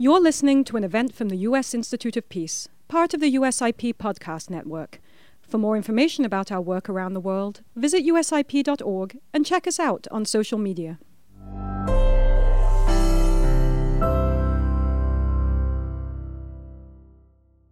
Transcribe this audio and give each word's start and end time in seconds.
You're 0.00 0.20
listening 0.20 0.62
to 0.66 0.76
an 0.76 0.84
event 0.84 1.12
from 1.12 1.28
the 1.28 1.38
U.S. 1.38 1.74
Institute 1.74 2.16
of 2.16 2.28
Peace, 2.28 2.68
part 2.86 3.14
of 3.14 3.20
the 3.20 3.34
USIP 3.34 3.94
podcast 3.94 4.48
network. 4.48 5.00
For 5.42 5.58
more 5.58 5.76
information 5.76 6.24
about 6.24 6.52
our 6.52 6.60
work 6.60 6.88
around 6.88 7.14
the 7.14 7.20
world, 7.20 7.62
visit 7.74 8.06
usip.org 8.06 9.18
and 9.34 9.44
check 9.44 9.66
us 9.66 9.80
out 9.80 10.06
on 10.12 10.24
social 10.24 10.56
media. 10.56 11.00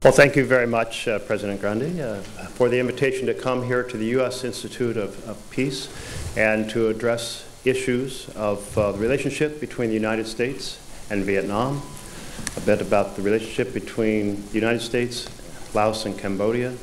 Well, 0.02 0.12
thank 0.12 0.34
you 0.34 0.44
very 0.44 0.66
much, 0.66 1.06
uh, 1.06 1.20
President 1.20 1.60
Grande, 1.60 2.00
uh, 2.00 2.22
for 2.48 2.68
the 2.68 2.80
invitation 2.80 3.26
to 3.26 3.34
come 3.34 3.62
here 3.62 3.84
to 3.84 3.96
the 3.96 4.06
U.S. 4.18 4.42
Institute 4.42 4.96
of, 4.96 5.28
of 5.28 5.38
Peace 5.50 5.88
and 6.36 6.68
to 6.70 6.88
address 6.88 7.46
issues 7.64 8.28
of 8.30 8.76
uh, 8.76 8.90
the 8.90 8.98
relationship 8.98 9.60
between 9.60 9.90
the 9.90 9.94
United 9.94 10.26
States 10.26 10.80
and 11.08 11.22
Vietnam, 11.24 11.82
a 12.56 12.60
bit 12.60 12.80
about 12.80 13.16
the 13.16 13.22
relationship 13.22 13.74
between 13.74 14.42
the 14.48 14.54
United 14.54 14.80
States, 14.80 15.28
Laos, 15.74 16.06
and 16.06 16.18
Cambodia, 16.18 16.74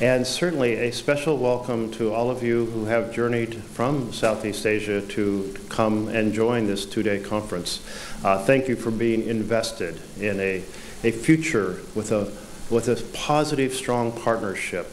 and 0.00 0.26
certainly 0.26 0.74
a 0.74 0.92
special 0.92 1.38
welcome 1.38 1.90
to 1.92 2.12
all 2.12 2.30
of 2.30 2.42
you 2.42 2.66
who 2.66 2.84
have 2.84 3.12
journeyed 3.12 3.54
from 3.54 4.12
Southeast 4.12 4.66
Asia 4.66 5.00
to 5.00 5.54
come 5.70 6.08
and 6.08 6.34
join 6.34 6.66
this 6.66 6.84
two-day 6.84 7.20
conference. 7.20 7.80
Uh, 8.22 8.44
thank 8.44 8.68
you 8.68 8.76
for 8.76 8.90
being 8.90 9.26
invested 9.26 9.98
in 10.20 10.38
a, 10.38 10.62
a 11.02 11.10
future 11.12 11.80
with 11.94 12.12
a, 12.12 12.30
with 12.68 12.88
a 12.88 13.02
positive, 13.16 13.72
strong 13.72 14.12
partnership 14.12 14.90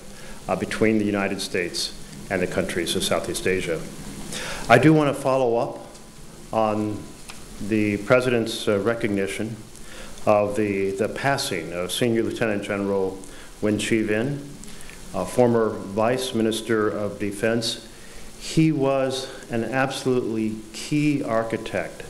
uh, 0.48 0.56
between 0.56 1.00
the 1.00 1.06
United 1.06 1.42
States 1.42 2.00
and 2.30 2.42
the 2.42 2.48
countries 2.48 2.96
of 2.96 3.04
Southeast 3.04 3.46
Asia. 3.46 3.82
I 4.70 4.78
do 4.78 4.94
want 4.94 5.14
to 5.14 5.22
follow 5.22 5.58
up 5.58 5.86
on 6.54 7.04
the 7.68 7.98
President's 7.98 8.68
uh, 8.68 8.80
recognition 8.80 9.58
of 10.26 10.56
the, 10.56 10.92
the 10.92 11.10
passing 11.10 11.74
of 11.74 11.92
Senior 11.92 12.24
Lieutenant 12.24 12.64
General 12.64 13.18
Nguyen 13.62 13.78
Chi 13.78 14.14
Vinh, 14.14 14.40
a 15.14 15.26
former 15.26 15.70
Vice 15.70 16.34
Minister 16.34 16.90
of 16.90 17.20
Defense. 17.20 17.88
He 18.40 18.72
was 18.72 19.30
an 19.50 19.64
absolutely 19.64 20.56
key 20.74 21.24
architect 21.24 22.04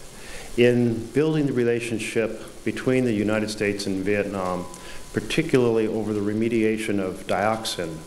in 0.58 1.06
building 1.08 1.48
the 1.48 1.54
relationship 1.54 2.42
between 2.64 3.06
the 3.06 3.14
United 3.14 3.50
States 3.50 3.88
and 3.88 4.04
Vietnam, 4.04 4.66
particularly 5.12 5.88
over 5.88 6.14
the 6.14 6.20
remediation 6.20 7.00
of 7.00 7.26
dioxin. 7.28 7.98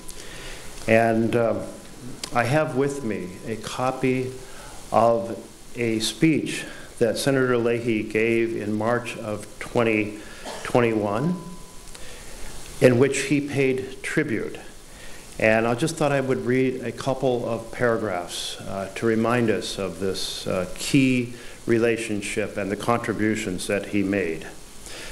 And 0.89 1.34
uh, 1.34 1.62
I 2.33 2.45
have 2.45 2.77
with 2.77 3.05
me 3.05 3.29
a 3.47 3.57
copy 3.57 4.33
of 4.93 5.39
a 5.77 5.99
speech 5.99 6.65
that 6.99 7.19
Senator 7.19 7.57
Leahy 7.59 8.03
gave 8.03 8.57
in 8.57 8.73
March 8.73 9.17
of 9.19 9.47
2021, 9.61 11.37
in 12.81 12.99
which 12.99 13.25
he 13.25 13.41
paid 13.41 14.03
tribute. 14.03 14.59
And 15.39 15.67
I 15.67 15.75
just 15.75 15.97
thought 15.97 16.13
I 16.13 16.21
would 16.23 16.47
read 16.47 16.81
a 16.81 16.93
couple 16.93 17.47
of 17.47 17.71
paragraphs 17.71 18.59
uh, 18.61 18.91
to 18.95 19.07
remind 19.07 19.51
us 19.51 19.79
of 19.79 20.01
this 20.01 20.47
uh, 20.47 20.67
key 20.77 21.35
relationship 21.67 22.57
and 22.57 22.71
the 22.71 22.77
contributions 22.77 23.67
that 23.67 23.87
he 23.87 24.03
made. 24.03 24.47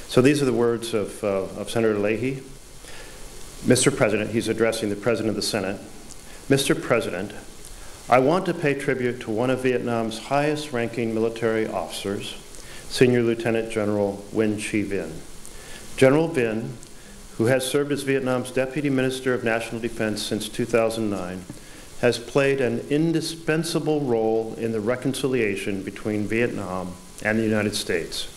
So 0.09 0.23
these 0.23 0.41
are 0.41 0.47
the 0.47 0.53
words 0.53 0.95
of, 0.95 1.23
uh, 1.23 1.43
of 1.59 1.71
Senator 1.71 1.99
Leahy. 1.99 2.43
Mr. 3.67 3.95
President, 3.95 4.31
he's 4.31 4.49
addressing 4.49 4.89
the 4.89 4.97
President 4.97 5.31
of 5.31 5.37
the 5.37 5.43
Senate. 5.43 5.81
Mr. 6.49 6.81
President, 6.81 7.33
I 8.07 8.19
want 8.19 8.45
to 8.47 8.55
pay 8.55 8.75
tribute 8.75 9.21
to 9.23 9.31
one 9.31 9.49
of 9.49 9.63
Vietnam's 9.63 10.19
highest 10.19 10.75
ranking 10.75 11.15
military 11.15 11.67
officers, 11.67 12.35
Senior 12.91 13.23
Lieutenant 13.23 13.71
General 13.71 14.23
Nguyen 14.31 14.57
Chi 14.57 14.87
Vinh. 14.87 15.13
General 15.97 16.29
Vinh, 16.29 16.73
who 17.39 17.47
has 17.47 17.67
served 17.67 17.91
as 17.93 18.03
Vietnam's 18.03 18.51
Deputy 18.51 18.91
Minister 18.91 19.33
of 19.33 19.43
National 19.43 19.81
Defense 19.81 20.23
since 20.23 20.51
2009, 20.51 21.47
has 22.03 22.19
played 22.19 22.61
an 22.61 22.81
indispensable 22.91 24.03
role 24.03 24.55
in 24.59 24.73
the 24.73 24.81
reconciliation 24.81 25.83
between 25.83 26.27
Vietnam 26.27 26.93
and 27.23 27.39
the 27.39 27.43
United 27.43 27.75
States. 27.75 28.29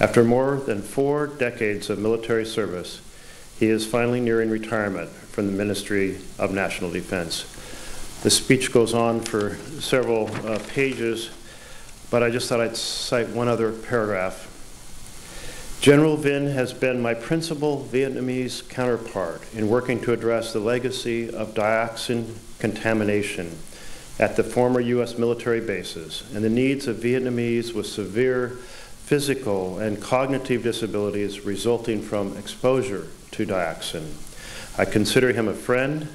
After 0.00 0.22
more 0.22 0.56
than 0.56 0.80
four 0.80 1.26
decades 1.26 1.90
of 1.90 1.98
military 1.98 2.46
service, 2.46 3.00
he 3.58 3.66
is 3.66 3.84
finally 3.84 4.20
nearing 4.20 4.48
retirement 4.48 5.10
from 5.10 5.46
the 5.46 5.52
Ministry 5.52 6.18
of 6.38 6.54
National 6.54 6.92
Defense. 6.92 7.51
The 8.22 8.30
speech 8.30 8.72
goes 8.72 8.94
on 8.94 9.18
for 9.18 9.56
several 9.80 10.32
uh, 10.46 10.60
pages, 10.68 11.30
but 12.08 12.22
I 12.22 12.30
just 12.30 12.48
thought 12.48 12.60
I'd 12.60 12.76
cite 12.76 13.28
one 13.30 13.48
other 13.48 13.72
paragraph. 13.72 14.48
General 15.80 16.16
Vinh 16.16 16.54
has 16.54 16.72
been 16.72 17.02
my 17.02 17.14
principal 17.14 17.84
Vietnamese 17.90 18.68
counterpart 18.68 19.42
in 19.52 19.68
working 19.68 20.00
to 20.02 20.12
address 20.12 20.52
the 20.52 20.60
legacy 20.60 21.28
of 21.34 21.54
dioxin 21.54 22.36
contamination 22.60 23.58
at 24.20 24.36
the 24.36 24.44
former 24.44 24.78
U.S. 24.78 25.18
military 25.18 25.60
bases 25.60 26.22
and 26.32 26.44
the 26.44 26.48
needs 26.48 26.86
of 26.86 26.98
Vietnamese 26.98 27.74
with 27.74 27.86
severe 27.86 28.50
physical 29.04 29.80
and 29.80 30.00
cognitive 30.00 30.62
disabilities 30.62 31.40
resulting 31.40 32.00
from 32.00 32.36
exposure 32.36 33.08
to 33.32 33.44
dioxin. 33.44 34.12
I 34.78 34.84
consider 34.84 35.32
him 35.32 35.48
a 35.48 35.54
friend 35.54 36.08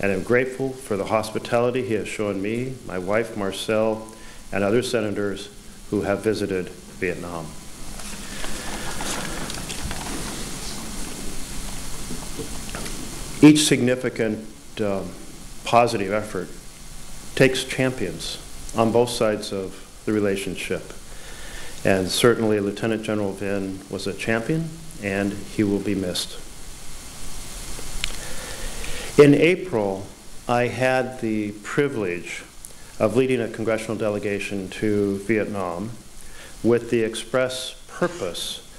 and 0.00 0.12
am 0.12 0.22
grateful 0.22 0.70
for 0.70 0.96
the 0.96 1.06
hospitality 1.06 1.86
he 1.86 1.94
has 1.94 2.08
shown 2.08 2.42
me, 2.42 2.74
my 2.86 2.98
wife 2.98 3.36
Marcelle, 3.36 4.06
and 4.52 4.62
other 4.62 4.82
senators 4.82 5.48
who 5.90 6.02
have 6.02 6.22
visited 6.22 6.68
Vietnam. 6.98 7.46
Each 13.42 13.66
significant 13.66 14.46
uh, 14.80 15.02
positive 15.64 16.12
effort 16.12 16.48
takes 17.34 17.64
champions 17.64 18.38
on 18.76 18.92
both 18.92 19.10
sides 19.10 19.52
of 19.52 20.02
the 20.04 20.12
relationship. 20.12 20.92
And 21.84 22.08
certainly 22.08 22.60
Lieutenant 22.60 23.02
General 23.02 23.32
Vinh 23.32 23.88
was 23.90 24.06
a 24.06 24.14
champion, 24.14 24.68
and 25.02 25.32
he 25.32 25.62
will 25.62 25.78
be 25.78 25.94
missed. 25.94 26.45
In 29.18 29.32
April, 29.32 30.04
I 30.46 30.66
had 30.66 31.22
the 31.22 31.52
privilege 31.62 32.42
of 32.98 33.16
leading 33.16 33.40
a 33.40 33.48
congressional 33.48 33.96
delegation 33.96 34.68
to 34.68 35.16
Vietnam 35.20 35.92
with 36.62 36.90
the 36.90 37.00
express 37.00 37.82
purpose 37.88 38.70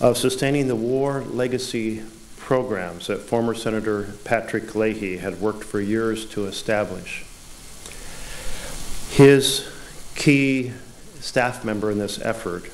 of 0.00 0.18
sustaining 0.18 0.66
the 0.66 0.74
war 0.74 1.22
legacy 1.22 2.02
programs 2.38 3.06
that 3.06 3.18
former 3.18 3.54
Senator 3.54 4.14
Patrick 4.24 4.74
Leahy 4.74 5.18
had 5.18 5.40
worked 5.40 5.62
for 5.62 5.80
years 5.80 6.26
to 6.30 6.46
establish. 6.46 7.24
His 9.10 9.70
key 10.16 10.72
staff 11.20 11.64
member 11.64 11.92
in 11.92 11.98
this 11.98 12.20
effort, 12.22 12.64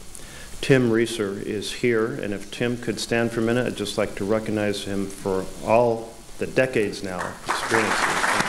Tim 0.62 0.90
Rieser, 0.90 1.38
is 1.44 1.70
here, 1.70 2.14
and 2.14 2.32
if 2.32 2.50
Tim 2.50 2.78
could 2.78 2.98
stand 2.98 3.30
for 3.30 3.40
a 3.40 3.44
minute, 3.44 3.66
I'd 3.66 3.76
just 3.76 3.98
like 3.98 4.14
to 4.14 4.24
recognize 4.24 4.84
him 4.84 5.06
for 5.06 5.44
all 5.66 6.13
decades 6.46 7.02
now 7.02 7.32
experience. 7.46 8.44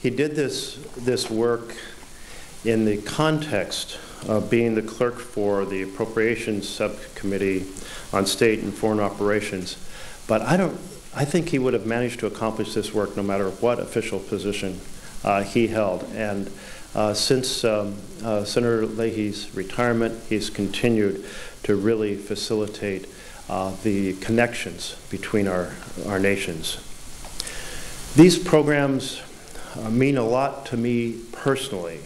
He 0.00 0.10
did 0.10 0.36
this, 0.36 0.76
this 0.96 1.28
work 1.28 1.74
in 2.64 2.84
the 2.84 2.98
context 2.98 3.98
of 4.26 4.48
being 4.48 4.74
the 4.74 4.82
clerk 4.82 5.18
for 5.18 5.64
the 5.64 5.82
Appropriations 5.82 6.68
Subcommittee 6.68 7.66
on 8.12 8.24
State 8.24 8.60
and 8.60 8.72
Foreign 8.72 9.00
Operations. 9.00 9.76
But 10.26 10.42
I 10.42 10.56
don't, 10.56 10.78
I 11.14 11.24
think 11.24 11.48
he 11.48 11.58
would 11.58 11.74
have 11.74 11.86
managed 11.86 12.20
to 12.20 12.26
accomplish 12.26 12.74
this 12.74 12.94
work 12.94 13.16
no 13.16 13.22
matter 13.22 13.50
what 13.50 13.80
official 13.80 14.18
position 14.18 14.80
uh, 15.24 15.42
he 15.42 15.66
held. 15.66 16.04
And 16.14 16.50
uh, 16.94 17.14
since 17.14 17.64
um, 17.64 17.94
uh, 18.24 18.44
Senator 18.44 18.86
Leahy's 18.86 19.54
retirement, 19.54 20.20
he's 20.28 20.50
continued 20.50 21.24
to 21.64 21.76
really 21.76 22.16
facilitate 22.16 23.06
uh, 23.48 23.72
the 23.82 24.14
connections 24.14 24.96
between 25.10 25.48
our, 25.48 25.72
our 26.06 26.18
nations. 26.18 26.78
These 28.16 28.38
programs 28.38 29.22
uh, 29.76 29.90
mean 29.90 30.16
a 30.16 30.24
lot 30.24 30.66
to 30.66 30.76
me 30.76 31.20
personally. 31.32 32.00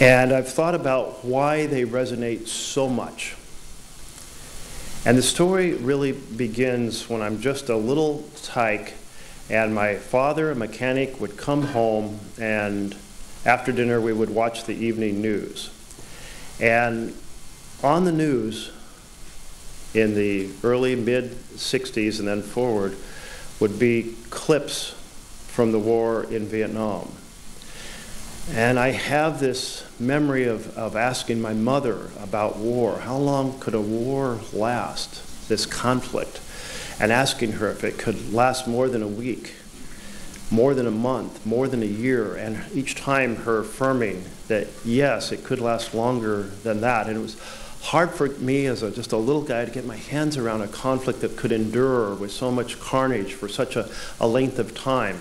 And 0.00 0.32
I've 0.32 0.48
thought 0.48 0.74
about 0.74 1.24
why 1.24 1.66
they 1.66 1.84
resonate 1.84 2.46
so 2.46 2.88
much. 2.88 3.34
And 5.04 5.16
the 5.16 5.22
story 5.22 5.74
really 5.74 6.12
begins 6.12 7.08
when 7.08 7.22
I'm 7.22 7.40
just 7.40 7.68
a 7.68 7.76
little 7.76 8.24
tyke, 8.42 8.94
and 9.50 9.74
my 9.74 9.96
father, 9.96 10.50
a 10.50 10.54
mechanic, 10.54 11.20
would 11.20 11.36
come 11.36 11.62
home, 11.62 12.20
and 12.38 12.94
after 13.46 13.72
dinner, 13.72 14.00
we 14.00 14.12
would 14.12 14.30
watch 14.30 14.64
the 14.64 14.74
evening 14.74 15.22
news. 15.22 15.70
And 16.60 17.14
on 17.82 18.04
the 18.04 18.12
news 18.12 18.72
in 19.94 20.14
the 20.14 20.50
early 20.62 20.94
mid 20.96 21.30
60s 21.56 22.18
and 22.18 22.28
then 22.28 22.42
forward 22.42 22.96
would 23.60 23.78
be 23.78 24.14
clips 24.30 24.94
from 25.46 25.72
the 25.72 25.78
war 25.78 26.24
in 26.24 26.46
Vietnam. 26.46 27.10
And 28.52 28.78
I 28.78 28.90
have 28.90 29.40
this 29.40 29.84
memory 30.00 30.44
of, 30.44 30.76
of 30.76 30.96
asking 30.96 31.40
my 31.40 31.52
mother 31.52 32.10
about 32.20 32.56
war. 32.56 32.98
How 32.98 33.16
long 33.16 33.58
could 33.60 33.74
a 33.74 33.80
war 33.80 34.40
last, 34.52 35.48
this 35.48 35.66
conflict? 35.66 36.40
And 37.00 37.12
asking 37.12 37.52
her 37.52 37.70
if 37.70 37.84
it 37.84 37.98
could 37.98 38.32
last 38.32 38.66
more 38.66 38.88
than 38.88 39.02
a 39.02 39.08
week, 39.08 39.54
more 40.50 40.74
than 40.74 40.86
a 40.86 40.90
month, 40.90 41.44
more 41.46 41.68
than 41.68 41.82
a 41.82 41.86
year. 41.86 42.34
And 42.34 42.64
each 42.74 42.94
time 42.94 43.36
her 43.36 43.60
affirming 43.60 44.24
that, 44.48 44.66
yes, 44.84 45.30
it 45.30 45.44
could 45.44 45.60
last 45.60 45.94
longer 45.94 46.42
than 46.64 46.80
that. 46.80 47.06
And 47.06 47.16
it 47.16 47.20
was 47.20 47.36
hard 47.82 48.10
for 48.10 48.28
me 48.28 48.66
as 48.66 48.82
a, 48.82 48.90
just 48.90 49.12
a 49.12 49.16
little 49.16 49.42
guy 49.42 49.64
to 49.64 49.70
get 49.70 49.84
my 49.84 49.96
hands 49.96 50.36
around 50.36 50.62
a 50.62 50.68
conflict 50.68 51.20
that 51.20 51.36
could 51.36 51.52
endure 51.52 52.14
with 52.14 52.32
so 52.32 52.50
much 52.50 52.80
carnage 52.80 53.34
for 53.34 53.48
such 53.48 53.76
a, 53.76 53.88
a 54.20 54.26
length 54.26 54.58
of 54.58 54.74
time. 54.74 55.20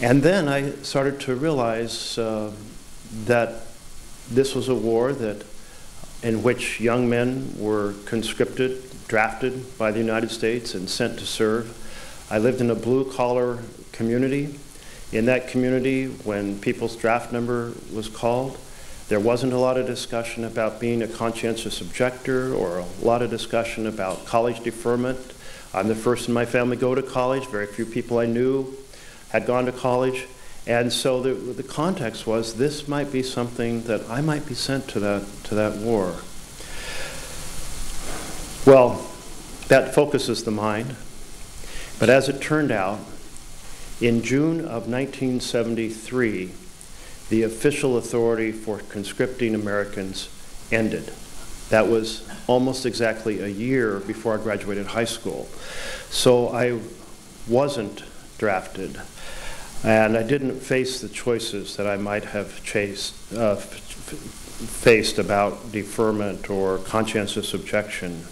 And 0.00 0.22
then 0.22 0.48
I 0.48 0.70
started 0.82 1.20
to 1.20 1.34
realize 1.34 2.18
uh, 2.18 2.52
that 3.26 3.62
this 4.30 4.54
was 4.54 4.68
a 4.68 4.74
war 4.74 5.12
that 5.12 5.44
in 6.22 6.42
which 6.42 6.80
young 6.80 7.08
men 7.08 7.54
were 7.58 7.94
conscripted, 8.06 8.82
drafted 9.08 9.76
by 9.78 9.90
the 9.90 9.98
United 9.98 10.30
States, 10.30 10.74
and 10.74 10.88
sent 10.88 11.18
to 11.18 11.26
serve. 11.26 11.80
I 12.30 12.38
lived 12.38 12.60
in 12.60 12.70
a 12.70 12.74
blue 12.74 13.10
collar 13.12 13.58
community. 13.92 14.58
In 15.12 15.26
that 15.26 15.48
community, 15.48 16.06
when 16.06 16.58
people's 16.58 16.96
draft 16.96 17.32
number 17.32 17.72
was 17.92 18.08
called, 18.08 18.58
there 19.08 19.20
wasn't 19.20 19.52
a 19.52 19.58
lot 19.58 19.76
of 19.76 19.86
discussion 19.86 20.44
about 20.44 20.80
being 20.80 21.02
a 21.02 21.06
conscientious 21.06 21.80
objector 21.80 22.54
or 22.54 22.78
a 22.78 22.86
lot 23.02 23.20
of 23.20 23.30
discussion 23.30 23.86
about 23.86 24.24
college 24.24 24.60
deferment. 24.60 25.18
I'm 25.74 25.88
the 25.88 25.94
first 25.94 26.28
in 26.28 26.34
my 26.34 26.46
family 26.46 26.76
to 26.76 26.80
go 26.80 26.94
to 26.94 27.02
college. 27.02 27.46
Very 27.46 27.66
few 27.66 27.84
people 27.84 28.18
I 28.18 28.26
knew 28.26 28.74
had 29.28 29.46
gone 29.46 29.66
to 29.66 29.72
college. 29.72 30.26
And 30.66 30.90
so 30.90 31.20
the, 31.20 31.34
the 31.34 31.62
context 31.62 32.26
was 32.26 32.54
this 32.54 32.88
might 32.88 33.12
be 33.12 33.22
something 33.22 33.82
that 33.82 34.08
I 34.08 34.22
might 34.22 34.46
be 34.46 34.54
sent 34.54 34.88
to 34.88 35.00
that, 35.00 35.26
to 35.44 35.54
that 35.54 35.76
war. 35.76 36.16
Well, 38.66 39.04
that 39.68 39.94
focuses 39.94 40.44
the 40.44 40.50
mind. 40.50 40.96
But 41.98 42.08
as 42.08 42.30
it 42.30 42.40
turned 42.40 42.72
out, 42.72 42.98
in 44.00 44.22
June 44.22 44.60
of 44.60 44.88
1973, 44.88 46.50
the 47.28 47.42
official 47.42 47.98
authority 47.98 48.52
for 48.52 48.78
conscripting 48.78 49.54
Americans 49.54 50.30
ended. 50.72 51.12
That 51.68 51.88
was 51.88 52.26
almost 52.46 52.86
exactly 52.86 53.40
a 53.40 53.48
year 53.48 54.00
before 54.00 54.38
I 54.38 54.42
graduated 54.42 54.86
high 54.86 55.04
school. 55.04 55.46
So 56.08 56.48
I 56.48 56.80
wasn't 57.46 58.02
drafted. 58.38 58.98
And 59.82 60.16
I 60.16 60.22
didn't 60.22 60.60
face 60.60 61.02
the 61.02 61.08
choices 61.10 61.76
that 61.76 61.86
I 61.86 61.98
might 61.98 62.24
have 62.24 62.64
chased, 62.64 63.14
uh, 63.34 63.56
faced 63.56 65.18
about 65.18 65.70
deferment 65.70 66.48
or 66.48 66.78
conscientious 66.78 67.52
objection. 67.52 68.24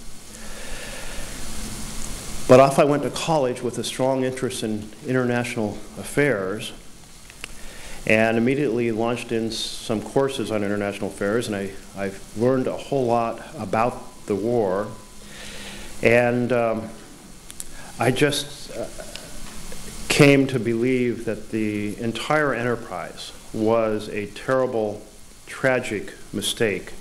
But 2.52 2.60
off 2.60 2.78
I 2.78 2.84
went 2.84 3.02
to 3.04 3.10
college 3.10 3.62
with 3.62 3.78
a 3.78 3.82
strong 3.82 4.24
interest 4.24 4.62
in 4.62 4.86
international 5.06 5.78
affairs 5.96 6.74
and 8.06 8.36
immediately 8.36 8.92
launched 8.92 9.32
in 9.32 9.50
some 9.50 10.02
courses 10.02 10.50
on 10.50 10.62
international 10.62 11.08
affairs, 11.08 11.46
and 11.46 11.56
I, 11.56 11.70
I 11.96 12.12
learned 12.36 12.66
a 12.66 12.76
whole 12.76 13.06
lot 13.06 13.40
about 13.58 14.26
the 14.26 14.34
war. 14.34 14.88
And 16.02 16.52
um, 16.52 16.90
I 17.98 18.10
just 18.10 18.70
uh, 18.76 18.86
came 20.10 20.46
to 20.48 20.58
believe 20.58 21.24
that 21.24 21.52
the 21.52 21.98
entire 22.02 22.52
enterprise 22.52 23.32
was 23.54 24.10
a 24.10 24.26
terrible, 24.26 25.00
tragic 25.46 26.12
mistake. 26.34 26.92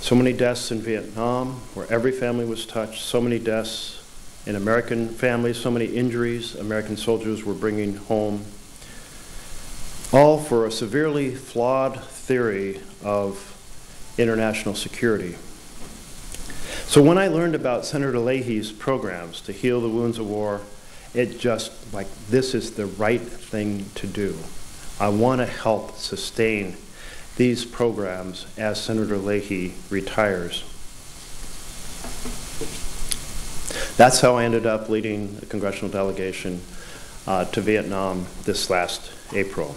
So 0.00 0.14
many 0.14 0.32
deaths 0.32 0.72
in 0.72 0.80
Vietnam, 0.80 1.60
where 1.74 1.86
every 1.92 2.12
family 2.12 2.46
was 2.46 2.64
touched, 2.64 3.02
so 3.02 3.20
many 3.20 3.38
deaths 3.38 3.99
in 4.46 4.56
American 4.56 5.08
families, 5.08 5.58
so 5.58 5.70
many 5.70 5.86
injuries 5.86 6.54
American 6.54 6.96
soldiers 6.96 7.44
were 7.44 7.54
bringing 7.54 7.96
home 7.96 8.44
all 10.12 10.38
for 10.38 10.66
a 10.66 10.72
severely 10.72 11.34
flawed 11.34 12.02
theory 12.02 12.80
of 13.04 13.56
international 14.18 14.74
security. 14.74 15.36
So 16.86 17.02
when 17.02 17.18
I 17.18 17.28
learned 17.28 17.54
about 17.54 17.84
Senator 17.84 18.18
Leahy's 18.18 18.72
programs 18.72 19.40
to 19.42 19.52
heal 19.52 19.80
the 19.80 19.88
wounds 19.88 20.18
of 20.18 20.28
war, 20.28 20.62
it 21.14 21.38
just 21.38 21.72
like 21.94 22.08
this 22.28 22.54
is 22.54 22.72
the 22.72 22.86
right 22.86 23.20
thing 23.20 23.86
to 23.96 24.06
do. 24.06 24.36
I 24.98 25.08
want 25.08 25.40
to 25.40 25.46
help 25.46 25.96
sustain 25.96 26.76
these 27.36 27.64
programs 27.64 28.46
as 28.58 28.82
Senator 28.82 29.16
Leahy 29.16 29.74
retires. 29.88 30.64
That's 33.96 34.20
how 34.20 34.36
I 34.36 34.44
ended 34.44 34.66
up 34.66 34.88
leading 34.88 35.38
a 35.42 35.46
congressional 35.46 35.90
delegation 35.90 36.60
uh, 37.26 37.44
to 37.46 37.60
Vietnam 37.60 38.26
this 38.44 38.70
last 38.70 39.12
April. 39.32 39.76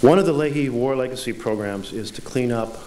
One 0.00 0.18
of 0.18 0.26
the 0.26 0.32
Leahy 0.32 0.68
War 0.68 0.96
Legacy 0.96 1.32
programs 1.32 1.92
is 1.92 2.10
to 2.12 2.22
clean 2.22 2.52
up 2.52 2.78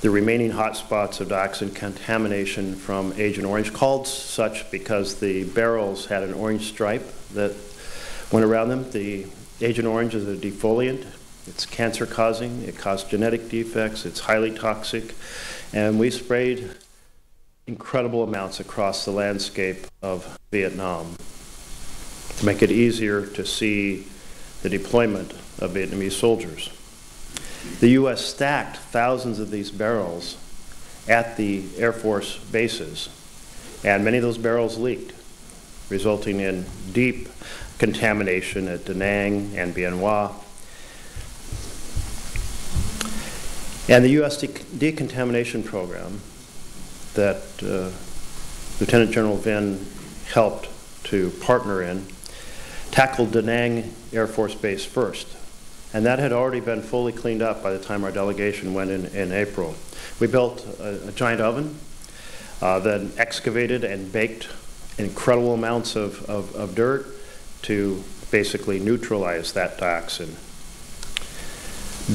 the 0.00 0.10
remaining 0.10 0.52
hotspots 0.52 1.20
of 1.20 1.28
dioxin 1.28 1.74
contamination 1.74 2.76
from 2.76 3.12
Agent 3.16 3.46
Orange, 3.46 3.72
called 3.72 4.06
such 4.06 4.70
because 4.70 5.18
the 5.18 5.44
barrels 5.44 6.06
had 6.06 6.22
an 6.22 6.34
orange 6.34 6.68
stripe 6.68 7.04
that 7.34 7.52
went 8.30 8.46
around 8.46 8.68
them. 8.68 8.88
The 8.92 9.26
Agent 9.60 9.88
Orange 9.88 10.14
is 10.14 10.28
a 10.28 10.36
defoliant. 10.36 11.04
It's 11.48 11.66
cancer 11.66 12.06
causing. 12.06 12.62
It 12.62 12.78
caused 12.78 13.10
genetic 13.10 13.48
defects. 13.48 14.04
It's 14.06 14.20
highly 14.20 14.52
toxic. 14.52 15.14
And 15.72 15.98
we 15.98 16.10
sprayed 16.10 16.70
incredible 17.68 18.24
amounts 18.24 18.60
across 18.60 19.04
the 19.04 19.10
landscape 19.10 19.86
of 20.02 20.38
Vietnam 20.50 21.14
to 22.38 22.46
make 22.46 22.62
it 22.62 22.70
easier 22.70 23.26
to 23.26 23.44
see 23.44 24.06
the 24.62 24.70
deployment 24.70 25.32
of 25.58 25.72
Vietnamese 25.72 26.12
soldiers. 26.12 26.70
The 27.80 27.90
U.S. 27.90 28.24
stacked 28.24 28.78
thousands 28.78 29.38
of 29.38 29.50
these 29.50 29.70
barrels 29.70 30.38
at 31.06 31.36
the 31.36 31.62
Air 31.76 31.92
Force 31.92 32.38
bases, 32.38 33.10
and 33.84 34.02
many 34.04 34.16
of 34.16 34.22
those 34.22 34.38
barrels 34.38 34.78
leaked, 34.78 35.12
resulting 35.90 36.40
in 36.40 36.64
deep 36.92 37.28
contamination 37.78 38.66
at 38.66 38.86
Da 38.86 38.94
Nang 38.94 39.56
and 39.56 39.74
Bien 39.74 39.98
Hoa. 39.98 40.32
And 43.90 44.04
the 44.04 44.10
U.S. 44.10 44.38
De 44.38 44.48
decontamination 44.48 45.62
program 45.62 46.20
that 47.18 47.42
uh, 47.64 47.90
Lieutenant 48.78 49.10
General 49.10 49.36
Vinh 49.36 49.84
helped 50.28 50.68
to 51.04 51.30
partner 51.40 51.82
in 51.82 52.06
tackled 52.92 53.32
Da 53.32 53.40
Nang 53.40 53.92
Air 54.12 54.28
Force 54.28 54.54
Base 54.54 54.84
first. 54.84 55.26
And 55.92 56.06
that 56.06 56.20
had 56.20 56.32
already 56.32 56.60
been 56.60 56.80
fully 56.80 57.12
cleaned 57.12 57.42
up 57.42 57.60
by 57.60 57.72
the 57.72 57.78
time 57.80 58.04
our 58.04 58.12
delegation 58.12 58.72
went 58.72 58.90
in 58.90 59.06
in 59.06 59.32
April. 59.32 59.74
We 60.20 60.28
built 60.28 60.64
a, 60.78 61.08
a 61.08 61.12
giant 61.12 61.40
oven, 61.40 61.76
uh, 62.62 62.78
then 62.78 63.10
excavated 63.16 63.82
and 63.82 64.12
baked 64.12 64.48
incredible 64.96 65.54
amounts 65.54 65.96
of, 65.96 66.24
of, 66.30 66.54
of 66.54 66.76
dirt 66.76 67.06
to 67.62 68.04
basically 68.30 68.78
neutralize 68.78 69.54
that 69.54 69.76
dioxin. 69.78 70.36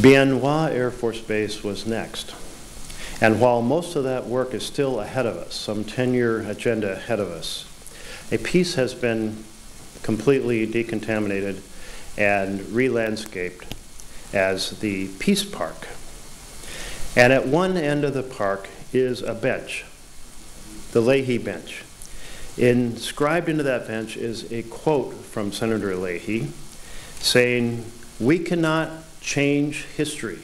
Bien 0.02 0.40
Hoa 0.40 0.72
Air 0.72 0.92
Force 0.92 1.20
Base 1.20 1.62
was 1.62 1.86
next. 1.86 2.34
And 3.24 3.40
while 3.40 3.62
most 3.62 3.96
of 3.96 4.04
that 4.04 4.28
work 4.28 4.54
is 4.54 4.66
still 4.66 5.00
ahead 5.00 5.26
of 5.26 5.38
us, 5.38 5.54
some 5.56 5.86
10 5.86 6.14
year 6.14 6.42
agenda 6.42 6.92
ahead 6.92 7.22
of 7.22 7.30
us, 7.32 7.66
a 8.34 8.38
piece 8.38 8.76
has 8.76 8.94
been 8.94 9.46
completely 10.02 10.68
decontaminated 10.68 11.62
and 12.18 12.60
re-landscaped 12.72 13.76
as 14.34 14.72
the 14.82 15.08
Peace 15.20 15.46
Park. 15.46 15.88
And 17.16 17.32
at 17.32 17.48
one 17.48 17.78
end 17.78 18.04
of 18.04 18.14
the 18.14 18.24
park 18.24 18.68
is 18.92 19.22
a 19.22 19.34
bench, 19.34 19.86
the 20.92 21.00
Leahy 21.00 21.38
bench. 21.38 21.86
Inscribed 22.58 23.48
into 23.48 23.64
that 23.64 23.88
bench 23.88 24.18
is 24.18 24.52
a 24.52 24.64
quote 24.64 25.14
from 25.14 25.54
Senator 25.54 25.96
Leahy 25.96 26.50
saying, 27.22 27.86
We 28.20 28.40
cannot 28.40 28.90
change 29.22 29.86
history, 29.96 30.40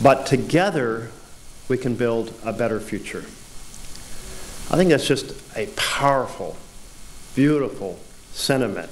but 0.00 0.24
together 0.24 1.10
we 1.68 1.78
can 1.78 1.94
build 1.94 2.32
a 2.44 2.52
better 2.52 2.80
future. 2.80 3.24
I 4.72 4.76
think 4.76 4.90
that's 4.90 5.06
just 5.06 5.34
a 5.56 5.66
powerful, 5.76 6.56
beautiful 7.34 7.98
sentiment 8.32 8.90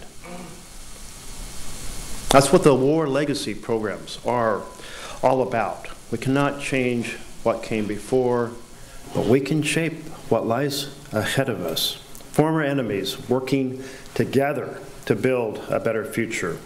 that's 2.35 2.53
what 2.53 2.65
the 2.65 2.75
war 2.75 3.07
legacy 3.07 3.55
programs 3.55 4.19
are 4.27 4.63
all 5.23 5.41
about. 5.41 5.87
We 6.11 6.19
cannot 6.19 6.61
change 6.61 7.13
what 7.45 7.63
came 7.63 7.87
before, 7.87 8.51
but 9.15 9.27
we 9.27 9.39
can 9.39 9.63
shape 9.63 10.03
what 10.31 10.45
lies 10.45 10.93
ahead 11.13 11.49
of 11.49 11.61
us. 11.61 11.93
Former 12.33 12.61
enemies 12.61 13.29
working 13.29 13.85
together 14.15 14.81
to 15.05 15.15
build 15.15 15.63
a 15.69 15.79
better 15.79 16.05
future. 16.05 16.59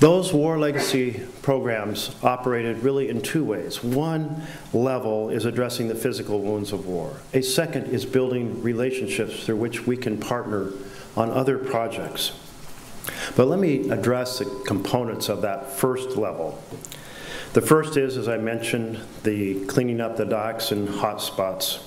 Those 0.00 0.32
war 0.32 0.58
legacy 0.58 1.20
programs 1.42 2.16
operated 2.22 2.78
really 2.78 3.10
in 3.10 3.20
two 3.20 3.44
ways. 3.44 3.84
One 3.84 4.42
level 4.72 5.28
is 5.28 5.44
addressing 5.44 5.88
the 5.88 5.94
physical 5.94 6.40
wounds 6.40 6.72
of 6.72 6.86
war. 6.86 7.16
A 7.34 7.42
second 7.42 7.84
is 7.88 8.06
building 8.06 8.62
relationships 8.62 9.44
through 9.44 9.56
which 9.56 9.86
we 9.86 9.98
can 9.98 10.16
partner 10.16 10.72
on 11.18 11.30
other 11.30 11.58
projects. 11.58 12.32
But 13.36 13.48
let 13.48 13.58
me 13.58 13.90
address 13.90 14.38
the 14.38 14.46
components 14.66 15.28
of 15.28 15.42
that 15.42 15.70
first 15.70 16.16
level. 16.16 16.62
The 17.52 17.60
first 17.60 17.98
is, 17.98 18.16
as 18.16 18.26
I 18.26 18.38
mentioned, 18.38 19.00
the 19.22 19.66
cleaning 19.66 20.00
up 20.00 20.16
the 20.16 20.24
dioxin 20.24 20.86
hotspots. 20.86 21.82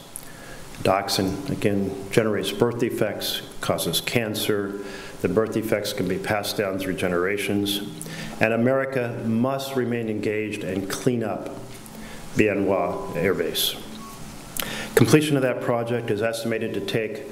Dioxin, 0.83 1.49
again, 1.49 1.95
generates 2.11 2.51
birth 2.51 2.77
defects, 2.77 3.41
causes 3.59 4.01
cancer. 4.01 4.81
The 5.23 5.29
birth 5.29 5.53
defects 5.53 5.93
can 5.93 6.05
be 6.05 6.17
passed 6.17 6.57
down 6.57 6.79
through 6.79 6.95
generations. 6.95 7.79
And 8.41 8.51
America 8.51 9.17
must 9.25 9.73
remain 9.77 10.09
engaged 10.09 10.65
and 10.65 10.89
clean 10.89 11.23
up 11.23 11.49
Bien 12.35 12.65
Hoa 12.65 13.15
Air 13.15 13.33
Base. 13.33 13.73
Completion 14.95 15.37
of 15.37 15.43
that 15.43 15.61
project 15.61 16.11
is 16.11 16.21
estimated 16.21 16.73
to 16.73 16.81
take, 16.81 17.23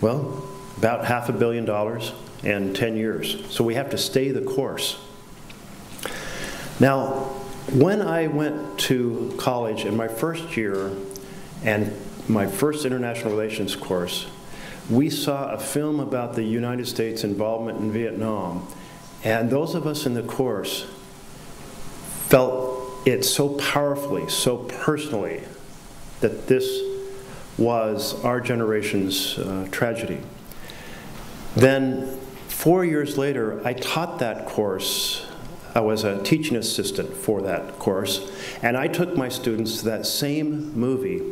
well, 0.00 0.48
about 0.78 1.04
half 1.04 1.28
a 1.28 1.32
billion 1.34 1.66
dollars 1.66 2.14
and 2.42 2.74
10 2.74 2.96
years. 2.96 3.44
So 3.54 3.62
we 3.62 3.74
have 3.74 3.90
to 3.90 3.98
stay 3.98 4.30
the 4.30 4.40
course. 4.40 4.98
Now, 6.80 7.34
when 7.70 8.00
I 8.00 8.28
went 8.28 8.78
to 8.80 9.34
college 9.36 9.84
in 9.84 9.94
my 9.94 10.08
first 10.08 10.56
year 10.56 10.90
and 11.62 11.92
my 12.28 12.46
first 12.46 12.86
international 12.86 13.30
relations 13.30 13.76
course, 13.76 14.26
we 14.88 15.10
saw 15.10 15.52
a 15.52 15.58
film 15.58 16.00
about 16.00 16.34
the 16.34 16.44
United 16.44 16.86
States 16.86 17.24
involvement 17.24 17.78
in 17.78 17.90
Vietnam, 17.90 18.66
and 19.24 19.50
those 19.50 19.74
of 19.74 19.86
us 19.86 20.06
in 20.06 20.14
the 20.14 20.22
course 20.22 20.86
felt 22.28 23.06
it 23.06 23.24
so 23.24 23.50
powerfully, 23.50 24.28
so 24.28 24.58
personally, 24.58 25.42
that 26.20 26.46
this 26.46 26.80
was 27.58 28.22
our 28.24 28.40
generation's 28.40 29.38
uh, 29.38 29.66
tragedy. 29.70 30.20
Then, 31.54 32.18
four 32.48 32.84
years 32.84 33.16
later, 33.16 33.60
I 33.66 33.72
taught 33.72 34.18
that 34.18 34.46
course 34.46 35.26
I 35.74 35.80
was 35.80 36.04
a 36.04 36.22
teaching 36.22 36.56
assistant 36.56 37.14
for 37.14 37.42
that 37.42 37.78
course, 37.78 38.30
and 38.62 38.78
I 38.78 38.88
took 38.88 39.14
my 39.14 39.28
students 39.28 39.80
to 39.80 39.84
that 39.86 40.06
same 40.06 40.72
movie, 40.72 41.22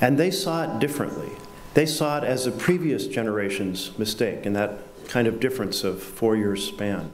and 0.00 0.16
they 0.16 0.30
saw 0.30 0.64
it 0.64 0.78
differently. 0.78 1.32
They 1.74 1.86
saw 1.86 2.18
it 2.18 2.24
as 2.24 2.46
a 2.46 2.52
previous 2.52 3.06
generation's 3.06 3.98
mistake, 3.98 4.44
and 4.44 4.54
that 4.56 4.78
kind 5.08 5.26
of 5.26 5.40
difference 5.40 5.84
of 5.84 6.02
four 6.02 6.36
years 6.36 6.66
span. 6.66 7.10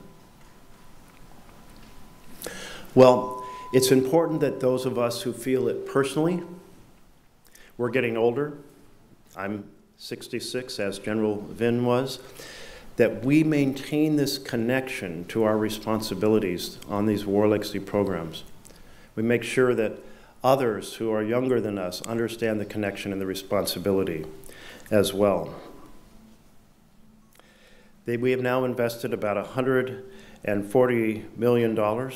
Well, 2.95 3.45
it's 3.73 3.91
important 3.91 4.41
that 4.41 4.61
those 4.61 4.85
of 4.85 4.99
us 4.99 5.23
who 5.23 5.33
feel 5.33 5.69
it 5.69 5.87
personally, 5.87 6.43
we're 7.77 7.91
getting 7.91 8.17
older. 8.17 8.59
I'm 9.37 9.65
66, 9.99 10.81
as 10.81 10.99
General 10.99 11.47
Vinh 11.53 11.85
was 11.85 12.19
that 12.97 13.25
we 13.25 13.45
maintain 13.45 14.17
this 14.17 14.39
connection 14.39 15.25
to 15.27 15.45
our 15.45 15.57
responsibilities 15.57 16.79
on 16.89 17.07
these 17.07 17.25
war 17.25 17.47
legacy 17.47 17.79
programs. 17.79 18.43
We 19.15 19.23
make 19.23 19.45
sure 19.45 19.73
that 19.77 20.01
others 20.43 20.95
who 20.95 21.13
are 21.13 21.23
younger 21.23 21.61
than 21.61 21.79
us 21.79 22.03
understand 22.03 22.61
the 22.61 22.65
connection 22.65 23.13
and 23.13 23.21
the 23.21 23.27
responsibility 23.27 24.25
as 24.91 25.13
well. 25.13 25.55
They, 28.07 28.17
we 28.17 28.31
have 28.31 28.41
now 28.41 28.65
invested 28.65 29.13
about 29.13 29.55
$140 29.55 31.37
million 31.37 32.13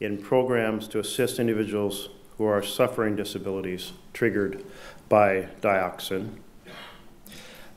in 0.00 0.18
programs 0.18 0.88
to 0.88 0.98
assist 0.98 1.38
individuals 1.38 2.08
who 2.38 2.44
are 2.44 2.62
suffering 2.62 3.16
disabilities 3.16 3.92
triggered 4.14 4.64
by 5.08 5.48
dioxin 5.60 6.38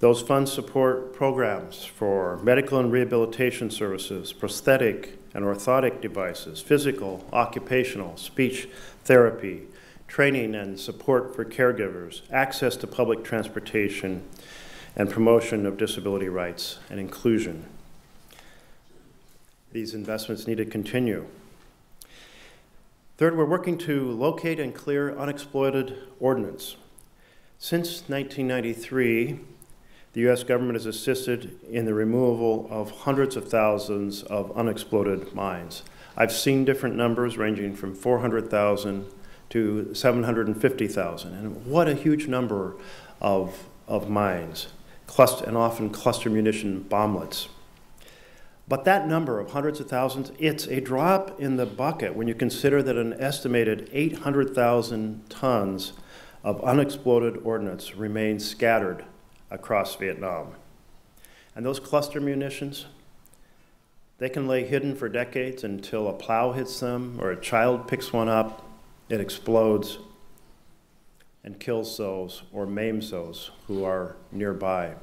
those 0.03 0.21
funds 0.21 0.51
support 0.51 1.13
programs 1.13 1.85
for 1.85 2.35
medical 2.43 2.77
and 2.77 2.91
rehabilitation 2.91 3.71
services, 3.71 4.33
prosthetic 4.33 5.17
and 5.33 5.45
orthotic 5.45 6.01
devices, 6.01 6.59
physical, 6.59 7.25
occupational, 7.31 8.17
speech 8.17 8.67
therapy, 9.05 9.61
training 10.13 10.53
and 10.53 10.79
support 10.79 11.35
for 11.35 11.43
caregivers, 11.43 12.21
access 12.31 12.77
to 12.77 12.85
public 12.85 13.23
transportation, 13.23 14.23
and 14.95 15.09
promotion 15.09 15.65
of 15.65 15.75
disability 15.75 16.29
rights 16.29 16.77
and 16.91 16.99
inclusion. 16.99 17.65
These 19.71 19.95
investments 19.95 20.45
need 20.45 20.57
to 20.57 20.65
continue. 20.65 21.25
Third, 23.17 23.35
we're 23.35 23.45
working 23.45 23.75
to 23.79 24.11
locate 24.11 24.59
and 24.59 24.75
clear 24.75 25.17
unexploded 25.17 25.97
ordnance. 26.19 26.75
Since 27.57 28.03
1993, 28.07 29.39
the 30.13 30.21
U.S. 30.21 30.43
government 30.43 30.75
has 30.75 30.85
assisted 30.85 31.57
in 31.67 31.85
the 31.85 31.95
removal 31.95 32.67
of 32.69 32.91
hundreds 32.91 33.35
of 33.35 33.49
thousands 33.49 34.21
of 34.21 34.55
unexploded 34.55 35.33
mines. 35.33 35.81
I've 36.15 36.31
seen 36.31 36.65
different 36.65 36.95
numbers 36.95 37.35
ranging 37.35 37.75
from 37.75 37.95
400,000 37.95 39.07
to 39.53 39.93
750,000. 39.93 41.31
And 41.31 41.63
what 41.67 41.87
a 41.87 41.93
huge 41.93 42.27
number 42.27 42.75
of, 43.21 43.67
of 43.87 44.09
mines, 44.09 44.69
cluster, 45.05 45.45
and 45.45 45.55
often 45.55 45.91
cluster 45.91 46.27
munition 46.27 46.83
bomblets. 46.89 47.49
But 48.67 48.83
that 48.85 49.07
number 49.07 49.39
of 49.39 49.51
hundreds 49.51 49.79
of 49.79 49.87
thousands, 49.87 50.31
it's 50.39 50.65
a 50.65 50.81
drop 50.81 51.39
in 51.39 51.57
the 51.57 51.67
bucket 51.67 52.15
when 52.15 52.27
you 52.27 52.33
consider 52.33 52.81
that 52.81 52.97
an 52.97 53.13
estimated 53.13 53.91
800,000 53.93 55.29
tons 55.29 55.93
of 56.43 56.59
unexploded 56.63 57.37
ordnance 57.43 57.95
remain 57.95 58.39
scattered 58.39 59.05
across 59.51 59.95
Vietnam. 59.97 60.55
And 61.55 61.63
those 61.63 61.79
cluster 61.79 62.19
munitions, 62.19 62.87
they 64.17 64.29
can 64.29 64.47
lay 64.47 64.65
hidden 64.65 64.95
for 64.95 65.09
decades 65.09 65.63
until 65.63 66.07
a 66.07 66.13
plow 66.13 66.53
hits 66.53 66.79
them 66.79 67.19
or 67.21 67.29
a 67.29 67.39
child 67.39 67.87
picks 67.87 68.11
one 68.11 68.27
up, 68.27 68.62
it 69.09 69.19
explodes 69.19 69.99
and 71.43 71.59
kills 71.59 71.97
those 71.97 72.43
or 72.53 72.65
maims 72.65 73.11
those 73.11 73.51
who 73.67 73.83
are 73.83 74.15
nearby. 74.31 74.93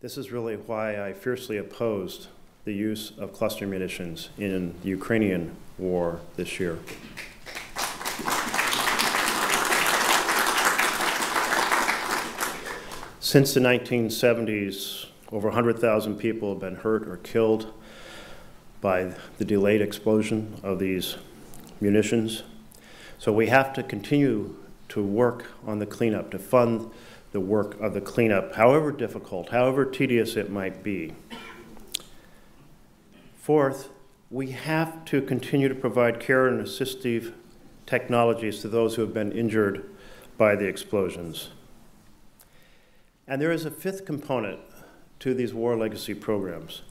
This 0.00 0.16
is 0.16 0.32
really 0.32 0.56
why 0.56 1.06
I 1.06 1.12
fiercely 1.12 1.58
opposed 1.58 2.28
the 2.64 2.72
use 2.72 3.12
of 3.18 3.32
cluster 3.32 3.66
munitions 3.66 4.30
in 4.38 4.74
the 4.82 4.88
Ukrainian 4.88 5.54
war 5.78 6.20
this 6.36 6.58
year. 6.58 6.78
Since 13.20 13.54
the 13.54 13.60
1970s, 13.60 15.06
over 15.32 15.48
100,000 15.48 16.16
people 16.16 16.50
have 16.50 16.60
been 16.60 16.76
hurt 16.76 17.08
or 17.08 17.16
killed 17.18 17.72
by 18.80 19.14
the 19.38 19.44
delayed 19.44 19.80
explosion 19.80 20.54
of 20.62 20.78
these 20.78 21.16
munitions. 21.80 22.42
So 23.18 23.32
we 23.32 23.48
have 23.48 23.72
to 23.74 23.82
continue 23.82 24.56
to 24.90 25.02
work 25.02 25.46
on 25.66 25.78
the 25.78 25.86
cleanup, 25.86 26.30
to 26.32 26.38
fund 26.38 26.90
the 27.32 27.40
work 27.40 27.80
of 27.80 27.94
the 27.94 28.00
cleanup, 28.00 28.54
however 28.54 28.92
difficult, 28.92 29.48
however 29.48 29.84
tedious 29.84 30.36
it 30.36 30.50
might 30.50 30.82
be. 30.82 31.12
Fourth, 33.36 33.90
we 34.30 34.52
have 34.52 35.04
to 35.06 35.20
continue 35.20 35.68
to 35.68 35.74
provide 35.74 36.20
care 36.20 36.46
and 36.46 36.64
assistive 36.64 37.32
technologies 37.86 38.60
to 38.60 38.68
those 38.68 38.94
who 38.94 39.02
have 39.02 39.12
been 39.12 39.32
injured 39.32 39.84
by 40.38 40.56
the 40.56 40.66
explosions. 40.66 41.50
And 43.26 43.40
there 43.40 43.52
is 43.52 43.64
a 43.64 43.70
fifth 43.70 44.04
component 44.04 44.60
to 45.20 45.34
these 45.34 45.54
war 45.54 45.76
legacy 45.76 46.14
programs. 46.14 46.82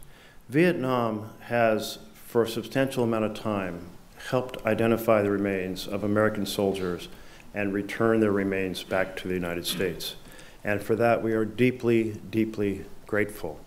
Vietnam 0.50 1.30
has, 1.42 2.00
for 2.26 2.44
a 2.44 2.48
substantial 2.50 3.04
amount 3.04 3.26
of 3.26 3.34
time, 3.34 3.90
helped 4.30 4.66
identify 4.66 5.22
the 5.22 5.32
remains 5.32 5.88
of 5.88 6.04
American 6.04 6.46
soldiers 6.46 7.10
and 7.54 7.74
return 7.74 8.20
their 8.20 8.32
remains 8.32 8.84
back 8.84 9.16
to 9.18 9.28
the 9.28 9.34
United 9.34 9.66
States. 9.66 10.16
And 10.64 10.82
for 10.82 10.96
that, 10.96 11.22
we 11.22 11.34
are 11.34 11.46
deeply, 11.46 12.20
deeply 12.30 12.86
grateful. 13.06 13.60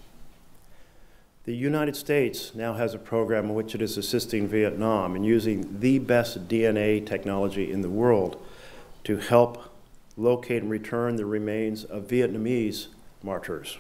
The 1.45 1.55
United 1.55 1.95
States 1.95 2.55
now 2.55 2.75
has 2.75 2.95
a 2.95 2.99
program 2.99 3.45
in 3.47 3.55
which 3.55 3.75
it 3.75 3.83
is 3.83 3.97
assisting 3.97 4.49
Vietnam 4.49 5.15
in 5.15 5.23
using 5.23 5.79
the 5.79 6.01
best 6.01 6.49
DNA 6.49 7.07
technology 7.07 7.71
in 7.71 7.83
the 7.83 7.91
world 7.91 8.45
to 9.05 9.19
help 9.19 9.73
locate 10.17 10.63
and 10.63 10.71
return 10.71 11.15
the 11.15 11.27
remains 11.27 11.85
of 11.85 12.09
Vietnamese 12.09 12.89
martyrs. 13.23 13.79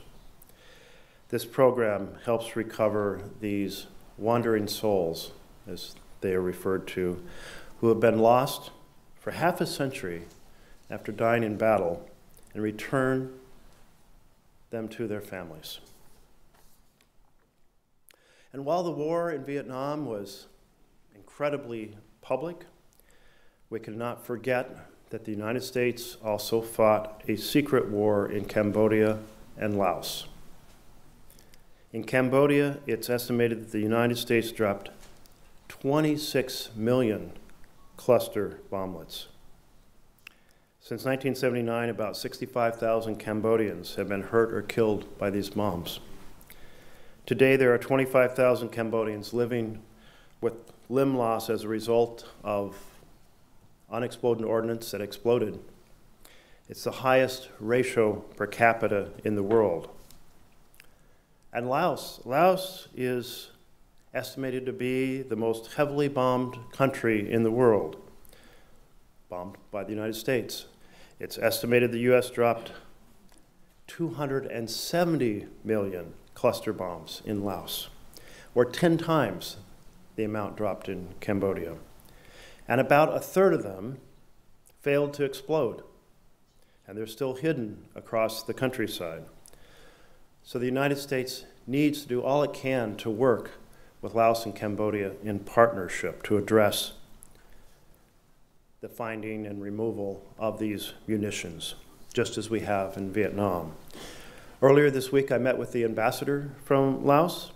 This 1.30 1.44
program 1.44 2.10
helps 2.24 2.54
recover 2.54 3.22
these 3.40 3.86
wandering 4.16 4.68
souls, 4.68 5.32
as 5.66 5.96
they 6.26 6.34
are 6.34 6.42
referred 6.42 6.88
to, 6.88 7.22
who 7.80 7.88
have 7.88 8.00
been 8.00 8.18
lost 8.18 8.70
for 9.20 9.30
half 9.30 9.60
a 9.60 9.66
century 9.66 10.22
after 10.90 11.12
dying 11.12 11.44
in 11.44 11.56
battle 11.56 12.08
and 12.52 12.62
return 12.62 13.32
them 14.70 14.88
to 14.88 15.06
their 15.06 15.20
families. 15.20 15.78
And 18.52 18.64
while 18.64 18.82
the 18.82 18.90
war 18.90 19.30
in 19.30 19.44
Vietnam 19.44 20.06
was 20.06 20.46
incredibly 21.14 21.96
public, 22.22 22.64
we 23.70 23.78
cannot 23.78 24.26
forget 24.26 24.90
that 25.10 25.24
the 25.24 25.30
United 25.30 25.62
States 25.62 26.16
also 26.24 26.60
fought 26.60 27.22
a 27.28 27.36
secret 27.36 27.88
war 27.88 28.30
in 28.30 28.44
Cambodia 28.46 29.18
and 29.56 29.78
Laos. 29.78 30.26
In 31.92 32.02
Cambodia, 32.02 32.78
it's 32.86 33.08
estimated 33.08 33.60
that 33.60 33.72
the 33.72 33.80
United 33.80 34.18
States 34.18 34.50
dropped 34.50 34.90
26 35.86 36.70
million 36.74 37.30
cluster 37.96 38.58
bomblets. 38.72 39.26
Since 40.80 41.04
1979, 41.04 41.90
about 41.90 42.16
65,000 42.16 43.20
Cambodians 43.20 43.94
have 43.94 44.08
been 44.08 44.22
hurt 44.22 44.52
or 44.52 44.62
killed 44.62 45.16
by 45.16 45.30
these 45.30 45.50
bombs. 45.50 46.00
Today, 47.24 47.54
there 47.54 47.72
are 47.72 47.78
25,000 47.78 48.70
Cambodians 48.70 49.32
living 49.32 49.80
with 50.40 50.54
limb 50.88 51.16
loss 51.16 51.48
as 51.48 51.62
a 51.62 51.68
result 51.68 52.26
of 52.42 52.76
unexploded 53.88 54.44
ordnance 54.44 54.90
that 54.90 55.00
exploded. 55.00 55.56
It's 56.68 56.82
the 56.82 56.90
highest 56.90 57.48
ratio 57.60 58.24
per 58.34 58.48
capita 58.48 59.10
in 59.22 59.36
the 59.36 59.44
world. 59.44 59.88
And 61.52 61.68
Laos, 61.68 62.20
Laos 62.24 62.88
is 62.96 63.50
estimated 64.16 64.64
to 64.64 64.72
be 64.72 65.20
the 65.20 65.36
most 65.36 65.74
heavily 65.74 66.08
bombed 66.08 66.56
country 66.72 67.30
in 67.30 67.42
the 67.42 67.50
world, 67.50 67.96
bombed 69.28 69.56
by 69.70 69.84
the 69.84 69.90
United 69.90 70.14
States. 70.14 70.64
It's 71.20 71.36
estimated 71.36 71.92
the 71.92 71.98
U.S. 72.00 72.30
dropped 72.30 72.72
270 73.88 75.46
million 75.62 76.14
cluster 76.32 76.72
bombs 76.72 77.20
in 77.26 77.44
Laos, 77.44 77.88
or 78.54 78.64
10 78.64 78.96
times 78.96 79.58
the 80.16 80.24
amount 80.24 80.56
dropped 80.56 80.88
in 80.88 81.08
Cambodia. 81.20 81.76
And 82.66 82.80
about 82.80 83.14
a 83.14 83.20
third 83.20 83.52
of 83.52 83.62
them 83.62 83.98
failed 84.80 85.12
to 85.14 85.24
explode, 85.24 85.82
and 86.86 86.96
they're 86.96 87.06
still 87.06 87.34
hidden 87.34 87.84
across 87.94 88.42
the 88.42 88.54
countryside. 88.54 89.24
So 90.42 90.58
the 90.58 90.64
United 90.64 90.96
States 90.96 91.44
needs 91.66 92.00
to 92.00 92.08
do 92.08 92.22
all 92.22 92.42
it 92.42 92.54
can 92.54 92.96
to 92.96 93.10
work 93.10 93.50
with 94.06 94.14
Laos 94.14 94.44
and 94.44 94.54
Cambodia 94.54 95.14
in 95.24 95.40
partnership 95.40 96.22
to 96.22 96.36
address 96.36 96.92
the 98.80 98.88
finding 98.88 99.44
and 99.44 99.60
removal 99.60 100.24
of 100.38 100.60
these 100.60 100.92
munitions, 101.08 101.74
just 102.14 102.38
as 102.38 102.48
we 102.48 102.60
have 102.60 102.96
in 102.96 103.10
Vietnam. 103.10 103.72
Earlier 104.62 104.92
this 104.92 105.10
week, 105.10 105.32
I 105.32 105.38
met 105.38 105.58
with 105.58 105.72
the 105.72 105.82
ambassador 105.82 106.52
from 106.64 107.04
Laos, 107.04 107.50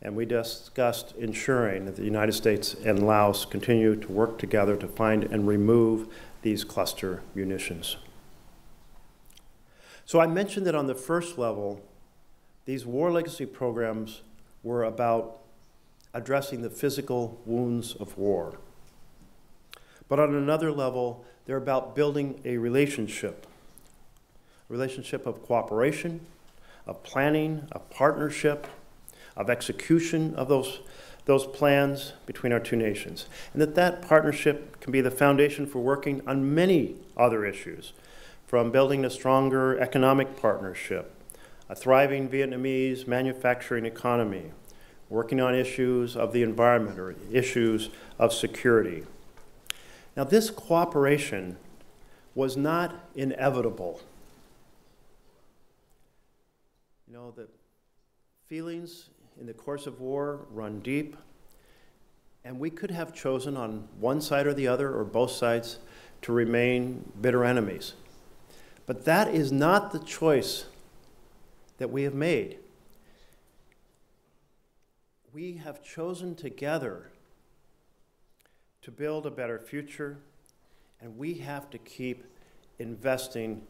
and 0.00 0.16
we 0.16 0.24
discussed 0.24 1.14
ensuring 1.18 1.84
that 1.84 1.96
the 1.96 2.04
United 2.04 2.32
States 2.32 2.72
and 2.72 3.06
Laos 3.06 3.44
continue 3.44 3.94
to 3.94 4.10
work 4.10 4.38
together 4.38 4.76
to 4.76 4.88
find 4.88 5.24
and 5.24 5.46
remove 5.46 6.08
these 6.40 6.64
cluster 6.64 7.20
munitions. 7.34 7.98
So 10.06 10.20
I 10.20 10.26
mentioned 10.26 10.66
that 10.66 10.74
on 10.74 10.86
the 10.86 10.94
first 10.94 11.36
level, 11.36 11.82
these 12.64 12.86
war 12.86 13.12
legacy 13.12 13.44
programs 13.44 14.22
were 14.62 14.84
about 14.84 15.41
addressing 16.14 16.62
the 16.62 16.70
physical 16.70 17.40
wounds 17.46 17.94
of 17.94 18.16
war. 18.18 18.58
But 20.08 20.20
on 20.20 20.34
another 20.34 20.70
level, 20.70 21.24
they're 21.46 21.56
about 21.56 21.96
building 21.96 22.40
a 22.44 22.58
relationship 22.58 23.46
a 24.68 24.72
relationship 24.72 25.26
of 25.26 25.42
cooperation, 25.42 26.20
of 26.86 27.02
planning, 27.02 27.66
of 27.72 27.90
partnership, 27.90 28.66
of 29.36 29.50
execution 29.50 30.34
of 30.34 30.48
those, 30.48 30.80
those 31.26 31.46
plans 31.46 32.14
between 32.24 32.52
our 32.52 32.60
two 32.60 32.76
nations. 32.76 33.26
And 33.52 33.60
that 33.60 33.74
that 33.74 34.00
partnership 34.00 34.80
can 34.80 34.90
be 34.90 35.00
the 35.02 35.10
foundation 35.10 35.66
for 35.66 35.80
working 35.80 36.22
on 36.26 36.54
many 36.54 36.96
other 37.18 37.44
issues, 37.44 37.92
from 38.46 38.70
building 38.70 39.04
a 39.04 39.10
stronger 39.10 39.78
economic 39.78 40.40
partnership 40.40 41.14
a 41.72 41.74
thriving 41.74 42.28
Vietnamese 42.28 43.06
manufacturing 43.06 43.86
economy, 43.86 44.52
working 45.12 45.42
on 45.42 45.54
issues 45.54 46.16
of 46.16 46.32
the 46.32 46.42
environment 46.42 46.98
or 46.98 47.14
issues 47.30 47.90
of 48.18 48.32
security. 48.32 49.04
Now, 50.16 50.24
this 50.24 50.48
cooperation 50.48 51.58
was 52.34 52.56
not 52.56 52.94
inevitable. 53.14 54.00
You 57.06 57.12
know, 57.12 57.30
the 57.30 57.46
feelings 58.48 59.10
in 59.38 59.44
the 59.44 59.52
course 59.52 59.86
of 59.86 60.00
war 60.00 60.46
run 60.50 60.80
deep, 60.80 61.14
and 62.42 62.58
we 62.58 62.70
could 62.70 62.90
have 62.90 63.12
chosen 63.12 63.54
on 63.54 63.88
one 64.00 64.22
side 64.22 64.46
or 64.46 64.54
the 64.54 64.66
other, 64.66 64.96
or 64.96 65.04
both 65.04 65.32
sides, 65.32 65.78
to 66.22 66.32
remain 66.32 67.12
bitter 67.20 67.44
enemies. 67.44 67.92
But 68.86 69.04
that 69.04 69.28
is 69.28 69.52
not 69.52 69.92
the 69.92 69.98
choice 69.98 70.64
that 71.76 71.90
we 71.90 72.04
have 72.04 72.14
made. 72.14 72.61
We 75.32 75.54
have 75.54 75.82
chosen 75.82 76.34
together 76.34 77.10
to 78.82 78.90
build 78.90 79.24
a 79.24 79.30
better 79.30 79.58
future, 79.58 80.18
and 81.00 81.16
we 81.16 81.34
have 81.34 81.70
to 81.70 81.78
keep 81.78 82.24
investing 82.78 83.62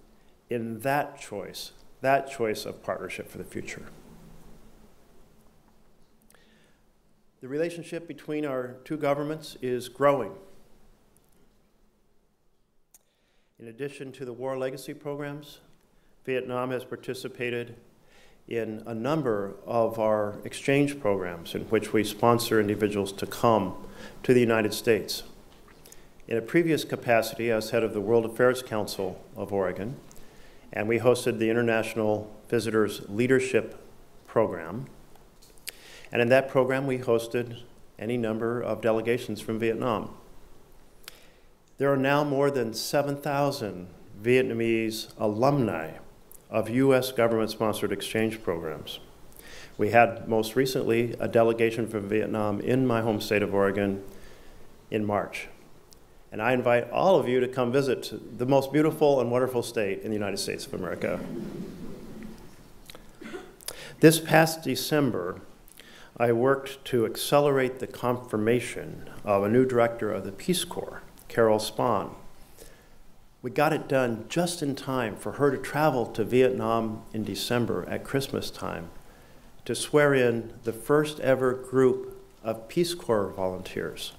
in 0.51 0.81
that 0.81 1.21
choice, 1.21 1.73
that 2.01 2.29
choice 2.29 2.65
of 2.65 2.83
partnership 2.83 3.31
for 3.31 3.39
the 3.39 3.45
future. 3.45 3.87
The 7.41 7.49
relationship 7.49 8.09
between 8.09 8.45
our 8.45 8.77
two 8.85 8.97
governments 8.97 9.57
is 9.63 9.89
growing. 9.89 10.33
In 13.61 13.69
addition 13.69 14.11
to 14.13 14.25
the 14.25 14.33
war 14.33 14.59
legacy 14.59 14.95
programs, 14.95 15.61
Vietnam 16.25 16.73
has 16.73 16.85
participated 16.85 17.77
in 18.53 18.83
a 18.85 18.95
number 18.95 19.55
of 19.67 19.99
our 19.99 20.35
exchange 20.45 21.01
programs 21.01 21.55
in 21.55 21.63
which 21.63 21.95
we 21.95 22.05
sponsor 22.05 22.61
individuals 22.61 23.11
to 23.11 23.27
come 23.27 23.75
to 24.23 24.35
the 24.35 24.41
United 24.41 24.75
States. 24.75 25.23
In 26.29 26.37
a 26.37 26.43
previous 26.43 26.85
capacity, 26.85 27.51
as 27.51 27.71
head 27.71 27.83
of 27.83 27.95
the 27.95 28.01
World 28.01 28.27
Affairs 28.27 28.63
Council 28.63 29.19
of 29.35 29.55
Oregon, 29.55 29.97
and 30.71 30.87
we 30.87 30.99
hosted 30.99 31.39
the 31.39 31.49
International 31.49 32.31
Visitors 32.51 33.01
Leadership 33.09 33.83
Program. 34.27 34.85
And 36.13 36.21
in 36.21 36.29
that 36.29 36.51
program, 36.51 36.87
we 36.87 36.99
hosted 36.99 37.63
any 37.99 38.19
number 38.19 38.61
of 38.61 38.83
delegations 38.83 39.41
from 39.41 39.59
Vietnam. 39.59 40.11
There 41.79 41.91
are 41.91 41.97
now 41.97 42.23
more 42.23 42.51
than 42.51 42.75
7,000 42.75 43.89
Vietnamese 44.23 45.09
alumni 45.19 45.93
of 46.53 46.69
U.S. 46.69 47.11
government 47.11 47.51
sponsored 47.51 47.91
exchange 47.91 48.43
programs. 48.43 49.01
We 49.79 49.91
had 49.91 50.29
most 50.29 50.55
recently 50.55 51.17
a 51.19 51.27
delegation 51.27 51.89
from 51.89 52.09
Vietnam 52.09 52.61
in 52.61 52.87
my 52.87 53.01
home 53.01 53.23
state 53.23 53.43
of 53.43 53.55
Oregon 53.55 54.05
in 54.91 55.05
March. 55.05 55.49
And 56.31 56.43
I 56.43 56.53
invite 56.53 56.91
all 56.91 57.19
of 57.19 57.27
you 57.27 57.41
to 57.41 57.49
come 57.49 57.73
visit 57.73 58.39
the 58.39 58.45
most 58.47 58.71
beautiful 58.71 59.21
and 59.21 59.31
wonderful 59.31 59.63
state 59.63 60.03
in 60.03 60.11
the 60.11 60.17
United 60.17 60.37
States 60.37 60.67
of 60.67 60.75
America. 60.75 61.19
This 64.01 64.21
past 64.21 64.63
December, 64.63 65.41
I 66.19 66.33
worked 66.33 66.85
to 66.87 67.07
accelerate 67.07 67.79
the 67.79 67.87
confirmation 67.87 69.09
of 69.25 69.43
a 69.43 69.49
new 69.49 69.65
director 69.65 70.13
of 70.13 70.25
the 70.25 70.33
Peace 70.33 70.65
Corps, 70.65 71.03
Carol 71.29 71.59
Spahn. 71.59 72.11
We 73.43 73.51
got 73.51 73.73
it 73.73 73.89
done 73.89 74.27
just 74.29 74.63
in 74.63 74.77
time 74.77 75.17
for 75.17 75.33
her 75.33 75.51
to 75.51 75.59
travel 75.59 76.07
to 76.07 76.23
Vietnam 76.23 77.03
in 77.13 77.25
December 77.25 77.85
at 77.89 78.05
Christmas 78.05 78.51
time 78.51 78.91
to 79.65 79.75
swear 79.75 80.15
in 80.15 80.53
the 80.63 80.73
first 80.73 81.19
ever 81.21 81.53
group 81.53 82.25
of 82.45 82.69
Peace 82.69 82.95
Corps 82.95 83.29
volunteers. 83.29 84.13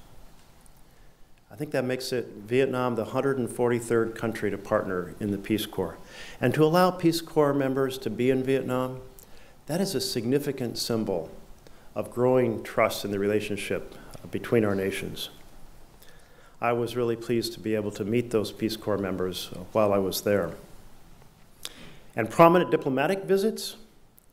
I 1.52 1.56
think 1.56 1.72
that 1.72 1.86
makes 1.86 2.12
it 2.12 2.28
Vietnam 2.48 2.96
the 2.96 3.06
143rd 3.06 4.16
country 4.16 4.50
to 4.50 4.58
partner 4.58 5.14
in 5.20 5.32
the 5.32 5.38
Peace 5.38 5.66
Corps. 5.66 5.98
And 6.42 6.54
to 6.56 6.64
allow 6.64 6.92
Peace 6.92 7.22
Corps 7.22 7.54
members 7.54 7.98
to 8.00 8.10
be 8.10 8.30
in 8.30 8.44
Vietnam, 8.44 9.02
that 9.68 9.80
is 9.80 9.96
a 9.96 10.02
significant 10.02 10.78
symbol 10.78 11.30
of 11.96 12.12
growing 12.12 12.64
trust 12.64 13.06
in 13.06 13.12
the 13.12 13.20
relationship 13.20 13.96
between 14.32 14.66
our 14.66 14.76
nations. 14.76 15.30
I 16.64 16.72
was 16.72 16.96
really 16.96 17.18
pleased 17.18 17.52
to 17.54 17.60
be 17.60 17.76
able 17.76 17.92
to 17.92 18.06
meet 18.06 18.32
those 18.32 18.54
Peace 18.54 18.78
Corps 18.78 18.98
members 18.98 19.50
while 19.74 19.92
I 19.92 19.98
was 19.98 20.22
there. 20.22 20.52
And 22.16 22.30
prominent 22.30 22.72
diplomatic 22.72 23.26
visits, 23.26 23.76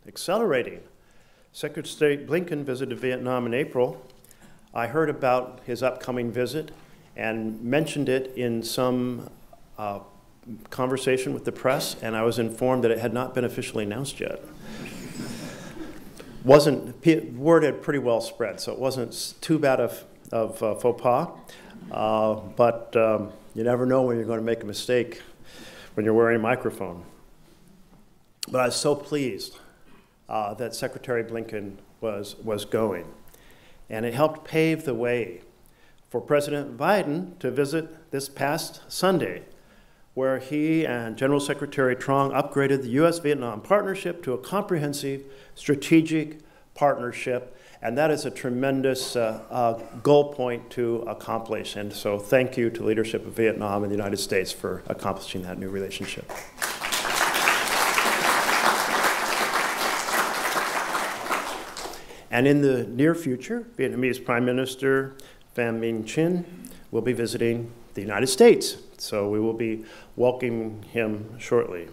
accelerating. 0.07 0.79
Secretary 1.53 1.89
State 1.89 2.29
Blinken 2.29 2.63
visited 2.63 3.01
Vietnam 3.01 3.47
in 3.47 3.55
April. 3.55 4.07
I 4.73 4.87
heard 4.87 5.11
about 5.11 5.61
his 5.67 5.83
upcoming 5.83 6.31
visit 6.31 6.71
and 7.17 7.61
mentioned 7.65 8.09
it 8.09 8.33
in 8.37 8.63
some 8.63 9.29
uh, 9.77 9.99
conversation 10.71 11.35
with 11.35 11.45
the 11.45 11.53
press, 11.53 11.97
and 12.01 12.15
I 12.15 12.23
was 12.23 12.39
informed 12.39 12.85
that 12.85 12.93
it 12.93 13.01
had 13.01 13.13
not 13.13 13.35
been 13.35 13.45
officially 13.45 13.83
announced 13.83 14.21
yet. 14.21 14.41
wasn't, 16.45 17.05
word 17.35 17.65
had 17.65 17.83
pretty 17.83 17.99
well 17.99 18.21
spread, 18.21 18.61
so 18.61 18.73
it 18.73 18.79
wasn't 18.79 19.35
too 19.41 19.59
bad 19.59 19.81
of, 19.81 20.05
of 20.31 20.63
uh, 20.63 20.77
faux 20.77 21.03
pas. 21.03 21.29
Uh, 21.91 22.35
but 22.35 22.95
um, 22.97 23.33
you 23.55 23.65
never 23.65 23.87
know 23.87 24.03
when 24.03 24.17
you're 24.17 24.27
going 24.27 24.39
to 24.39 24.45
make 24.45 24.63
a 24.63 24.67
mistake 24.67 25.23
when 25.95 26.05
you're 26.05 26.15
wearing 26.15 26.37
a 26.37 26.43
microphone. 26.43 27.05
But 28.51 28.61
I 28.61 28.67
was 28.67 28.77
so 28.77 28.95
pleased 28.95 29.59
uh, 30.29 30.55
that 30.55 30.75
Secretary 30.75 31.23
Blinken 31.23 31.77
was, 32.01 32.37
was 32.37 32.65
going. 32.65 33.07
And 33.89 34.07
it 34.07 34.15
helped 34.15 34.45
pave 34.45 34.85
the 34.85 34.95
way 34.95 35.43
for 36.09 36.21
President 36.21 36.77
Biden 36.77 37.39
to 37.39 37.51
visit 37.51 38.11
this 38.11 38.29
past 38.29 38.81
Sunday, 38.89 39.43
where 40.15 40.39
he 40.39 40.85
and 40.85 41.17
General 41.17 41.41
Secretary 41.41 41.95
Trong 41.95 42.31
upgraded 42.31 42.83
the 42.83 42.91
U.S. 42.91 43.19
Vietnam 43.19 43.61
partnership 43.61 44.23
to 44.25 44.33
a 44.33 44.39
comprehensive 44.39 45.25
strategic 45.55 46.39
partnership. 46.75 47.57
And 47.83 47.97
that 47.97 48.11
is 48.11 48.27
a 48.27 48.31
tremendous 48.31 49.17
uh, 49.17 49.43
uh, 49.51 49.73
goal 50.03 50.35
point 50.35 50.69
to 50.71 50.97
accomplish. 51.07 51.77
And 51.77 51.91
so, 51.91 52.19
thank 52.19 52.59
you 52.59 52.69
to 52.71 52.85
leadership 52.85 53.27
of 53.27 53.33
Vietnam 53.33 53.85
and 53.85 53.91
the 53.91 53.97
United 53.97 54.19
States 54.19 54.53
for 54.53 54.83
accomplishing 54.87 55.43
that 55.43 55.59
new 55.59 55.71
relationship. 55.71 56.31
And 62.31 62.47
in 62.47 62.61
the 62.61 62.85
near 62.85 63.15
future, 63.15 63.67
Vietnamese 63.77 64.25
Prime 64.25 64.45
Minister 64.45 65.17
Pham 65.57 65.81
Minh 65.81 66.05
Chinh 66.05 66.45
will 66.91 67.03
be 67.03 67.13
visiting 67.13 67.73
the 67.95 68.03
United 68.03 68.29
States. 68.29 68.77
So 68.99 69.29
we 69.29 69.41
will 69.41 69.55
be 69.55 69.85
welcoming 70.17 70.83
him 70.83 71.39
shortly. 71.39 71.89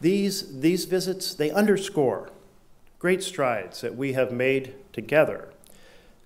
These, 0.00 0.60
these 0.60 0.86
visits, 0.86 1.34
they 1.34 1.50
underscore 1.50 2.30
great 3.00 3.22
strides 3.22 3.80
that 3.80 3.96
we 3.96 4.12
have 4.12 4.30
made 4.30 4.74
together 4.92 5.48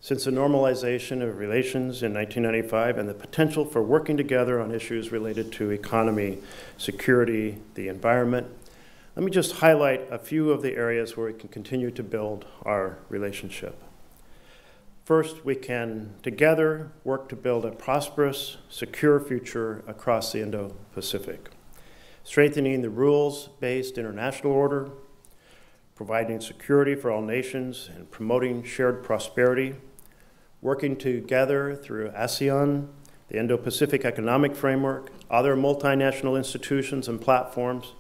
since 0.01 0.25
the 0.25 0.31
normalization 0.31 1.27
of 1.27 1.39
relations 1.39 2.03
in 2.03 2.13
1995 2.13 2.99
and 2.99 3.09
the 3.09 3.15
potential 3.15 3.65
for 3.65 3.83
working 3.83 4.19
together 4.19 4.61
on 4.61 4.71
issues 4.71 5.11
related 5.11 5.51
to 5.51 5.71
economy, 5.71 6.37
security, 6.77 7.57
the 7.73 7.89
environment, 7.89 8.47
let 9.17 9.25
me 9.25 9.31
just 9.31 9.53
highlight 9.53 10.07
a 10.13 10.19
few 10.19 10.51
of 10.51 10.61
the 10.61 10.75
areas 10.75 11.17
where 11.17 11.29
we 11.29 11.33
can 11.33 11.49
continue 11.49 11.91
to 11.93 12.03
build 12.03 12.45
our 12.65 12.99
relationship. 13.09 13.81
First, 15.05 15.45
we 15.45 15.55
can 15.55 16.15
together 16.23 16.91
work 17.05 17.29
to 17.29 17.37
build 17.37 17.65
a 17.65 17.71
prosperous, 17.71 18.57
secure 18.69 19.21
future 19.21 19.85
across 19.87 20.33
the 20.33 20.43
Indo 20.43 20.75
Pacific, 20.93 21.51
strengthening 22.25 22.83
the 22.83 22.91
rules 22.91 23.49
based 23.61 23.97
international 23.97 24.53
order, 24.53 24.91
providing 25.95 26.41
security 26.41 26.95
for 26.95 27.11
all 27.11 27.23
nations, 27.23 27.89
and 27.95 28.11
promoting 28.11 28.63
shared 28.63 29.03
prosperity, 29.05 29.75
working 30.61 30.97
together 30.97 31.77
through 31.77 32.11
ASEAN, 32.11 32.89
the 33.29 33.39
Indo 33.39 33.57
Pacific 33.57 34.05
Economic 34.05 34.57
Framework, 34.57 35.11
other 35.31 35.57
multinational 35.57 36.37
institutions 36.37 37.09
and 37.09 37.21
platforms 37.21 37.93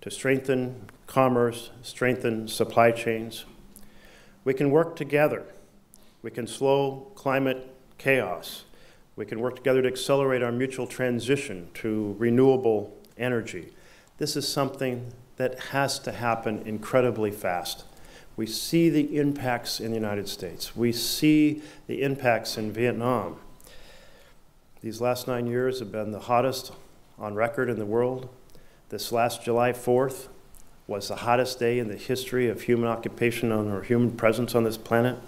to 0.00 0.10
strengthen 0.10 0.90
commerce, 1.06 1.70
strengthen 1.82 2.48
supply 2.48 2.90
chains. 2.90 3.44
We 4.44 4.54
can 4.54 4.70
work 4.70 4.96
together. 4.96 5.44
We 6.22 6.30
can 6.30 6.46
slow 6.46 7.12
climate 7.14 7.74
chaos. 7.98 8.64
We 9.14 9.26
can 9.26 9.40
work 9.40 9.56
together 9.56 9.82
to 9.82 9.88
accelerate 9.88 10.42
our 10.42 10.52
mutual 10.52 10.86
transition 10.86 11.68
to 11.74 12.16
renewable 12.18 12.96
energy. 13.16 13.72
This 14.18 14.36
is 14.36 14.48
something 14.48 15.12
that 15.36 15.58
has 15.70 15.98
to 16.00 16.12
happen 16.12 16.62
incredibly 16.66 17.30
fast. 17.30 17.84
We 18.36 18.46
see 18.46 18.88
the 18.88 19.18
impacts 19.18 19.80
in 19.80 19.90
the 19.90 19.96
United 19.96 20.28
States. 20.28 20.74
We 20.76 20.92
see 20.92 21.62
the 21.86 22.02
impacts 22.02 22.56
in 22.56 22.72
Vietnam. 22.72 23.36
These 24.80 25.00
last 25.00 25.28
nine 25.28 25.46
years 25.46 25.78
have 25.78 25.92
been 25.92 26.12
the 26.12 26.20
hottest 26.20 26.72
on 27.18 27.34
record 27.34 27.68
in 27.68 27.78
the 27.78 27.86
world. 27.86 28.28
This 28.88 29.12
last 29.12 29.42
July 29.42 29.72
4th 29.72 30.28
was 30.86 31.08
the 31.08 31.16
hottest 31.16 31.58
day 31.58 31.78
in 31.78 31.88
the 31.88 31.96
history 31.96 32.48
of 32.48 32.62
human 32.62 32.88
occupation 32.88 33.52
on, 33.52 33.70
or 33.70 33.82
human 33.82 34.10
presence 34.10 34.54
on 34.54 34.64
this 34.64 34.76
planet. 34.76 35.18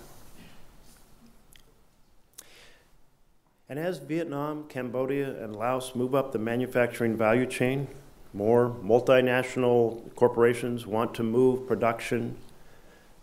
And 3.69 3.79
as 3.79 3.99
Vietnam, 3.99 4.65
Cambodia, 4.69 5.43
and 5.43 5.57
Laos 5.57 5.95
move 5.95 6.15
up 6.15 6.33
the 6.33 6.39
manufacturing 6.39 7.17
value 7.17 7.47
chain, 7.47 7.89
more 8.35 8.77
multinational 8.83 10.13
corporations 10.17 10.87
want 10.87 11.15
to 11.15 11.23
move 11.23 11.67
production 11.69 12.37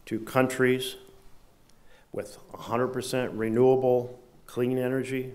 to 0.06 0.20
countries 0.22 0.96
with 2.14 2.38
100% 2.54 3.30
renewable 3.34 4.20
clean 4.48 4.78
energy. 4.78 5.34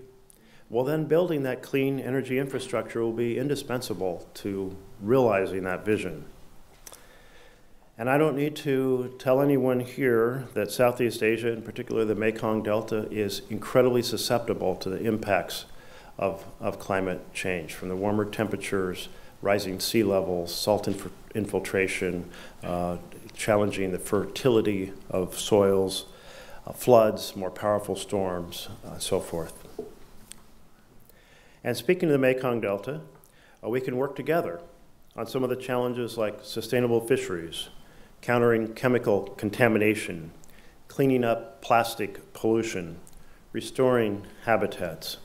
Well, 0.69 0.83
then 0.83 1.05
building 1.05 1.43
that 1.43 1.61
clean 1.61 1.99
energy 1.99 2.39
infrastructure 2.39 3.01
will 3.01 3.13
be 3.13 3.37
indispensable 3.37 4.27
to 4.35 4.75
realizing 4.99 5.63
that 5.63 5.85
vision. 5.85 6.25
And 7.99 8.09
I 8.09 8.17
don't 8.17 8.35
need 8.35 8.55
to 8.57 9.15
tell 9.17 9.41
anyone 9.41 9.79
here 9.79 10.47
that 10.53 10.71
Southeast 10.71 11.23
Asia, 11.23 11.51
in 11.51 11.61
particular 11.61 12.03
the 12.03 12.15
Mekong 12.15 12.63
Delta, 12.63 13.07
is 13.09 13.43
incredibly 13.49 14.03
susceptible 14.03 14.75
to 14.75 14.89
the 14.89 15.03
impacts 15.03 15.65
of, 16.17 16.45
of 16.59 16.79
climate 16.79 17.33
change, 17.33 17.73
from 17.73 17.89
the 17.89 17.95
warmer 17.95 18.25
temperatures, 18.25 19.09
rising 19.41 19.79
sea 19.79 20.03
levels, 20.03 20.53
salt 20.53 20.87
inf 20.87 21.07
infiltration, 21.35 22.29
uh, 22.63 22.97
challenging 23.35 23.91
the 23.91 23.99
fertility 23.99 24.93
of 25.09 25.37
soils, 25.37 26.05
uh, 26.65 26.73
floods, 26.73 27.35
more 27.35 27.51
powerful 27.51 27.95
storms, 27.95 28.69
uh, 28.85 28.97
so 28.97 29.19
forth. 29.19 29.53
And 31.63 31.75
speaking 31.77 32.09
of 32.09 32.13
the 32.13 32.17
Mekong 32.17 32.61
Delta, 32.61 33.01
uh, 33.63 33.69
we 33.69 33.81
can 33.81 33.97
work 33.97 34.15
together 34.15 34.61
on 35.15 35.27
some 35.27 35.43
of 35.43 35.49
the 35.49 35.55
challenges 35.55 36.17
like 36.17 36.39
sustainable 36.43 37.01
fisheries, 37.01 37.69
countering 38.21 38.73
chemical 38.73 39.23
contamination, 39.37 40.31
cleaning 40.87 41.23
up 41.23 41.61
plastic 41.61 42.33
pollution, 42.33 42.99
restoring 43.51 44.25
habitats. 44.45 45.17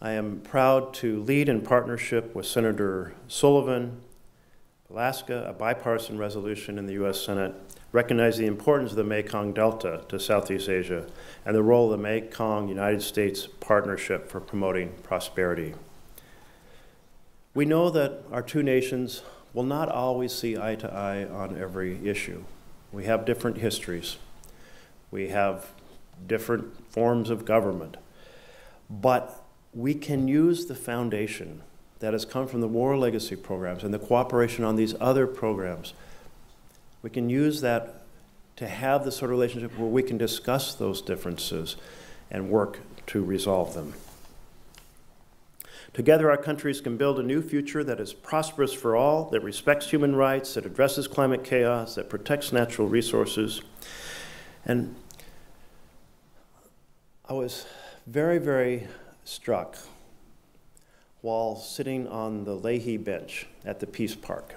I 0.00 0.12
am 0.12 0.40
proud 0.40 0.94
to 0.94 1.20
lead 1.22 1.48
in 1.48 1.60
partnership 1.60 2.32
with 2.32 2.46
Senator 2.46 3.14
Sullivan, 3.26 4.00
Alaska, 4.88 5.44
a 5.48 5.52
bipartisan 5.52 6.18
resolution 6.18 6.78
in 6.78 6.86
the 6.86 6.92
U.S. 6.94 7.20
Senate 7.20 7.54
recognizing 7.90 8.44
the 8.44 8.52
importance 8.52 8.90
of 8.92 8.96
the 8.96 9.04
Mekong 9.04 9.52
Delta 9.52 10.04
to 10.08 10.20
Southeast 10.20 10.68
Asia 10.68 11.06
and 11.44 11.56
the 11.56 11.62
role 11.62 11.92
of 11.92 11.98
the 11.98 12.02
Mekong 12.02 12.68
United 12.68 13.02
States 13.02 13.46
Partnership 13.46 14.28
for 14.28 14.40
promoting 14.40 14.92
prosperity. 15.02 15.74
We 17.54 17.64
know 17.64 17.90
that 17.90 18.22
our 18.30 18.42
two 18.42 18.62
nations 18.62 19.22
will 19.52 19.64
not 19.64 19.88
always 19.88 20.32
see 20.32 20.56
eye 20.56 20.76
to 20.76 20.92
eye 20.92 21.24
on 21.24 21.58
every 21.58 22.06
issue. 22.06 22.44
We 22.92 23.06
have 23.06 23.24
different 23.24 23.58
histories. 23.58 24.16
We 25.10 25.28
have 25.30 25.72
different 26.26 26.92
forms 26.92 27.30
of 27.30 27.44
government. 27.44 27.96
But 28.88 29.44
we 29.74 29.94
can 29.94 30.28
use 30.28 30.66
the 30.66 30.74
foundation 30.74 31.62
that 32.00 32.12
has 32.12 32.24
come 32.24 32.46
from 32.46 32.60
the 32.60 32.68
war 32.68 32.96
legacy 32.96 33.36
programs 33.36 33.82
and 33.84 33.92
the 33.92 33.98
cooperation 33.98 34.64
on 34.64 34.76
these 34.76 34.94
other 35.00 35.26
programs. 35.26 35.94
We 37.02 37.10
can 37.10 37.28
use 37.28 37.60
that 37.60 38.02
to 38.56 38.66
have 38.66 39.04
the 39.04 39.12
sort 39.12 39.30
of 39.30 39.38
relationship 39.38 39.76
where 39.78 39.88
we 39.88 40.02
can 40.02 40.18
discuss 40.18 40.74
those 40.74 41.00
differences 41.00 41.76
and 42.30 42.50
work 42.50 42.80
to 43.08 43.24
resolve 43.24 43.74
them. 43.74 43.94
Together, 45.92 46.30
our 46.30 46.36
countries 46.36 46.80
can 46.80 46.96
build 46.96 47.18
a 47.18 47.22
new 47.22 47.40
future 47.40 47.82
that 47.82 47.98
is 47.98 48.12
prosperous 48.12 48.72
for 48.72 48.94
all, 48.94 49.30
that 49.30 49.42
respects 49.42 49.90
human 49.90 50.14
rights, 50.14 50.54
that 50.54 50.66
addresses 50.66 51.08
climate 51.08 51.42
chaos, 51.42 51.94
that 51.94 52.08
protects 52.10 52.52
natural 52.52 52.86
resources. 52.86 53.62
And 54.64 54.94
I 57.28 57.32
was 57.32 57.66
very, 58.06 58.38
very 58.38 58.86
struck 59.28 59.76
while 61.20 61.54
sitting 61.54 62.08
on 62.08 62.44
the 62.44 62.54
Leahy 62.54 62.96
bench 62.96 63.46
at 63.62 63.78
the 63.78 63.86
Peace 63.86 64.14
Park 64.14 64.54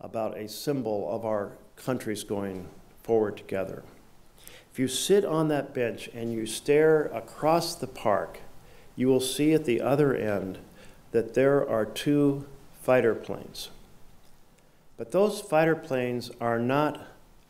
about 0.00 0.36
a 0.38 0.48
symbol 0.48 1.06
of 1.10 1.26
our 1.26 1.52
countries 1.76 2.24
going 2.24 2.66
forward 3.02 3.36
together. 3.36 3.82
If 4.72 4.78
you 4.78 4.88
sit 4.88 5.26
on 5.26 5.48
that 5.48 5.74
bench 5.74 6.08
and 6.14 6.32
you 6.32 6.46
stare 6.46 7.04
across 7.06 7.74
the 7.74 7.86
park, 7.86 8.38
you 8.96 9.08
will 9.08 9.20
see 9.20 9.52
at 9.52 9.66
the 9.66 9.82
other 9.82 10.14
end 10.14 10.58
that 11.10 11.34
there 11.34 11.68
are 11.68 11.84
two 11.84 12.46
fighter 12.80 13.14
planes. 13.14 13.68
But 14.96 15.12
those 15.12 15.40
fighter 15.40 15.76
planes 15.76 16.30
are 16.40 16.58
not 16.58 17.00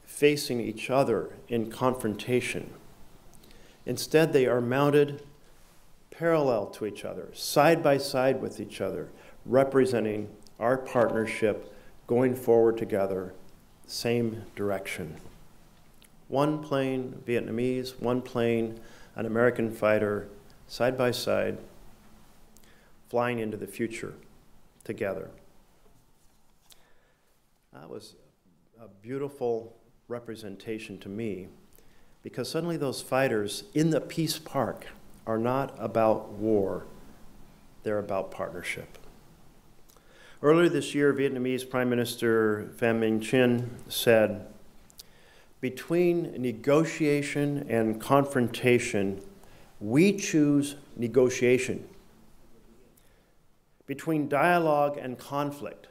facing 0.05 0.61
each 0.61 0.91
other 0.91 1.31
in 1.49 1.71
confrontation. 1.71 2.71
Instead, 3.87 4.33
they 4.33 4.47
are 4.47 4.61
mounted 4.61 5.23
parallel 6.11 6.67
to 6.67 6.87
each 6.87 7.05
other, 7.05 7.29
side 7.33 7.83
by 7.83 7.99
side 7.99 8.41
with 8.41 8.61
each 8.61 8.81
other, 8.81 9.11
representing 9.45 10.29
our 10.59 10.77
partnership 10.77 11.73
going 12.07 12.35
forward 12.35 12.77
together 12.77 13.35
same 13.87 14.43
direction. 14.57 15.17
One 16.29 16.63
plane, 16.63 17.23
Vietnamese, 17.27 18.01
one 18.01 18.23
plane, 18.23 18.81
an 19.15 19.27
American 19.27 19.71
fighter, 19.71 20.29
side 20.67 20.97
by 20.97 21.11
side, 21.11 21.59
flying 23.09 23.39
into 23.39 23.57
the 23.57 23.67
future 23.67 24.15
together. 24.85 25.31
That 27.73 27.91
was 27.91 28.15
a 28.81 28.89
beautiful 28.89 29.77
representation 30.09 30.99
to 31.01 31.09
me 31.09 31.49
because 32.25 32.49
suddenly 32.49 32.79
those 32.79 33.03
fighters 33.03 33.65
in 33.75 33.91
the 33.91 34.01
peace 34.01 34.39
park 34.39 34.87
are 35.27 35.39
not 35.39 35.77
about 35.79 36.31
war, 36.33 36.87
they're 37.85 37.99
about 37.99 38.31
partnership. 38.31 38.99
Earlier 40.43 40.71
this 40.71 40.95
year, 40.95 41.13
Vietnamese 41.13 41.69
Prime 41.69 41.89
Minister 41.89 42.71
Pham 42.77 43.01
Minh 43.01 43.21
Chinh 43.21 43.69
said, 43.89 44.47
between 45.61 46.33
negotiation 46.41 47.67
and 47.69 48.01
confrontation, 48.01 49.21
we 49.79 50.13
choose 50.15 50.77
negotiation. 50.97 51.87
Between 53.87 54.29
dialogue 54.29 54.99
and 54.99 55.19
conflict, 55.19 55.89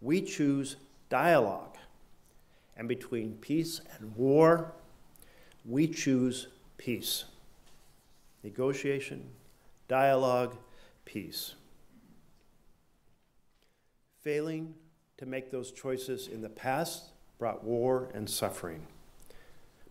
we 0.00 0.22
choose 0.22 0.76
dialogue. 1.08 1.76
And 2.76 2.88
between 2.88 3.34
peace 3.34 3.80
and 3.96 4.16
war, 4.16 4.72
we 5.64 5.86
choose 5.86 6.48
peace. 6.76 7.24
Negotiation, 8.42 9.28
dialogue, 9.88 10.56
peace. 11.04 11.54
Failing 14.22 14.74
to 15.18 15.26
make 15.26 15.50
those 15.50 15.70
choices 15.70 16.28
in 16.28 16.42
the 16.42 16.48
past 16.48 17.10
brought 17.38 17.62
war 17.62 18.08
and 18.14 18.28
suffering. 18.28 18.86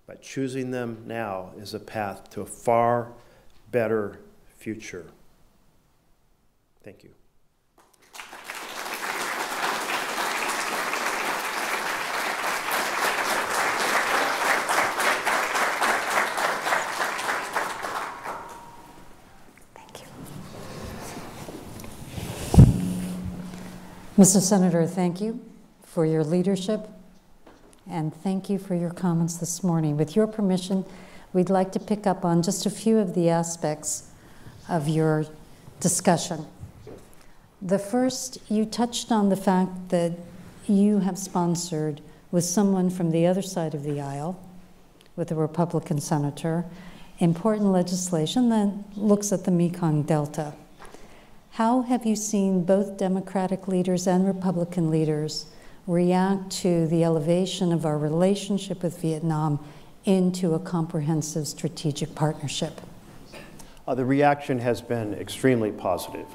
But 0.08 0.22
choosing 0.22 0.72
them 0.72 1.04
now 1.06 1.52
is 1.58 1.74
a 1.74 1.80
path 1.80 2.30
to 2.32 2.42
a 2.42 2.46
far 2.46 3.14
better 3.72 4.20
future. 4.58 5.06
Thank 6.84 7.04
you. 7.04 7.12
Mr. 24.22 24.40
Senator, 24.40 24.86
thank 24.86 25.20
you 25.20 25.44
for 25.82 26.06
your 26.06 26.24
leadership 26.24 26.88
and 27.90 28.14
thank 28.14 28.52
you 28.52 28.60
for 28.60 28.76
your 28.76 28.92
comments 28.92 29.38
this 29.38 29.64
morning. 29.64 29.98
With 29.98 30.16
your 30.16 30.28
permission, 30.28 30.86
we'd 31.34 31.50
like 31.50 31.72
to 31.72 31.80
pick 31.80 32.06
up 32.06 32.24
on 32.24 32.44
just 32.44 32.68
a 32.68 32.70
few 32.70 33.00
of 33.00 33.16
the 33.16 33.30
aspects 33.30 34.12
of 34.70 34.88
your 34.88 35.26
discussion. 35.80 36.46
The 37.64 37.80
first, 37.80 38.38
you 38.48 38.64
touched 38.64 39.12
on 39.12 39.30
the 39.30 39.36
fact 39.36 39.90
that 39.90 40.12
you 40.68 41.00
have 41.00 41.18
sponsored 41.18 42.00
with 42.30 42.44
someone 42.44 42.92
from 42.92 43.10
the 43.10 43.26
other 43.26 43.42
side 43.42 43.74
of 43.74 43.82
the 43.82 44.00
aisle, 44.00 44.40
with 45.16 45.32
a 45.32 45.36
Republican 45.36 46.00
senator, 46.00 46.66
important 47.18 47.72
legislation 47.72 48.50
that 48.50 48.72
looks 48.96 49.34
at 49.34 49.46
the 49.46 49.52
Mekong 49.52 50.04
Delta. 50.04 50.54
How 51.56 51.82
have 51.82 52.06
you 52.06 52.16
seen 52.16 52.64
both 52.64 52.96
Democratic 52.96 53.68
leaders 53.68 54.08
and 54.08 54.26
Republican 54.26 54.90
leaders 54.90 55.48
react 55.86 56.50
to 56.62 56.88
the 56.88 57.04
elevation 57.04 57.74
of 57.74 57.86
our 57.86 57.98
relationship 57.98 58.82
with 58.82 59.02
Vietnam 59.02 59.60
into 60.06 60.54
a 60.54 60.60
comprehensive 60.60 61.46
strategic 61.46 62.16
partnership? 62.16 62.80
Uh, 63.86 63.94
the 63.94 64.06
reaction 64.06 64.60
has 64.60 64.82
been 64.82 65.14
extremely 65.16 65.74
positive. 65.74 66.26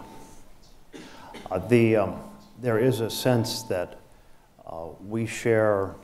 Uh, 1.51 1.61
the, 1.61 1.97
um, 1.97 2.21
there 2.61 2.79
is 2.79 3.01
a 3.01 3.09
sense 3.09 3.63
that 3.63 3.99
uh, 4.67 4.89
we 5.09 5.25
share 5.25 5.95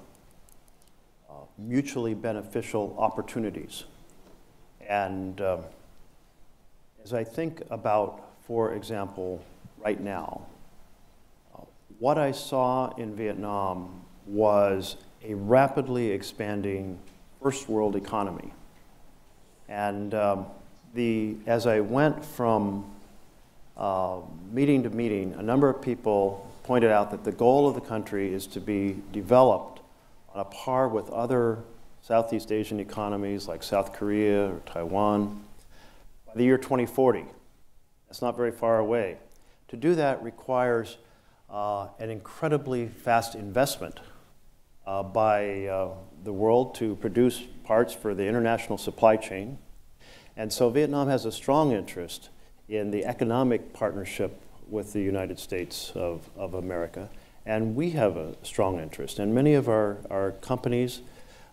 uh, 1.28 1.34
mutually 1.58 2.14
beneficial 2.14 2.96
opportunities. 2.98 3.84
And 4.88 5.38
um, 5.42 5.64
as 7.04 7.12
I 7.12 7.24
think 7.24 7.60
about, 7.68 8.31
for 8.46 8.74
example, 8.74 9.44
right 9.84 10.00
now, 10.00 10.42
what 11.98 12.18
I 12.18 12.32
saw 12.32 12.92
in 12.96 13.14
Vietnam 13.14 14.02
was 14.26 14.96
a 15.24 15.34
rapidly 15.34 16.10
expanding 16.10 16.98
first 17.40 17.68
world 17.68 17.94
economy. 17.94 18.52
And 19.68 20.12
um, 20.14 20.46
the, 20.94 21.36
as 21.46 21.66
I 21.66 21.80
went 21.80 22.24
from 22.24 22.84
uh, 23.76 24.18
meeting 24.50 24.82
to 24.82 24.90
meeting, 24.90 25.34
a 25.38 25.42
number 25.42 25.68
of 25.68 25.80
people 25.80 26.50
pointed 26.64 26.90
out 26.90 27.10
that 27.12 27.24
the 27.24 27.32
goal 27.32 27.68
of 27.68 27.74
the 27.74 27.80
country 27.80 28.32
is 28.32 28.46
to 28.48 28.60
be 28.60 28.96
developed 29.12 29.80
on 30.34 30.40
a 30.40 30.44
par 30.44 30.88
with 30.88 31.08
other 31.10 31.60
Southeast 32.02 32.50
Asian 32.50 32.80
economies 32.80 33.46
like 33.46 33.62
South 33.62 33.92
Korea 33.92 34.48
or 34.48 34.60
Taiwan 34.66 35.44
by 36.26 36.32
the 36.34 36.42
year 36.42 36.58
2040. 36.58 37.24
That's 38.12 38.20
not 38.20 38.36
very 38.36 38.52
far 38.52 38.78
away. 38.78 39.16
To 39.68 39.76
do 39.78 39.94
that 39.94 40.22
requires 40.22 40.98
uh, 41.48 41.88
an 41.98 42.10
incredibly 42.10 42.86
fast 42.88 43.34
investment 43.34 44.00
uh, 44.86 45.02
by 45.02 45.64
uh, 45.64 45.94
the 46.22 46.32
world 46.34 46.74
to 46.74 46.96
produce 46.96 47.40
parts 47.64 47.94
for 47.94 48.14
the 48.14 48.26
international 48.26 48.76
supply 48.76 49.16
chain. 49.16 49.56
And 50.36 50.52
so 50.52 50.68
Vietnam 50.68 51.08
has 51.08 51.24
a 51.24 51.32
strong 51.32 51.72
interest 51.72 52.28
in 52.68 52.90
the 52.90 53.06
economic 53.06 53.72
partnership 53.72 54.38
with 54.68 54.92
the 54.92 55.00
United 55.00 55.38
States 55.38 55.90
of, 55.94 56.28
of 56.36 56.52
America. 56.52 57.08
And 57.46 57.74
we 57.74 57.92
have 57.92 58.18
a 58.18 58.34
strong 58.42 58.78
interest. 58.78 59.20
And 59.20 59.34
many 59.34 59.54
of 59.54 59.70
our, 59.70 59.96
our 60.10 60.32
companies 60.32 61.00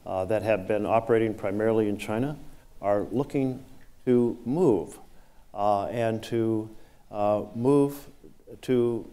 uh, 0.05 0.25
that 0.25 0.43
have 0.43 0.67
been 0.67 0.85
operating 0.85 1.35
primarily 1.35 1.87
in 1.87 1.97
China 1.97 2.35
are 2.81 3.07
looking 3.13 3.63
to 4.05 4.37
move 4.43 4.99
and 5.53 6.21
to 6.23 6.69
uh, 7.11 7.43
move 7.55 8.07
to 8.61 9.09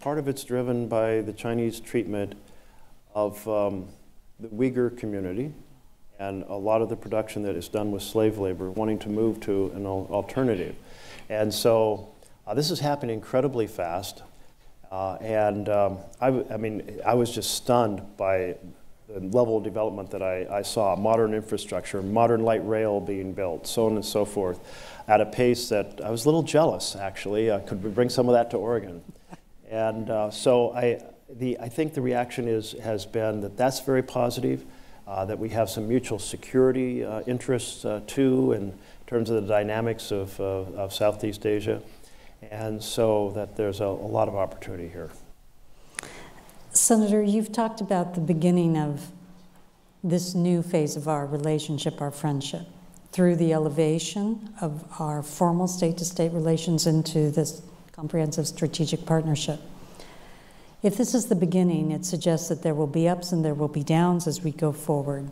part 0.00 0.18
of 0.18 0.28
it's 0.28 0.44
driven 0.44 0.88
by 0.88 1.20
the 1.20 1.32
Chinese 1.32 1.80
treatment 1.80 2.34
of 3.14 3.46
um, 3.48 3.88
the 4.40 4.48
Uyghur 4.48 4.96
community 4.96 5.52
and 6.18 6.42
a 6.44 6.54
lot 6.54 6.82
of 6.82 6.88
the 6.88 6.96
production 6.96 7.42
that 7.44 7.54
is 7.54 7.68
done 7.68 7.92
with 7.92 8.02
slave 8.02 8.38
labor, 8.38 8.70
wanting 8.70 8.98
to 8.98 9.08
move 9.08 9.40
to 9.40 9.70
an 9.74 9.86
alternative. 9.86 10.74
And 11.28 11.52
so 11.52 12.08
uh, 12.46 12.54
this 12.54 12.70
is 12.70 12.80
happening 12.80 13.14
incredibly 13.14 13.66
fast. 13.66 14.22
Uh, 14.90 15.14
and 15.16 15.68
um, 15.68 15.98
I, 16.20 16.28
I, 16.50 16.56
mean, 16.56 17.00
I 17.04 17.14
was 17.14 17.30
just 17.30 17.54
stunned 17.54 18.02
by 18.16 18.56
the 19.06 19.20
level 19.20 19.58
of 19.58 19.64
development 19.64 20.10
that 20.10 20.22
I, 20.22 20.46
I, 20.50 20.62
saw 20.62 20.96
modern 20.96 21.34
infrastructure, 21.34 22.02
modern 22.02 22.42
light 22.42 22.66
rail 22.66 23.00
being 23.00 23.32
built, 23.32 23.66
so 23.66 23.86
on 23.86 23.96
and 23.96 24.04
so 24.04 24.24
forth, 24.24 24.60
at 25.08 25.22
a 25.22 25.26
pace 25.26 25.70
that 25.70 26.00
I 26.04 26.10
was 26.10 26.26
a 26.26 26.28
little 26.28 26.42
jealous, 26.42 26.94
actually. 26.94 27.50
Uh, 27.50 27.60
could 27.60 27.82
we 27.82 27.90
bring 27.90 28.10
some 28.10 28.28
of 28.28 28.34
that 28.34 28.50
to 28.50 28.58
Oregon? 28.58 29.02
And 29.70 30.10
uh, 30.10 30.30
so 30.30 30.72
I, 30.72 31.02
the, 31.30 31.58
I 31.58 31.68
think 31.70 31.94
the 31.94 32.02
reaction 32.02 32.46
is, 32.46 32.72
has 32.72 33.06
been 33.06 33.40
that 33.40 33.56
that's 33.56 33.80
very 33.80 34.02
positive, 34.02 34.64
uh, 35.06 35.24
that 35.24 35.38
we 35.38 35.48
have 35.48 35.70
some 35.70 35.88
mutual 35.88 36.18
security 36.18 37.04
uh, 37.04 37.22
interests 37.22 37.86
uh, 37.86 38.02
too 38.06 38.52
in 38.52 38.78
terms 39.06 39.30
of 39.30 39.42
the 39.42 39.48
dynamics 39.48 40.12
of, 40.12 40.38
uh, 40.38 40.44
of 40.76 40.92
Southeast 40.92 41.46
Asia. 41.46 41.82
And 42.50 42.82
so 42.82 43.32
that 43.34 43.56
there's 43.56 43.80
a, 43.80 43.84
a 43.84 43.86
lot 43.86 44.28
of 44.28 44.36
opportunity 44.36 44.88
here. 44.88 45.10
Senator, 46.70 47.22
you've 47.22 47.50
talked 47.50 47.80
about 47.80 48.14
the 48.14 48.20
beginning 48.20 48.76
of 48.76 49.10
this 50.04 50.34
new 50.34 50.62
phase 50.62 50.96
of 50.96 51.08
our 51.08 51.26
relationship, 51.26 52.00
our 52.00 52.10
friendship, 52.10 52.66
through 53.18 53.34
the 53.34 53.52
elevation 53.52 54.48
of 54.60 54.84
our 55.00 55.24
formal 55.24 55.66
state 55.66 55.98
to 55.98 56.04
state 56.04 56.30
relations 56.30 56.86
into 56.86 57.32
this 57.32 57.62
comprehensive 57.90 58.46
strategic 58.46 59.04
partnership. 59.04 59.58
If 60.84 60.96
this 60.96 61.16
is 61.16 61.26
the 61.26 61.34
beginning, 61.34 61.90
it 61.90 62.04
suggests 62.04 62.48
that 62.48 62.62
there 62.62 62.76
will 62.76 62.86
be 62.86 63.08
ups 63.08 63.32
and 63.32 63.44
there 63.44 63.54
will 63.54 63.66
be 63.66 63.82
downs 63.82 64.28
as 64.28 64.44
we 64.44 64.52
go 64.52 64.70
forward. 64.70 65.28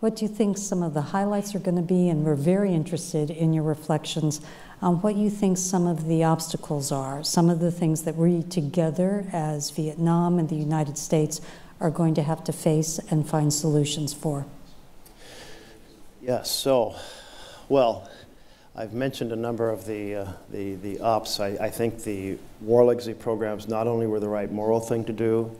What 0.00 0.16
do 0.16 0.24
you 0.24 0.30
think 0.30 0.56
some 0.56 0.82
of 0.82 0.94
the 0.94 1.02
highlights 1.02 1.54
are 1.54 1.58
going 1.58 1.76
to 1.76 1.82
be? 1.82 2.08
And 2.08 2.24
we're 2.24 2.34
very 2.34 2.72
interested 2.72 3.28
in 3.30 3.52
your 3.52 3.64
reflections 3.64 4.40
on 4.80 5.02
what 5.02 5.14
you 5.14 5.28
think 5.28 5.58
some 5.58 5.86
of 5.86 6.06
the 6.06 6.24
obstacles 6.24 6.90
are, 6.90 7.22
some 7.22 7.50
of 7.50 7.60
the 7.60 7.70
things 7.70 8.04
that 8.04 8.16
we 8.16 8.42
together 8.42 9.26
as 9.34 9.68
Vietnam 9.68 10.38
and 10.38 10.48
the 10.48 10.56
United 10.56 10.96
States 10.96 11.42
are 11.78 11.90
going 11.90 12.14
to 12.14 12.22
have 12.22 12.42
to 12.44 12.54
face 12.54 12.98
and 13.10 13.28
find 13.28 13.52
solutions 13.52 14.14
for. 14.14 14.46
Yes, 16.22 16.48
so, 16.48 16.94
well, 17.68 18.08
I've 18.76 18.92
mentioned 18.92 19.32
a 19.32 19.36
number 19.36 19.70
of 19.70 19.84
the, 19.86 20.14
uh, 20.14 20.32
the, 20.50 20.76
the 20.76 21.00
ups. 21.00 21.40
I, 21.40 21.48
I 21.60 21.68
think 21.68 22.04
the 22.04 22.38
war 22.60 22.84
legacy 22.84 23.12
programs 23.12 23.66
not 23.66 23.88
only 23.88 24.06
were 24.06 24.20
the 24.20 24.28
right 24.28 24.50
moral 24.50 24.78
thing 24.78 25.04
to 25.06 25.12
do, 25.12 25.50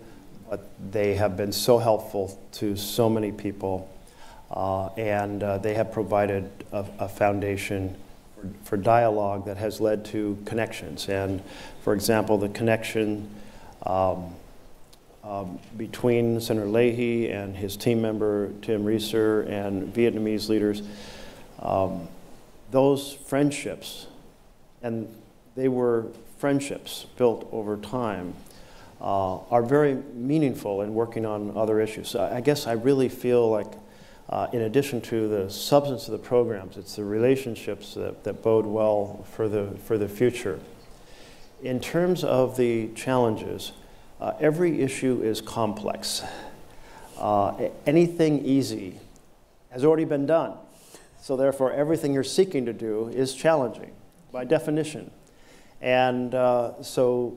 but 0.49 0.71
they 0.93 1.17
have 1.17 1.37
been 1.37 1.51
so 1.51 1.79
helpful 1.79 2.41
to 2.53 2.77
so 2.77 3.11
many 3.11 3.33
people, 3.33 3.91
uh, 4.53 4.87
and 4.91 5.43
uh, 5.43 5.59
they 5.59 5.75
have 5.75 5.91
provided 5.91 6.49
a, 6.71 6.87
a 7.01 7.09
foundation 7.09 7.97
for, 8.37 8.49
for, 8.63 8.77
dialogue 8.77 9.47
that 9.47 9.57
has 9.57 9.81
led 9.81 10.05
to 10.05 10.39
connections. 10.45 11.09
And 11.09 11.43
for 11.83 11.93
example, 11.93 12.39
the 12.39 12.51
connection 12.51 13.29
um, 13.85 14.33
um, 15.25 15.59
between 15.77 16.41
Senator 16.41 16.67
Leahy 16.67 17.31
and 17.31 17.57
his 17.57 17.77
team 17.77 18.03
member 18.03 18.53
Tim 18.63 18.85
Rieser 18.85 19.43
and 19.43 19.95
Vietnamese 19.95 20.49
leaders, 20.49 20.83
um, 21.61 22.09
those 22.71 23.13
friendships, 23.13 24.07
and 24.83 25.09
they 25.55 25.69
were 25.69 26.07
friendships 26.39 27.07
built 27.17 27.49
over 27.53 27.77
time, 27.77 28.35
uh, 29.01 29.39
are 29.51 29.63
very 29.63 29.95
meaningful 30.15 30.83
in 30.83 30.95
working 30.95 31.25
on 31.25 31.57
other 31.57 31.81
issues. 31.81 32.09
So 32.09 32.23
I 32.23 32.41
guess 32.41 32.67
I 32.67 32.73
really 32.73 33.09
feel 33.09 33.49
like, 33.49 33.73
uh, 34.29 34.49
in 34.53 34.63
addition 34.63 35.01
to 35.03 35.29
the 35.29 35.51
substance 35.51 36.07
of 36.07 36.13
the 36.13 36.19
programs, 36.19 36.77
it's 36.77 36.97
the 36.97 37.05
relationships 37.05 37.95
that, 37.95 38.25
that 38.25 38.43
bode 38.43 38.67
well 38.67 39.25
for 39.31 39.49
the, 39.49 39.77
for 39.85 39.99
the 39.99 40.09
future. 40.09 40.59
In 41.63 41.79
terms 41.79 42.25
of 42.25 42.57
the 42.57 42.89
challenges, 42.95 43.73
uh, 44.23 44.37
every 44.39 44.81
issue 44.81 45.21
is 45.21 45.41
complex. 45.41 46.23
Uh, 47.19 47.71
anything 47.87 48.45
easy 48.45 49.01
has 49.71 49.85
already 49.85 50.05
been 50.05 50.27
done. 50.27 50.55
So, 51.21 51.37
therefore, 51.37 51.73
everything 51.73 52.15
you're 52.15 52.23
seeking 52.23 52.65
to 52.67 52.73
do 52.73 53.09
is 53.09 53.35
challenging 53.35 53.91
by 54.31 54.45
definition. 54.45 55.11
And 55.81 56.37
uh, 56.37 56.81
so, 56.85 57.31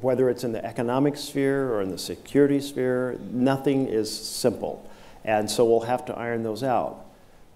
whether 0.00 0.30
it's 0.30 0.42
in 0.42 0.52
the 0.52 0.64
economic 0.64 1.18
sphere 1.18 1.70
or 1.70 1.82
in 1.82 1.90
the 1.90 1.98
security 1.98 2.62
sphere, 2.62 3.18
nothing 3.30 3.86
is 3.86 4.10
simple. 4.10 4.90
And 5.24 5.50
so, 5.50 5.66
we'll 5.66 5.80
have 5.80 6.06
to 6.06 6.14
iron 6.14 6.44
those 6.44 6.62
out. 6.62 7.04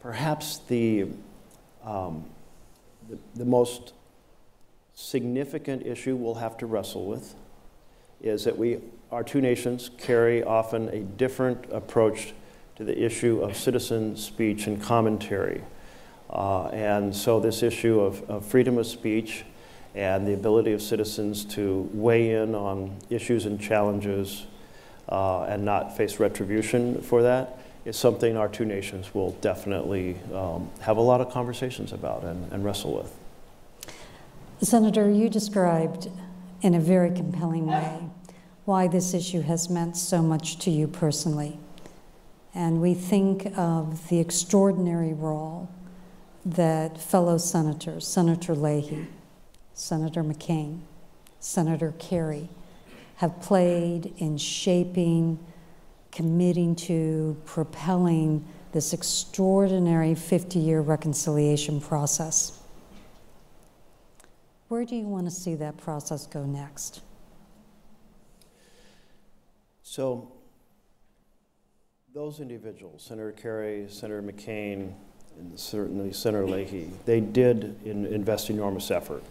Perhaps 0.01 0.59
the, 0.69 1.07
um, 1.83 2.27
the, 3.09 3.19
the 3.37 3.47
most 3.47 3.95
significant 4.95 5.87
issue 5.87 6.15
we'll 6.15 6.35
have 6.35 6.59
to 6.59 6.67
wrestle 6.67 7.07
with 7.07 7.35
is 8.29 8.45
that 8.45 8.57
we, 8.57 8.79
our 9.11 9.23
two 9.23 9.41
nations 9.41 9.91
carry 9.99 10.43
often 10.43 10.89
a 10.89 11.01
different 11.01 11.65
approach 11.73 12.33
to 12.77 12.85
the 12.85 13.05
issue 13.05 13.41
of 13.41 13.57
citizen 13.57 14.17
speech 14.17 14.67
and 14.67 14.83
commentary. 14.83 15.63
Uh, 16.29 16.67
and 16.69 17.15
so, 17.15 17.41
this 17.41 17.63
issue 17.63 18.01
of, 18.01 18.29
of, 18.29 18.45
freedom 18.45 18.79
of 18.79 18.87
speech 18.87 19.45
and 19.95 20.27
the 20.27 20.35
ability 20.35 20.73
of 20.73 20.83
citizens 20.83 21.45
to 21.45 21.89
weigh 21.95 22.33
in 22.33 22.55
on 22.55 22.97
issues 23.09 23.47
and 23.47 23.61
challenges 23.61 24.47
uh, 25.09 25.45
and 25.45 25.65
not 25.65 25.97
face 25.97 26.19
retribution 26.19 27.01
for 27.01 27.23
that 27.23 27.59
is 27.85 27.97
something 27.97 28.37
our 28.37 28.49
two 28.49 28.65
nations 28.65 29.15
will 29.15 29.31
definitely 29.41 30.17
um, 30.35 30.69
have 30.81 30.97
a 30.97 31.01
lot 31.01 31.21
of 31.21 31.31
conversations 31.31 31.93
about 31.93 32.25
and, 32.25 32.53
and 32.53 32.65
wrestle 32.65 32.93
with. 32.93 33.17
Senator, 34.61 35.09
you 35.09 35.31
described 35.31 36.11
in 36.63 36.75
a 36.75 36.81
very 36.81 37.13
compelling 37.13 37.67
way 37.67 38.01
why 38.67 38.89
this 38.89 39.15
issue 39.15 39.41
has 39.43 39.71
meant 39.71 39.97
so 39.97 40.21
much 40.21 40.59
to 40.59 40.71
you 40.71 40.89
personally. 40.89 41.59
And 42.53 42.83
we 42.83 42.95
think 42.95 43.47
of 43.57 44.09
the 44.09 44.19
extraordinary 44.19 45.13
role 45.13 45.71
that 46.45 47.01
fellow 47.01 47.39
senators, 47.39 48.07
Senator 48.07 48.55
Leahy, 48.55 49.07
Senator 49.73 50.25
McCain, 50.25 50.81
Senator 51.39 51.95
Kerry, 51.99 52.49
have 53.17 53.41
played 53.41 54.13
in 54.19 54.37
shaping, 54.37 55.39
committing 56.11 56.75
to, 56.75 57.41
propelling 57.45 58.45
this 58.73 58.93
extraordinary 58.93 60.15
50 60.15 60.59
year 60.59 60.81
reconciliation 60.81 61.81
process. 61.81 62.61
Where 64.69 64.85
do 64.85 64.97
you 64.97 65.07
want 65.07 65.27
to 65.27 65.31
see 65.31 65.55
that 65.55 65.77
process 65.77 66.27
go 66.27 66.45
next? 66.45 67.01
So, 69.97 70.29
those 72.13 72.41
individuals, 72.41 73.03
Senator 73.03 73.33
Kerry, 73.33 73.87
Senator 73.89 74.21
McCain, 74.21 74.93
and 75.39 75.59
certainly 75.59 76.13
Senator 76.13 76.47
Leahy, 76.47 76.91
they 77.07 77.21
did 77.21 77.81
in, 77.83 78.05
invest 78.05 78.51
enormous 78.51 78.91
effort 78.91 79.25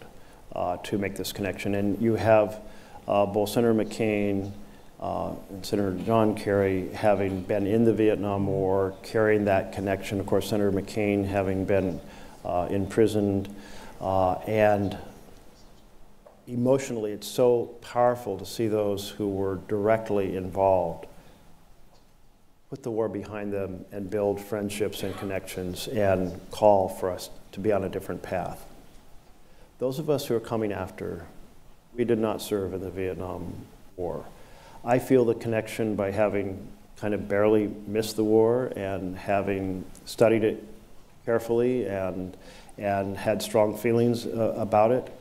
uh, 0.56 0.78
to 0.78 0.98
make 0.98 1.14
this 1.14 1.32
connection. 1.32 1.76
And 1.76 2.02
you 2.02 2.16
have 2.16 2.60
uh, 3.06 3.26
both 3.26 3.50
Senator 3.50 3.74
McCain 3.74 4.50
uh, 4.98 5.34
and 5.50 5.64
Senator 5.64 5.96
John 6.04 6.34
Kerry 6.34 6.88
having 6.88 7.42
been 7.42 7.68
in 7.68 7.84
the 7.84 7.94
Vietnam 7.94 8.48
War, 8.48 8.92
carrying 9.04 9.44
that 9.44 9.72
connection. 9.72 10.18
Of 10.18 10.26
course, 10.26 10.50
Senator 10.50 10.72
McCain 10.72 11.24
having 11.24 11.64
been 11.64 12.00
uh, 12.44 12.66
imprisoned 12.70 13.54
uh, 14.00 14.32
and 14.48 14.98
emotionally, 16.46 17.12
it's 17.12 17.26
so 17.26 17.76
powerful 17.80 18.38
to 18.38 18.46
see 18.46 18.68
those 18.68 19.08
who 19.08 19.28
were 19.28 19.56
directly 19.68 20.36
involved 20.36 21.06
put 22.70 22.82
the 22.82 22.90
war 22.90 23.08
behind 23.08 23.52
them 23.52 23.84
and 23.92 24.10
build 24.10 24.40
friendships 24.40 25.04
and 25.04 25.16
connections 25.18 25.86
and 25.88 26.38
call 26.50 26.88
for 26.88 27.10
us 27.10 27.30
to 27.52 27.60
be 27.60 27.72
on 27.72 27.84
a 27.84 27.88
different 27.88 28.22
path. 28.22 28.66
Those 29.78 29.98
of 29.98 30.10
us 30.10 30.26
who 30.26 30.34
are 30.34 30.40
coming 30.40 30.72
after, 30.72 31.26
we 31.94 32.04
did 32.04 32.18
not 32.18 32.42
serve 32.42 32.74
in 32.74 32.80
the 32.80 32.90
Vietnam 32.90 33.52
War. 33.96 34.24
I 34.84 34.98
feel 34.98 35.24
the 35.24 35.34
connection 35.34 35.94
by 35.94 36.10
having 36.10 36.66
kind 36.96 37.14
of 37.14 37.28
barely 37.28 37.68
missed 37.86 38.16
the 38.16 38.24
war 38.24 38.72
and 38.74 39.16
having 39.16 39.84
studied 40.04 40.42
it 40.42 40.64
carefully 41.24 41.86
and, 41.86 42.36
and 42.78 43.16
had 43.16 43.42
strong 43.42 43.76
feelings 43.76 44.26
uh, 44.26 44.54
about 44.56 44.90
it. 44.90 45.12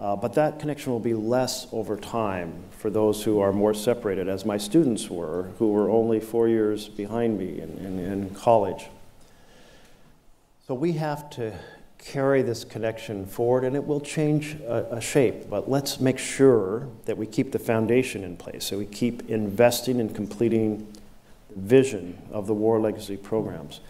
Uh, 0.00 0.14
but 0.14 0.34
that 0.34 0.60
connection 0.60 0.92
will 0.92 1.00
be 1.00 1.14
less 1.14 1.66
over 1.72 1.96
time 1.96 2.54
for 2.70 2.88
those 2.88 3.24
who 3.24 3.40
are 3.40 3.52
more 3.52 3.74
separated, 3.74 4.28
as 4.28 4.44
my 4.44 4.56
students 4.56 5.10
were, 5.10 5.50
who 5.58 5.72
were 5.72 5.90
only 5.90 6.20
four 6.20 6.48
years 6.48 6.88
behind 6.88 7.36
me 7.36 7.60
in, 7.60 7.76
in, 7.78 7.98
in 7.98 8.30
college. 8.30 8.86
So 10.68 10.74
we 10.74 10.92
have 10.92 11.28
to 11.30 11.52
carry 11.98 12.42
this 12.42 12.62
connection 12.62 13.26
forward, 13.26 13.64
and 13.64 13.74
it 13.74 13.84
will 13.84 14.00
change 14.00 14.54
a, 14.60 14.96
a, 14.96 15.00
shape. 15.00 15.50
But 15.50 15.68
let's 15.68 15.98
make 15.98 16.18
sure 16.18 16.86
that 17.06 17.18
we 17.18 17.26
keep 17.26 17.50
the 17.50 17.58
foundation 17.58 18.22
in 18.22 18.36
place, 18.36 18.64
so 18.64 18.78
we 18.78 18.86
keep 18.86 19.28
investing 19.28 19.98
in 19.98 20.14
completing 20.14 20.86
the 21.50 21.60
vision 21.60 22.16
of 22.30 22.46
the 22.46 22.54
War 22.54 22.78
Legacy 22.78 23.16
programs. 23.16 23.80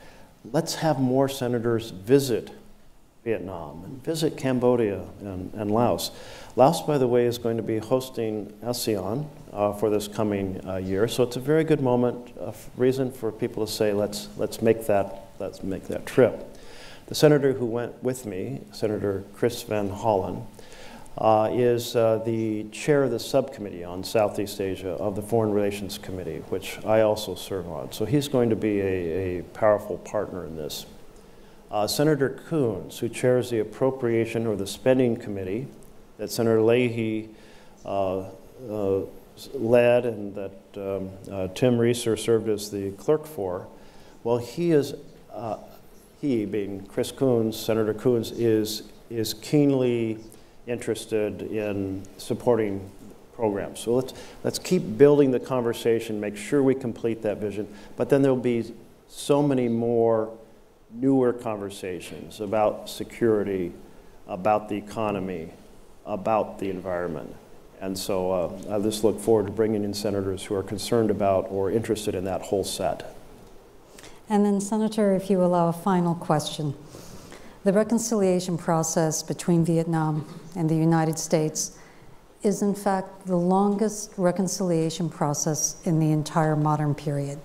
Let's 0.53 0.77
have 0.77 0.99
more 0.99 1.29
senators 1.29 1.91
visit 1.91 2.51
Vietnam 3.29 3.85
and 3.85 4.03
visit 4.03 4.39
Cambodia 4.39 5.05
and, 5.21 5.53
and 5.53 5.71
Laos. 5.71 6.13
Laos, 6.57 6.81
by 6.81 6.97
the 6.97 7.07
way, 7.07 7.27
is 7.27 7.37
going 7.37 7.59
to 7.59 7.63
be 7.63 7.77
hosting 7.77 8.51
ASEAN 8.63 9.27
uh, 9.53 9.75
for 9.75 9.91
this 9.91 10.09
coming 10.09 10.59
uh, 10.67 10.77
year, 10.77 11.07
so 11.07 11.25
it's 11.25 11.37
a 11.37 11.41
very 11.41 11.63
good 11.63 11.83
moment, 11.83 12.33
a 12.41 12.55
reason 12.79 13.13
for 13.13 13.31
people 13.31 13.67
to 13.67 13.71
say, 13.71 13.93
let's, 13.93 14.29
let's, 14.39 14.63
make 14.63 14.87
that, 14.87 15.27
let's 15.39 15.63
make 15.63 15.89
that 15.89 16.07
trip. 16.07 16.57
The 17.09 17.15
senator 17.15 17.53
who 17.53 17.67
went 17.67 18.03
with 18.03 18.25
me, 18.25 18.63
Senator 18.73 19.25
Chris 19.35 19.63
Van 19.63 19.91
Hollen, 19.91 20.47
uh, 21.19 21.51
is 21.53 21.97
uh, 21.97 22.23
the 22.25 22.65
chair 22.71 23.05
of 23.05 23.11
the 23.11 23.19
subcommittee 23.19 23.85
on 23.85 24.03
Southeast 24.05 24.59
Asia 24.59 24.93
of 24.93 25.17
the 25.17 25.23
Foreign 25.23 25.53
Relations 25.53 25.99
Committee, 25.99 26.39
which 26.49 26.79
I 26.87 27.03
also 27.03 27.35
serve 27.35 27.69
on. 27.69 27.93
So 27.93 28.07
he's 28.07 28.27
going 28.29 28.49
to 28.49 28.57
be 28.57 28.81
a, 28.81 29.39
a 29.39 29.43
powerful 29.53 29.99
partner 29.99 30.47
in 30.47 30.57
this. 30.57 30.87
Uh, 31.71 31.87
Senator 31.87 32.31
Coons, 32.49 32.99
who 32.99 33.09
chairs 33.09 33.51
the 33.51 33.59
Appropriation 33.59 34.47
or 34.47 34.57
the 34.57 34.67
Spending 34.67 35.17
Committee 35.17 35.69
that 36.17 36.31
Senator 36.31 36.63
Leahy 36.63 37.29
uh, 37.85 38.25
uh, 38.71 39.01
led 39.53 40.07
and 40.07 40.35
that 40.35 40.53
um, 40.77 41.11
uh, 41.31 41.49
Tim 41.49 41.79
Rieser 41.79 42.17
served 42.19 42.49
as 42.49 42.71
the 42.71 42.93
clerk 42.93 43.27
for, 43.27 43.67
well, 44.25 44.39
he 44.39 44.73
is, 44.73 44.95
uh, 45.33 45.59
he 46.21 46.47
being 46.47 46.87
Chris 46.87 47.13
Coons, 47.13 47.57
Senator 47.59 47.95
Coons, 47.95 48.31
is, 48.33 48.85
is 49.11 49.35
keenly 49.35 50.19
interested 50.67 51.43
in 51.43 52.03
supporting 52.17 52.91
programs. 53.35 53.81
So 53.81 53.95
let's, 53.95 54.15
let's 54.43 54.59
keep 54.59 54.97
building 54.97 55.31
the 55.31 55.41
conversation, 55.41 56.19
make 56.19 56.37
sure 56.37 56.63
we 56.63 56.75
complete 56.75 57.23
that 57.23 57.39
vision, 57.39 57.69
but 57.97 58.09
then 58.09 58.23
there'll 58.23 58.37
be 58.37 58.75
so 59.07 59.43
many 59.43 59.69
more 59.69 60.37
newer 60.91 61.33
conversations 61.33 62.41
about 62.41 62.89
security, 62.89 63.73
about 64.27 64.69
the 64.69 64.77
economy, 64.77 65.53
about 66.07 66.59
the 66.59 66.71
environment. 66.71 67.35
And 67.81 67.97
so 67.97 68.33
uh, 68.33 68.77
I 68.77 68.81
just 68.81 69.05
look 69.05 69.21
forward 69.21 69.47
to 69.47 69.53
bringing 69.53 69.85
in 69.85 69.95
senators 69.95 70.45
who 70.45 70.55
are 70.55 70.63
concerned 70.63 71.11
about 71.11 71.47
or 71.51 71.71
interested 71.71 72.15
in 72.15 72.25
that 72.25 72.43
whole 72.43 72.65
set. 72.65 73.15
And 74.29 74.45
then, 74.45 74.61
Senator, 74.61 75.15
if 75.15 75.31
you 75.31 75.43
allow 75.43 75.69
a 75.69 75.73
final 75.73 76.15
question. 76.15 76.75
The 77.65 77.73
reconciliation 77.73 78.59
process 78.59 79.23
between 79.23 79.65
Vietnam 79.65 80.27
and 80.57 80.69
the 80.69 80.77
United 80.77 81.19
States 81.19 81.79
is, 82.43 82.63
in 82.63 82.75
fact, 82.75 83.27
the 83.27 83.37
longest 83.37 84.13
reconciliation 84.17 85.09
process 85.09 85.77
in 85.85 85.99
the 85.99 86.13
entire 86.13 86.57
modern 86.57 86.95
period. 86.95 87.39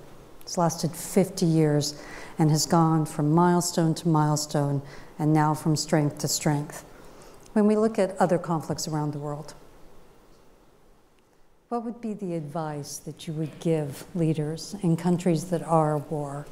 It's 0.54 0.58
lasted 0.60 0.92
50 0.92 1.48
years 1.48 2.00
and 2.38 2.52
has 2.52 2.68
gone 2.68 3.08
from 3.08 3.32
milestone 3.32 3.96
to 3.96 4.08
milestone 4.08 4.84
and 5.18 5.34
now 5.34 5.56
from 5.56 5.76
strength 5.76 6.20
to 6.20 6.28
strength. 6.28 6.86
When 7.54 7.66
we 7.66 7.76
look 7.76 7.98
at 7.98 8.16
other 8.20 8.38
conflicts 8.38 8.88
around 8.88 9.14
the 9.14 9.18
world, 9.18 9.56
what 11.70 11.84
would 11.84 12.00
be 12.02 12.14
the 12.14 12.36
advice 12.36 13.00
that 13.00 13.28
you 13.28 13.34
would 13.34 13.60
give 13.62 14.06
leaders 14.14 14.76
in 14.84 14.96
countries 14.96 15.46
that 15.46 15.64
are 15.64 15.98
at 15.98 16.12
war 16.12 16.46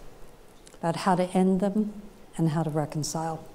about 0.79 0.95
how 0.95 1.13
to 1.13 1.25
end 1.37 1.59
them 1.59 1.93
and 2.37 2.49
how 2.49 2.63
to 2.63 2.71
reconcile? 2.71 3.47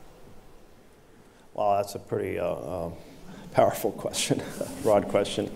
Well, 1.54 1.76
that's 1.78 1.96
a 1.96 1.98
pretty 1.98 2.38
uh, 2.38 2.46
uh, 2.46 2.90
powerful 3.50 3.90
question, 3.90 4.40
broad 4.84 5.08
question. 5.08 5.50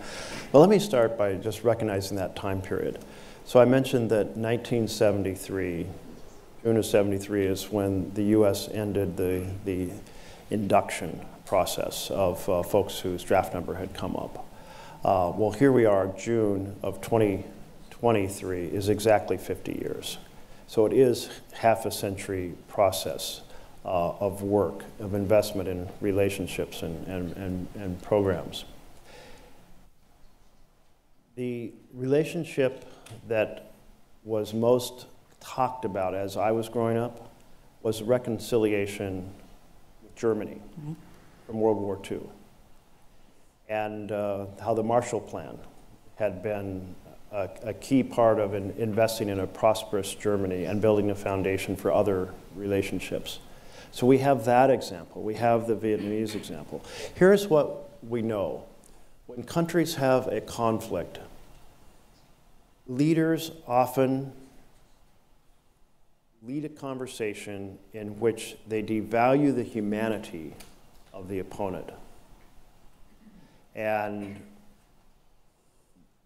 But 0.50 0.58
let 0.58 0.68
me 0.68 0.80
start 0.80 1.16
by 1.16 1.34
just 1.34 1.62
recognizing 1.62 2.16
that 2.16 2.34
time 2.34 2.60
period. 2.60 2.98
So 3.50 3.58
I 3.58 3.64
mentioned 3.64 4.12
that 4.12 4.36
1973, 4.36 5.84
June 6.62 6.76
of 6.76 6.86
73 6.86 7.46
is 7.46 7.68
when 7.68 8.14
the 8.14 8.22
U.S. 8.26 8.68
ended 8.68 9.16
the, 9.16 9.44
the 9.64 9.90
induction 10.50 11.20
process 11.46 12.12
of 12.12 12.48
uh, 12.48 12.62
folks 12.62 13.00
whose 13.00 13.24
draft 13.24 13.52
number 13.52 13.74
had 13.74 13.92
come 13.92 14.14
up. 14.14 14.46
Uh, 15.04 15.32
well, 15.34 15.50
here 15.50 15.72
we 15.72 15.84
are, 15.84 16.06
June 16.16 16.76
of 16.84 17.00
2023 17.00 18.66
is 18.66 18.88
exactly 18.88 19.36
50 19.36 19.72
years. 19.72 20.18
So 20.68 20.86
it 20.86 20.92
is 20.92 21.28
half 21.52 21.86
a 21.86 21.90
century 21.90 22.54
process 22.68 23.40
uh, 23.84 24.10
of 24.10 24.42
work, 24.42 24.84
of 25.00 25.14
investment 25.14 25.68
in 25.68 25.88
relationships 26.00 26.82
and, 26.82 27.04
and, 27.08 27.36
and, 27.36 27.66
and 27.74 28.00
programs. 28.00 28.64
The 31.34 31.72
relationship 31.92 32.84
that 33.28 33.72
was 34.24 34.52
most 34.52 35.06
talked 35.40 35.84
about 35.84 36.14
as 36.14 36.36
I 36.36 36.52
was 36.52 36.68
growing 36.68 36.98
up 36.98 37.30
was 37.82 38.02
reconciliation 38.02 39.30
with 40.02 40.14
Germany 40.14 40.60
mm-hmm. 40.80 40.92
from 41.46 41.60
World 41.60 41.78
War 41.78 41.98
II 42.10 42.20
and 43.68 44.12
uh, 44.12 44.46
how 44.60 44.74
the 44.74 44.82
Marshall 44.82 45.20
Plan 45.20 45.56
had 46.16 46.42
been 46.42 46.94
a, 47.32 47.48
a 47.62 47.74
key 47.74 48.02
part 48.02 48.38
of 48.38 48.54
in 48.54 48.72
investing 48.72 49.28
in 49.28 49.40
a 49.40 49.46
prosperous 49.46 50.14
Germany 50.14 50.64
and 50.64 50.82
building 50.82 51.10
a 51.10 51.14
foundation 51.14 51.76
for 51.76 51.92
other 51.92 52.34
relationships. 52.56 53.38
So 53.92 54.06
we 54.06 54.18
have 54.18 54.44
that 54.44 54.70
example. 54.70 55.22
We 55.22 55.34
have 55.34 55.66
the 55.66 55.74
Vietnamese 55.74 56.34
example. 56.34 56.84
Here's 57.14 57.48
what 57.48 57.90
we 58.08 58.22
know 58.22 58.64
when 59.26 59.44
countries 59.44 59.94
have 59.94 60.26
a 60.26 60.40
conflict, 60.40 61.20
leaders 62.90 63.52
often 63.68 64.32
lead 66.42 66.64
a 66.64 66.68
conversation 66.68 67.78
in 67.92 68.18
which 68.18 68.56
they 68.66 68.82
devalue 68.82 69.54
the 69.54 69.62
humanity 69.62 70.52
of 71.12 71.28
the 71.28 71.38
opponent. 71.38 71.88
And 73.76 74.40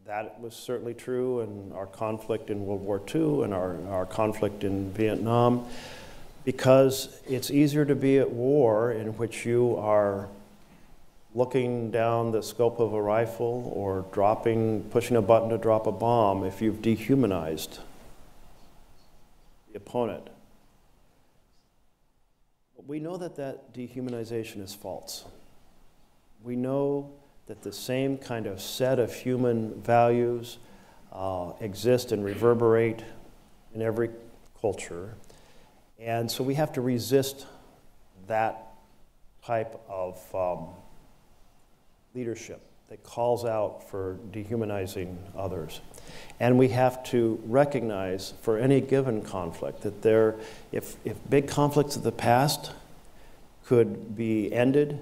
that 0.07 0.41
was 0.41 0.55
certainly 0.55 0.95
true 0.95 1.41
in 1.41 1.73
our 1.73 1.87
conflict 1.87 2.49
in 2.49 2.65
World 2.65 2.81
War 2.81 3.03
II 3.15 3.43
and 3.45 3.53
our, 3.53 3.77
our 3.89 4.07
conflict 4.07 4.65
in 4.65 4.91
Vietnam 4.93 5.67
because 6.45 7.21
it's 7.27 7.51
easier 7.51 7.85
to 7.85 7.95
be 7.95 8.19
at 8.19 8.31
war 8.31 8.93
in 8.93 9.09
which 9.19 9.45
you 9.45 9.77
are 9.77 10.29
looking 11.35 11.91
down 11.91 12.31
the 12.31 12.43
scope 12.43 12.79
of 12.79 12.93
a 12.93 13.03
rifle 13.03 13.73
or 13.75 14.07
dropping, 14.13 14.85
pushing 14.85 15.17
a 15.17 15.23
button 15.23 15.49
to 15.49 15.59
drop 15.59 15.87
a 15.87 15.93
bomb 15.93 16.45
if 16.45 16.63
you've 16.63 16.81
dehumanized 16.81 17.81
the 19.73 19.77
opponent. 19.77 20.29
We 22.87 23.01
know 23.01 23.17
that 23.17 23.37
that 23.37 23.75
dehumanization 23.75 24.63
is 24.63 24.75
false. 24.75 25.25
We 26.43 26.55
know 26.55 27.11
that 27.47 27.63
the 27.63 27.73
same 27.73 28.17
kind 28.17 28.47
of 28.47 28.61
set 28.61 28.99
of 28.99 29.13
human 29.13 29.81
values 29.83 30.59
uh, 31.13 31.53
exist 31.61 32.13
and 32.13 32.25
reverberate 32.25 33.03
in 33.75 33.83
every 33.83 34.11
culture. 34.61 35.15
And 35.99 36.31
so 36.31 36.45
we 36.45 36.55
have 36.55 36.73
to 36.75 36.81
resist 36.81 37.47
that 38.29 38.67
type 39.43 39.81
of 39.89 40.35
um, 40.35 40.69
leadership 42.15 42.61
that 42.89 43.03
calls 43.03 43.45
out 43.45 43.89
for 43.91 44.19
dehumanizing 44.31 45.19
others. 45.37 45.81
And 46.39 46.59
we 46.59 46.69
have 46.69 47.03
to 47.05 47.41
recognize 47.47 48.35
for 48.43 48.59
any 48.59 48.81
given 48.81 49.23
conflict 49.23 49.83
that 49.83 50.03
there, 50.03 50.37
if, 50.71 50.97
if 51.05 51.17
big 51.29 51.49
conflicts 51.49 51.97
of 51.97 52.03
the 52.03 52.13
past 52.13 52.73
could 53.65 54.17
be 54.17 54.53
ended 54.53 55.01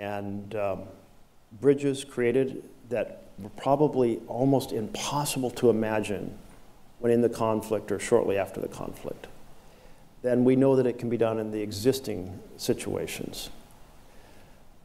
and 0.00 0.54
um, 0.54 0.82
bridges 1.60 2.04
created 2.04 2.64
that 2.88 3.24
were 3.38 3.50
probably 3.50 4.20
almost 4.26 4.72
impossible 4.72 5.50
to 5.50 5.70
imagine 5.70 6.36
when 6.98 7.12
in 7.12 7.20
the 7.20 7.28
conflict 7.28 7.92
or 7.92 7.98
shortly 7.98 8.38
after 8.38 8.60
the 8.60 8.68
conflict 8.68 9.26
then 10.22 10.44
we 10.44 10.56
know 10.56 10.76
that 10.76 10.86
it 10.86 10.98
can 10.98 11.10
be 11.10 11.16
done 11.16 11.38
in 11.38 11.50
the 11.50 11.60
existing 11.60 12.38
situations. 12.56 13.50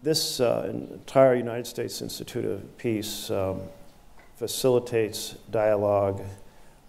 This 0.04 0.40
uh, 0.40 0.68
entire 0.70 1.34
United 1.34 1.66
States 1.66 2.04
Institute 2.04 2.46
of 2.46 2.78
Peace 2.78 3.32
um, 3.32 3.62
facilitates 4.36 5.32
dialogue, 5.50 6.24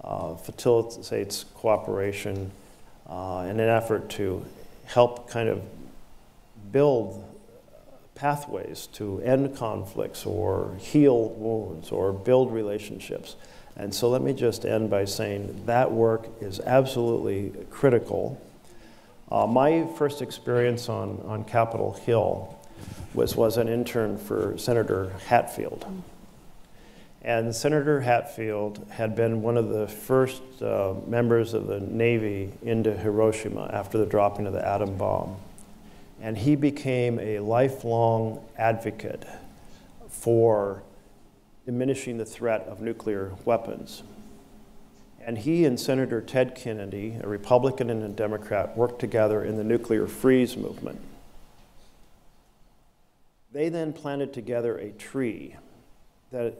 uh, 0.05 0.35
facilitates 0.35 1.45
cooperation 1.55 2.51
uh, 3.09 3.47
in 3.49 3.61
an 3.61 3.69
effort 3.71 4.11
to 4.11 4.45
help 4.85 5.31
kind 5.31 5.49
of 5.49 5.63
build 6.71 7.25
pathways 8.15 8.89
to 8.93 9.23
end 9.23 9.57
conflicts 9.57 10.27
or 10.27 10.77
heal 10.79 11.31
wounds 11.31 11.91
or 11.91 12.13
build 12.13 12.53
relationships. 12.53 13.37
And 13.75 13.95
so 13.95 14.11
let 14.11 14.21
me 14.21 14.35
just 14.35 14.67
end 14.67 14.91
by 14.91 15.07
saying 15.07 15.63
that 15.65 15.91
work 15.91 16.29
is 16.43 16.61
absolutely 16.61 17.55
critical. 17.71 18.39
Uh, 19.33 19.47
my 19.47 19.89
first 19.97 20.21
experience 20.21 20.91
on, 20.91 21.23
on 21.27 21.45
Capitol 21.45 21.95
Hill 21.95 22.58
was, 23.19 23.35
was 23.35 23.57
an 23.57 23.69
intern 23.69 24.17
for 24.17 24.57
Senator 24.57 25.11
Hatfield. 25.27 25.85
And 27.21 27.53
Senator 27.55 28.01
Hatfield 28.01 28.87
had 28.91 29.17
been 29.17 29.43
one 29.43 29.57
of 29.57 29.71
the 29.71 29.89
first 29.89 30.41
uh, 30.63 30.95
members 31.05 31.53
of 31.53 31.67
the 31.67 31.81
Navy 31.81 32.53
into 32.63 32.97
Hiroshima 32.97 33.71
after 33.73 33.99
the 33.99 34.07
dropping 34.07 34.47
of 34.47 34.53
the 34.53 34.65
atom 34.65 34.97
bomb. 34.97 35.37
And 36.23 36.39
he 36.39 36.55
became 36.55 37.19
a 37.19 37.41
lifelong 37.41 38.45
advocate 38.57 39.27
for 40.09 40.85
diminishing 41.67 42.19
the 42.19 42.25
threat 42.25 42.63
of 42.69 42.81
nuclear 42.81 43.33
weapons. 43.45 44.05
And 45.21 45.39
he 45.39 45.65
and 45.65 45.79
Senator 45.79 46.21
Ted 46.21 46.55
Kennedy, 46.55 47.19
a 47.21 47.29
Republican 47.29 47.91
and 47.91 48.05
a 48.05 48.09
Democrat, 48.09 48.77
worked 48.77 49.01
together 49.01 49.45
in 49.45 49.57
the 49.57 49.65
nuclear 49.65 50.07
freeze 50.07 50.57
movement. 50.57 51.01
They 53.53 53.69
then 53.69 53.93
planted 53.93 54.33
together 54.33 54.77
a 54.77 54.91
tree 54.91 55.57
that 56.31 56.55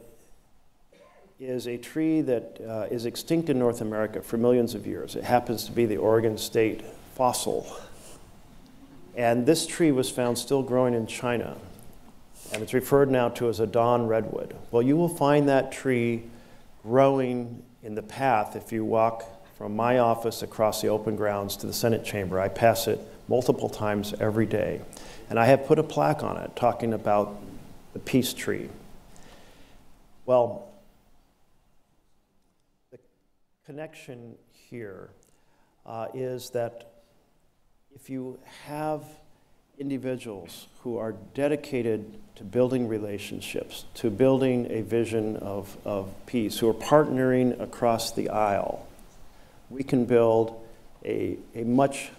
is 1.39 1.67
a 1.67 1.77
tree 1.77 2.21
that 2.21 2.59
uh, 2.67 2.87
is 2.91 3.05
extinct 3.05 3.49
in 3.49 3.59
North 3.59 3.81
America 3.81 4.21
for 4.21 4.37
millions 4.37 4.75
of 4.75 4.85
years. 4.85 5.15
It 5.15 5.23
happens 5.23 5.63
to 5.65 5.71
be 5.71 5.85
the 5.85 5.97
Oregon 5.97 6.37
State 6.37 6.83
fossil. 7.15 7.65
And 9.15 9.45
this 9.45 9.65
tree 9.65 9.91
was 9.91 10.09
found 10.09 10.37
still 10.37 10.63
growing 10.63 10.93
in 10.93 11.07
China 11.07 11.55
and 12.51 12.63
it's 12.63 12.73
referred 12.73 13.11
now 13.11 13.29
to 13.29 13.49
as 13.49 13.59
a 13.59 13.67
dawn 13.67 14.07
redwood. 14.07 14.55
Well, 14.71 14.81
you 14.81 14.97
will 14.97 15.09
find 15.09 15.47
that 15.49 15.71
tree 15.71 16.23
growing 16.83 17.63
in 17.83 17.95
the 17.95 18.01
path 18.01 18.55
if 18.55 18.71
you 18.71 18.83
walk 18.83 19.23
from 19.57 19.75
my 19.75 19.99
office 19.99 20.41
across 20.41 20.81
the 20.81 20.87
open 20.87 21.15
grounds 21.15 21.57
to 21.57 21.67
the 21.67 21.73
Senate 21.73 22.03
chamber. 22.03 22.39
I 22.39 22.47
pass 22.47 22.87
it 22.87 22.99
multiple 23.27 23.69
times 23.69 24.13
every 24.19 24.45
day. 24.45 24.81
And 25.29 25.39
I 25.39 25.45
have 25.45 25.67
put 25.67 25.77
a 25.77 25.83
plaque 25.83 26.23
on 26.23 26.37
it 26.37 26.55
talking 26.55 26.93
about 26.93 27.39
the 27.93 27.99
peace 27.99 28.33
tree. 28.33 28.69
Well, 30.25 30.67
the 32.91 32.97
connection 33.65 34.35
here 34.51 35.09
uh, 35.85 36.07
is 36.13 36.49
that 36.51 36.91
if 37.93 38.09
you 38.09 38.39
have 38.65 39.03
individuals 39.77 40.67
who 40.83 40.97
are 40.97 41.13
dedicated 41.33 42.13
to 42.35 42.43
building 42.43 42.87
relationships, 42.87 43.85
to 43.95 44.09
building 44.09 44.67
a 44.71 44.81
vision 44.81 45.37
of, 45.37 45.77
of 45.85 46.11
peace, 46.25 46.57
who 46.59 46.69
are 46.69 46.73
partnering 46.73 47.59
across 47.59 48.11
the 48.11 48.29
aisle, 48.29 48.87
we 49.69 49.83
can 49.83 50.05
build 50.05 50.59
a, 51.05 51.37
a 51.55 51.63
much 51.63 52.09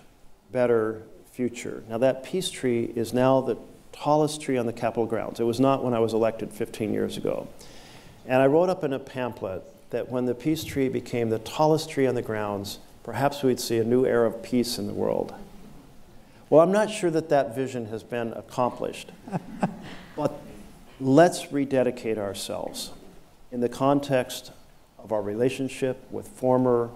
better 0.53 1.03
future. 1.41 1.83
Now, 1.89 1.97
that 1.97 2.23
peace 2.23 2.51
tree 2.51 2.93
is 2.95 3.15
now 3.15 3.41
the 3.41 3.57
tallest 3.93 4.43
tree 4.43 4.59
on 4.59 4.67
the 4.67 4.75
Capitol 4.75 5.07
grounds. 5.07 5.41
It 5.41 5.45
was 5.45 5.59
not 5.59 5.83
when 5.83 5.95
I 5.95 5.99
was 5.99 6.13
elected 6.13 6.53
15 6.53 6.93
years 6.93 7.17
ago. 7.17 7.49
And 8.27 8.43
I 8.43 8.47
wrote 8.47 8.69
up 8.69 8.85
in 8.85 8.93
a 8.93 8.99
pamphlet 8.99 9.63
that 9.89 10.11
when 10.11 10.27
the 10.27 10.35
peace 10.35 10.65
tree 10.65 10.91
became 10.91 11.31
the 11.31 11.39
tallest 11.39 11.89
tree 11.89 12.07
on 12.07 12.15
the 12.15 12.21
grounds, 12.21 12.79
perhaps 13.05 13.43
we'd 13.43 13.59
see 13.59 13.79
a 13.79 13.85
new 13.85 14.05
era 14.05 14.27
of 14.27 14.43
peace 14.43 14.77
in 14.77 14.87
the 14.87 14.93
world. 14.93 15.33
Well, 16.51 16.61
I'm 16.61 16.73
not 16.73 16.91
sure 16.91 17.11
that 17.11 17.31
that 17.31 17.57
vision 17.57 17.87
has 17.87 18.03
been 18.03 18.35
accomplished, 18.35 19.11
but 20.17 20.43
let's 21.01 21.51
rededicate 21.51 22.19
ourselves 22.19 22.91
in 23.51 23.63
the 23.63 23.69
context 23.71 24.53
of 24.99 25.11
our 25.11 25.23
relationship 25.23 26.07
with 26.11 26.29
former 26.29 26.91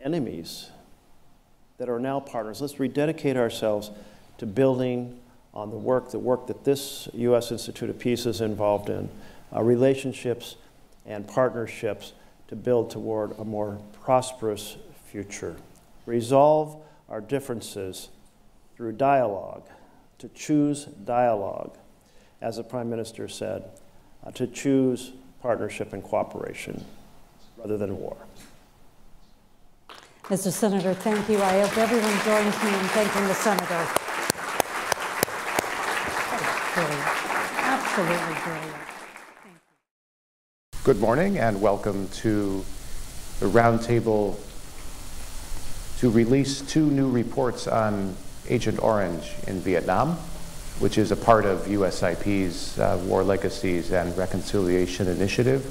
enemies 0.00 0.70
that 1.80 1.88
are 1.88 1.98
now 1.98 2.20
partners. 2.20 2.60
Let's 2.60 2.78
rededicate 2.78 3.38
ourselves 3.38 3.90
to 4.36 4.44
building 4.44 5.18
on 5.54 5.70
the 5.70 5.78
work, 5.78 6.10
the 6.10 6.18
work 6.18 6.46
that 6.48 6.62
this 6.62 7.08
U.S. 7.14 7.50
Institute 7.50 7.88
of 7.88 7.98
Peace 7.98 8.26
is 8.26 8.42
involved 8.42 8.90
in, 8.90 9.08
uh, 9.50 9.62
relationships 9.62 10.56
and 11.06 11.26
partnerships 11.26 12.12
to 12.48 12.54
build 12.54 12.90
toward 12.90 13.32
a 13.38 13.46
more 13.46 13.80
prosperous 14.02 14.76
future. 15.06 15.56
Resolve 16.04 16.76
our 17.08 17.22
differences 17.22 18.10
through 18.76 18.92
dialogue, 18.92 19.66
to 20.18 20.28
choose 20.28 20.84
dialogue, 20.84 21.78
as 22.42 22.58
the 22.58 22.62
Prime 22.62 22.90
Minister 22.90 23.26
said, 23.26 23.64
uh, 24.22 24.30
to 24.32 24.46
choose 24.46 25.12
partnership 25.40 25.94
and 25.94 26.04
cooperation 26.04 26.84
rather 27.56 27.78
than 27.78 27.98
war. 27.98 28.18
Mr. 30.30 30.52
Senator, 30.52 30.94
thank 30.94 31.28
you. 31.28 31.42
I 31.42 31.58
hope 31.58 31.76
everyone 31.76 32.16
joins 32.22 32.62
me 32.62 32.70
in 32.78 32.86
thanking 32.94 33.26
the 33.26 33.34
Senator. 33.34 33.88
Absolutely 37.58 38.36
brilliant. 38.44 38.76
Good 40.84 41.00
morning 41.00 41.38
and 41.38 41.60
welcome 41.60 42.08
to 42.10 42.64
the 43.40 43.46
roundtable 43.46 44.36
to 45.98 46.10
release 46.10 46.60
two 46.60 46.88
new 46.88 47.10
reports 47.10 47.66
on 47.66 48.14
Agent 48.48 48.80
Orange 48.84 49.32
in 49.48 49.58
Vietnam, 49.58 50.12
which 50.78 50.96
is 50.96 51.10
a 51.10 51.16
part 51.16 51.44
of 51.44 51.62
USIP's 51.62 52.78
uh, 52.78 53.02
War 53.04 53.24
Legacies 53.24 53.90
and 53.90 54.16
Reconciliation 54.16 55.08
Initiative. 55.08 55.64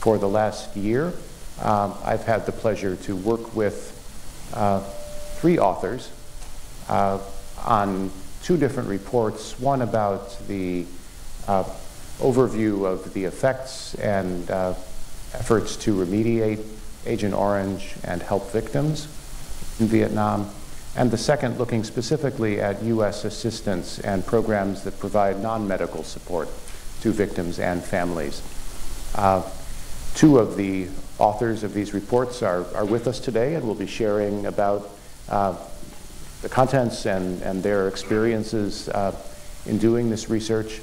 For 0.00 0.16
the 0.16 0.28
last 0.30 0.74
year, 0.78 1.12
um, 1.60 1.92
I've 2.04 2.24
had 2.24 2.46
the 2.46 2.52
pleasure 2.52 2.96
to 2.96 3.14
work 3.14 3.54
with 3.54 3.96
three 5.38 5.58
authors 5.58 6.10
uh, 6.88 7.18
on 7.64 8.10
two 8.42 8.56
different 8.56 8.88
reports, 8.88 9.58
one 9.58 9.82
about 9.82 10.38
the 10.48 10.84
uh, 11.46 11.64
overview 12.18 12.84
of 12.84 13.12
the 13.14 13.24
effects 13.24 13.94
and 13.96 14.50
uh, 14.50 14.74
efforts 15.34 15.76
to 15.76 15.94
remediate 15.94 16.64
Agent 17.06 17.34
Orange 17.34 17.94
and 18.04 18.22
help 18.22 18.50
victims 18.50 19.06
in 19.78 19.86
Vietnam, 19.86 20.50
and 20.96 21.10
the 21.10 21.18
second 21.18 21.58
looking 21.58 21.84
specifically 21.84 22.60
at 22.60 22.82
U.S. 22.82 23.24
assistance 23.24 23.98
and 24.00 24.26
programs 24.26 24.82
that 24.82 24.98
provide 24.98 25.40
non-medical 25.40 26.02
support 26.02 26.48
to 27.02 27.12
victims 27.12 27.58
and 27.60 27.82
families. 27.82 28.42
Uh, 29.14 29.42
two 30.14 30.38
of 30.38 30.56
the 30.56 30.88
authors 31.18 31.64
of 31.64 31.74
these 31.74 31.94
reports 31.94 32.42
are, 32.42 32.64
are 32.74 32.84
with 32.84 33.06
us 33.06 33.18
today 33.18 33.54
and 33.54 33.66
will 33.66 33.74
be 33.74 33.86
sharing 33.86 34.46
about 34.46 34.90
uh, 35.28 35.56
the 36.42 36.48
contents 36.48 37.06
and, 37.06 37.42
and 37.42 37.62
their 37.62 37.88
experiences 37.88 38.88
uh, 38.90 39.14
in 39.66 39.78
doing 39.78 40.10
this 40.10 40.30
research. 40.30 40.80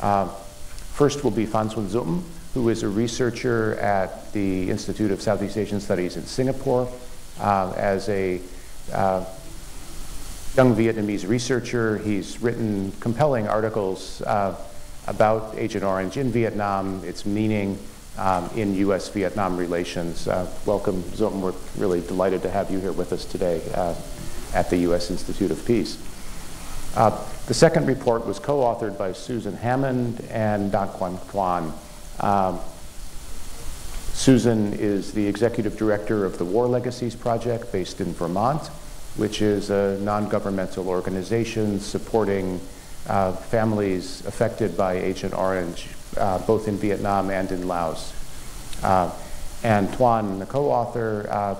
Uh, 0.00 0.28
first 0.28 1.24
will 1.24 1.30
be 1.30 1.46
Phan 1.46 1.70
Xuân 1.70 1.88
Dũng, 1.88 2.22
who 2.54 2.68
is 2.68 2.82
a 2.82 2.88
researcher 2.88 3.76
at 3.76 4.32
the 4.32 4.70
Institute 4.70 5.10
of 5.10 5.22
Southeast 5.22 5.56
Asian 5.56 5.80
Studies 5.80 6.16
in 6.16 6.24
Singapore. 6.24 6.90
Uh, 7.40 7.72
as 7.76 8.08
a 8.08 8.40
uh, 8.92 9.24
young 10.56 10.74
Vietnamese 10.74 11.26
researcher, 11.26 11.98
he's 11.98 12.42
written 12.42 12.92
compelling 13.00 13.48
articles 13.48 14.20
uh, 14.22 14.54
about 15.06 15.54
Agent 15.56 15.84
Orange 15.84 16.16
in 16.16 16.30
Vietnam, 16.30 17.02
its 17.04 17.24
meaning 17.24 17.78
um, 18.18 18.50
in 18.56 18.74
U.S. 18.74 19.08
Vietnam 19.08 19.56
relations. 19.56 20.26
Uh, 20.28 20.50
welcome, 20.66 21.02
Dũng. 21.02 21.40
We're 21.40 21.54
really 21.76 22.00
delighted 22.00 22.42
to 22.42 22.50
have 22.50 22.70
you 22.70 22.78
here 22.80 22.92
with 22.92 23.12
us 23.12 23.24
today 23.24 23.62
uh, 23.74 23.94
at 24.54 24.68
the 24.70 24.78
U.S. 24.78 25.10
Institute 25.10 25.50
of 25.50 25.64
Peace. 25.64 25.96
Uh, 26.96 27.10
the 27.46 27.54
second 27.54 27.86
report 27.86 28.26
was 28.26 28.38
co 28.38 28.58
authored 28.60 28.98
by 28.98 29.12
Susan 29.12 29.54
Hammond 29.54 30.20
and 30.30 30.72
Dac 30.72 30.90
Quan 30.90 31.16
Thuan. 31.18 31.72
Um, 32.20 32.58
Susan 34.12 34.72
is 34.74 35.12
the 35.12 35.24
executive 35.24 35.76
director 35.76 36.24
of 36.24 36.38
the 36.38 36.44
War 36.44 36.66
Legacies 36.66 37.14
Project 37.14 37.70
based 37.70 38.00
in 38.00 38.12
Vermont, 38.12 38.66
which 39.16 39.40
is 39.40 39.70
a 39.70 39.96
non 40.00 40.28
governmental 40.28 40.88
organization 40.88 41.78
supporting 41.78 42.60
uh, 43.06 43.32
families 43.32 44.24
affected 44.26 44.76
by 44.76 44.94
Agent 44.94 45.34
Orange, 45.34 45.88
uh, 46.16 46.38
both 46.40 46.68
in 46.68 46.76
Vietnam 46.76 47.30
and 47.30 47.50
in 47.52 47.68
Laos. 47.68 48.12
Uh, 48.82 49.10
and 49.62 49.92
Tuan, 49.94 50.38
the 50.38 50.46
co 50.46 50.70
author, 50.70 51.26
uh, 51.30 51.54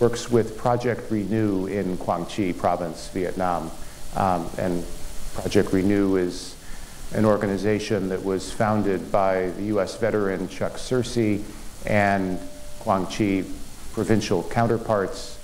works 0.00 0.30
with 0.30 0.56
Project 0.58 1.10
Renew 1.10 1.66
in 1.66 1.96
Quang 1.96 2.26
Tri 2.26 2.52
province, 2.52 3.08
Vietnam. 3.08 3.70
Um, 4.16 4.48
and 4.58 4.84
Project 5.34 5.72
Renew 5.72 6.16
is 6.16 6.56
an 7.14 7.24
organization 7.24 8.08
that 8.08 8.24
was 8.24 8.52
founded 8.52 9.10
by 9.12 9.50
the 9.50 9.64
U.S. 9.64 9.96
veteran 9.96 10.48
Chuck 10.48 10.74
Searcy 10.74 11.42
and 11.86 12.38
Quang 12.80 13.06
Tri 13.06 13.44
provincial 13.92 14.42
counterparts 14.42 15.38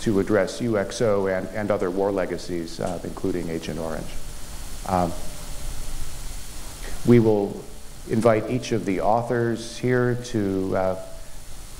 to 0.00 0.20
address 0.20 0.60
UXO 0.60 1.36
and, 1.36 1.48
and 1.48 1.70
other 1.70 1.90
war 1.90 2.12
legacies, 2.12 2.80
uh, 2.80 3.00
including 3.04 3.48
Agent 3.48 3.78
Orange. 3.78 4.04
Um, 4.88 5.12
we 7.06 7.18
will 7.20 7.62
invite 8.08 8.50
each 8.50 8.72
of 8.72 8.84
the 8.84 9.00
authors 9.00 9.78
here 9.78 10.16
to 10.26 10.76
uh, 10.76 11.02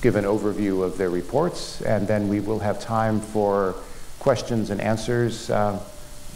give 0.00 0.16
an 0.16 0.24
overview 0.24 0.82
of 0.82 0.98
their 0.98 1.10
reports, 1.10 1.80
and 1.82 2.06
then 2.06 2.28
we 2.28 2.40
will 2.40 2.58
have 2.58 2.80
time 2.80 3.20
for 3.20 3.74
questions 4.18 4.70
and 4.70 4.80
answers 4.80 5.50
uh, 5.50 5.78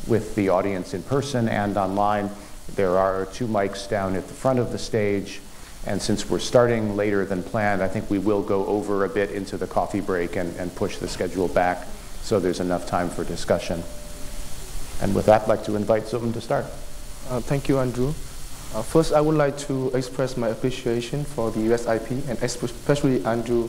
with 0.07 0.35
the 0.35 0.49
audience 0.49 0.95
in 0.95 1.03
person 1.03 1.49
and 1.49 1.77
online. 1.77 2.31
There 2.75 2.99
are 2.99 3.27
two 3.27 3.47
mics 3.47 3.89
down 3.89 4.15
at 4.17 4.27
the 4.29 4.35
front 4.35 4.59
of 4.59 4.73
the 4.73 4.79
stage. 4.79 5.41
And 5.87 6.03
since 6.03 6.29
we're 6.29 6.39
starting 6.39 6.97
later 6.97 7.25
than 7.25 7.43
planned, 7.43 7.83
I 7.83 7.89
think 7.89 8.11
we 8.11 8.19
will 8.19 8.43
go 8.43 8.67
over 8.67 9.05
a 9.05 9.09
bit 9.09 9.31
into 9.31 9.57
the 9.57 9.67
coffee 9.67 10.01
break 10.01 10.37
and, 10.37 10.55
and 10.57 10.75
push 10.75 10.99
the 10.99 11.09
schedule 11.09 11.49
back 11.49 11.87
so 12.23 12.39
there's 12.39 12.61
enough 12.61 12.87
time 12.87 13.09
for 13.09 13.25
discussion. 13.25 13.83
And 15.01 15.15
with 15.15 15.27
that, 15.27 15.43
I'd 15.43 15.49
like 15.49 15.65
to 15.65 15.77
invite 15.77 16.05
Dũng 16.05 16.33
to 16.33 16.41
start. 16.41 16.65
Uh, 17.31 17.41
thank 17.41 17.69
you, 17.69 17.79
Andrew. 17.79 18.09
Uh, 18.75 18.83
first, 18.83 19.13
I 19.13 19.21
would 19.21 19.37
like 19.37 19.57
to 19.59 19.91
express 19.95 20.37
my 20.37 20.49
appreciation 20.49 21.25
for 21.25 21.51
the 21.51 21.61
USIP 21.61 22.29
and 22.29 22.43
especially 22.43 23.25
Andrew 23.25 23.69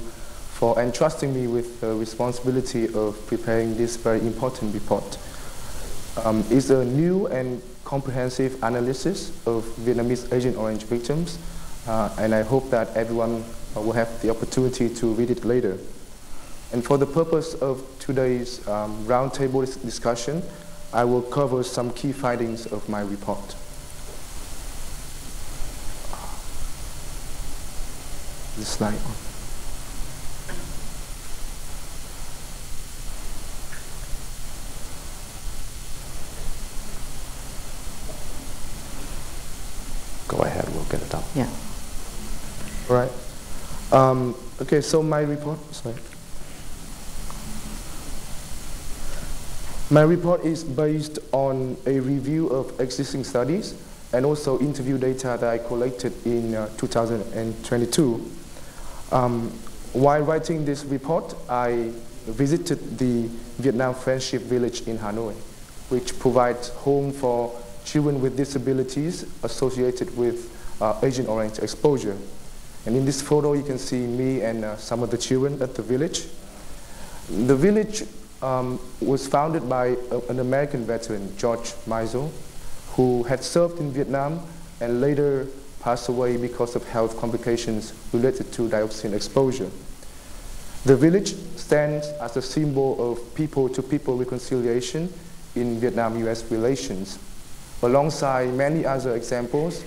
for 0.59 0.77
entrusting 0.77 1.34
me 1.34 1.47
with 1.47 1.80
the 1.80 1.95
responsibility 1.95 2.93
of 2.93 3.15
preparing 3.27 3.77
this 3.77 3.95
very 3.95 4.19
important 4.19 4.73
report. 4.73 5.17
Um, 6.25 6.43
it's 6.49 6.69
a 6.69 6.84
new 6.84 7.27
and 7.27 7.61
comprehensive 7.86 8.61
analysis 8.61 9.30
of 9.47 9.63
Vietnamese 9.80 10.34
Agent 10.34 10.57
Orange 10.57 10.84
victims, 10.84 11.39
uh, 11.88 12.13
and 12.19 12.36
I 12.36 12.41
hope 12.41 12.69
that 12.71 12.93
everyone 12.95 13.45
uh, 13.75 13.82
will 13.82 13.93
have 13.93 14.21
the 14.21 14.30
opportunity 14.30 14.93
to 14.95 15.13
read 15.13 15.32
it 15.32 15.45
later. 15.45 15.77
And 16.73 16.84
for 16.84 16.97
the 16.97 17.05
purpose 17.05 17.53
of 17.55 17.82
today's 17.99 18.67
um, 18.67 19.05
roundtable 19.05 19.63
discussion, 19.82 20.43
I 20.91 21.03
will 21.03 21.21
cover 21.21 21.63
some 21.63 21.91
key 21.91 22.11
findings 22.11 22.65
of 22.65 22.89
my 22.89 23.01
report. 23.01 23.55
The 28.57 28.65
slide 28.65 28.95
on. 28.95 29.29
Go 40.27 40.43
ahead, 40.43 40.67
we'll 40.73 40.83
get 40.85 41.01
it 41.01 41.09
done. 41.09 41.23
Yeah. 41.35 41.49
All 42.89 42.95
right. 42.95 43.11
Um, 43.91 44.35
okay, 44.61 44.81
so 44.81 45.03
my 45.03 45.21
report, 45.21 45.59
sorry. 45.73 45.95
My 49.91 50.03
report 50.03 50.45
is 50.45 50.63
based 50.63 51.17
on 51.31 51.75
a 51.87 51.99
review 51.99 52.47
of 52.49 52.79
existing 52.79 53.23
studies 53.23 53.73
and 54.13 54.23
also 54.23 54.59
interview 54.59 54.99
data 54.99 55.35
that 55.39 55.43
I 55.43 55.57
collected 55.57 56.13
in 56.27 56.53
uh, 56.53 56.69
2022. 56.77 58.31
Um, 59.11 59.49
while 59.93 60.21
writing 60.21 60.63
this 60.63 60.85
report, 60.85 61.33
I 61.49 61.91
visited 62.27 62.99
the 62.99 63.29
Vietnam 63.57 63.95
Friendship 63.95 64.43
Village 64.43 64.81
in 64.81 64.99
Hanoi, 64.99 65.33
which 65.89 66.19
provides 66.19 66.69
home 66.69 67.11
for 67.11 67.59
children 67.83 68.21
with 68.21 68.37
disabilities 68.37 69.25
associated 69.41 70.15
with 70.15 70.55
uh, 70.83 70.99
Agent 71.01 71.27
Orange 71.27 71.57
exposure. 71.57 72.15
And 72.85 72.95
in 72.95 73.05
this 73.05 73.23
photo, 73.23 73.53
you 73.53 73.63
can 73.63 73.79
see 73.79 74.05
me 74.05 74.41
and 74.41 74.65
uh, 74.65 74.77
some 74.77 75.01
of 75.01 75.09
the 75.09 75.17
children 75.17 75.59
at 75.63 75.73
the 75.73 75.81
village. 75.81 76.25
The 77.27 77.55
village 77.55 78.03
um, 78.41 78.79
was 79.01 79.27
founded 79.27 79.67
by 79.67 79.97
a, 80.11 80.19
an 80.29 80.39
American 80.39 80.85
veteran, 80.85 81.35
George 81.37 81.73
Mizo, 81.87 82.29
who 82.95 83.23
had 83.23 83.43
served 83.43 83.79
in 83.79 83.91
Vietnam 83.91 84.39
and 84.81 85.01
later 85.01 85.47
passed 85.81 86.09
away 86.09 86.37
because 86.37 86.75
of 86.75 86.87
health 86.89 87.17
complications 87.19 87.93
related 88.13 88.51
to 88.53 88.67
dioxin 88.67 89.13
exposure. 89.13 89.69
The 90.85 90.95
village 90.95 91.35
stands 91.57 92.07
as 92.21 92.37
a 92.37 92.41
symbol 92.41 93.11
of 93.11 93.19
people-to-people 93.35 94.15
-people 94.15 94.19
reconciliation 94.19 95.13
in 95.55 95.79
Vietnam-US 95.79 96.43
relations, 96.51 97.17
alongside 97.81 98.53
many 98.53 98.85
other 98.85 99.15
examples 99.15 99.83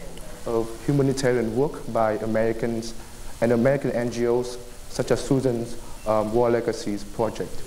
of 0.47 0.69
humanitarian 0.87 1.57
work 1.57 1.81
by 1.93 2.13
Americans 2.23 2.95
and 3.41 3.53
American 3.53 3.91
NGOs 3.91 4.59
such 4.89 5.11
as 5.11 5.21
Susan's 5.21 5.77
um, 6.07 6.33
War 6.35 6.51
Legacies 6.51 7.05
project. 7.05 7.63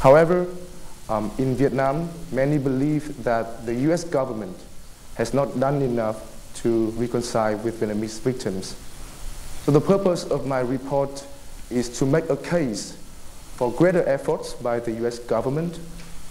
However, 0.00 0.46
um, 1.08 1.30
in 1.38 1.56
Vietnam, 1.56 2.08
many 2.30 2.58
believe 2.58 3.24
that 3.24 3.66
the 3.66 3.74
US 3.90 4.04
government 4.04 4.56
has 5.14 5.34
not 5.34 5.58
done 5.58 5.82
enough 5.82 6.22
to 6.62 6.90
reconcile 6.90 7.56
with 7.58 7.80
Vietnamese 7.80 8.20
victims. 8.20 8.76
So 9.64 9.72
the 9.72 9.80
purpose 9.80 10.24
of 10.24 10.46
my 10.46 10.60
report 10.60 11.24
is 11.70 11.88
to 11.98 12.06
make 12.06 12.30
a 12.30 12.36
case 12.36 12.96
for 13.56 13.72
greater 13.72 14.06
efforts 14.08 14.54
by 14.54 14.78
the 14.78 14.92
US 15.04 15.18
government 15.18 15.80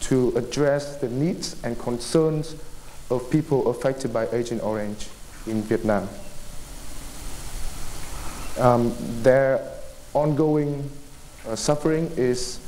to 0.01 0.29
address 0.37 0.97
the 0.97 1.09
needs 1.09 1.55
and 1.63 1.77
concerns 1.79 2.55
of 3.09 3.29
people 3.29 3.69
affected 3.69 4.13
by 4.13 4.27
Agent 4.31 4.63
Orange 4.63 5.07
in 5.45 5.61
Vietnam. 5.63 6.07
Um, 8.57 8.95
their 9.23 9.61
ongoing 10.13 10.89
uh, 11.47 11.55
suffering 11.55 12.11
is 12.15 12.59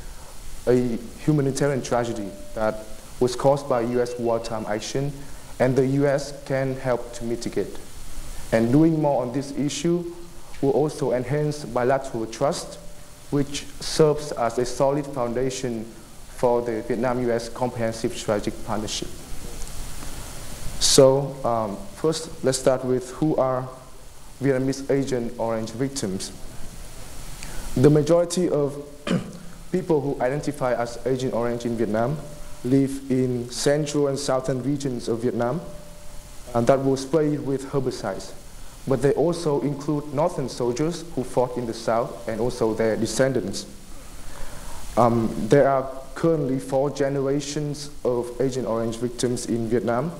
a 0.66 0.98
humanitarian 1.24 1.82
tragedy 1.82 2.28
that 2.54 2.84
was 3.20 3.36
caused 3.36 3.68
by 3.68 3.82
U.S. 3.82 4.18
wartime 4.18 4.64
action, 4.66 5.12
and 5.58 5.76
the 5.76 5.86
U.S. 5.86 6.32
can 6.44 6.76
help 6.76 7.12
to 7.14 7.24
mitigate. 7.24 7.78
And 8.52 8.72
doing 8.72 9.00
more 9.00 9.22
on 9.22 9.32
this 9.32 9.52
issue 9.52 10.04
will 10.60 10.70
also 10.70 11.12
enhance 11.12 11.64
bilateral 11.64 12.26
trust, 12.26 12.78
which 13.30 13.64
serves 13.80 14.32
as 14.32 14.58
a 14.58 14.64
solid 14.64 15.06
foundation 15.06 15.84
for 16.36 16.62
the 16.62 16.82
Vietnam-U.S. 16.82 17.48
Comprehensive 17.50 18.16
Strategic 18.16 18.64
Partnership. 18.66 19.08
So 20.80 21.36
um, 21.44 21.76
first, 21.96 22.42
let's 22.42 22.58
start 22.58 22.84
with 22.84 23.10
who 23.12 23.36
are 23.36 23.68
Vietnamese 24.42 24.90
Agent 24.90 25.34
Orange 25.38 25.70
victims. 25.70 26.32
The 27.76 27.90
majority 27.90 28.48
of 28.48 28.82
people 29.72 30.00
who 30.00 30.20
identify 30.20 30.74
as 30.74 30.98
Agent 31.06 31.34
Orange 31.34 31.64
in 31.64 31.76
Vietnam 31.76 32.18
live 32.64 33.10
in 33.10 33.48
central 33.50 34.08
and 34.08 34.18
southern 34.18 34.62
regions 34.62 35.08
of 35.08 35.20
Vietnam 35.20 35.60
and 36.54 36.66
that 36.66 36.84
were 36.84 36.96
sprayed 36.96 37.40
with 37.40 37.66
herbicides. 37.66 38.32
But 38.88 39.02
they 39.02 39.12
also 39.12 39.60
include 39.60 40.12
northern 40.12 40.48
soldiers 40.48 41.04
who 41.14 41.22
fought 41.22 41.56
in 41.56 41.66
the 41.66 41.74
south 41.74 42.28
and 42.28 42.40
also 42.40 42.74
their 42.74 42.96
descendants. 42.96 43.66
Um, 44.96 45.32
there 45.48 45.68
are 45.68 45.90
currently 46.14 46.58
four 46.58 46.90
generations 46.90 47.90
of 48.04 48.28
Agent 48.40 48.66
Orange 48.66 48.96
victims 48.96 49.46
in 49.46 49.68
Vietnam, 49.68 50.12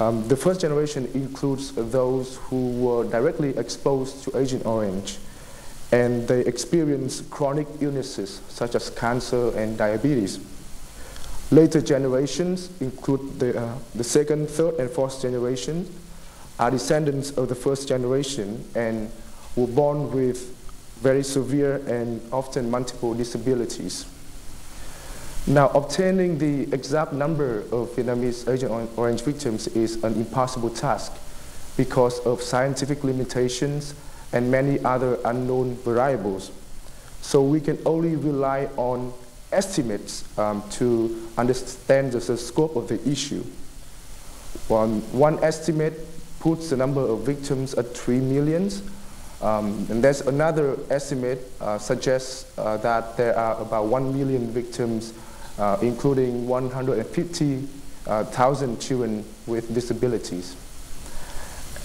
um, 0.00 0.26
the 0.26 0.36
first 0.36 0.60
generation 0.60 1.08
includes 1.14 1.72
those 1.72 2.36
who 2.36 2.70
were 2.72 3.04
directly 3.04 3.56
exposed 3.56 4.24
to 4.24 4.36
Agent 4.36 4.66
Orange 4.66 5.18
and 5.94 6.26
they 6.26 6.40
experience 6.40 7.20
chronic 7.30 7.68
illnesses 7.80 8.40
such 8.48 8.74
as 8.74 8.90
cancer 8.90 9.56
and 9.56 9.78
diabetes. 9.78 10.40
Later 11.52 11.80
generations 11.80 12.68
include 12.80 13.38
the, 13.38 13.56
uh, 13.56 13.78
the 13.94 14.02
second, 14.02 14.50
third, 14.50 14.74
and 14.80 14.90
fourth 14.90 15.22
generation 15.22 15.88
are 16.58 16.72
descendants 16.72 17.30
of 17.38 17.48
the 17.48 17.54
first 17.54 17.86
generation 17.86 18.64
and 18.74 19.08
were 19.54 19.68
born 19.68 20.10
with 20.10 20.50
very 21.00 21.22
severe 21.22 21.76
and 21.86 22.20
often 22.32 22.68
multiple 22.68 23.14
disabilities. 23.14 24.04
Now, 25.46 25.68
obtaining 25.74 26.38
the 26.38 26.62
exact 26.74 27.12
number 27.12 27.60
of 27.70 27.90
Vietnamese 27.94 28.52
Agent 28.52 28.90
Orange 28.96 29.22
victims 29.22 29.68
is 29.68 30.02
an 30.02 30.14
impossible 30.14 30.70
task 30.70 31.12
because 31.76 32.18
of 32.26 32.42
scientific 32.42 33.04
limitations 33.04 33.94
and 34.34 34.50
many 34.50 34.78
other 34.84 35.18
unknown 35.24 35.76
variables. 35.76 36.50
So 37.22 37.42
we 37.42 37.60
can 37.60 37.78
only 37.86 38.16
rely 38.16 38.68
on 38.76 39.14
estimates 39.52 40.24
um, 40.38 40.62
to 40.72 41.30
understand 41.38 42.12
the, 42.12 42.18
the, 42.18 42.36
scope 42.36 42.76
of 42.76 42.88
the 42.88 43.00
issue. 43.08 43.42
One, 44.68 45.00
one 45.12 45.42
estimate 45.42 45.94
puts 46.40 46.68
the 46.68 46.76
number 46.76 47.00
of 47.00 47.20
victims 47.20 47.72
at 47.74 47.96
3 47.96 48.20
million, 48.20 48.70
um, 49.40 49.86
and 49.88 50.04
there's 50.04 50.20
another 50.22 50.76
estimate 50.90 51.50
uh, 51.60 51.78
suggests 51.78 52.52
uh, 52.58 52.76
that 52.78 53.16
there 53.16 53.38
are 53.38 53.62
about 53.62 53.86
1 53.86 54.12
million 54.12 54.50
victims 54.50 55.14
uh, 55.58 55.76
including 55.82 56.48
150,000 56.48 58.80
children 58.80 59.24
with 59.46 59.72
disabilities. 59.72 60.56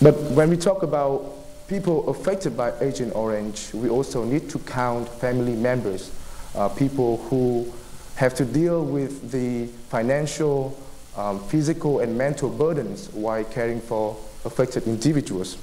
But 0.01 0.15
when 0.31 0.49
we 0.49 0.57
talk 0.57 0.81
about 0.83 1.38
people 1.69 2.09
affected 2.09 2.57
by 2.57 2.73
Agent 2.81 3.15
Orange, 3.15 3.71
we 3.73 3.89
also 3.89 4.23
need 4.25 4.49
to 4.49 4.59
count 4.59 5.07
family 5.07 5.53
members, 5.55 6.11
uh, 6.55 6.67
people 6.67 7.17
who 7.29 7.71
have 8.15 8.33
to 8.33 8.43
deal 8.43 8.83
with 8.83 9.31
the 9.31 9.67
financial, 9.89 10.77
um, 11.15 11.39
physical, 11.47 11.99
and 11.99 12.17
mental 12.17 12.49
burdens 12.49 13.09
while 13.13 13.43
caring 13.43 13.79
for 13.79 14.17
affected 14.45 14.87
individuals. 14.87 15.57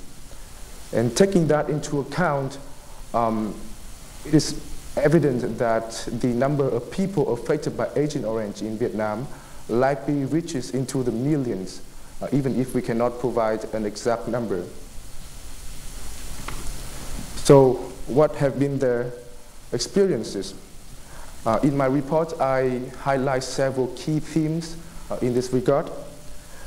And 0.93 1.15
taking 1.17 1.49
that 1.49 1.69
into 1.69 1.99
account, 1.99 2.59
um, 3.13 3.53
it 4.25 4.33
is 4.33 4.61
evident 4.97 5.59
that 5.59 6.09
the 6.21 6.29
number 6.29 6.69
of 6.69 6.89
people 6.91 7.33
affected 7.33 7.77
by 7.77 7.89
Agent 7.97 8.25
Orange 8.25 8.63
in 8.63 8.79
Vietnam 8.79 9.27
likely 9.69 10.25
reaches 10.25 10.71
into 10.71 11.03
the 11.03 11.11
millions, 11.11 11.83
uh, 12.23 12.29
even 12.33 12.59
if 12.61 12.75
we 12.75 12.81
cannot 12.81 13.19
provide 13.19 13.65
an 13.75 13.85
exact 13.85 14.29
number. 14.29 14.65
So 17.47 17.75
what 18.09 18.35
have 18.35 18.59
been 18.59 18.81
their 18.81 19.13
experiences? 19.73 20.53
Uh, 21.47 21.61
in 21.63 21.77
my 21.77 21.87
report, 21.87 22.33
I 22.41 22.81
highlight 22.99 23.45
several 23.45 23.87
key 23.95 24.19
themes 24.19 24.77
uh, 25.13 25.19
in 25.23 25.33
this 25.33 25.53
regard. 25.53 25.89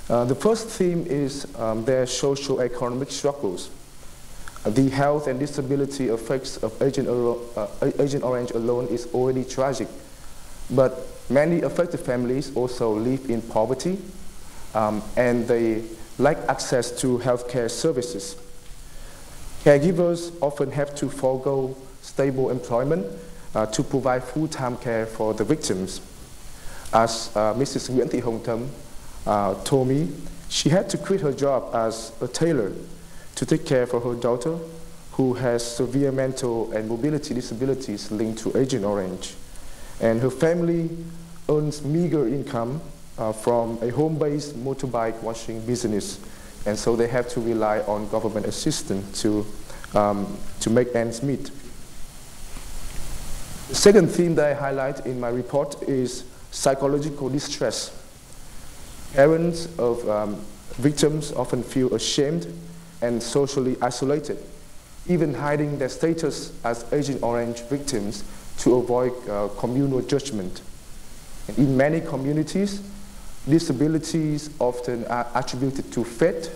Uh, 0.10 0.24
the 0.24 0.36
first 0.36 0.70
theme 0.70 1.06
is 1.06 1.54
um, 1.58 1.84
their 1.84 2.06
social 2.06 2.62
economic 2.62 3.12
struggles 3.12 3.70
the 4.66 4.90
health 4.90 5.28
and 5.28 5.38
disability 5.38 6.08
effects 6.08 6.56
of 6.64 6.82
Agent, 6.82 7.10
uh, 7.10 7.68
Agent 8.00 8.24
Orange 8.24 8.52
alone 8.52 8.88
is 8.88 9.06
already 9.14 9.44
tragic. 9.44 9.90
But 10.72 11.08
many 11.30 11.60
affected 11.62 12.00
families 12.00 12.56
also 12.56 12.94
live 12.94 13.30
in 13.30 13.42
poverty 13.42 14.00
um, 14.74 15.04
and 15.18 15.46
they 15.46 15.84
lack 16.20 16.38
access 16.48 16.90
to 17.02 17.18
healthcare 17.20 17.70
services. 17.70 18.38
Caregivers 19.70 20.32
often 20.41 20.72
have 20.72 20.95
to 20.95 21.07
forego 21.09 21.78
stable 22.01 22.49
employment 22.49 23.05
uh, 23.53 23.67
to 23.67 23.84
provide 23.84 24.24
full-time 24.24 24.76
care 24.78 25.05
for 25.05 25.36
the 25.36 25.43
victims. 25.43 26.01
As 26.91 27.30
uh, 27.36 27.53
Mrs. 27.53 27.91
Nguyễn 27.91 28.09
Thị 28.09 28.20
Hồng 28.20 28.39
Thấm 28.43 28.67
uh, 29.28 29.53
told 29.63 29.88
me, 29.88 30.07
she 30.49 30.70
had 30.70 30.89
to 30.89 30.97
quit 30.97 31.22
her 31.22 31.32
job 31.32 31.70
as 31.76 32.11
a 32.20 32.28
tailor 32.28 32.72
to 33.36 33.45
take 33.45 33.63
care 33.63 33.86
for 33.86 33.99
her 33.99 34.15
daughter 34.15 34.57
who 35.11 35.36
has 35.36 35.61
severe 35.61 36.11
mental 36.11 36.72
and 36.72 36.89
mobility 36.89 37.36
disabilities 37.36 38.09
linked 38.09 38.39
to 38.39 38.57
Agent 38.57 38.84
Orange. 38.84 39.36
And 40.01 40.20
her 40.22 40.32
family 40.32 40.89
earns 41.47 41.84
meager 41.84 42.28
income 42.28 42.82
uh, 43.20 43.34
from 43.34 43.78
a 43.84 43.89
home-based 43.89 44.55
motorbike 44.55 45.22
washing 45.22 45.61
business. 45.67 46.20
And 46.66 46.78
so 46.78 46.95
they 46.95 47.07
have 47.07 47.28
to 47.30 47.39
rely 47.41 47.80
on 47.82 48.10
government 48.10 48.45
assistance 48.45 49.22
to, 49.22 49.45
um, 49.95 50.38
to 50.60 50.70
make 50.70 50.93
ends 50.95 51.24
meet. 51.24 51.51
The 53.70 53.76
second 53.76 54.07
theme 54.10 54.36
that 54.36 54.45
I 54.45 54.53
highlight 54.53 55.05
in 55.05 55.20
my 55.20 55.30
report 55.30 55.84
is 55.84 56.26
psychological 56.51 57.30
distress. 57.30 57.95
Parents 59.14 59.68
of 59.78 60.07
um, 60.10 60.36
victims 60.74 61.32
often 61.34 61.64
feel 61.64 61.93
ashamed 61.93 62.47
and 63.01 63.22
socially 63.22 63.78
isolated, 63.82 64.38
even 65.07 65.34
hiding 65.34 65.78
their 65.78 65.89
status 65.89 66.51
as 66.64 66.91
Agent 66.91 67.24
Orange 67.24 67.62
victims 67.62 68.24
to 68.57 68.76
avoid 68.76 69.14
uh, 69.30 69.47
communal 69.60 70.01
judgment. 70.01 70.62
In 71.57 71.78
many 71.78 72.01
communities, 72.01 72.82
disabilities 73.48 74.50
often 74.60 75.06
are 75.06 75.28
attributed 75.36 75.92
to 75.94 76.04
fate 76.04 76.52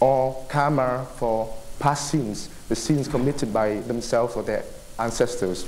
or 0.00 0.44
karma 0.48 1.06
for 1.16 1.54
past 1.78 2.10
sins, 2.10 2.48
the 2.68 2.76
sins 2.76 3.08
committed 3.08 3.52
by 3.52 3.76
themselves 3.80 4.36
or 4.36 4.42
their 4.42 4.64
ancestors. 4.98 5.66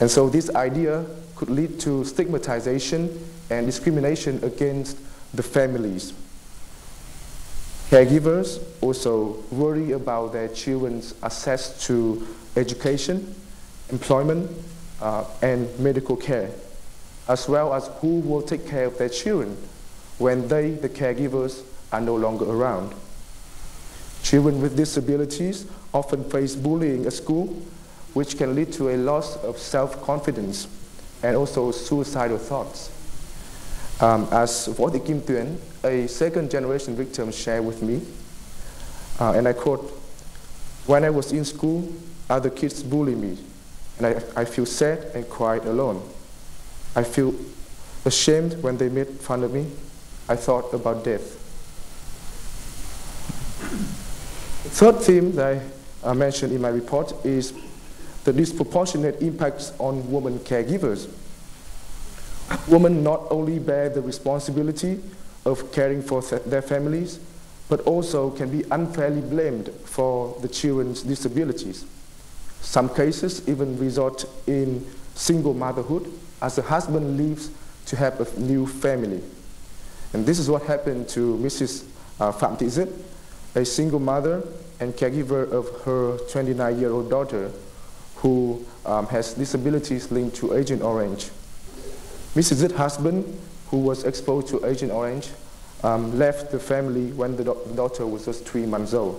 And 0.00 0.10
so 0.10 0.28
this 0.28 0.54
idea 0.54 1.04
could 1.36 1.50
lead 1.50 1.80
to 1.80 2.04
stigmatization 2.04 3.10
and 3.50 3.66
discrimination 3.66 4.42
against 4.44 4.98
the 5.34 5.42
families. 5.42 6.12
Caregivers 7.90 8.62
also 8.80 9.42
worry 9.50 9.92
about 9.92 10.32
their 10.32 10.48
children's 10.48 11.14
access 11.22 11.84
to 11.86 12.26
education, 12.56 13.34
employment, 13.90 14.50
uh, 15.00 15.24
and 15.42 15.78
medical 15.78 16.16
care, 16.16 16.50
as 17.28 17.48
well 17.48 17.72
as 17.72 17.88
who 18.00 18.20
will 18.20 18.42
take 18.42 18.66
care 18.66 18.84
of 18.86 18.98
their 18.98 19.08
children 19.08 19.56
when 20.18 20.46
they, 20.48 20.70
the 20.72 20.88
caregivers, 20.88 21.62
are 21.92 22.00
no 22.00 22.16
longer 22.16 22.44
around. 22.44 22.94
Children 24.22 24.60
with 24.60 24.76
disabilities 24.76 25.66
often 25.92 26.24
face 26.30 26.56
bullying 26.56 27.06
at 27.06 27.12
school, 27.12 27.46
which 28.14 28.38
can 28.38 28.54
lead 28.54 28.72
to 28.72 28.90
a 28.90 28.96
loss 28.96 29.36
of 29.44 29.58
self 29.58 30.02
confidence 30.02 30.68
and 31.22 31.36
also 31.36 31.70
suicidal 31.70 32.38
thoughts. 32.38 32.90
Um, 34.00 34.26
as 34.30 34.68
Võ 34.68 34.90
Kim 35.04 35.20
Tuyển, 35.20 35.56
a 35.84 36.08
second 36.08 36.50
generation 36.50 36.96
victim, 36.96 37.30
shared 37.30 37.64
with 37.64 37.82
me, 37.82 38.02
uh, 39.20 39.32
and 39.32 39.46
I 39.46 39.52
quote, 39.52 39.90
When 40.86 41.04
I 41.04 41.10
was 41.10 41.32
in 41.32 41.44
school, 41.44 41.92
other 42.28 42.50
kids 42.50 42.82
bully 42.82 43.14
me, 43.14 43.38
and 43.98 44.06
I, 44.06 44.22
I 44.36 44.44
feel 44.44 44.66
sad 44.66 44.98
and 45.14 45.28
quiet 45.28 45.64
alone. 45.64 46.02
I 46.96 47.02
feel 47.02 47.34
ashamed 48.04 48.62
when 48.62 48.76
they 48.76 48.88
made 48.88 49.08
fun 49.08 49.42
of 49.42 49.52
me. 49.52 49.66
I 50.28 50.36
thought 50.36 50.72
about 50.72 51.04
death. 51.04 51.40
The 54.64 54.70
third 54.70 55.00
theme 55.00 55.34
that 55.34 55.60
I 56.04 56.08
uh, 56.08 56.14
mentioned 56.14 56.52
in 56.52 56.60
my 56.60 56.68
report 56.68 57.12
is 57.24 57.52
the 58.24 58.32
disproportionate 58.32 59.20
impacts 59.20 59.72
on 59.78 60.10
women 60.10 60.38
caregivers. 60.40 61.08
Women 62.68 63.02
not 63.02 63.26
only 63.30 63.58
bear 63.58 63.88
the 63.88 64.00
responsibility 64.00 65.00
of 65.44 65.72
caring 65.72 66.02
for 66.02 66.22
their 66.22 66.62
families, 66.62 67.18
but 67.68 67.80
also 67.80 68.30
can 68.30 68.50
be 68.50 68.64
unfairly 68.70 69.20
blamed 69.20 69.68
for 69.84 70.36
the 70.40 70.48
children's 70.48 71.02
disabilities. 71.02 71.84
Some 72.60 72.88
cases 72.94 73.46
even 73.48 73.78
result 73.78 74.24
in 74.46 74.86
single 75.14 75.54
motherhood 75.54 76.10
as 76.44 76.56
the 76.56 76.62
husband 76.62 77.16
leaves 77.16 77.50
to 77.86 77.96
have 77.96 78.20
a 78.20 78.38
new 78.38 78.66
family. 78.66 79.22
And 80.12 80.26
this 80.26 80.38
is 80.38 80.50
what 80.50 80.62
happened 80.64 81.08
to 81.10 81.38
Mrs. 81.38 81.86
Uh, 82.20 82.86
a 83.56 83.64
single 83.64 83.98
mother 83.98 84.46
and 84.78 84.92
caregiver 84.94 85.50
of 85.50 85.82
her 85.84 86.18
29 86.30 86.78
year 86.78 86.90
old 86.90 87.08
daughter 87.08 87.50
who 88.16 88.62
um, 88.84 89.06
has 89.06 89.32
disabilities 89.32 90.10
linked 90.12 90.36
to 90.36 90.54
Agent 90.54 90.82
Orange. 90.82 91.30
Mrs. 92.34 92.56
Zit's 92.56 92.74
husband, 92.74 93.40
who 93.68 93.78
was 93.78 94.04
exposed 94.04 94.48
to 94.48 94.66
Agent 94.66 94.92
Orange, 94.92 95.30
um, 95.82 96.18
left 96.18 96.52
the 96.52 96.58
family 96.58 97.10
when 97.12 97.36
the, 97.36 97.44
the 97.44 97.74
daughter 97.74 98.06
was 98.06 98.26
just 98.26 98.44
three 98.44 98.66
months 98.66 98.92
old. 98.92 99.16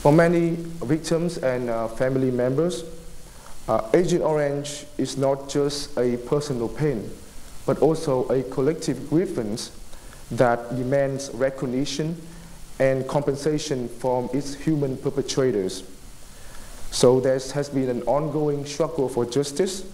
For 0.00 0.12
many 0.12 0.56
victims 0.84 1.36
and 1.38 1.68
uh, 1.68 1.88
family 1.88 2.30
members, 2.30 2.82
uh, 3.68 3.88
Agent 3.94 4.22
Orange 4.22 4.86
is 4.98 5.16
not 5.16 5.48
just 5.48 5.96
a 5.98 6.16
personal 6.18 6.68
pain, 6.68 7.10
but 7.66 7.78
also 7.78 8.26
a 8.28 8.42
collective 8.44 9.10
grievance 9.10 9.72
that 10.30 10.76
demands 10.76 11.30
recognition 11.34 12.20
and 12.78 13.06
compensation 13.08 13.88
from 13.88 14.28
its 14.32 14.54
human 14.54 14.96
perpetrators. 14.96 15.82
So 16.90 17.20
there 17.20 17.34
has 17.34 17.68
been 17.68 17.88
an 17.88 18.02
ongoing 18.02 18.64
struggle 18.66 19.08
for 19.08 19.24
justice 19.24 19.84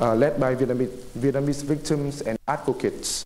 uh, 0.00 0.14
led 0.14 0.40
by 0.40 0.54
Vietnamese, 0.54 0.90
Vietnamese, 1.18 1.62
victims 1.62 2.22
and 2.22 2.38
advocates. 2.48 3.24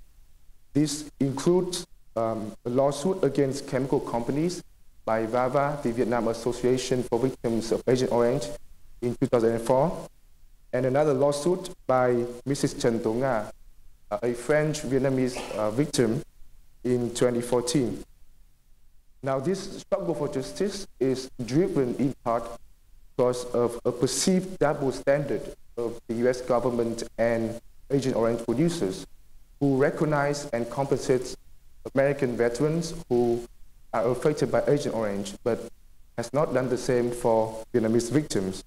This 0.74 1.10
includes 1.20 1.86
um, 2.16 2.52
a 2.64 2.70
lawsuit 2.70 3.22
against 3.24 3.66
chemical 3.66 4.00
companies 4.00 4.62
by 5.04 5.24
VAVA, 5.24 5.80
the 5.82 5.92
Vietnam 5.92 6.28
Association 6.28 7.02
for 7.04 7.18
Victims 7.18 7.72
of 7.72 7.82
Agent 7.86 8.12
Orange, 8.12 8.48
in 9.02 9.14
2004, 9.16 10.08
and 10.72 10.86
another 10.86 11.14
lawsuit 11.14 11.70
by 11.86 12.24
Mrs. 12.46 12.80
Trần 12.80 13.00
Tố 13.00 13.14
Nga, 13.14 13.52
uh, 14.10 14.18
a 14.22 14.34
French 14.34 14.82
Vietnamese 14.82 15.36
uh, 15.56 15.70
victim, 15.70 16.22
in 16.86 17.10
2014. 17.10 18.04
Now, 19.22 19.40
this 19.40 19.80
struggle 19.80 20.14
for 20.14 20.28
justice 20.28 20.86
is 21.00 21.28
driven 21.44 21.96
in 21.96 22.14
part 22.24 22.44
because 23.16 23.44
of 23.46 23.80
a 23.84 23.90
perceived 23.90 24.58
double 24.58 24.92
standard 24.92 25.42
of 25.76 26.00
the 26.06 26.14
US 26.26 26.40
government 26.40 27.02
and 27.18 27.60
Agent 27.90 28.14
Orange 28.14 28.44
producers 28.44 29.06
who 29.58 29.76
recognize 29.76 30.46
and 30.50 30.68
compensate 30.70 31.34
American 31.94 32.36
veterans 32.36 32.94
who 33.08 33.42
are 33.92 34.08
affected 34.10 34.52
by 34.52 34.62
Agent 34.68 34.94
Orange, 34.94 35.34
but 35.42 35.68
has 36.16 36.32
not 36.32 36.54
done 36.54 36.68
the 36.68 36.78
same 36.78 37.10
for 37.10 37.64
Vietnamese 37.72 38.10
victims. 38.10 38.62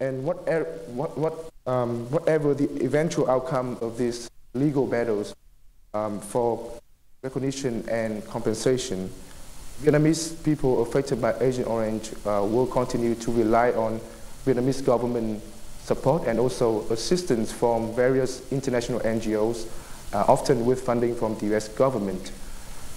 And 0.00 0.24
whatever, 0.24 0.64
what, 0.88 1.16
what, 1.16 1.50
um, 1.66 2.10
whatever 2.10 2.54
the 2.54 2.64
eventual 2.84 3.30
outcome 3.30 3.76
of 3.82 3.98
these 3.98 4.30
legal 4.54 4.86
battles 4.86 5.34
um, 5.92 6.20
for 6.20 6.72
recognition 7.22 7.86
and 7.88 8.26
compensation, 8.26 9.12
Vietnamese 9.82 10.42
people 10.42 10.82
affected 10.82 11.20
by 11.20 11.34
Agent 11.40 11.66
Orange 11.66 12.12
uh, 12.26 12.44
will 12.44 12.66
continue 12.66 13.14
to 13.14 13.30
rely 13.32 13.70
on 13.72 14.00
Vietnamese 14.46 14.84
government 14.84 15.42
support 15.82 16.26
and 16.26 16.38
also 16.38 16.82
assistance 16.90 17.52
from 17.52 17.94
various 17.94 18.50
international 18.52 19.00
NGOs, 19.00 19.66
uh, 20.12 20.24
often 20.28 20.64
with 20.64 20.80
funding 20.82 21.14
from 21.14 21.36
the 21.38 21.54
US 21.54 21.68
government. 21.68 22.32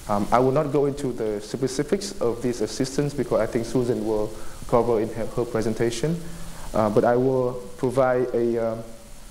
Um, 0.09 0.27
I 0.31 0.39
will 0.39 0.51
not 0.51 0.71
go 0.73 0.85
into 0.85 1.13
the 1.13 1.39
specifics 1.39 2.19
of 2.19 2.41
this 2.41 2.61
assistance 2.61 3.13
because 3.13 3.39
I 3.39 3.45
think 3.45 3.65
Susan 3.65 4.05
will 4.05 4.31
cover 4.67 4.99
in 4.99 5.09
her, 5.13 5.25
her 5.27 5.45
presentation, 5.45 6.19
uh, 6.73 6.89
but 6.89 7.03
I 7.03 7.15
will 7.15 7.53
provide 7.77 8.27
a, 8.33 8.63
uh, 8.63 8.81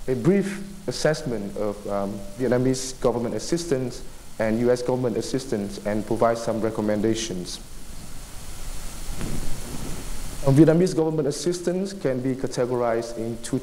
a 0.09 0.15
brief 0.15 0.63
assessment 0.87 1.57
of 1.57 1.87
um, 1.89 2.19
Vietnamese 2.39 3.01
government 3.01 3.35
assistance 3.35 4.03
and 4.39 4.59
US 4.69 4.83
government 4.83 5.17
assistance 5.17 5.85
and 5.87 6.07
provide 6.07 6.39
some 6.39 6.61
recommendations. 6.61 7.61
Vietnamese 10.43 10.95
government 10.97 11.29
assistance 11.29 11.93
can 11.93 12.21
be 12.21 12.35
categorized 12.35 13.17
in 13.17 13.39
two 13.43 13.57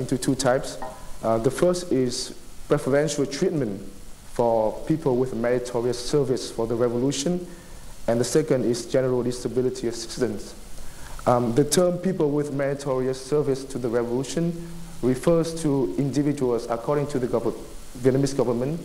into 0.00 0.18
two 0.18 0.34
types. 0.34 0.76
Uh, 1.22 1.38
the 1.38 1.50
first 1.50 1.90
is 1.90 2.34
preferential 2.68 3.24
treatment 3.24 3.80
for 4.32 4.72
people 4.86 5.16
with 5.16 5.34
meritorious 5.34 5.98
service 5.98 6.50
for 6.50 6.66
the 6.66 6.74
revolution, 6.74 7.46
and 8.06 8.20
the 8.20 8.24
second 8.24 8.66
is 8.66 8.84
general 8.84 9.22
disability 9.22 9.88
assistance. 9.88 10.54
Um, 11.26 11.54
the 11.54 11.64
term 11.64 11.98
people 11.98 12.30
with 12.30 12.52
meritorious 12.52 13.24
service 13.24 13.64
to 13.64 13.78
the 13.78 13.88
revolution 13.88 14.68
refers 15.02 15.60
to 15.62 15.94
individuals, 15.98 16.66
according 16.70 17.08
to 17.08 17.18
the 17.18 17.26
gov 17.26 17.52
Vietnamese 17.98 18.36
government, 18.36 18.80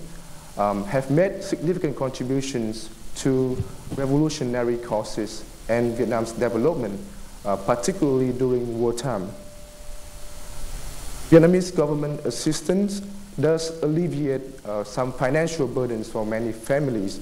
um, 0.58 0.84
have 0.86 1.12
made 1.12 1.44
significant 1.44 1.96
contributions 1.96 2.90
to 3.16 3.58
revolutionary 3.96 4.78
causes 4.78 5.44
and 5.70 5.96
Vietnam's 5.96 6.32
development 6.32 7.00
uh, 7.46 7.56
particularly 7.56 8.32
during 8.32 8.80
wartime. 8.80 9.30
Vietnamese 11.30 11.76
government 11.76 12.20
assistance 12.26 13.00
does 13.40 13.82
alleviate 13.84 14.42
uh, 14.66 14.84
some 14.84 15.14
financial 15.14 15.68
burdens 15.68 16.10
for 16.10 16.26
many 16.26 16.52
families, 16.52 17.20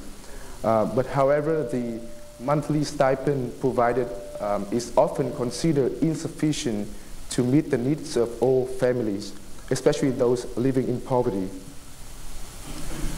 uh, 0.63 0.85
but 0.85 1.05
however, 1.05 1.63
the 1.63 1.99
monthly 2.39 2.83
stipend 2.83 3.57
provided 3.59 4.07
um, 4.39 4.67
is 4.71 4.95
often 4.97 5.35
considered 5.35 5.91
insufficient 6.01 6.87
to 7.31 7.43
meet 7.43 7.69
the 7.69 7.77
needs 7.77 8.17
of 8.17 8.41
all 8.41 8.65
families, 8.65 9.33
especially 9.69 10.11
those 10.11 10.45
living 10.57 10.87
in 10.87 10.99
poverty. 11.01 11.49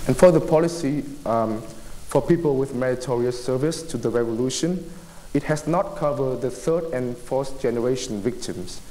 And 0.07 0.17
for 0.17 0.31
the 0.31 0.41
policy 0.41 1.03
um, 1.25 1.61
for 2.11 2.21
people 2.21 2.57
with 2.57 2.75
meritorious 2.75 3.41
service 3.41 3.81
to 3.83 3.97
the 3.97 4.09
revolution, 4.09 4.91
it 5.33 5.43
has 5.43 5.65
not 5.65 5.95
covered 5.95 6.41
the 6.41 6.51
third 6.51 6.83
and 6.91 7.17
fourth 7.17 7.61
generation 7.61 8.21
victims. 8.21 8.81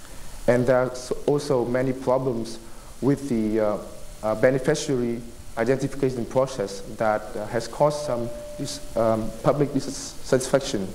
And 0.47 0.67
there 0.67 0.77
are 0.79 0.93
also 1.27 1.67
many 1.67 1.93
problems 1.93 2.59
with 3.03 3.29
the 3.29 3.61
uh, 3.61 3.79
uh, 4.23 4.35
beneficiary 4.37 5.21
identification 5.59 6.25
process 6.25 6.81
that 6.97 7.23
uh, 7.37 7.47
has 7.49 7.69
caused 7.69 8.07
some 8.07 8.31
dis 8.57 8.81
um, 8.97 9.31
public 9.43 9.75
dissatisfaction. 9.75 10.89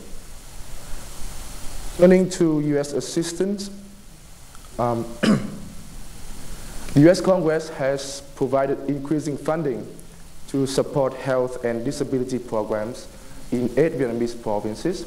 Turning 1.98 2.30
to 2.30 2.60
U.S. 2.60 2.94
assistance, 2.94 3.70
um, 4.78 5.06
The 6.96 7.10
US 7.12 7.20
Congress 7.20 7.68
has 7.72 8.22
provided 8.38 8.90
increasing 8.90 9.38
funding 9.38 9.86
to 10.48 10.66
support 10.66 11.14
health 11.14 11.66
and 11.66 11.84
disability 11.84 12.40
programs 12.40 13.10
in 13.52 13.66
eight 13.78 14.00
Vietnamese 14.00 14.42
provinces. 14.42 15.06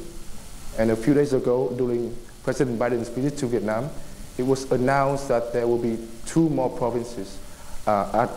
And 0.78 0.91
a 0.91 0.97
few 0.97 1.14
days 1.14 1.32
ago, 1.32 1.72
during 1.78 2.14
President 2.43 2.78
Biden's 2.78 3.09
visit 3.09 3.39
to 3.39 3.47
Vietnam, 3.47 3.89
it 4.36 4.43
was 4.43 4.70
announced 4.70 5.28
that 5.28 5.55
there 5.55 5.66
will 5.66 5.78
be 5.78 5.99
two 6.26 6.51
more 6.51 6.68
provinces, 6.68 7.39
uh, 7.86 8.28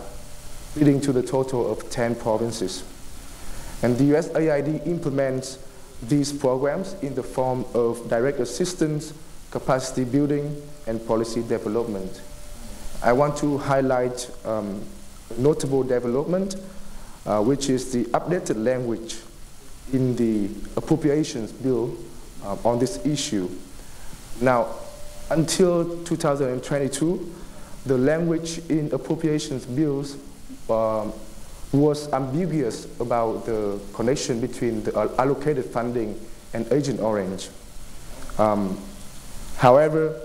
leading 0.78 1.02
to 1.02 1.12
the 1.12 1.22
total 1.22 1.70
of 1.70 1.90
10 1.90 2.16
provinces. 2.16 2.86
And 3.84 3.98
the 3.98 4.12
USAID 4.12 4.88
implements 4.88 5.58
these 6.04 6.34
programs 6.34 6.96
in 7.02 7.14
the 7.16 7.24
form 7.24 7.66
of 7.74 8.10
direct 8.10 8.40
assistance, 8.40 9.14
capacity 9.52 10.04
building, 10.04 10.62
and 10.88 11.06
policy 11.06 11.42
development. 11.42 12.22
I 13.04 13.14
want 13.14 13.38
to 13.38 13.58
highlight 13.58 14.30
um, 14.46 14.84
notable 15.38 15.84
development, 15.84 16.56
uh, 17.26 17.42
which 17.42 17.70
is 17.70 17.92
the 17.92 18.06
updated 18.06 18.64
language 18.64 19.18
in 19.94 20.16
the 20.16 20.50
appropriations 20.78 21.52
bill 21.52 21.96
uh, 22.44 22.56
on 22.64 22.80
this 22.80 23.04
issue. 23.06 23.50
Now, 24.40 24.76
until 25.30 26.04
2022, 26.04 27.36
the 27.86 27.98
language 27.98 28.60
in 28.70 28.92
appropriations 28.94 29.66
bills 29.66 30.18
um, 30.70 31.14
was 31.72 32.12
ambiguous 32.12 32.86
about 33.00 33.46
the 33.46 33.80
connection 33.94 34.42
between 34.42 34.84
the 34.84 34.98
allocated 35.18 35.66
funding 35.66 36.20
and 36.54 36.70
Agent 36.72 37.00
Orange. 37.00 37.50
Um, 38.38 38.78
however, 39.58 40.20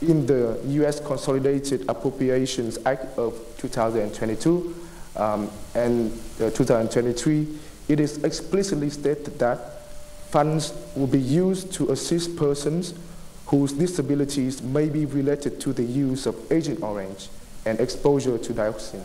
in 0.00 0.26
the 0.26 0.58
U.S. 0.66 0.98
Consolidated 1.00 1.84
Appropriations 1.88 2.78
Act 2.84 3.16
of 3.16 3.38
2022 3.58 4.74
um, 5.16 5.50
and 5.74 6.10
uh, 6.40 6.50
2023, 6.50 7.48
it 7.88 8.00
is 8.00 8.24
explicitly 8.24 8.90
stated 8.90 9.38
that 9.38 9.82
funds 10.30 10.74
will 10.96 11.06
be 11.06 11.20
used 11.20 11.72
to 11.74 11.92
assist 11.92 12.36
persons 12.36 12.94
whose 13.46 13.72
disabilities 13.72 14.62
may 14.62 14.88
be 14.88 15.04
related 15.04 15.60
to 15.60 15.72
the 15.72 15.84
use 15.84 16.26
of 16.26 16.50
Agent 16.50 16.82
Orange 16.82 17.28
and 17.66 17.78
exposure 17.78 18.38
to 18.38 18.52
dioxin. 18.52 19.02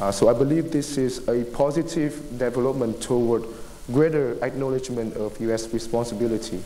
Uh, 0.00 0.10
so 0.10 0.28
I 0.28 0.32
believe 0.32 0.72
this 0.72 0.96
is 0.96 1.28
a 1.28 1.44
positive 1.44 2.38
development 2.38 3.02
toward 3.02 3.44
greater 3.92 4.42
acknowledgement 4.42 5.14
of 5.16 5.38
U.S. 5.42 5.72
responsibility. 5.74 6.62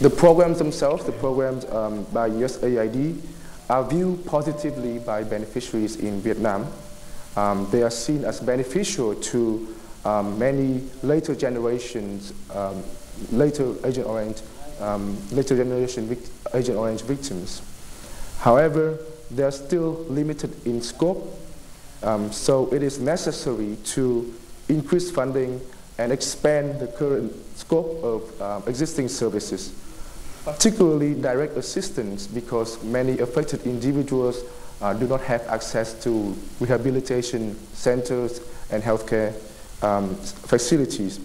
The 0.00 0.10
programs 0.10 0.58
themselves, 0.58 1.04
the 1.04 1.12
programs 1.12 1.64
um, 1.66 2.04
by 2.04 2.30
USAID, 2.30 3.20
are 3.68 3.84
viewed 3.88 4.24
positively 4.26 4.98
by 4.98 5.24
beneficiaries 5.24 5.96
in 5.96 6.20
Vietnam. 6.20 6.66
Um, 7.36 7.68
they 7.70 7.82
are 7.82 7.90
seen 7.90 8.24
as 8.24 8.40
beneficial 8.40 9.14
to 9.14 9.76
um, 10.04 10.38
many 10.38 10.88
later 11.02 11.34
generations, 11.34 12.32
um, 12.54 12.82
later 13.32 13.74
Agent 13.84 14.06
Orange, 14.06 14.40
um, 14.80 15.18
later 15.32 15.56
generation 15.56 16.16
Agent 16.54 16.78
Orange 16.78 17.02
victims. 17.02 17.60
However, 18.38 18.98
they're 19.30 19.50
still 19.50 20.04
limited 20.08 20.54
in 20.66 20.80
scope, 20.82 21.38
um, 22.02 22.32
so 22.32 22.72
it 22.72 22.82
is 22.82 22.98
necessary 22.98 23.76
to 23.84 24.34
increase 24.68 25.10
funding 25.10 25.60
and 25.98 26.12
expand 26.12 26.80
the 26.80 26.86
current 26.86 27.32
scope 27.56 28.02
of 28.02 28.40
uh, 28.40 28.60
existing 28.66 29.08
services, 29.08 29.72
particularly 30.44 31.14
direct 31.14 31.56
assistance 31.56 32.26
because 32.26 32.82
many 32.82 33.18
affected 33.18 33.62
individuals 33.66 34.42
uh, 34.80 34.94
do 34.94 35.06
not 35.06 35.20
have 35.20 35.46
access 35.48 35.92
to 36.02 36.34
rehabilitation 36.58 37.54
centers 37.74 38.40
and 38.70 38.82
healthcare 38.82 39.34
um, 39.82 40.14
facilities. 40.14 41.20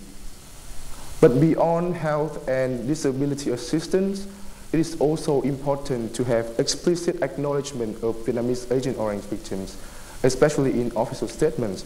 But 1.22 1.39
beyond 1.39 1.95
health 1.95 2.47
and 2.49 2.86
disability 2.86 3.51
assistance, 3.51 4.28
it 4.76 4.80
is 4.80 4.99
also 4.99 5.41
important 5.43 6.13
to 6.13 6.26
have 6.26 6.51
explicit 6.59 7.21
acknowledgement 7.23 7.95
of 8.03 8.13
Vietnamese 8.26 8.69
Agent 8.76 8.97
Orange 8.97 9.23
victims, 9.23 9.78
especially 10.21 10.82
in 10.82 10.91
official 10.97 11.30
statements. 11.30 11.86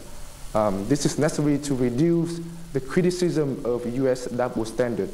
Um, 0.56 0.88
this 0.88 1.06
is 1.06 1.20
necessary 1.20 1.60
to 1.60 1.76
reduce 1.76 2.40
the 2.74 2.82
criticism 2.82 3.64
of 3.64 3.86
U.S. 3.98 4.26
double 4.26 4.66
standard. 4.66 5.12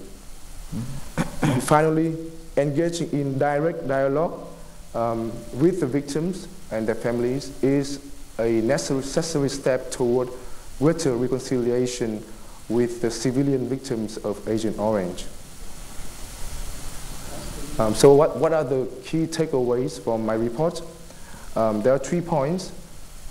and 1.42 1.62
finally, 1.62 2.16
engaging 2.56 3.12
in 3.12 3.38
direct 3.38 3.86
dialogue 3.86 4.48
um, 4.94 5.34
with 5.60 5.82
the 5.82 5.88
victims 5.88 6.48
and 6.72 6.88
their 6.88 6.96
families 6.96 7.52
is 7.62 8.00
a 8.40 8.62
necessary 8.62 9.50
step 9.50 9.92
toward 9.92 10.30
greater 10.80 11.14
reconciliation 11.14 12.24
with 12.70 13.02
the 13.02 13.12
civilian 13.12 13.68
victims 13.68 14.16
of 14.16 14.48
Agent 14.48 14.80
Orange. 14.80 15.26
Um, 17.78 17.94
so 17.94 18.14
what, 18.16 18.38
what 18.38 18.54
are 18.54 18.64
the 18.64 18.88
key 19.04 19.28
takeaways 19.28 20.02
from 20.02 20.26
my 20.26 20.36
report? 20.36 20.82
Um, 21.58 21.82
there 21.82 21.94
are 21.94 22.00
three 22.00 22.22
points. 22.22 22.72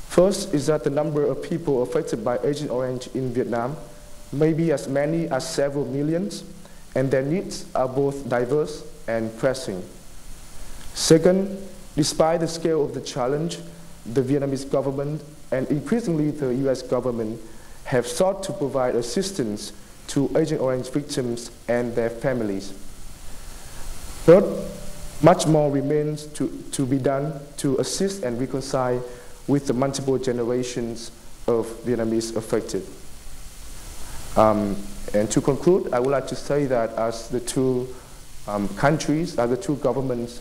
First 0.09 0.53
is 0.53 0.66
that 0.66 0.84
the 0.84 0.90
number 0.90 1.24
of 1.24 1.42
people 1.42 1.82
affected 1.82 2.22
by 2.22 2.38
Agent 2.45 2.70
Orange 2.70 3.09
in 3.14 3.32
Vietnam 3.32 3.76
may 4.32 4.53
be 4.53 4.70
as 4.70 4.86
many 4.86 5.28
as 5.28 5.49
several 5.49 5.86
millions, 5.86 6.45
and 6.95 7.11
their 7.11 7.22
needs 7.22 7.66
are 7.74 7.88
both 7.88 8.28
diverse 8.28 8.84
and 9.09 9.36
pressing. 9.38 9.82
Second, 10.92 11.59
despite 11.97 12.40
the 12.40 12.49
scale 12.49 12.84
of 12.84 12.92
the 12.92 13.01
challenge, 13.01 13.59
the 14.05 14.22
Vietnamese 14.22 14.70
government 14.70 15.22
and 15.53 15.66
increasingly 15.68 16.30
the 16.30 16.55
US 16.68 16.82
government 16.82 17.40
have 17.84 18.07
sought 18.07 18.42
to 18.42 18.53
provide 18.53 18.95
assistance 18.95 19.72
to 20.09 20.30
Agent 20.36 20.61
Orange 20.61 20.90
victims 20.90 21.51
and 21.66 21.95
their 21.95 22.11
families. 22.11 22.74
Third, 24.25 24.45
much 25.22 25.47
more 25.47 25.70
remains 25.70 26.25
to, 26.29 26.49
to 26.72 26.87
be 26.87 26.97
done 26.97 27.41
to 27.59 27.77
assist 27.79 28.22
and 28.22 28.41
reconcile 28.41 29.05
with 29.47 29.66
the 29.66 29.75
multiple 29.75 30.16
generations 30.16 31.11
of 31.47 31.66
Vietnamese 31.85 32.35
affected. 32.35 32.87
Um, 34.37 34.77
and 35.12 35.31
to 35.31 35.43
conclude, 35.43 35.93
I 35.93 36.01
would 36.01 36.11
like 36.11 36.27
to 36.29 36.37
say 36.37 36.64
that 36.64 36.95
as 36.95 37.29
the 37.29 37.41
two 37.41 37.95
um, 38.49 38.66
countries, 38.77 39.39
as 39.39 39.51
the 39.51 39.59
two 39.59 39.77
governments 39.77 40.41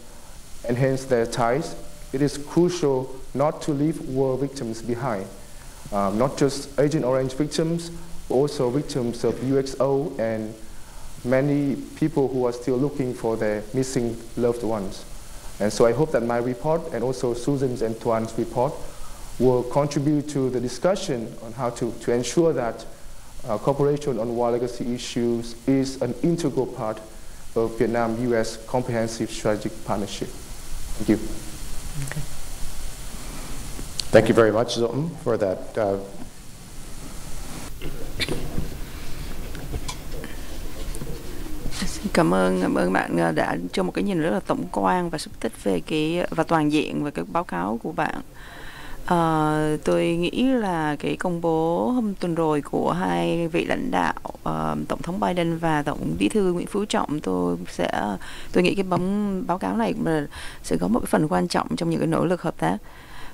enhance 0.70 1.04
their 1.04 1.26
ties, 1.26 1.76
it 2.14 2.22
is 2.22 2.38
crucial 2.38 3.14
not 3.34 3.62
to 3.64 3.72
leave 3.72 4.00
war 4.08 4.38
victims 4.38 4.82
behind. 4.82 5.28
Um, 5.92 6.18
not 6.18 6.38
just 6.38 6.80
Agent 6.80 7.04
Orange 7.04 7.34
victims, 7.34 7.92
but 8.30 8.36
also 8.36 8.70
victims 8.70 9.26
of 9.26 9.36
UXO 9.36 10.18
and 10.20 10.56
many 11.26 11.76
people 11.96 12.28
who 12.28 12.46
are 12.46 12.54
still 12.54 12.78
looking 12.78 13.14
for 13.14 13.38
their 13.38 13.64
missing 13.74 14.18
loved 14.38 14.64
ones. 14.64 15.06
And 15.60 15.72
so 15.72 15.86
I 15.86 15.94
hope 15.94 16.12
that 16.12 16.24
my 16.24 16.38
report 16.38 16.94
and 16.94 17.04
also 17.04 17.34
Susan's 17.34 17.82
and 17.82 18.00
Tuan's 18.00 18.38
report 18.38 18.74
will 19.40 19.64
contribute 19.64 20.30
to 20.30 20.50
the 20.50 20.60
discussion 20.60 21.34
on 21.44 21.54
how 21.54 21.70
to, 21.72 21.92
to 22.02 22.12
ensure 22.12 22.54
that 22.54 22.86
uh, 23.48 23.58
cooperation 23.58 24.20
on 24.20 24.36
war 24.36 24.52
legacy 24.52 24.94
issues 24.94 25.56
is 25.68 26.02
an 26.02 26.14
integral 26.24 26.66
part 26.66 27.00
of 27.56 27.78
Vietnam-U.S. 27.78 28.66
comprehensive 28.68 29.30
strategic 29.30 29.86
partnership. 29.86 30.28
Thank 30.28 31.10
you. 31.10 31.16
Okay. 32.08 32.22
Thank 34.12 34.28
you 34.28 34.34
very 34.34 34.52
much, 34.52 34.76
Dũng, 34.76 35.16
for 35.24 35.38
that 35.38 35.78
uh, 35.78 35.98
Cảm 42.14 42.34
ơn 42.34 42.62
cảm 42.62 42.76
ơn 42.76 42.94
bạn 42.94 43.18
ờ, 43.18 43.32
đã 43.32 43.58
cho 43.72 43.84
một 43.84 43.92
cái 43.92 44.04
nhìn 44.04 44.22
rất 44.22 44.30
là 44.30 44.40
tổng 44.40 44.64
quan 44.72 45.10
và 45.10 45.18
xúc 45.18 45.34
tích 45.40 45.64
về 45.64 45.80
cái 45.80 46.26
và 46.30 46.44
toàn 46.44 46.72
diện 46.72 47.04
về 47.04 47.12
cái 47.12 47.26
báo 47.32 47.44
cáo 47.44 47.80
của 47.84 47.92
bạn. 47.92 48.22
À, 49.06 49.78
tôi 49.84 50.06
nghĩ 50.06 50.44
là 50.44 50.96
cái 50.96 51.16
công 51.18 51.42
bố 51.42 51.90
hôm 51.90 52.14
tuần 52.16 52.36
rồi 52.36 52.62
của 52.62 52.92
hai 52.92 53.48
vị 53.48 53.66
lãnh 53.66 53.92
đạo 53.92 54.14
uh, 54.26 54.88
tổng 54.88 55.02
thống 55.02 55.20
Biden 55.20 55.58
và 55.58 55.84
tổng 55.84 56.16
bí 56.20 56.30
thư 56.30 56.54
Nguyễn 56.54 56.68
Phú 56.68 56.86
Trọng 56.86 57.20
tôi 57.20 57.58
sẽ 57.72 57.92
tôi 58.52 58.64
nghĩ 58.64 58.76
cái 58.76 58.84
bóng 58.84 59.44
báo 59.48 59.58
cáo 59.58 59.78
này 59.78 59.94
mà 60.00 60.28
sẽ 60.64 60.78
có 60.78 60.88
một 60.88 61.00
cái 61.00 61.08
phần 61.08 61.28
quan 61.28 61.48
trọng 61.48 61.76
trong 61.76 61.90
những 61.90 62.00
cái 62.00 62.08
nỗ 62.08 62.26
lực 62.26 62.42
hợp 62.42 62.56
tác 62.58 62.78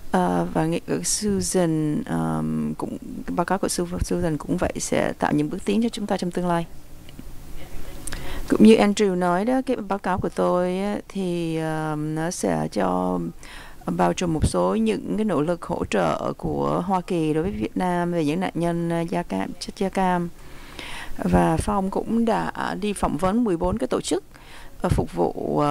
uh, 0.08 0.54
và 0.54 0.66
nghĩ 0.66 0.80
Susan 1.04 2.04
um, 2.04 2.74
cũng 2.74 2.98
báo 3.28 3.46
cáo 3.46 3.58
của 3.58 3.68
Susan 3.68 4.38
cũng 4.38 4.58
vậy 4.58 4.74
sẽ 4.80 5.14
tạo 5.20 5.34
những 5.34 5.50
bước 5.50 5.66
tiến 5.66 5.84
cho 5.84 5.90
chúng 5.90 6.06
ta 6.06 6.18
trong 6.18 6.32
tương 6.32 6.48
lai 6.48 6.66
cũng 8.50 8.64
như 8.64 8.76
Andrew 8.76 9.16
nói 9.16 9.46
đó 9.46 9.62
cái 9.66 9.78
báo 9.78 10.00
cáo 10.00 10.18
của 10.18 10.30
tôi 10.30 10.80
thì 11.10 11.60
uh, 11.60 11.98
nó 12.00 12.32
sẽ 12.32 12.68
cho 12.72 13.20
ờ, 13.86 13.94
bao 13.98 14.14
trùm 14.14 14.34
một 14.34 14.46
số 14.46 14.76
những 14.76 15.14
cái 15.18 15.26
nỗ 15.26 15.42
lực 15.42 15.66
hỗ 15.66 15.86
trợ 15.86 16.34
của 16.38 16.84
Hoa 16.86 17.02
Kỳ 17.02 17.34
đối 17.34 17.44
với 17.44 17.52
Việt 17.52 17.78
Nam 17.78 18.12
về 18.12 18.26
những 18.26 18.40
nạn 18.40 18.52
nhân 18.54 18.90
ờ, 18.90 19.02
da 19.02 19.24
cam 19.24 19.50
chất 19.60 19.76
da 19.78 19.90
cam. 19.90 20.30
Và 21.18 21.58
Phong 21.58 21.90
cũng 21.90 22.26
đã 22.26 22.76
đi 22.82 22.94
phỏng 22.94 23.18
vấn 23.18 23.44
14 23.44 23.78
cái 23.78 23.88
tổ 23.88 24.02
chức 24.02 24.24
phục 24.90 25.14
vụ 25.14 25.64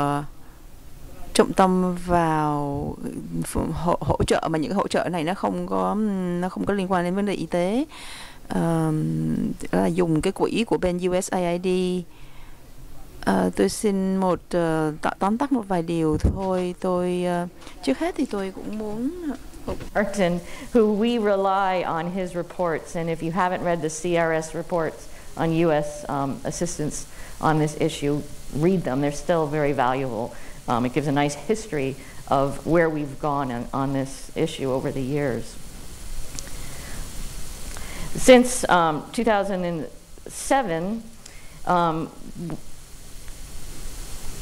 trọng 1.35 1.53
tâm 1.53 1.97
vào 2.07 2.97
hỗ, 3.73 3.97
hỗ 4.01 4.25
trợ 4.27 4.49
mà 4.51 4.59
những 4.59 4.73
hỗ 4.73 4.89
trợ 4.89 5.09
này 5.09 5.25
nó 5.25 5.35
không 5.35 5.67
có 5.67 5.95
nó 6.41 6.49
không 6.49 6.67
có 6.67 6.75
liên 6.75 6.93
quan 6.93 7.05
đến 7.05 7.15
vấn 7.15 7.27
đề 7.27 7.33
y 7.33 7.47
tế. 7.47 7.85
Uh, 8.53 8.95
là 9.71 9.87
dùng 9.87 10.21
cái 10.21 10.33
quỹ 10.33 10.65
của 10.67 10.79
bên 10.79 10.99
USAID 11.09 11.67
uh, 13.29 13.57
tôi 13.57 13.69
xin 13.69 14.17
một 14.17 14.41
uh, 14.57 15.19
tóm 15.19 15.39
tắt 15.39 15.53
một 15.53 15.63
vài 15.69 15.83
điều 15.83 16.19
thôi 16.19 16.75
tôi 16.81 17.25
uh, 17.43 17.49
trước 17.83 17.99
hết 17.99 18.15
thì 18.19 18.27
tôi 18.27 18.53
cũng 18.55 18.79
muốn 18.79 19.11
Martin, 19.95 20.41
who 20.73 20.95
we 20.95 21.19
rely 21.19 21.83
on 21.83 22.11
his 22.11 22.35
reports, 22.35 22.97
and 22.97 23.11
if 23.11 23.23
you 23.23 23.31
haven't 23.31 23.63
read 23.63 23.83
the 23.83 23.89
CRS 23.89 24.55
reports 24.55 25.09
on 25.37 25.53
U.S. 25.53 26.05
Um, 26.09 26.41
assistance 26.45 27.07
on 27.41 27.59
this 27.59 27.77
issue, 27.81 28.23
read 28.55 28.85
them. 28.85 29.01
They're 29.01 29.13
still 29.13 29.47
very 29.47 29.73
valuable. 29.73 30.35
Um, 30.69 30.87
it 30.87 30.95
gives 30.95 31.07
a 31.07 31.13
nice 31.13 31.35
history 31.35 31.97
of 32.29 32.67
where 32.67 32.89
we've 32.89 33.19
gone 33.21 33.53
on, 33.53 33.67
on 33.73 33.93
this 33.93 34.31
issue 34.35 34.71
over 34.71 34.91
the 34.91 35.03
years. 35.03 35.57
Since 38.15 38.69
um, 38.69 39.05
2007, 39.13 41.03
um, 41.67 42.11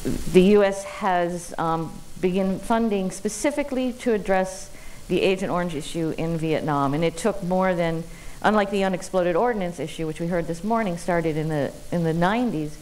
the 0.06 0.42
U.S. 0.42 0.84
has 0.84 1.54
um, 1.58 1.92
begun 2.20 2.58
funding 2.58 3.10
specifically 3.10 3.92
to 3.94 4.12
address 4.12 4.70
the 5.08 5.20
Agent 5.22 5.50
Orange 5.50 5.74
issue 5.74 6.14
in 6.16 6.38
Vietnam. 6.38 6.94
And 6.94 7.04
it 7.04 7.16
took 7.16 7.42
more 7.42 7.74
than, 7.74 8.04
unlike 8.42 8.70
the 8.70 8.84
unexploded 8.84 9.36
ordnance 9.36 9.80
issue, 9.80 10.06
which 10.06 10.20
we 10.20 10.28
heard 10.28 10.46
this 10.46 10.62
morning 10.62 10.96
started 10.96 11.36
in 11.36 11.48
the, 11.48 11.72
in 11.90 12.04
the 12.04 12.12
90s, 12.12 12.76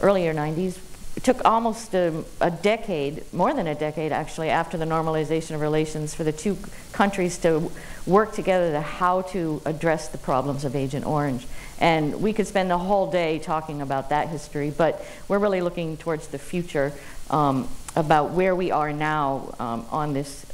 earlier 0.00 0.34
90s, 0.34 0.78
it 1.14 1.22
took 1.22 1.44
almost 1.44 1.94
a, 1.94 2.24
a, 2.40 2.50
decade, 2.50 3.30
more 3.34 3.52
than 3.52 3.66
a 3.66 3.74
decade 3.74 4.12
actually, 4.12 4.48
after 4.48 4.78
the 4.78 4.86
normalization 4.86 5.54
of 5.54 5.60
relations 5.60 6.14
for 6.14 6.24
the 6.24 6.32
two 6.32 6.56
countries 6.92 7.36
to 7.38 7.70
work 8.06 8.32
together 8.32 8.72
to 8.72 8.80
how 8.80 9.20
to 9.20 9.60
address 9.66 10.08
the 10.08 10.16
problems 10.16 10.64
of 10.64 10.74
Agent 10.74 11.04
Orange. 11.04 11.46
And 11.82 12.22
we 12.22 12.32
could 12.32 12.46
spend 12.46 12.70
the 12.70 12.78
whole 12.78 13.10
day 13.10 13.40
talking 13.40 13.82
about 13.82 14.10
that 14.10 14.28
history, 14.28 14.70
but 14.70 15.04
we're 15.26 15.40
really 15.40 15.60
looking 15.60 15.96
towards 15.96 16.28
the 16.28 16.38
future 16.38 16.92
um, 17.28 17.68
about 17.96 18.30
where 18.30 18.54
we 18.54 18.70
are 18.70 18.92
now 18.92 19.52
um, 19.58 19.84
on 19.90 20.12
this 20.14 20.46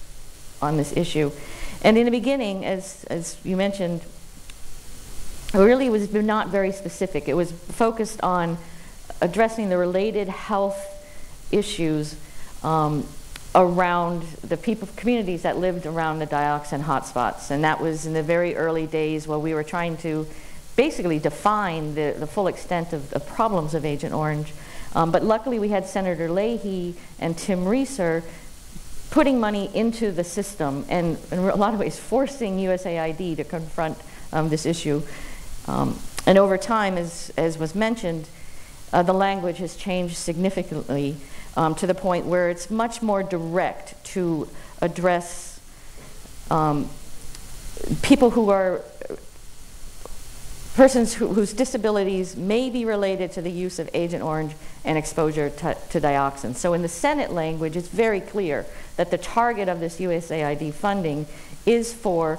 on 0.63 0.79
this 0.79 0.97
issue. 0.97 1.31
And 1.83 1.99
in 1.99 2.07
the 2.07 2.11
beginning, 2.11 2.65
as, 2.65 3.05
as 3.05 3.37
you 3.45 3.57
mentioned, 3.57 4.01
it 5.53 5.59
really 5.59 5.91
was 5.91 6.13
not 6.13 6.49
very 6.49 6.73
specific. 6.73 7.29
It 7.29 7.35
was 7.35 7.53
focused 7.53 8.21
on 8.23 8.57
addressing 9.21 9.69
the 9.69 9.77
related 9.77 10.29
health 10.29 10.81
issues 11.53 12.17
um, 12.63 13.07
around 13.55 14.23
the 14.43 14.57
people 14.57 14.89
communities 14.97 15.43
that 15.43 15.59
lived 15.59 15.85
around 15.85 16.21
the 16.21 16.27
dioxin 16.27 16.83
hotspots. 16.83 17.51
And 17.51 17.65
that 17.65 17.81
was 17.81 18.07
in 18.07 18.15
the 18.15 18.23
very 18.23 18.57
early 18.57 18.87
days 18.87 19.29
where 19.29 19.39
we 19.39 19.53
were 19.55 19.65
trying 19.65 19.99
to 19.99 20.27
basically 20.79 21.19
define 21.19 21.97
the, 21.97 22.15
the 22.17 22.27
full 22.27 22.47
extent 22.47 22.93
of 22.93 23.11
the 23.11 23.19
problems 23.19 23.75
of 23.75 23.85
Agent 23.85 24.15
Orange. 24.15 24.53
Um, 24.95 25.11
but 25.11 25.25
luckily 25.25 25.59
we 25.59 25.71
had 25.71 25.87
Senator 25.87 26.31
Leahy 26.31 26.95
and 27.19 27.37
Tim 27.37 27.65
Rieser 27.65 28.23
putting 29.11 29.41
money 29.41 29.69
into 29.75 30.13
the 30.13 30.23
system 30.23 30.87
and 30.89 31.19
in 31.33 31.41
a 31.41 31.57
lot 31.57 31.75
of 31.75 31.81
ways 31.81 31.99
forcing 31.99 32.59
USAID 32.59 33.39
to 33.39 33.43
confront 33.43 33.99
um, 34.33 34.51
this 34.51 34.65
issue. 34.65 35.03
Um, 35.67 35.99
and 36.27 36.39
over 36.39 36.57
time, 36.57 36.97
as, 36.97 37.33
as 37.37 37.59
was 37.59 37.75
mentioned, 37.75 38.29
uh, 38.93 39.03
the 39.03 39.13
language 39.13 39.59
has 39.59 39.75
changed 39.75 40.17
significantly 40.17 41.17
um, 41.57 41.75
to 41.75 41.89
the 41.89 41.95
point 41.95 42.25
where 42.25 42.51
it's 42.51 42.71
much 42.71 43.03
more 43.03 43.25
direct 43.25 43.97
to 44.13 44.49
address 44.81 45.59
um, 46.53 46.89
people 48.03 48.31
who 48.31 48.51
are 48.51 48.81
persons 50.79 51.13
who, 51.13 51.35
whose 51.35 51.53
disabilities 51.53 52.37
may 52.37 52.71
be 52.71 52.85
related 52.85 53.33
to 53.33 53.43
the 53.43 53.51
use 53.51 53.81
of 53.81 53.91
Agent 53.95 54.23
Orange 54.23 54.53
and 54.85 54.97
exposure 54.97 55.51
to, 55.51 55.77
to 55.91 56.01
dioxin. 56.01 56.55
So 56.55 56.73
in 56.73 56.83
the 56.83 56.89
Senate 56.89 57.33
language, 57.33 57.77
it's 57.77 57.89
very 57.89 58.21
clear 58.21 58.65
that 58.95 59.11
the 59.11 59.19
target 59.19 59.69
of 59.69 59.81
this 59.81 59.99
USAID 59.99 60.73
funding 60.73 61.27
is 61.67 61.93
for 61.93 62.39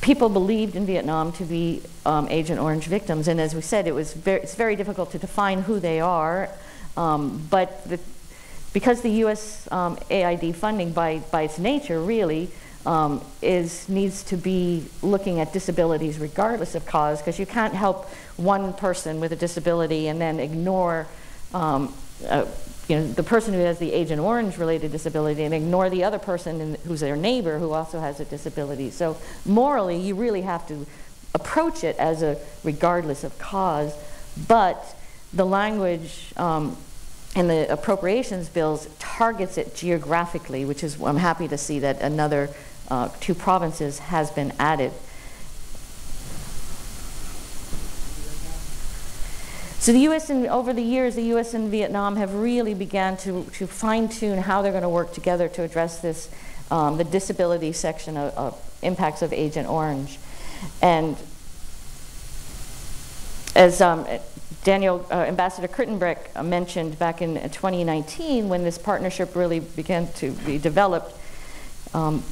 people 0.00 0.28
believed 0.28 0.76
in 0.76 0.86
Vietnam 0.86 1.32
to 1.32 1.42
be 1.42 1.82
um, 2.06 2.28
Agent 2.28 2.60
Orange 2.60 2.86
victims. 2.86 3.26
And 3.26 3.40
as 3.40 3.52
we 3.52 3.62
said, 3.62 3.88
it 3.88 3.96
was 3.96 4.14
very, 4.14 4.42
it's 4.42 4.54
very 4.54 4.76
difficult 4.76 5.10
to 5.10 5.18
define 5.18 5.62
who 5.62 5.80
they 5.80 5.98
are. 5.98 6.48
Um, 6.96 7.44
but 7.50 7.82
the, 7.88 7.98
because 8.72 9.02
the 9.02 9.24
US 9.24 9.66
um, 9.72 9.96
funding, 9.96 10.92
by, 10.92 11.18
by 11.32 11.42
its 11.42 11.58
nature, 11.58 12.00
really, 12.00 12.48
um, 12.88 13.22
is 13.42 13.86
needs 13.86 14.22
to 14.22 14.36
be 14.38 14.82
looking 15.02 15.40
at 15.40 15.52
disabilities 15.52 16.18
regardless 16.18 16.74
of 16.74 16.86
cause 16.86 17.20
because 17.20 17.38
you 17.38 17.44
can't 17.44 17.74
help 17.74 18.06
one 18.38 18.72
person 18.72 19.20
with 19.20 19.30
a 19.30 19.36
disability 19.36 20.08
and 20.08 20.18
then 20.18 20.40
ignore 20.40 21.06
um, 21.52 21.92
uh, 22.26 22.46
you 22.88 22.96
know, 22.96 23.06
the 23.06 23.22
person 23.22 23.52
who 23.52 23.60
has 23.60 23.78
the 23.78 23.92
Agent 23.92 24.20
Orange 24.20 24.56
related 24.56 24.90
disability 24.90 25.44
and 25.44 25.52
ignore 25.52 25.90
the 25.90 26.02
other 26.02 26.18
person 26.18 26.62
in, 26.62 26.74
who's 26.86 27.00
their 27.00 27.16
neighbor 27.16 27.58
who 27.58 27.72
also 27.72 28.00
has 28.00 28.20
a 28.20 28.24
disability. 28.24 28.90
So 28.90 29.18
morally, 29.44 29.98
you 29.98 30.14
really 30.14 30.40
have 30.42 30.66
to 30.68 30.86
approach 31.34 31.84
it 31.84 31.94
as 31.98 32.22
a 32.22 32.38
regardless 32.64 33.22
of 33.22 33.38
cause, 33.38 33.94
but 34.48 34.96
the 35.34 35.44
language 35.44 36.32
um, 36.38 36.78
in 37.36 37.48
the 37.48 37.70
appropriations 37.70 38.48
bills 38.48 38.88
targets 38.98 39.58
it 39.58 39.74
geographically, 39.74 40.64
which 40.64 40.82
is 40.82 40.98
I'm 41.02 41.18
happy 41.18 41.48
to 41.48 41.58
see 41.58 41.80
that 41.80 42.00
another 42.00 42.48
uh, 42.88 43.08
two 43.20 43.34
provinces 43.34 43.98
has 43.98 44.30
been 44.30 44.52
added. 44.58 44.92
So 49.80 49.92
the 49.92 50.00
U.S. 50.00 50.28
and 50.28 50.46
over 50.48 50.72
the 50.72 50.82
years, 50.82 51.14
the 51.14 51.22
U.S. 51.22 51.54
and 51.54 51.70
Vietnam 51.70 52.16
have 52.16 52.34
really 52.34 52.74
began 52.74 53.16
to, 53.18 53.44
to 53.54 53.66
fine-tune 53.66 54.38
how 54.38 54.60
they're 54.60 54.72
going 54.72 54.82
to 54.82 54.88
work 54.88 55.12
together 55.12 55.48
to 55.48 55.62
address 55.62 56.00
this, 56.00 56.28
um, 56.70 56.98
the 56.98 57.04
disability 57.04 57.72
section 57.72 58.16
of, 58.16 58.34
of, 58.34 58.78
impacts 58.82 59.22
of 59.22 59.32
Agent 59.32 59.68
Orange. 59.68 60.18
And 60.82 61.16
as 63.54 63.80
um, 63.80 64.06
Daniel, 64.64 65.06
uh, 65.10 65.14
Ambassador 65.14 65.68
Kritenbrink 65.68 66.44
mentioned 66.44 66.98
back 66.98 67.22
in 67.22 67.34
2019 67.34 68.48
when 68.48 68.64
this 68.64 68.78
partnership 68.78 69.34
really 69.36 69.60
began 69.60 70.12
to 70.14 70.32
be 70.32 70.58
developed, 70.58 71.14
um, 71.94 72.22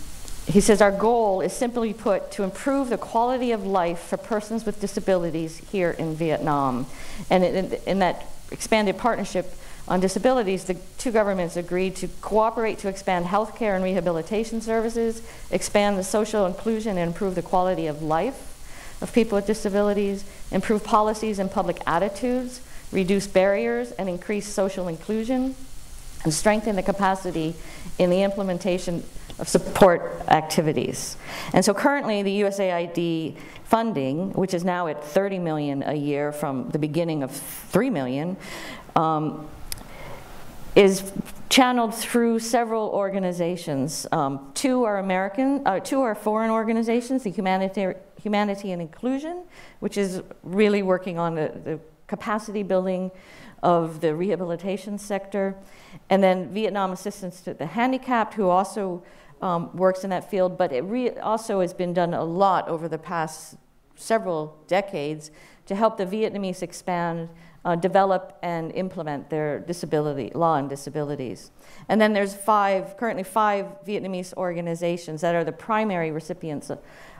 he 0.46 0.60
says, 0.60 0.80
Our 0.80 0.92
goal 0.92 1.40
is 1.40 1.52
simply 1.52 1.92
put 1.92 2.30
to 2.32 2.44
improve 2.44 2.88
the 2.88 2.98
quality 2.98 3.52
of 3.52 3.66
life 3.66 3.98
for 3.98 4.16
persons 4.16 4.64
with 4.64 4.80
disabilities 4.80 5.58
here 5.70 5.90
in 5.90 6.14
Vietnam. 6.14 6.86
And 7.30 7.44
in, 7.44 7.72
in, 7.86 7.98
that 7.98 8.26
expanded 8.52 8.96
partnership 8.96 9.54
on 9.88 10.00
disabilities, 10.00 10.64
the 10.64 10.74
two 10.98 11.10
governments 11.10 11.56
agreed 11.56 11.96
to 11.96 12.08
cooperate 12.20 12.78
to 12.78 12.88
expand 12.88 13.26
healthcare 13.26 13.74
and 13.74 13.82
rehabilitation 13.82 14.60
services, 14.60 15.22
expand 15.50 15.98
the 15.98 16.04
social 16.04 16.46
inclusion, 16.46 16.96
and 16.96 17.08
improve 17.08 17.34
the 17.34 17.42
quality 17.42 17.86
of 17.86 18.02
life 18.02 18.52
of 19.00 19.12
people 19.12 19.36
with 19.36 19.46
disabilities, 19.46 20.24
improve 20.50 20.82
policies 20.82 21.38
and 21.38 21.50
public 21.50 21.80
attitudes, 21.86 22.60
reduce 22.92 23.26
barriers, 23.26 23.92
and 23.92 24.08
increase 24.08 24.46
social 24.46 24.88
inclusion, 24.88 25.54
and 26.24 26.32
strengthen 26.32 26.76
the 26.76 26.82
capacity 26.82 27.54
in 27.98 28.10
the 28.10 28.22
implementation 28.22 29.02
of 29.38 29.48
support 29.48 30.22
activities. 30.28 31.16
And 31.52 31.64
so 31.64 31.74
currently 31.74 32.22
the 32.22 32.40
USAID 32.42 33.36
funding, 33.64 34.32
which 34.32 34.54
is 34.54 34.64
now 34.64 34.86
at 34.86 35.04
30 35.04 35.38
million 35.38 35.82
a 35.82 35.94
year 35.94 36.32
from 36.32 36.70
the 36.70 36.78
beginning 36.78 37.22
of 37.22 37.30
3 37.32 37.90
million, 37.90 38.36
um, 38.94 39.48
is 40.74 41.12
channeled 41.48 41.94
through 41.94 42.38
several 42.38 42.88
organizations. 42.90 44.06
Um, 44.12 44.50
two 44.54 44.84
are 44.84 44.98
American, 44.98 45.62
uh, 45.66 45.80
two 45.80 46.02
are 46.02 46.14
foreign 46.14 46.50
organizations, 46.50 47.22
the 47.22 47.30
Humanity, 47.30 47.94
Humanity 48.22 48.72
and 48.72 48.82
Inclusion, 48.82 49.42
which 49.80 49.96
is 49.96 50.22
really 50.42 50.82
working 50.82 51.18
on 51.18 51.34
the, 51.34 51.52
the 51.64 51.80
capacity 52.06 52.62
building 52.62 53.10
of 53.62 54.00
the 54.00 54.14
rehabilitation 54.14 54.98
sector, 54.98 55.56
and 56.08 56.22
then 56.22 56.48
Vietnam 56.52 56.92
Assistance 56.92 57.40
to 57.42 57.54
the 57.54 57.66
Handicapped, 57.66 58.34
who 58.34 58.48
also 58.48 59.02
um, 59.42 59.76
works 59.76 60.04
in 60.04 60.10
that 60.10 60.30
field, 60.30 60.56
but 60.56 60.72
it 60.72 61.18
also 61.18 61.60
has 61.60 61.74
been 61.74 61.92
done 61.92 62.14
a 62.14 62.24
lot 62.24 62.68
over 62.68 62.88
the 62.88 62.98
past 62.98 63.56
several 63.96 64.56
decades 64.66 65.30
to 65.66 65.74
help 65.74 65.96
the 65.96 66.06
Vietnamese 66.06 66.62
expand, 66.62 67.28
uh, 67.64 67.74
develop, 67.74 68.38
and 68.42 68.72
implement 68.72 69.28
their 69.30 69.58
disability 69.58 70.30
law 70.34 70.56
and 70.56 70.68
disabilities. 70.68 71.50
And 71.88 72.00
then 72.00 72.12
there's 72.12 72.34
five, 72.34 72.96
currently 72.96 73.24
five 73.24 73.66
Vietnamese 73.84 74.32
organizations 74.34 75.20
that 75.22 75.34
are 75.34 75.44
the 75.44 75.52
primary 75.52 76.12
recipients 76.12 76.70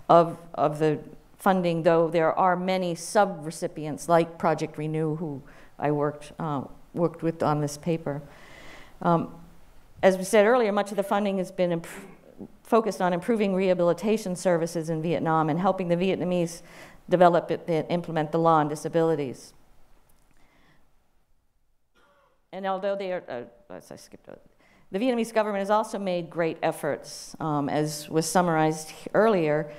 of, 0.08 0.38
of 0.54 0.78
the 0.78 1.00
funding, 1.36 1.82
though 1.82 2.08
there 2.08 2.32
are 2.32 2.56
many 2.56 2.94
sub-recipients 2.94 4.08
like 4.08 4.38
Project 4.38 4.78
Renew, 4.78 5.16
who 5.16 5.42
I 5.78 5.90
worked, 5.90 6.32
uh, 6.38 6.62
worked 6.94 7.22
with 7.22 7.42
on 7.42 7.60
this 7.60 7.76
paper. 7.76 8.22
Um, 9.02 9.34
as 10.02 10.16
we 10.16 10.24
said 10.24 10.46
earlier, 10.46 10.72
much 10.72 10.90
of 10.90 10.96
the 10.96 11.02
funding 11.02 11.38
has 11.38 11.50
been 11.50 11.82
focused 12.62 13.00
on 13.00 13.12
improving 13.12 13.54
rehabilitation 13.54 14.36
services 14.36 14.90
in 14.90 15.02
Vietnam 15.02 15.48
and 15.48 15.58
helping 15.58 15.88
the 15.88 15.96
Vietnamese 15.96 16.62
develop 17.08 17.50
implement 17.68 18.32
the 18.32 18.38
law 18.38 18.56
on 18.56 18.68
disabilities. 18.68 19.54
And 22.52 22.66
although 22.66 22.96
they 22.96 23.12
are, 23.12 23.22
uh, 23.28 23.74
I 23.90 23.96
skipped 23.96 24.28
it. 24.28 24.40
The 24.92 24.98
Vietnamese 24.98 25.32
government 25.32 25.60
has 25.60 25.70
also 25.70 25.98
made 25.98 26.30
great 26.30 26.58
efforts, 26.62 27.34
um, 27.40 27.68
as 27.68 28.08
was 28.08 28.24
summarized 28.26 28.92
earlier, 29.14 29.72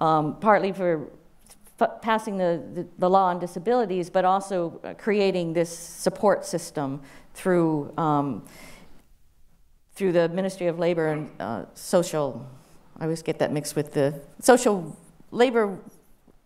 um, 0.00 0.36
partly 0.36 0.72
for 0.72 1.10
passing 2.00 2.36
the, 2.36 2.62
the, 2.74 2.86
the, 2.98 3.10
law 3.10 3.24
on 3.24 3.40
disabilities, 3.40 4.08
but 4.08 4.24
also 4.24 4.80
uh, 4.84 4.94
creating 4.94 5.52
this 5.52 5.76
support 5.76 6.44
system 6.46 7.02
through, 7.34 7.92
um, 7.96 8.44
through 9.94 10.12
the 10.12 10.28
Ministry 10.28 10.66
of 10.66 10.78
Labor 10.78 11.08
and 11.08 11.30
uh, 11.40 11.64
Social, 11.74 12.46
I 12.98 13.04
always 13.04 13.22
get 13.22 13.38
that 13.38 13.52
mixed 13.52 13.74
with 13.74 13.92
the 13.94 14.20
social 14.40 14.96
labor 15.30 15.78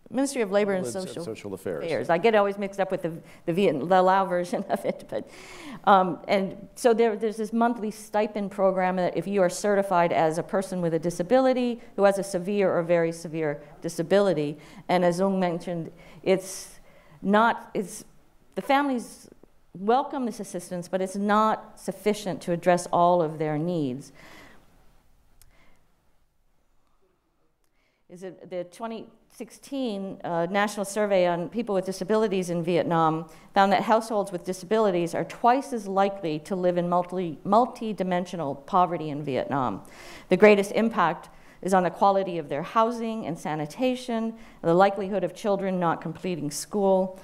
Ministry 0.09 0.41
of 0.41 0.51
Labor 0.51 0.73
and 0.73 0.87
Social, 0.87 1.23
Social 1.23 1.53
Affairs. 1.53 1.83
Affairs. 1.83 2.09
I 2.09 2.17
get 2.17 2.33
always 2.33 2.57
mixed 2.57 2.79
up 2.79 2.91
with 2.91 3.01
the, 3.01 3.11
the, 3.45 3.51
Viet, 3.51 3.77
the 3.89 4.01
Lao 4.01 4.25
version 4.25 4.63
of 4.69 4.85
it. 4.85 5.05
But, 5.09 5.29
um, 5.83 6.19
and 6.27 6.69
so 6.75 6.93
there, 6.93 7.17
there's 7.17 7.35
this 7.35 7.51
monthly 7.51 7.91
stipend 7.91 8.51
program 8.51 8.95
that 8.95 9.17
if 9.17 9.27
you 9.27 9.41
are 9.41 9.49
certified 9.49 10.13
as 10.13 10.37
a 10.37 10.43
person 10.43 10.81
with 10.81 10.93
a 10.93 10.99
disability 10.99 11.81
who 11.97 12.03
has 12.03 12.17
a 12.19 12.23
severe 12.23 12.71
or 12.71 12.83
very 12.83 13.11
severe 13.11 13.61
disability, 13.81 14.57
and 14.87 15.03
as 15.03 15.19
Dũng 15.19 15.39
mentioned, 15.39 15.91
it's 16.23 16.79
not, 17.21 17.69
it's, 17.73 18.05
the 18.55 18.61
families 18.61 19.27
welcome 19.81 20.25
this 20.25 20.39
assistance, 20.39 20.87
but 20.87 21.01
it's 21.01 21.15
not 21.15 21.79
sufficient 21.79 22.41
to 22.43 22.51
address 22.51 22.87
all 22.91 23.21
of 23.21 23.39
their 23.39 23.57
needs. 23.57 24.11
Is 28.09 28.23
it 28.23 28.49
the 28.49 28.63
2016 28.63 30.21
uh, 30.23 30.47
National 30.49 30.85
Survey 30.85 31.27
on 31.27 31.49
People 31.49 31.75
with 31.75 31.85
Disabilities 31.85 32.49
in 32.49 32.63
Vietnam 32.63 33.29
found 33.53 33.73
that 33.73 33.83
households 33.83 34.31
with 34.31 34.45
disabilities 34.45 35.13
are 35.13 35.25
twice 35.25 35.73
as 35.73 35.87
likely 35.87 36.39
to 36.39 36.55
live 36.55 36.77
in 36.77 36.87
multi, 36.87 37.37
multi-dimensional 37.43 38.55
poverty 38.55 39.09
in 39.09 39.23
Vietnam. 39.23 39.81
The 40.29 40.37
greatest 40.37 40.71
impact 40.71 41.27
is 41.61 41.73
on 41.73 41.83
the 41.83 41.89
quality 41.89 42.37
of 42.37 42.47
their 42.47 42.63
housing 42.63 43.25
and 43.25 43.37
sanitation, 43.37 44.35
the 44.61 44.73
likelihood 44.73 45.25
of 45.25 45.35
children 45.35 45.77
not 45.77 45.99
completing 45.99 46.49
school. 46.49 47.19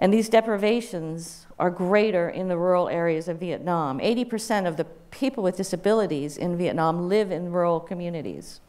And 0.00 0.12
these 0.12 0.30
deprivations 0.30 1.46
are 1.58 1.70
greater 1.70 2.30
in 2.30 2.48
the 2.48 2.56
rural 2.56 2.88
areas 2.88 3.28
of 3.28 3.38
Vietnam. 3.38 4.00
80% 4.00 4.66
of 4.66 4.78
the 4.78 4.84
people 5.10 5.44
with 5.44 5.56
disabilities 5.56 6.38
in 6.38 6.56
Vietnam 6.56 7.08
live 7.08 7.30
in 7.30 7.52
rural 7.52 7.78
communities. 7.78 8.60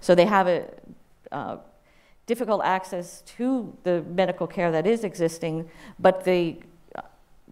So 0.00 0.14
they 0.14 0.26
have 0.26 0.48
a 0.48 0.68
uh, 1.30 1.58
difficult 2.26 2.62
access 2.64 3.22
to 3.36 3.74
the 3.84 4.02
medical 4.02 4.48
care 4.48 4.72
that 4.72 4.86
is 4.86 5.04
existing, 5.04 5.70
but 5.98 6.24
the 6.24 6.58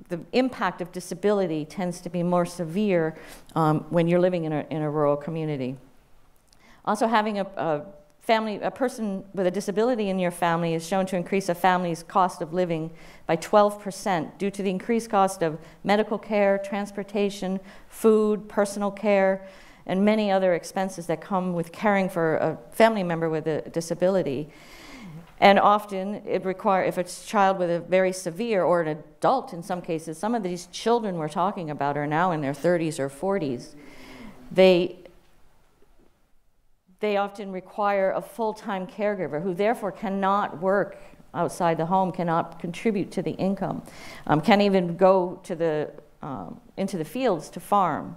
the 0.08 0.20
impact 0.32 0.80
of 0.80 0.90
disability 0.90 1.64
tends 1.64 2.00
to 2.00 2.08
be 2.08 2.22
more 2.22 2.46
severe 2.46 3.14
um, 3.54 3.80
when 3.90 4.08
you're 4.08 4.20
living 4.20 4.44
in 4.44 4.52
a, 4.52 4.66
in 4.70 4.82
a 4.82 4.90
rural 4.90 5.16
community. 5.16 5.76
Also, 6.84 7.06
having 7.06 7.38
a, 7.38 7.44
a, 7.56 7.82
family, 8.22 8.60
a 8.60 8.70
person 8.70 9.24
with 9.34 9.46
a 9.46 9.50
disability 9.50 10.08
in 10.08 10.18
your 10.18 10.30
family 10.30 10.74
is 10.74 10.86
shown 10.86 11.04
to 11.06 11.16
increase 11.16 11.48
a 11.48 11.54
family's 11.54 12.02
cost 12.04 12.40
of 12.40 12.54
living 12.54 12.90
by 13.26 13.36
12% 13.36 14.38
due 14.38 14.50
to 14.50 14.62
the 14.62 14.70
increased 14.70 15.10
cost 15.10 15.42
of 15.42 15.58
medical 15.84 16.18
care, 16.18 16.58
transportation, 16.58 17.60
food, 17.88 18.48
personal 18.48 18.90
care, 18.90 19.46
and 19.86 20.04
many 20.04 20.30
other 20.30 20.54
expenses 20.54 21.06
that 21.06 21.20
come 21.20 21.52
with 21.52 21.72
caring 21.72 22.08
for 22.08 22.36
a 22.36 22.58
family 22.70 23.02
member 23.02 23.28
with 23.28 23.46
a 23.48 23.62
disability. 23.70 24.48
And 25.40 25.58
often 25.58 26.22
it 26.24 26.44
requires, 26.44 26.88
if 26.88 26.98
it's 26.98 27.24
a 27.24 27.26
child 27.26 27.58
with 27.58 27.68
a 27.68 27.80
very 27.80 28.12
severe, 28.12 28.62
or 28.62 28.82
an 28.82 28.88
adult 28.88 29.52
in 29.52 29.64
some 29.64 29.82
cases, 29.82 30.16
some 30.16 30.36
of 30.36 30.44
these 30.44 30.66
children 30.66 31.16
we're 31.16 31.28
talking 31.28 31.68
about 31.68 31.96
are 31.96 32.06
now 32.06 32.30
in 32.30 32.42
their 32.42 32.52
30s 32.52 33.00
or 33.00 33.08
40s. 33.08 33.74
They, 34.52 35.01
they 37.02 37.16
often 37.16 37.50
require 37.50 38.12
a 38.12 38.22
full 38.22 38.54
time 38.54 38.86
caregiver 38.86 39.42
who 39.42 39.52
therefore 39.52 39.90
cannot 39.90 40.62
work 40.62 40.96
outside 41.34 41.76
the 41.76 41.86
home, 41.86 42.12
cannot 42.12 42.60
contribute 42.60 43.10
to 43.10 43.22
the 43.22 43.32
income, 43.32 43.82
um, 44.28 44.40
can't 44.40 44.62
even 44.62 44.96
go 44.96 45.40
to 45.42 45.56
the, 45.56 45.90
um, 46.22 46.60
into 46.76 46.96
the 46.96 47.04
fields 47.04 47.50
to 47.50 47.58
farm. 47.58 48.16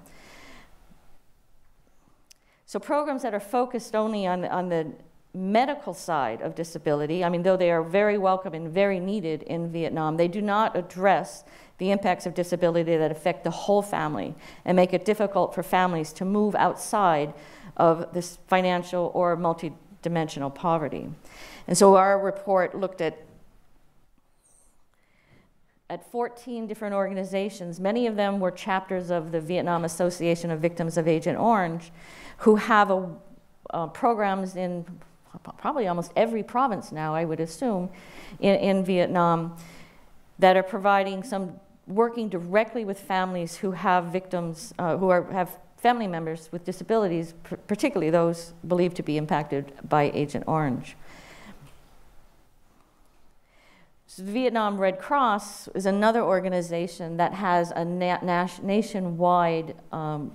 So 2.68 2.78
programs 2.78 3.24
that 3.24 3.34
are 3.34 3.40
focused 3.40 3.96
only 3.96 4.28
on, 4.28 4.46
on 4.46 4.70
the 4.70 4.92
medical 5.34 5.94
side 5.96 6.42
of 6.42 6.54
disability, 6.54 7.24
I 7.24 7.30
mean, 7.30 7.42
though 7.42 7.58
they 7.58 7.72
are 7.72 7.82
very 7.82 8.20
welcome 8.20 8.54
and 8.54 8.70
very 8.70 9.00
needed 9.00 9.42
in 9.44 9.72
Vietnam, 9.72 10.16
they 10.18 10.28
do 10.28 10.42
not 10.42 10.76
address 10.76 11.44
the 11.80 11.92
impacts 11.92 12.26
of 12.26 12.36
disability 12.36 12.96
that 12.96 13.12
affect 13.12 13.44
the 13.44 13.52
whole 13.52 13.82
family 13.82 14.36
and 14.64 14.76
make 14.76 14.94
it 14.94 15.06
difficult 15.06 15.56
for 15.56 15.64
families 15.64 16.14
to 16.14 16.26
move 16.26 16.54
outside 16.56 17.34
of 17.78 18.14
this 18.14 18.38
financial 18.48 19.12
or 19.14 19.36
multidimensional 19.38 20.54
poverty. 20.54 21.10
And 21.68 21.78
so 21.78 21.96
our 21.96 22.20
report 22.20 22.76
looked 22.76 23.02
at 23.02 23.26
at 25.88 26.12
14 26.12 26.66
different 26.66 26.96
organizations. 26.96 27.80
Many 27.80 28.08
of 28.08 28.16
them 28.16 28.40
were 28.40 28.50
chapters 28.50 29.12
of 29.12 29.32
the 29.32 29.40
Vietnam 29.40 29.86
Association 29.86 30.50
of 30.50 30.60
Victims 30.60 30.98
of 30.98 31.08
Agent 31.08 31.38
Orange, 31.38 31.92
who 32.38 32.56
have 32.56 32.90
a, 32.90 33.10
uh, 33.70 33.88
programs 33.88 34.56
in 34.56 34.86
probably 35.58 35.88
almost 35.88 36.12
every 36.16 36.42
province 36.42 36.92
now, 36.92 37.14
I 37.14 37.26
would 37.26 37.40
assume, 37.40 37.90
in, 38.40 38.56
in 38.56 38.86
Vietnam, 38.86 39.56
that 40.40 40.58
are 40.58 40.64
providing 40.64 41.24
some 41.24 41.60
working 41.88 42.30
directly 42.30 42.84
with 42.84 43.00
families 43.00 43.58
who 43.58 43.72
have 43.72 44.06
victims, 44.06 44.74
uh, 44.80 44.98
who 44.98 45.10
are, 45.10 45.32
have 45.32 45.58
family 45.86 46.08
members 46.08 46.50
with 46.52 46.66
disabilities, 46.66 47.36
particularly 47.68 48.10
those 48.10 48.56
believed 48.68 48.96
to 48.96 49.04
be 49.04 49.18
impacted 49.18 49.72
by 49.88 50.10
Agent 50.16 50.44
Orange. 50.48 50.98
So 54.08 54.24
the 54.24 54.32
Vietnam 54.32 54.80
Red 54.80 54.98
Cross 54.98 55.68
is 55.76 55.86
another 55.86 56.24
organization 56.24 57.18
that 57.18 57.36
has 57.36 57.70
a 57.70 57.86
na- 57.86 58.48
nationwide 58.64 59.76
um, 59.92 60.32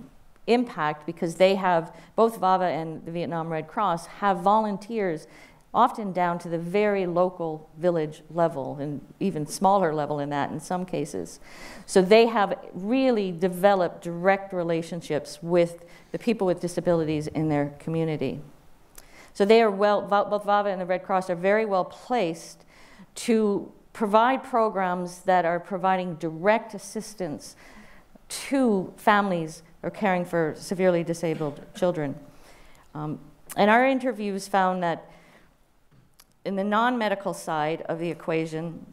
impact 0.47 1.05
because 1.05 1.35
they 1.35 1.55
have, 1.55 1.93
both 2.15 2.37
VAVA 2.37 2.67
and 2.67 3.05
the 3.05 3.11
Vietnam 3.11 3.49
Red 3.49 3.67
Cross 3.67 4.05
have 4.05 4.37
volunteers, 4.39 5.27
often 5.73 6.11
down 6.11 6.37
to 6.37 6.49
the 6.49 6.57
very 6.57 7.05
local 7.05 7.69
village 7.77 8.23
level 8.29 8.77
and 8.79 8.99
even 9.19 9.47
smaller 9.47 9.93
level 9.93 10.19
in 10.19 10.29
that 10.29 10.51
in 10.51 10.59
some 10.59 10.85
cases. 10.85 11.39
So 11.85 12.01
they 12.01 12.27
have 12.27 12.59
really 12.73 13.31
developed 13.31 14.03
direct 14.03 14.51
relationships 14.51 15.39
with 15.41 15.85
the 16.11 16.19
people 16.19 16.45
with 16.45 16.59
disabilities 16.59 17.27
in 17.27 17.47
their 17.47 17.73
community. 17.79 18.41
So 19.33 19.45
they 19.45 19.61
are 19.61 19.71
well, 19.71 20.01
both 20.01 20.43
VAVA 20.43 20.69
and 20.69 20.81
the 20.81 20.85
Red 20.85 21.03
Cross 21.03 21.29
are 21.29 21.35
very 21.35 21.65
well 21.65 21.85
placed 21.85 22.65
to 23.15 23.71
provide 23.93 24.43
programs 24.43 25.19
that 25.21 25.45
are 25.45 25.59
providing 25.59 26.15
direct 26.15 26.73
assistance 26.73 27.55
to 28.27 28.93
families 28.97 29.63
or 29.83 29.89
caring 29.89 30.25
for 30.25 30.53
severely 30.57 31.03
disabled 31.03 31.61
children. 31.75 32.15
Um, 32.93 33.19
and 33.57 33.69
our 33.69 33.85
interviews 33.85 34.47
found 34.47 34.83
that 34.83 35.09
in 36.45 36.55
the 36.55 36.63
non 36.63 36.97
medical 36.97 37.33
side 37.33 37.81
of 37.83 37.99
the 37.99 38.09
equation, 38.09 38.85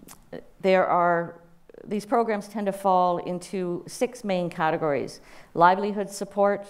there 0.61 0.87
are 0.87 1.41
these 1.85 2.05
programs 2.05 2.49
tend 2.49 2.67
to 2.67 2.73
fall 2.73 3.19
into 3.19 3.85
six 3.87 4.25
main 4.25 4.51
categories 4.51 5.21
livelihood 5.55 6.11
support, 6.11 6.67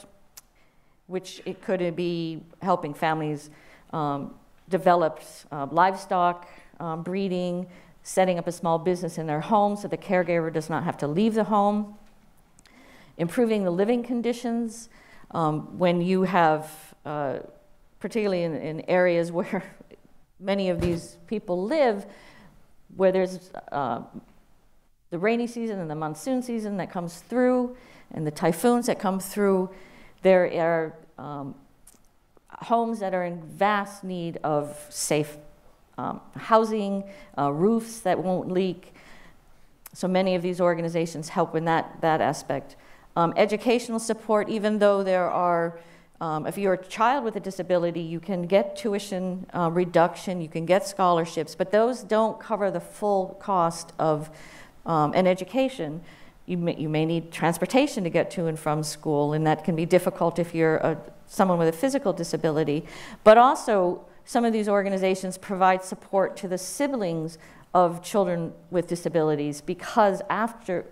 which 1.06 1.42
it 1.44 1.62
could 1.62 1.96
be 1.96 2.42
helping 2.62 2.94
families 2.94 3.50
um, 3.92 4.34
develop 4.68 5.20
uh, 5.50 5.66
livestock, 5.70 6.46
um, 6.78 7.02
breeding, 7.02 7.66
setting 8.02 8.38
up 8.38 8.46
a 8.46 8.52
small 8.52 8.78
business 8.78 9.18
in 9.18 9.26
their 9.26 9.40
home 9.40 9.76
so 9.76 9.88
the 9.88 9.96
caregiver 9.96 10.52
does 10.52 10.70
not 10.70 10.84
have 10.84 10.96
to 10.96 11.06
leave 11.06 11.34
the 11.34 11.44
home 11.44 11.96
improving 13.18 13.64
the 13.64 13.70
living 13.70 14.02
conditions. 14.02 14.88
Um, 15.32 15.78
when 15.78 16.00
you 16.00 16.22
have, 16.22 16.94
uh, 17.04 17.40
particularly 18.00 18.44
in, 18.44 18.56
in, 18.56 18.80
areas 18.88 19.30
where 19.38 19.62
many 20.40 20.70
of 20.70 20.80
these 20.80 21.16
people 21.26 21.64
live, 21.64 22.06
where 22.96 23.12
there's 23.12 23.50
uh, 23.72 24.02
the 25.10 25.18
rainy 25.18 25.46
season 25.46 25.78
and 25.78 25.90
the 25.90 25.94
monsoon 25.94 26.42
season 26.42 26.76
that 26.76 26.90
comes 26.90 27.20
through, 27.20 27.76
and 28.12 28.26
the 28.26 28.30
typhoons 28.30 28.86
that 28.86 28.98
come 28.98 29.20
through, 29.20 29.70
there 30.22 30.50
are 30.60 30.94
um, 31.18 31.54
homes 32.50 33.00
that 33.00 33.14
are 33.14 33.24
in 33.24 33.42
vast 33.42 34.04
need 34.04 34.38
of 34.42 34.76
safe 34.90 35.36
um, 35.98 36.20
housing, 36.36 37.04
uh, 37.36 37.50
roofs 37.52 38.00
that 38.00 38.22
won't 38.22 38.50
leak. 38.50 38.94
So 39.92 40.06
many 40.06 40.34
of 40.36 40.42
these 40.42 40.60
organizations 40.60 41.30
help 41.30 41.56
in 41.56 41.64
that, 41.64 42.00
that 42.00 42.20
aspect. 42.20 42.76
Um, 43.16 43.34
educational 43.36 43.98
support, 43.98 44.48
even 44.48 44.78
though 44.78 45.02
there 45.02 45.28
are, 45.28 45.78
um, 46.20 46.46
if 46.46 46.58
you're 46.58 46.74
a 46.74 46.84
child 46.84 47.24
with 47.24 47.36
a 47.36 47.40
disability, 47.40 48.00
you 48.00 48.18
can 48.18 48.42
get 48.42 48.76
tuition 48.76 49.46
uh, 49.54 49.70
reduction, 49.70 50.40
you 50.40 50.48
can 50.48 50.66
get 50.66 50.86
scholarships, 50.86 51.54
but 51.54 51.70
those 51.70 52.02
don't 52.02 52.40
cover 52.40 52.70
the 52.70 52.80
full 52.80 53.36
cost 53.40 53.92
of 53.98 54.30
um, 54.84 55.12
an 55.14 55.26
education. 55.28 56.00
You 56.46 56.56
may, 56.56 56.76
you 56.76 56.88
may 56.88 57.04
need 57.04 57.30
transportation 57.30 58.02
to 58.04 58.10
get 58.10 58.30
to 58.32 58.46
and 58.46 58.58
from 58.58 58.82
school, 58.82 59.32
and 59.32 59.46
that 59.46 59.62
can 59.62 59.76
be 59.76 59.86
difficult 59.86 60.40
if 60.40 60.54
you're 60.54 60.78
a, 60.78 60.98
someone 61.26 61.58
with 61.58 61.68
a 61.68 61.72
physical 61.72 62.12
disability. 62.12 62.84
But 63.22 63.38
also, 63.38 64.04
some 64.24 64.44
of 64.44 64.52
these 64.52 64.68
organizations 64.68 65.38
provide 65.38 65.84
support 65.84 66.36
to 66.38 66.48
the 66.48 66.58
siblings 66.58 67.38
of 67.74 68.02
children 68.02 68.52
with 68.70 68.88
disabilities 68.88 69.60
because 69.60 70.20
after 70.28 70.84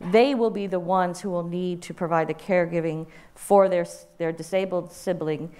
they 0.00 0.34
will 0.34 0.50
be 0.50 0.66
the 0.66 0.80
ones 0.80 1.20
who 1.20 1.30
will 1.30 1.44
need 1.44 1.82
to 1.82 1.94
provide 1.94 2.28
the 2.28 2.34
caregiving 2.34 3.06
for 3.34 3.68
their, 3.68 3.86
their 4.18 4.32
disabled 4.32 4.92
sibling 4.92 5.50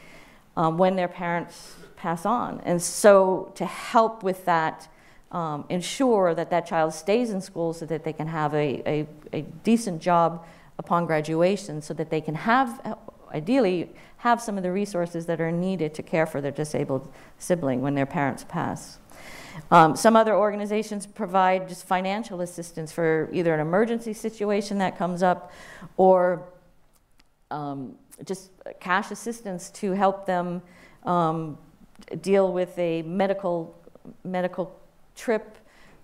um, 0.57 0.79
when 0.79 0.97
their 0.97 1.09
parents 1.09 1.75
pass 1.97 2.27
on. 2.27 2.61
And 2.65 2.81
so, 2.83 3.53
to 3.55 3.65
help 3.65 4.23
with 4.23 4.45
that, 4.45 4.89
um, 5.33 5.65
ensure 5.69 6.35
that 6.35 6.51
that 6.51 6.67
child 6.67 6.95
stays 6.95 7.31
in 7.31 7.41
school 7.41 7.73
so 7.73 7.87
that 7.87 8.05
they 8.05 8.13
can 8.13 8.29
have 8.29 8.55
a, 8.55 8.83
a, 8.87 9.09
a 9.33 9.43
decent 9.43 10.01
job 10.01 10.47
upon 10.79 11.07
graduation, 11.07 11.81
so 11.81 11.95
that 11.95 12.11
they 12.11 12.21
can 12.21 12.35
have, 12.35 12.97
ideally, 13.33 13.91
have 14.19 14.41
some 14.41 14.57
of 14.57 14.63
the 14.63 14.73
resources 14.73 15.27
that 15.27 15.41
are 15.41 15.53
needed 15.53 15.95
to 15.95 16.03
care 16.03 16.27
for 16.27 16.41
their 16.41 16.51
disabled 16.51 17.13
sibling 17.39 17.81
when 17.81 17.95
their 17.95 18.07
parents 18.07 18.45
pass. 18.49 18.99
Um, 19.71 19.97
some 19.97 20.17
other 20.17 20.35
organizations 20.37 21.07
provide 21.07 21.69
just 21.69 21.87
financial 21.87 22.41
assistance 22.41 22.93
for 22.93 23.29
either 23.33 23.55
an 23.55 23.61
emergency 23.61 24.13
situation 24.13 24.79
that 24.79 24.99
comes 24.99 25.23
up 25.23 25.53
or 25.97 26.43
um, 27.51 27.97
just 28.25 28.51
cash 28.81 29.11
assistance 29.11 29.71
to 29.71 29.93
help 29.93 30.27
them 30.27 30.63
um, 31.05 31.59
deal 32.21 32.53
with 32.53 32.77
a 32.79 33.03
medical 33.03 33.79
medical 34.25 34.79
trip 35.15 35.57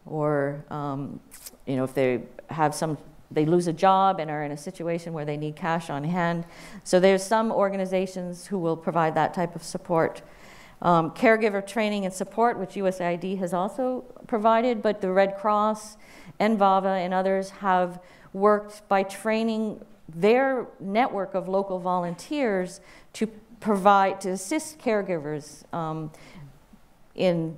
or 0.06 0.64
um, 0.70 1.20
you 1.66 1.76
know 1.76 1.84
if 1.84 1.94
they 1.94 2.22
have 2.48 2.74
some 2.74 2.96
they 3.30 3.44
lose 3.44 3.68
a 3.68 3.72
job 3.72 4.18
and 4.18 4.30
are 4.30 4.42
in 4.42 4.50
a 4.50 4.56
situation 4.56 5.12
where 5.12 5.24
they 5.24 5.36
need 5.36 5.54
cash 5.54 5.88
on 5.88 6.02
hand. 6.02 6.44
So 6.82 6.98
there's 6.98 7.22
some 7.22 7.52
organizations 7.52 8.46
who 8.46 8.58
will 8.58 8.76
provide 8.76 9.14
that 9.14 9.34
type 9.34 9.54
of 9.54 9.62
support 9.62 10.22
um, 10.82 11.10
caregiver 11.10 11.66
training 11.66 12.04
and 12.04 12.14
support, 12.14 12.58
which 12.58 12.70
USAID 12.70 13.38
has 13.38 13.52
also 13.52 14.02
provided, 14.26 14.82
but 14.82 15.00
the 15.00 15.10
Red 15.10 15.36
Cross 15.36 15.96
and 16.38 16.58
VAVA 16.58 16.88
and 16.88 17.12
others 17.12 17.50
have 17.50 18.00
worked 18.32 18.88
by 18.88 19.02
training 19.02 19.84
their 20.08 20.66
network 20.80 21.34
of 21.34 21.48
local 21.48 21.78
volunteers 21.78 22.80
to 23.12 23.26
provide, 23.60 24.20
to 24.22 24.30
assist 24.30 24.78
caregivers 24.78 25.72
um, 25.74 26.10
in 27.14 27.56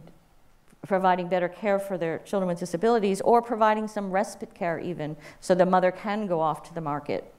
providing 0.86 1.28
better 1.28 1.48
care 1.48 1.78
for 1.78 1.96
their 1.96 2.18
children 2.18 2.48
with 2.48 2.58
disabilities 2.58 3.20
or 3.20 3.40
providing 3.40 3.86
some 3.86 4.10
respite 4.10 4.52
care 4.52 4.80
even 4.80 5.16
so 5.40 5.54
the 5.54 5.64
mother 5.64 5.92
can 5.92 6.26
go 6.26 6.40
off 6.40 6.64
to 6.64 6.74
the 6.74 6.80
market. 6.80 7.32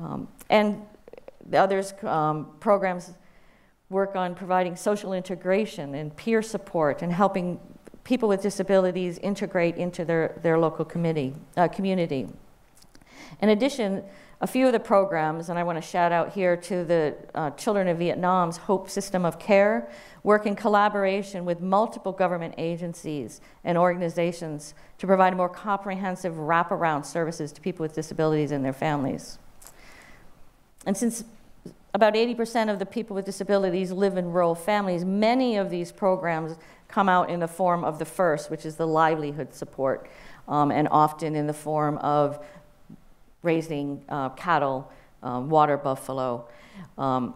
Um, 0.00 0.28
and 0.50 0.82
the 1.48 1.58
others 1.58 1.94
um, 2.02 2.48
programs 2.58 3.12
work 3.90 4.16
on 4.16 4.34
providing 4.34 4.76
social 4.76 5.12
integration 5.12 5.94
and 5.94 6.14
peer 6.16 6.42
support 6.42 7.02
and 7.02 7.12
helping 7.12 7.58
people 8.04 8.28
with 8.28 8.42
disabilities 8.42 9.18
integrate 9.18 9.76
into 9.76 10.04
their, 10.04 10.38
their 10.42 10.58
local 10.58 10.84
committee, 10.84 11.34
uh, 11.56 11.68
community. 11.68 12.28
In 13.40 13.48
addition, 13.50 14.02
a 14.40 14.46
few 14.46 14.66
of 14.66 14.72
the 14.72 14.80
programs, 14.80 15.48
and 15.48 15.58
I 15.58 15.62
want 15.62 15.76
to 15.76 15.82
shout 15.82 16.12
out 16.12 16.32
here 16.32 16.56
to 16.56 16.84
the 16.84 17.16
uh, 17.34 17.50
Children 17.50 17.88
of 17.88 17.98
Vietnam's 17.98 18.56
Hope 18.56 18.88
System 18.88 19.24
of 19.24 19.38
Care, 19.38 19.90
work 20.22 20.46
in 20.46 20.54
collaboration 20.54 21.44
with 21.44 21.60
multiple 21.60 22.12
government 22.12 22.54
agencies 22.56 23.40
and 23.64 23.76
organizations 23.76 24.74
to 24.98 25.06
provide 25.06 25.36
more 25.36 25.48
comprehensive 25.48 26.34
wraparound 26.34 27.04
services 27.04 27.52
to 27.52 27.60
people 27.60 27.82
with 27.82 27.94
disabilities 27.94 28.52
and 28.52 28.64
their 28.64 28.72
families. 28.72 29.38
And 30.86 30.96
since 30.96 31.24
about 31.94 32.14
80% 32.14 32.70
of 32.70 32.78
the 32.78 32.86
people 32.86 33.14
with 33.14 33.24
disabilities 33.24 33.90
live 33.90 34.16
in 34.16 34.30
rural 34.32 34.54
families. 34.54 35.04
Many 35.04 35.56
of 35.56 35.70
these 35.70 35.90
programs 35.90 36.56
come 36.86 37.08
out 37.08 37.30
in 37.30 37.40
the 37.40 37.48
form 37.48 37.84
of 37.84 37.98
the 37.98 38.04
first, 38.04 38.50
which 38.50 38.66
is 38.66 38.76
the 38.76 38.86
livelihood 38.86 39.54
support, 39.54 40.08
um, 40.46 40.70
and 40.70 40.88
often 40.90 41.34
in 41.34 41.46
the 41.46 41.52
form 41.52 41.98
of 41.98 42.44
raising 43.42 44.04
uh, 44.08 44.30
cattle, 44.30 44.90
um, 45.22 45.48
water 45.48 45.76
buffalo. 45.76 46.46
Um, 46.96 47.34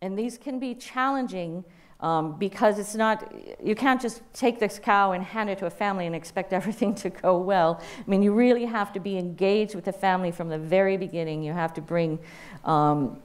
and 0.00 0.18
these 0.18 0.38
can 0.38 0.58
be 0.58 0.74
challenging 0.74 1.64
um, 2.00 2.38
because 2.38 2.78
it's 2.78 2.94
not, 2.94 3.32
you 3.62 3.74
can't 3.74 4.00
just 4.00 4.20
take 4.34 4.58
this 4.58 4.78
cow 4.78 5.12
and 5.12 5.24
hand 5.24 5.48
it 5.48 5.58
to 5.58 5.66
a 5.66 5.70
family 5.70 6.06
and 6.06 6.14
expect 6.14 6.52
everything 6.52 6.94
to 6.96 7.10
go 7.10 7.38
well. 7.38 7.80
I 7.98 8.10
mean, 8.10 8.22
you 8.22 8.32
really 8.32 8.66
have 8.66 8.92
to 8.92 9.00
be 9.00 9.16
engaged 9.18 9.74
with 9.74 9.84
the 9.84 9.92
family 9.92 10.30
from 10.30 10.48
the 10.48 10.58
very 10.58 10.96
beginning. 10.96 11.42
You 11.42 11.52
have 11.52 11.72
to 11.74 11.80
bring 11.80 12.18
um, 12.64 13.20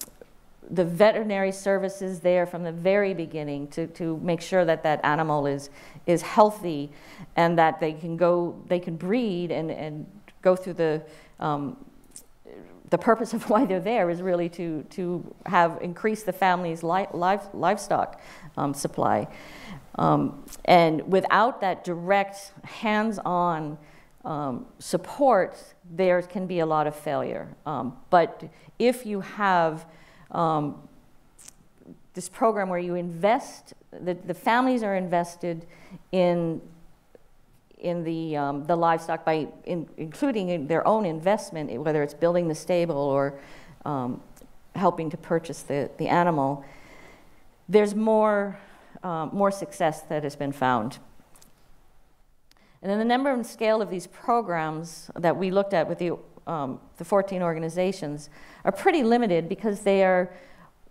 the 0.70 0.86
veterinary 0.86 1.52
services 1.52 2.22
there 2.22 2.46
from 2.46 2.64
the 2.64 2.72
very 2.72 3.14
beginning 3.14 3.68
to, 3.70 3.88
to 3.88 4.18
make 4.24 4.42
sure 4.42 4.64
that 4.64 4.84
that 4.84 5.04
animal 5.04 5.46
is, 5.48 5.70
is 6.06 6.22
healthy 6.22 6.92
and 7.36 7.58
that 7.60 7.80
they 7.80 7.92
can 7.92 8.16
go, 8.16 8.56
they 8.68 8.80
can 8.80 8.96
breed 8.96 9.52
and, 9.52 9.70
and 9.70 10.06
go 10.42 10.56
through 10.56 10.74
the 10.74 11.02
um, 11.40 11.76
the 12.92 12.98
purpose 12.98 13.34
of 13.34 13.50
why 13.50 13.66
they're 13.66 13.80
there 13.80 14.10
is 14.12 14.22
really 14.22 14.48
to, 14.50 14.84
to 14.92 15.36
have 15.48 15.80
increased 15.82 16.28
the 16.28 16.34
family's 16.34 16.84
li- 16.84 17.08
live, 17.14 17.42
livestock 17.54 18.22
um, 18.58 18.74
supply. 18.74 19.28
Um, 19.96 20.46
and 20.66 21.12
without 21.12 21.62
that 21.62 21.84
direct, 21.84 22.54
hands 22.64 23.20
on 23.20 23.78
um, 24.24 24.66
support, 24.80 25.58
there 25.90 26.22
can 26.22 26.48
be 26.48 26.60
a 26.60 26.66
lot 26.66 26.88
of 26.88 26.96
failure. 26.96 27.48
Um, 27.66 27.98
but 28.10 28.44
if 28.80 29.06
you 29.06 29.22
have 29.22 29.86
um, 30.32 30.88
this 32.14 32.30
program 32.30 32.70
where 32.70 32.80
you 32.80 32.96
invest, 32.96 33.74
the, 33.92 34.14
the 34.14 34.34
families 34.34 34.84
are 34.84 34.96
invested 34.96 35.66
in 36.12 36.62
in 37.82 38.04
the, 38.04 38.38
um, 38.38 38.64
the 38.66 38.76
livestock 38.76 39.26
by 39.26 39.48
in, 39.66 39.90
including 39.98 40.50
in 40.50 40.68
their 40.68 40.88
own 40.88 41.04
investment, 41.04 41.72
whether 41.82 42.04
it's 42.04 42.14
building 42.14 42.48
the 42.48 42.56
stable 42.56 42.96
or 42.96 43.40
um, 43.86 44.22
helping 44.76 45.10
to 45.10 45.18
purchase 45.18 45.64
the, 45.64 45.90
the 45.98 46.08
animal, 46.08 46.64
there's 47.72 47.96
more, 47.96 48.60
uh, 49.02 49.28
more 49.32 49.50
success 49.50 50.02
that 50.04 50.24
has 50.24 50.36
been 50.36 50.52
found. 50.52 51.00
And 52.82 52.92
then 52.92 53.00
the 53.00 53.06
number 53.06 53.32
and 53.32 53.46
scale 53.46 53.82
of 53.82 53.90
these 53.90 54.08
programs 54.08 55.10
that 55.16 55.38
we 55.38 55.52
looked 55.52 55.74
at 55.74 55.88
with 55.88 55.98
the, 56.00 56.18
um, 56.48 56.80
the 56.98 57.06
14 57.06 57.42
organizations 57.42 58.30
are 58.66 58.74
pretty 58.74 59.04
limited 59.04 59.48
because 59.48 59.82
they 59.82 60.04
are, 60.04 60.34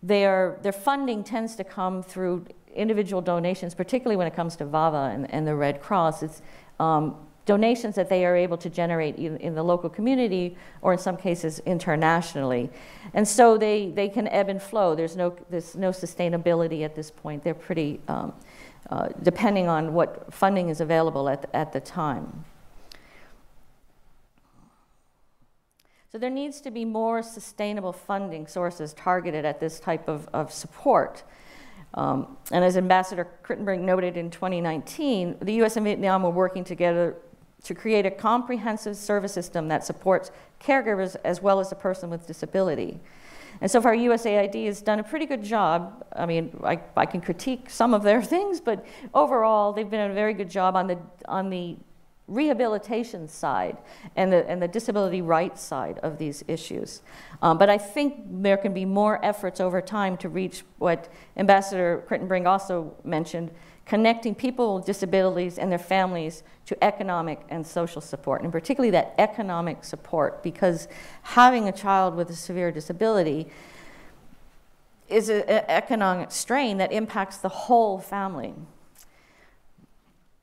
they 0.02 0.24
are, 0.24 0.58
their 0.62 0.72
funding 0.72 1.22
tends 1.22 1.54
to 1.56 1.64
come 1.64 2.02
through 2.02 2.46
individual 2.74 3.20
donations, 3.20 3.74
particularly 3.74 4.16
when 4.16 4.26
it 4.26 4.34
comes 4.34 4.56
to 4.56 4.64
VAVA 4.64 5.10
and, 5.12 5.30
and 5.30 5.46
the 5.46 5.54
Red 5.54 5.82
Cross. 5.82 6.22
It's, 6.22 6.42
um, 6.78 7.16
donations 7.50 7.96
that 7.96 8.08
they 8.08 8.24
are 8.24 8.36
able 8.36 8.56
to 8.56 8.70
generate 8.70 9.16
in, 9.16 9.36
in, 9.38 9.56
the 9.56 9.62
local 9.62 9.90
community 9.90 10.56
or 10.82 10.92
in 10.92 10.98
some 11.00 11.16
cases 11.16 11.58
internationally. 11.66 12.70
And 13.12 13.26
so 13.26 13.58
they, 13.58 13.90
they 13.90 14.08
can 14.08 14.28
ebb 14.28 14.48
and 14.48 14.62
flow. 14.62 14.94
There's 14.94 15.16
no, 15.16 15.36
there's 15.50 15.74
no 15.74 15.90
sustainability 15.90 16.84
at 16.84 16.94
this 16.94 17.10
point. 17.10 17.42
They're 17.42 17.62
pretty, 17.68 17.98
um, 18.06 18.32
uh, 18.88 19.08
depending 19.24 19.66
on 19.66 19.94
what 19.94 20.32
funding 20.32 20.68
is 20.68 20.80
available 20.80 21.28
at 21.28 21.50
at 21.52 21.72
the 21.72 21.80
time. 21.80 22.44
So 26.12 26.18
there 26.18 26.30
needs 26.30 26.60
to 26.60 26.70
be 26.70 26.84
more 26.84 27.20
sustainable 27.20 27.92
funding 27.92 28.46
sources 28.46 28.92
targeted 28.92 29.44
at 29.44 29.58
this 29.58 29.80
type 29.80 30.08
of, 30.08 30.28
of 30.32 30.52
support. 30.52 31.24
Um, 31.94 32.36
and 32.52 32.64
as 32.64 32.76
Ambassador 32.76 33.26
Kritenbrink 33.44 33.80
noted 33.80 34.16
in 34.16 34.30
2019, 34.30 35.38
the 35.42 35.54
US 35.64 35.76
and 35.76 35.84
Vietnam 35.84 36.22
were 36.22 36.30
working 36.30 36.62
together 36.62 37.16
to 37.64 37.74
create 37.74 38.06
a 38.06 38.10
comprehensive 38.10 38.96
service 38.96 39.32
system 39.32 39.68
that 39.68 39.84
supports 39.84 40.30
caregivers 40.60 41.16
as 41.24 41.42
well 41.42 41.60
as 41.60 41.72
a 41.72 41.74
person 41.74 42.10
with 42.10 42.26
disability. 42.26 43.00
And 43.60 43.70
so 43.70 43.82
far, 43.82 43.94
USAID 43.94 44.66
has 44.66 44.80
done 44.80 45.00
a 45.00 45.02
pretty 45.02 45.26
good 45.26 45.42
job. 45.42 46.04
I 46.14 46.24
mean, 46.24 46.58
I, 46.64 46.80
I 46.96 47.06
can 47.06 47.20
critique 47.20 47.68
some 47.68 47.92
of 47.92 48.02
their 48.02 48.22
things, 48.34 48.60
but 48.60 48.84
overall, 49.12 49.72
they've 49.72 49.90
been 49.90 50.10
a 50.10 50.14
very 50.14 50.34
good 50.34 50.50
job 50.50 50.76
on 50.76 50.86
the, 50.86 50.98
on 51.26 51.50
the 51.50 51.76
rehabilitation 52.30 53.26
side 53.26 53.76
and 54.16 54.32
the, 54.32 54.48
and 54.48 54.62
the 54.62 54.68
disability 54.68 55.20
rights 55.20 55.60
side 55.60 55.98
of 55.98 56.16
these 56.16 56.44
issues. 56.46 57.02
Um, 57.42 57.58
but 57.58 57.68
I 57.68 57.76
think 57.76 58.14
there 58.42 58.56
can 58.56 58.72
be 58.72 58.84
more 58.84 59.22
efforts 59.24 59.60
over 59.60 59.82
time 59.82 60.16
to 60.18 60.28
reach 60.28 60.62
what 60.78 61.12
Ambassador 61.36 62.04
Kritenbrink 62.08 62.46
also 62.46 62.94
mentioned, 63.04 63.50
connecting 63.90 64.36
people 64.36 64.76
with 64.76 64.84
disabilities 64.86 65.58
and 65.58 65.72
their 65.72 65.76
families 65.76 66.44
to 66.64 66.84
economic 66.84 67.40
and 67.48 67.66
social 67.66 68.00
support, 68.00 68.40
and 68.40 68.52
particularly 68.52 68.92
that 68.92 69.12
economic 69.18 69.82
support, 69.82 70.44
because 70.44 70.86
having 71.22 71.66
a 71.66 71.72
child 71.72 72.14
with 72.14 72.30
a 72.30 72.36
severe 72.36 72.70
disability 72.70 73.48
is 75.08 75.28
an 75.28 75.42
economic 75.66 76.30
strain 76.30 76.78
that 76.78 76.92
impacts 76.92 77.38
the 77.38 77.48
whole 77.48 77.98
family. 77.98 78.54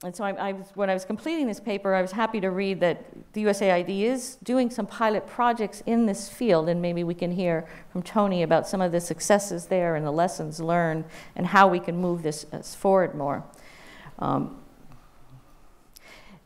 And 0.04 0.16
so 0.16 0.24
I, 0.24 0.32
I 0.50 0.52
was, 0.52 0.68
when 0.76 0.92
I 0.92 0.94
was 0.94 1.06
completing 1.06 1.48
this 1.48 1.60
paper, 1.60 1.96
I 1.96 2.04
was 2.04 2.12
happy 2.12 2.40
to 2.42 2.52
read 2.52 2.80
that 2.82 3.04
the 3.34 3.46
USAID 3.46 4.04
is 4.04 4.36
doing 4.44 4.70
some 4.70 4.86
pilot 4.86 5.26
projects 5.26 5.82
in 5.88 6.06
this 6.06 6.30
field, 6.30 6.70
and 6.70 6.80
maybe 6.80 7.04
we 7.04 7.16
can 7.16 7.32
hear 7.32 7.68
from 7.92 8.04
Tony 8.04 8.44
about 8.44 8.68
some 8.68 8.80
of 8.80 8.92
the 8.92 9.02
successes 9.02 9.66
there 9.66 9.96
and 9.96 10.06
the 10.06 10.12
lessons 10.12 10.60
learned 10.60 11.06
and 11.36 11.48
how 11.48 11.68
we 11.68 11.80
can 11.80 11.98
move 11.98 12.22
this 12.22 12.46
forward 12.76 13.16
more. 13.16 13.44
Um, 14.20 14.62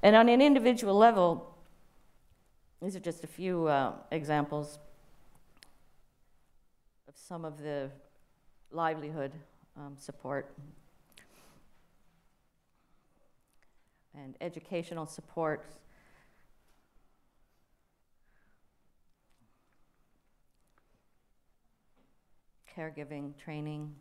and 0.02 0.16
on 0.16 0.30
an 0.30 0.42
individual 0.42 0.96
level, 0.96 1.54
these 2.82 2.96
are 2.96 3.02
just 3.02 3.26
a 3.26 3.28
few 3.28 3.68
uh, 3.68 3.94
examples 4.12 4.80
of 7.08 7.16
some 7.18 7.44
of 7.44 7.62
the 7.62 7.92
livelihood 8.72 9.34
um, 9.76 9.96
support 9.98 10.56
and 14.16 14.36
educational 14.42 15.06
support. 15.06 15.66
Caregiving 22.78 23.38
training. 23.38 23.96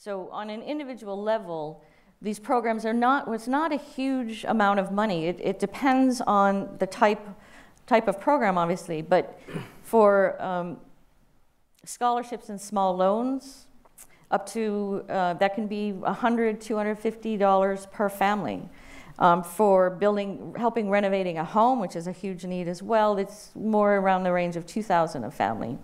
So, 0.00 0.28
on 0.30 0.48
an 0.48 0.62
individual 0.62 1.20
level, 1.20 1.82
these 2.22 2.38
programs 2.38 2.86
are 2.86 2.92
not, 2.92 3.28
it's 3.28 3.46
not 3.46 3.72
a 3.72 3.76
huge 3.76 4.44
amount 4.44 4.80
of 4.80 4.90
money. 4.90 5.26
It, 5.26 5.40
it 5.42 5.58
depends 5.58 6.20
on 6.20 6.76
the 6.78 6.86
type, 6.86 7.28
type 7.88 8.06
of 8.06 8.20
program, 8.20 8.58
obviously, 8.58 9.02
but 9.02 9.40
for 9.82 10.40
um, 10.40 10.76
scholarships 11.84 12.50
and 12.50 12.60
small 12.60 12.94
loans, 12.94 13.66
up 14.30 14.46
to, 14.46 15.04
uh, 15.08 15.32
that 15.34 15.54
can 15.54 15.66
be 15.66 15.94
$100, 16.02 16.58
$250 16.58 17.90
per 17.90 18.08
family. 18.08 18.68
Um, 19.20 19.42
for 19.42 19.90
building, 19.90 20.54
helping 20.56 20.90
renovating 20.90 21.38
a 21.38 21.44
home, 21.44 21.80
which 21.80 21.96
is 21.96 22.06
a 22.06 22.12
huge 22.12 22.44
need 22.44 22.68
as 22.68 22.84
well, 22.84 23.18
it's 23.18 23.50
more 23.56 23.96
around 23.96 24.22
the 24.22 24.30
range 24.30 24.54
of 24.54 24.64
2,000 24.64 25.24
a 25.24 25.30
family. 25.30 25.76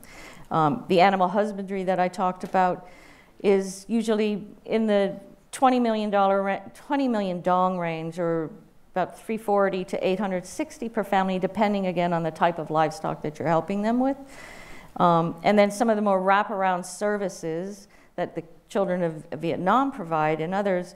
Um, 0.53 0.85
the 0.87 1.01
animal 1.01 1.27
husbandry 1.27 1.83
that 1.83 1.99
I 1.99 2.07
talked 2.07 2.45
about 2.45 2.89
is 3.43 3.87
usually 3.89 4.47
in 4.67 4.87
the 4.87 5.19
$20 5.51 5.83
million, 5.83 6.13
20 6.13 7.09
million 7.09 7.41
dong 7.41 7.77
range, 7.77 8.21
or 8.21 8.51
about 8.95 9.19
340 9.19 9.85
to 9.87 10.07
860 10.07 10.89
per 10.89 11.03
family, 11.03 11.41
depending 11.41 11.89
again 11.89 12.13
on 12.13 12.23
the 12.23 12.31
type 12.31 12.61
of 12.61 12.71
livestock 12.71 13.23
that 13.23 13.41
you're 13.41 13.49
helping 13.49 13.83
them 13.83 13.99
with. 13.99 14.17
Um, 14.99 15.35
and 15.43 15.59
then 15.59 15.73
some 15.73 15.91
of 15.91 15.97
the 15.97 16.03
more 16.03 16.21
wraparound 16.21 16.87
services 16.87 17.89
that 18.15 18.37
the 18.37 18.45
children 18.69 19.03
of 19.03 19.41
Vietnam 19.41 19.91
provide 19.91 20.41
and 20.41 20.55
others, 20.55 20.95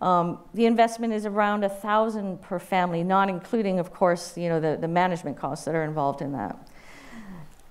um, 0.00 0.38
the 0.54 0.64
investment 0.64 1.12
is 1.12 1.26
around 1.26 1.64
a 1.64 1.68
thousand 1.68 2.40
per 2.40 2.58
family, 2.58 3.04
not 3.04 3.28
including, 3.28 3.78
of 3.78 3.92
course, 3.92 4.38
you 4.38 4.48
know, 4.48 4.58
the, 4.58 4.78
the 4.80 4.88
management 4.88 5.38
costs 5.38 5.66
that 5.66 5.74
are 5.74 5.84
involved 5.84 6.22
in 6.22 6.32
that. 6.32 6.56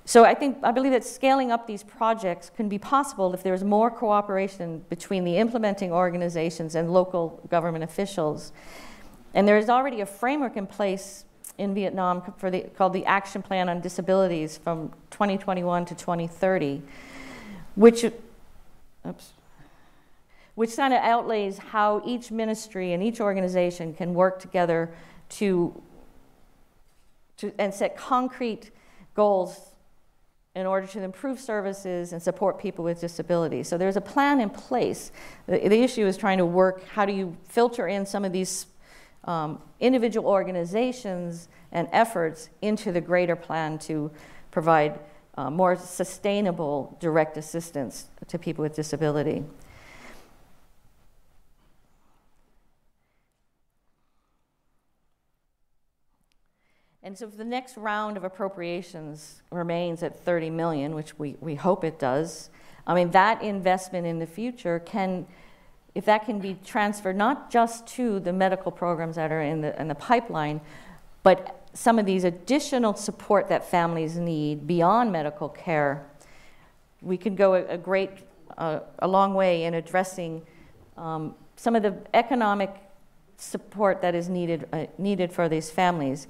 So 0.05 0.23
I 0.23 0.35
think 0.35 0.57
I 0.61 0.71
believe 0.71 0.91
that 0.91 1.03
scaling 1.03 1.51
up 1.51 1.65
these 1.65 1.81
projects 1.81 2.51
can 2.55 2.69
be 2.69 2.77
possible 2.77 3.33
if 3.33 3.41
there's 3.41 3.63
more 3.63 3.89
cooperation 3.89 4.85
between 4.89 5.23
the 5.23 5.37
implementing 5.37 5.91
organizations 5.91 6.75
and 6.75 6.91
local 6.91 7.41
government 7.49 7.83
officials. 7.83 8.51
And 9.33 9.47
there 9.47 9.57
is 9.57 9.69
already 9.69 10.01
a 10.01 10.05
framework 10.05 10.57
in 10.57 10.67
place 10.67 11.25
in 11.57 11.73
Vietnam 11.73 12.21
for 12.37 12.49
the, 12.49 12.61
called 12.61 12.93
the 12.93 13.05
Action 13.05 13.41
Plan 13.41 13.69
on 13.69 13.81
Disabilities 13.81 14.57
from 14.57 14.91
2021 15.11 15.85
to 15.85 15.95
2030, 15.95 16.81
which, 17.75 18.05
oops, 19.07 19.31
which 20.55 20.75
kind 20.75 20.93
of 20.93 20.99
outlays 21.01 21.57
how 21.57 22.01
each 22.05 22.31
ministry 22.31 22.93
and 22.93 23.03
each 23.03 23.19
organization 23.19 23.93
can 23.93 24.13
work 24.13 24.39
together 24.39 24.91
to, 25.29 25.81
to 27.37 27.51
and 27.57 27.73
set 27.73 27.97
concrete 27.97 28.71
goals 29.15 29.73
in 30.55 30.67
order 30.67 30.85
to 30.85 31.01
improve 31.01 31.39
services 31.39 32.13
and 32.13 32.21
support 32.21 32.59
people 32.59 32.85
with 32.85 33.01
disabilities. 33.01 33.67
So 33.67 33.77
there's 33.77 33.97
a 33.97 34.01
plan 34.01 34.39
in 34.39 34.51
place. 34.51 35.11
The, 35.47 35.57
the 35.67 35.81
issue 35.81 36.05
is 36.05 36.15
trying 36.15 36.37
to 36.37 36.45
work 36.45 36.87
how 36.89 37.05
do 37.05 37.13
you 37.13 37.35
filter 37.47 37.87
in 37.87 38.05
some 38.05 38.23
of 38.23 38.31
these 38.31 38.67
um, 39.25 39.61
individual 39.79 40.29
organizations 40.29 41.47
and 41.71 41.87
efforts 41.91 42.49
into 42.61 42.91
the 42.91 43.01
greater 43.01 43.35
plan 43.35 43.77
to 43.79 44.11
provide 44.51 44.99
uh, 45.35 45.49
more 45.49 45.75
sustainable 45.75 46.95
direct 46.99 47.37
assistance 47.37 48.07
to 48.27 48.37
people 48.37 48.61
with 48.61 48.75
disability. 48.75 49.43
And 57.05 57.17
so 57.17 57.27
if 57.27 57.35
the 57.35 57.43
next 57.43 57.75
round 57.75 58.15
of 58.15 58.23
appropriations 58.23 59.41
remains 59.51 60.03
at 60.03 60.23
30 60.23 60.49
million, 60.49 60.95
which 60.95 61.19
we, 61.19 61.35
we 61.41 61.55
hope 61.55 61.83
it 61.83 61.99
does, 61.99 62.49
I 62.87 62.95
mean, 62.95 63.11
that 63.11 63.41
investment 63.41 64.07
in 64.07 64.19
the 64.19 64.25
future 64.25 64.79
can, 64.79 65.27
if 65.95 66.05
that 66.05 66.25
can 66.25 66.39
be 66.39 66.57
transferred 66.65 67.15
not 67.15 67.51
just 67.51 67.85
to 67.87 68.19
the 68.19 68.33
medical 68.33 68.71
programs 68.71 69.15
that 69.15 69.31
are 69.31 69.41
in 69.41 69.61
the, 69.61 69.79
in 69.79 69.87
the 69.87 69.95
pipeline, 69.95 70.59
but 71.21 71.61
some 71.73 71.97
of 71.97 72.05
these 72.05 72.23
additional 72.23 72.93
support 72.93 73.47
that 73.49 73.69
families 73.69 74.17
need 74.17 74.67
beyond 74.67 75.11
medical 75.11 75.49
care, 75.49 76.05
we 77.01 77.17
could 77.17 77.35
go 77.35 77.55
a, 77.55 77.65
a 77.65 77.77
great, 77.77 78.09
uh, 78.57 78.79
a 78.99 79.07
long 79.07 79.33
way 79.33 79.63
in 79.63 79.73
addressing 79.73 80.41
um, 80.97 81.35
some 81.55 81.75
of 81.75 81.83
the 81.83 81.95
economic 82.13 82.71
support 83.37 84.01
that 84.01 84.15
is 84.15 84.29
needed, 84.29 84.67
uh, 84.71 84.85
needed 84.97 85.31
for 85.31 85.49
these 85.49 85.69
families. 85.69 86.27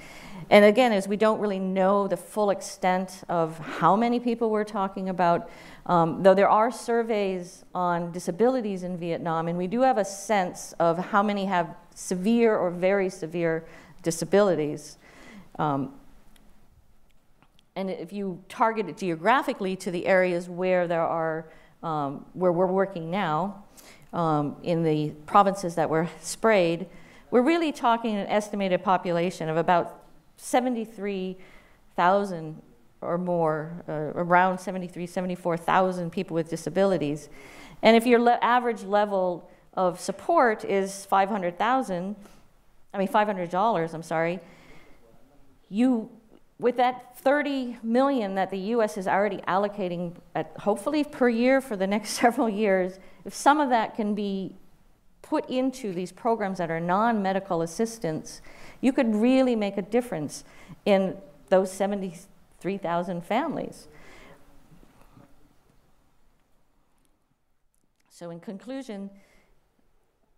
And 0.49 0.65
again, 0.65 0.91
as 0.91 1.07
we 1.07 1.17
don't 1.17 1.39
really 1.39 1.59
know 1.59 2.07
the 2.07 2.17
full 2.17 2.49
extent 2.49 3.23
of 3.30 3.57
how 3.59 3.95
many 3.95 4.19
people 4.19 4.49
we're 4.49 4.63
talking 4.63 5.09
about, 5.09 5.49
um, 5.85 6.23
though 6.23 6.34
there 6.34 6.49
are 6.49 6.71
surveys 6.71 7.65
on 7.73 8.11
disabilities 8.11 8.84
in 8.84 8.97
Vietnam, 8.97 9.47
and 9.47 9.57
we 9.57 9.67
do 9.67 9.81
have 9.81 9.97
a 9.97 10.05
sense 10.05 10.73
of 10.80 10.97
how 10.97 11.21
many 11.21 11.45
have 11.45 11.75
severe 11.95 12.55
or 12.55 12.71
very 12.71 13.09
severe 13.09 13.65
disabilities. 14.01 14.97
Um, 15.59 15.93
and 17.75 17.89
if 17.89 18.13
you 18.13 18.43
target 18.49 18.88
it 18.88 18.97
geographically 18.97 19.75
to 19.77 19.91
the 19.91 20.05
areas 20.05 20.47
where 20.47 20.88
there 20.88 21.01
are, 21.01 21.45
um, 21.81 22.25
where 22.34 22.51
we're 22.51 22.67
working 22.67 23.09
now, 23.09 23.63
um, 24.14 24.56
in 24.64 24.84
the 24.84 25.10
provinces 25.26 25.76
that 25.76 25.90
were 25.90 26.07
sprayed, 26.22 26.88
we're 27.31 27.41
really 27.41 27.72
talking 27.72 28.15
an 28.15 28.27
estimated 28.27 28.84
population 28.84 29.49
of 29.49 29.57
about 29.57 30.03
73,000 30.38 32.61
or 33.02 33.18
more, 33.18 33.84
uh, 33.90 34.11
around 34.15 34.60
73, 34.60 35.07
74,000 35.07 36.11
people 36.11 36.35
with 36.35 36.48
disabilities. 36.49 37.27
And 37.81 37.98
if 37.98 38.06
your 38.06 38.19
le- 38.19 38.38
average 38.41 38.84
level 38.84 39.49
of 39.73 39.99
support 39.99 40.64
is 40.64 41.06
500,000, 41.06 42.15
I 42.94 42.98
mean 42.98 43.07
$500, 43.07 43.94
I'm 43.94 44.03
sorry, 44.03 44.40
you 45.69 46.10
with 46.60 46.77
that 46.77 47.18
30 47.18 47.77
million 47.84 48.35
that 48.35 48.52
the 48.52 48.57
US 48.57 48.98
is 48.98 49.07
already 49.07 49.38
allocating 49.48 50.14
at, 50.35 50.52
hopefully 50.60 51.03
per 51.03 51.27
year 51.27 51.60
for 51.60 51.76
the 51.76 51.88
next 51.88 52.10
several 52.11 52.48
years, 52.48 52.99
if 53.26 53.34
some 53.34 53.60
of 53.60 53.70
that 53.70 53.95
can 53.95 54.16
be 54.16 54.56
put 55.22 55.50
into 55.50 55.94
these 55.94 56.12
programs 56.12 56.58
that 56.58 56.70
are 56.70 56.80
non-medical 56.80 57.62
assistance, 57.62 58.41
you 58.82 58.91
could 58.91 59.16
really 59.16 59.56
make 59.56 59.78
a 59.78 59.82
difference 59.82 60.44
in 60.86 61.18
those 61.50 61.72
73,000 61.72 63.24
families. 63.24 63.88
So, 68.10 68.30
in 68.30 68.40
conclusion, 68.40 69.10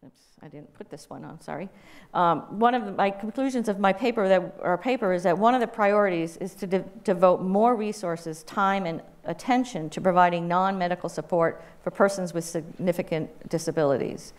oops, 0.06 0.22
I 0.42 0.48
didn't 0.48 0.74
put 0.74 0.90
this 0.90 1.10
one 1.10 1.26
on, 1.26 1.42
sorry. 1.42 1.68
Um, 2.14 2.60
one 2.60 2.74
of 2.74 2.86
the, 2.86 2.92
my 2.92 3.10
conclusions 3.10 3.68
of 3.68 3.80
my 3.80 3.92
paper, 3.92 4.30
that, 4.30 4.56
our 4.62 4.78
paper 4.78 5.12
is 5.12 5.24
that 5.24 5.38
one 5.38 5.54
of 5.54 5.62
the 5.62 5.68
priorities 5.68 6.38
is 6.38 6.56
to 6.56 6.68
de- 6.68 6.86
devote 7.04 7.42
more 7.42 7.76
resources, 7.76 8.44
time, 8.44 8.86
and 8.86 9.02
attention 9.26 9.90
to 9.92 10.02
providing 10.02 10.48
non 10.48 10.78
medical 10.78 11.10
support 11.10 11.64
for 11.84 11.92
persons 11.92 12.34
with 12.34 12.44
significant 12.44 13.50
disabilities. 13.50 14.34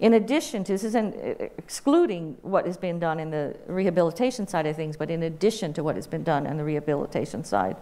in 0.00 0.14
addition 0.14 0.62
to, 0.64 0.72
this 0.72 0.84
isn't 0.84 1.14
uh, 1.16 1.44
excluding 1.58 2.36
what 2.42 2.66
has 2.66 2.76
been 2.76 2.98
done 2.98 3.18
in 3.18 3.30
the 3.30 3.56
rehabilitation 3.66 4.46
side 4.46 4.66
of 4.66 4.76
things, 4.76 4.96
but 4.96 5.10
in 5.10 5.24
addition 5.24 5.72
to 5.72 5.82
what 5.82 5.96
has 5.96 6.06
been 6.06 6.22
done 6.22 6.46
on 6.46 6.56
the 6.56 6.64
rehabilitation 6.64 7.42
side. 7.42 7.76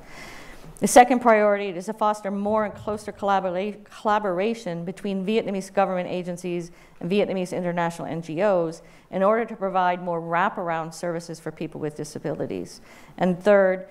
The 0.79 0.87
second 0.87 1.21
priority 1.21 1.69
is 1.69 1.87
to 1.87 1.95
foster 1.95 2.31
more 2.31 2.67
and 2.67 2.75
closer 2.75 3.11
collabora- 3.11 3.83
collaboration 3.85 4.85
between 4.85 5.25
Vietnamese 5.25 5.73
government 5.73 6.11
agencies 6.11 6.71
and 7.01 7.11
Vietnamese 7.11 7.57
international 7.57 8.09
NGOs 8.09 8.83
in 9.11 9.23
order 9.23 9.47
to 9.47 9.57
provide 9.57 10.03
more 10.03 10.21
wraparound 10.21 10.93
services 10.93 11.41
for 11.41 11.51
people 11.51 11.81
with 11.81 11.97
disabilities. 11.97 12.83
And 13.17 13.43
third 13.43 13.89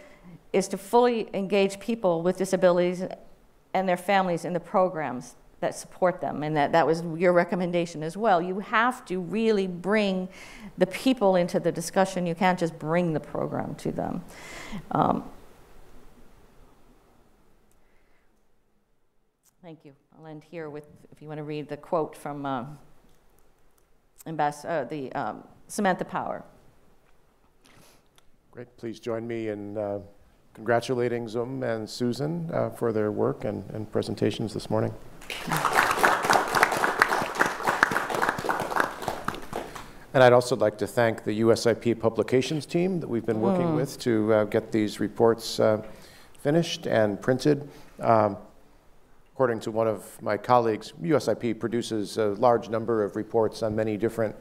is 0.56 0.70
to 0.70 0.78
fully 0.78 1.30
engage 1.34 1.80
people 1.82 2.22
with 2.22 2.38
disabilities 2.38 3.04
and 3.74 3.90
their 3.90 3.98
families 3.98 4.46
in 4.46 4.54
the 4.54 4.60
programs 4.60 5.36
that 5.60 5.76
support 5.76 6.22
them. 6.22 6.44
And 6.44 6.56
that, 6.56 6.72
that 6.72 6.88
was 6.88 7.04
your 7.18 7.34
recommendation 7.34 8.02
as 8.04 8.16
well. 8.16 8.42
You 8.42 8.60
have 8.60 9.04
to 9.06 9.20
really 9.20 9.68
bring 9.68 10.30
the 10.78 10.88
people 10.88 11.36
into 11.36 11.60
the 11.60 11.74
discussion. 11.74 12.26
You 12.26 12.36
can't 12.36 12.58
just 12.58 12.80
bring 12.80 13.12
the 13.12 13.20
program 13.20 13.76
to 13.76 13.92
them. 13.92 14.24
Um, 14.92 15.30
thank 19.62 19.84
you. 19.84 19.92
I'll 20.18 20.28
end 20.28 20.44
here 20.50 20.70
with, 20.70 20.88
if 21.12 21.22
you 21.22 21.28
want 21.28 21.40
to 21.40 21.44
read 21.44 21.68
the 21.68 21.78
quote 21.78 22.16
from 22.16 22.46
uh, 22.46 22.66
Ambassador, 24.26 24.70
uh, 24.70 24.84
the 24.86 25.12
um, 25.12 25.44
Samantha 25.68 26.06
Power. 26.06 26.46
Great. 28.52 28.78
Please 28.78 29.02
join 29.02 29.28
me 29.28 29.50
in 29.50 29.78
uh, 29.78 30.00
congratulating 30.56 31.28
Dũng 31.28 31.64
and 31.64 31.88
Susan 31.88 32.50
uh, 32.52 32.70
for 32.70 32.94
their 32.94 33.12
work 33.12 33.44
and, 33.44 33.70
and 33.72 33.92
presentations 33.92 34.54
this 34.54 34.70
morning. 34.70 34.94
And 40.14 40.24
I'd 40.24 40.32
also 40.32 40.56
like 40.56 40.78
to 40.78 40.88
thank 40.88 41.26
the 41.26 41.42
USIP 41.42 42.00
publications 42.00 42.66
team 42.66 43.02
that 43.02 43.08
we've 43.08 43.26
been 43.26 43.42
working 43.42 43.68
mm. 43.68 43.76
with 43.76 44.00
to 44.00 44.34
uh, 44.34 44.44
get 44.46 44.72
these 44.72 45.02
reports 45.02 45.60
uh, 45.60 45.84
finished 46.40 46.88
and 46.88 47.22
printed. 47.22 47.70
Um, 48.00 48.38
according 49.34 49.60
to 49.60 49.72
one 49.72 49.90
of 49.90 50.22
my 50.22 50.38
colleagues, 50.38 50.94
USIP 51.04 51.60
produces 51.60 52.18
a 52.18 52.28
large 52.28 52.70
number 52.70 53.04
of 53.04 53.18
reports 53.18 53.62
on 53.62 53.76
many 53.76 53.98
different 53.98 54.34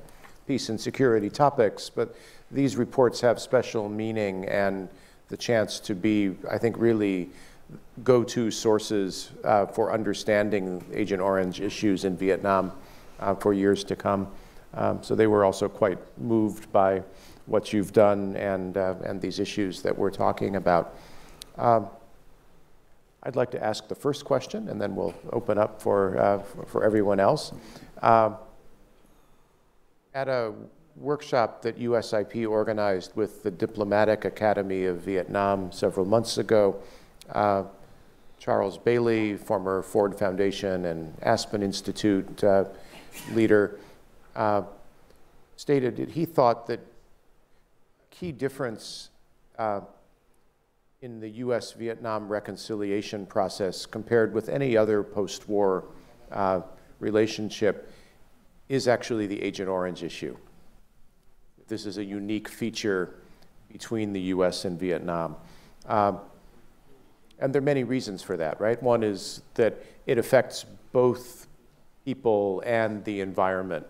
peace 0.46 0.68
and 0.68 0.80
security 0.80 1.28
topics, 1.28 1.90
but 1.90 2.14
these 2.52 2.76
reports 2.76 3.20
have 3.20 3.40
special 3.40 3.88
meaning 3.88 4.44
and 4.44 4.88
the 5.28 5.36
chance 5.36 5.80
to 5.80 5.94
be, 5.94 6.36
I 6.50 6.58
think, 6.58 6.76
really 6.78 7.30
go-to 8.02 8.50
sources 8.50 9.30
uh, 9.44 9.66
for 9.66 9.92
understanding 9.92 10.84
Agent 10.92 11.22
Orange 11.22 11.60
issues 11.60 12.04
in 12.04 12.16
Vietnam 12.16 12.72
uh, 13.20 13.34
for 13.34 13.52
years 13.52 13.84
to 13.84 13.96
come. 13.96 14.28
Um, 14.74 15.02
so 15.02 15.14
they 15.14 15.26
were 15.26 15.44
also 15.44 15.68
quite 15.68 15.98
moved 16.18 16.70
by 16.72 17.02
what 17.46 17.72
you've 17.72 17.92
done 17.92 18.36
and, 18.36 18.76
uh, 18.76 18.94
and 19.04 19.20
these 19.20 19.38
issues 19.38 19.82
that 19.82 19.96
we're 19.96 20.10
talking 20.10 20.56
about. 20.56 20.96
Um, 21.56 21.88
I'd 23.22 23.36
like 23.36 23.50
to 23.52 23.62
ask 23.62 23.88
the 23.88 23.94
first 23.94 24.24
question, 24.24 24.68
and 24.68 24.80
then 24.80 24.94
we'll 24.94 25.14
open 25.32 25.56
up 25.56 25.80
for, 25.80 26.18
uh, 26.18 26.38
for, 26.40 26.66
for, 26.66 26.84
everyone 26.84 27.20
else. 27.20 27.52
Um, 28.02 28.36
at 30.12 30.28
a 30.28 30.52
workshop 30.96 31.62
that 31.62 31.78
USIP 31.78 32.48
organized 32.48 33.16
with 33.16 33.42
the 33.42 33.50
Diplomatic 33.50 34.24
Academy 34.24 34.84
of 34.84 34.98
Vietnam 34.98 35.72
several 35.72 36.06
months 36.06 36.38
ago, 36.38 36.76
uh, 37.30 37.64
Charles 38.38 38.78
Bailey, 38.78 39.36
former 39.36 39.82
Ford 39.82 40.18
Foundation 40.18 40.84
and 40.84 41.16
Aspen 41.22 41.62
Institute 41.62 42.44
uh, 42.44 42.64
leader, 43.32 43.78
uh, 44.36 44.62
stated 45.56 45.96
that 45.96 46.10
he 46.10 46.24
thought 46.24 46.66
that 46.66 46.80
key 48.10 48.32
difference 48.32 49.10
uh, 49.58 49.80
in 51.00 51.20
the 51.20 51.28
U.S. 51.28 51.72
Vietnam 51.72 52.28
reconciliation 52.28 53.26
process 53.26 53.86
compared 53.86 54.32
with 54.32 54.48
any 54.48 54.76
other 54.76 55.02
post 55.02 55.48
war 55.48 55.84
uh, 56.32 56.60
relationship 56.98 57.90
is 58.68 58.88
actually 58.88 59.26
the 59.26 59.42
Agent 59.42 59.68
Orange 59.68 60.02
issue. 60.02 60.36
This 61.68 61.86
is 61.86 61.98
a 61.98 62.04
unique 62.04 62.48
feature 62.48 63.14
between 63.70 64.12
the 64.12 64.20
U.S. 64.20 64.64
and 64.64 64.78
Vietnam. 64.78 65.36
Um, 65.86 66.20
and 67.38 67.52
there 67.52 67.60
are 67.60 67.64
many 67.64 67.84
reasons 67.84 68.22
for 68.22 68.36
that, 68.36 68.60
right? 68.60 68.80
One 68.82 69.02
is 69.02 69.42
that 69.54 69.82
it 70.06 70.18
affects 70.18 70.64
both 70.92 71.46
people 72.04 72.62
and 72.64 73.04
the 73.04 73.20
environment 73.20 73.86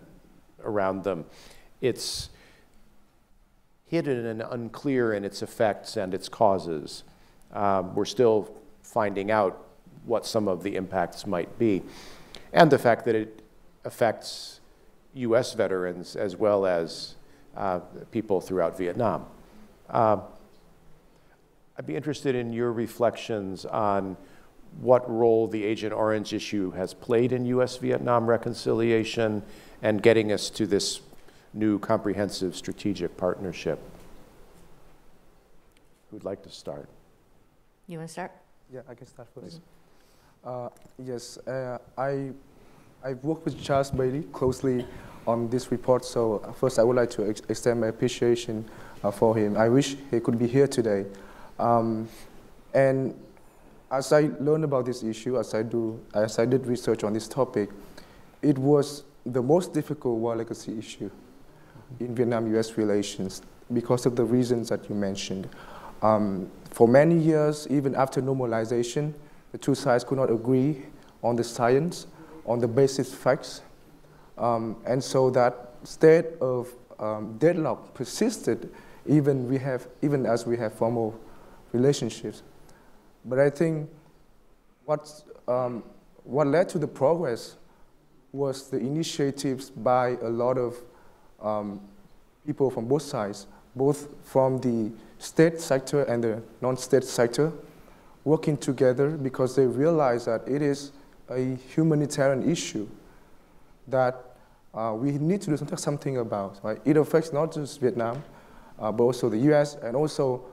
around 0.63 1.03
them. 1.03 1.25
It's 1.81 2.29
hidden 3.85 4.25
and 4.25 4.41
unclear 4.41 5.13
in 5.13 5.23
its 5.23 5.41
effects 5.41 5.97
and 5.97 6.13
its 6.13 6.27
causes. 6.27 7.03
Um, 7.53 7.93
we're 7.93 8.05
still 8.05 8.49
finding 8.81 9.31
out 9.31 9.65
what 10.05 10.25
some 10.25 10.47
of 10.47 10.63
the 10.63 10.75
impacts 10.75 11.27
might 11.27 11.57
be. 11.59 11.83
And 12.53 12.71
the 12.71 12.79
fact 12.79 13.05
that 13.05 13.15
it 13.15 13.43
affects 13.83 14.59
US 15.13 15.53
veterans 15.53 16.15
as 16.15 16.35
well 16.35 16.65
as 16.65 17.15
uh, 17.55 17.79
people 18.11 18.41
throughout 18.41 18.77
Vietnam. 18.77 19.25
Uh, 19.89 20.17
I'd 21.77 21.85
be 21.85 21.95
interested 21.95 22.35
in 22.35 22.53
your 22.53 22.71
reflections 22.71 23.65
on 23.65 24.17
what 24.79 25.09
role 25.09 25.47
the 25.47 25.63
Agent 25.63 25.93
Orange 25.93 26.33
issue 26.33 26.71
has 26.71 26.93
played 26.93 27.31
in 27.31 27.45
U.S. 27.45 27.77
Vietnam 27.77 28.27
reconciliation 28.27 29.43
and 29.81 30.01
getting 30.01 30.31
us 30.31 30.49
to 30.51 30.65
this 30.65 31.01
new 31.53 31.79
comprehensive 31.79 32.55
strategic 32.55 33.15
partnership. 33.17 33.79
Who'd 36.11 36.23
like 36.23 36.43
to 36.43 36.49
start? 36.49 36.89
You 37.87 37.99
want 37.99 38.09
to 38.09 38.13
start? 38.13 38.31
Yeah, 38.73 38.81
I 38.89 38.93
can 38.95 39.07
start 39.07 39.27
1st 39.35 39.59
uh, 40.45 40.69
yes, 41.03 41.37
uh, 41.47 41.79
I, 41.97 42.29
I've 43.03 43.23
worked 43.23 43.45
with 43.45 43.61
Charles 43.61 43.89
Bailey 43.89 44.23
closely 44.31 44.85
on 45.27 45.49
this 45.49 45.71
report, 45.71 46.05
so 46.05 46.39
first 46.57 46.79
I 46.79 46.83
would 46.83 46.95
like 46.95 47.09
to 47.11 47.29
ex 47.29 47.41
extend 47.49 47.81
my 47.81 47.87
appreciation 47.87 48.65
uh, 49.03 49.11
for 49.11 49.35
him. 49.35 49.57
I 49.57 49.69
wish 49.69 49.95
he 50.11 50.19
could 50.19 50.37
be 50.37 50.47
here 50.47 50.67
today. 50.67 51.05
Um, 51.59 52.07
and 52.73 53.15
as 53.91 54.11
I 54.11 54.29
learned 54.39 54.63
about 54.63 54.85
this 54.85 55.03
issue, 55.03 55.37
as 55.39 55.53
I, 55.53 55.63
do, 55.63 55.99
as 56.13 56.39
I 56.39 56.45
did 56.45 56.65
research 56.67 57.03
on 57.03 57.13
this 57.13 57.27
topic, 57.27 57.69
it 58.41 58.57
was 58.57 59.03
the 59.25 59.41
most 59.41 59.73
difficult 59.73 60.17
war 60.17 60.35
legacy 60.35 60.77
issue 60.77 61.09
in 61.99 62.13
Vietnam-US 62.13 62.77
relations 62.77 63.41
because 63.73 64.05
of 64.05 64.15
the 64.15 64.23
reasons 64.23 64.69
that 64.69 64.89
you 64.89 64.95
mentioned. 64.95 65.47
Um, 66.01 66.51
for 66.71 66.87
many 66.87 67.17
years, 67.17 67.67
even 67.69 67.95
after 67.95 68.21
normalization, 68.21 69.13
the 69.51 69.57
two 69.57 69.75
sides 69.75 70.03
could 70.03 70.17
not 70.17 70.29
agree 70.29 70.83
on 71.23 71.35
the 71.35 71.43
science, 71.43 72.07
on 72.45 72.59
the 72.59 72.67
basic 72.67 73.05
facts, 73.07 73.61
um, 74.37 74.77
and 74.85 75.03
so 75.03 75.29
that 75.31 75.71
state 75.83 76.25
of 76.41 76.69
um, 76.99 77.37
deadlock 77.37 77.93
persisted 77.93 78.69
even, 79.07 79.47
we 79.47 79.57
have, 79.59 79.87
even 80.01 80.25
as 80.25 80.45
we 80.45 80.57
have 80.57 80.73
formal 80.73 81.19
relationships. 81.71 82.41
But 83.23 83.39
I 83.39 83.49
think 83.49 83.89
what, 84.85 85.23
um, 85.47 85.83
what 86.23 86.47
led 86.47 86.69
to 86.69 86.79
the 86.79 86.87
progress 86.87 87.55
was 88.31 88.69
the 88.69 88.77
initiatives 88.77 89.69
by 89.69 90.17
a 90.21 90.29
lot 90.29 90.57
of 90.57 90.75
um, 91.41 91.81
people 92.45 92.69
from 92.69 92.87
both 92.87 93.03
sides, 93.03 93.47
both 93.75 94.07
from 94.23 94.59
the 94.59 94.91
state 95.19 95.61
sector 95.61 96.03
and 96.03 96.23
the 96.23 96.41
non-state 96.61 97.03
sector, 97.03 97.51
working 98.23 98.57
together 98.57 99.11
because 99.11 99.55
they 99.55 99.65
realize 99.65 100.25
that 100.25 100.41
it 100.47 100.61
is 100.61 100.91
a 101.29 101.55
humanitarian 101.73 102.49
issue 102.49 102.87
that 103.87 104.35
uh, 104.73 104.93
we 104.95 105.11
need 105.11 105.41
to 105.41 105.55
do 105.55 105.75
something 105.75 106.17
about. 106.17 106.59
Right? 106.63 106.79
It 106.85 106.97
affects 106.97 107.31
not 107.31 107.53
just 107.53 107.79
Vietnam, 107.79 108.23
uh, 108.79 108.91
but 108.91 109.03
also 109.03 109.29
the 109.29 109.37
U.S. 109.37 109.75
and 109.75 109.95
also 109.95 110.43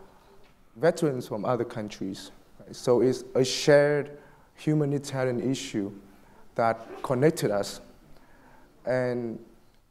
veterans 0.76 1.28
from 1.28 1.44
other 1.44 1.64
countries. 1.64 2.30
Right? 2.60 2.74
So 2.74 3.00
it's 3.00 3.24
a 3.34 3.44
shared 3.44 4.18
humanitarian 4.56 5.50
issue 5.50 5.92
that 6.54 6.80
connected 7.02 7.50
us. 7.50 7.80
And, 8.84 9.38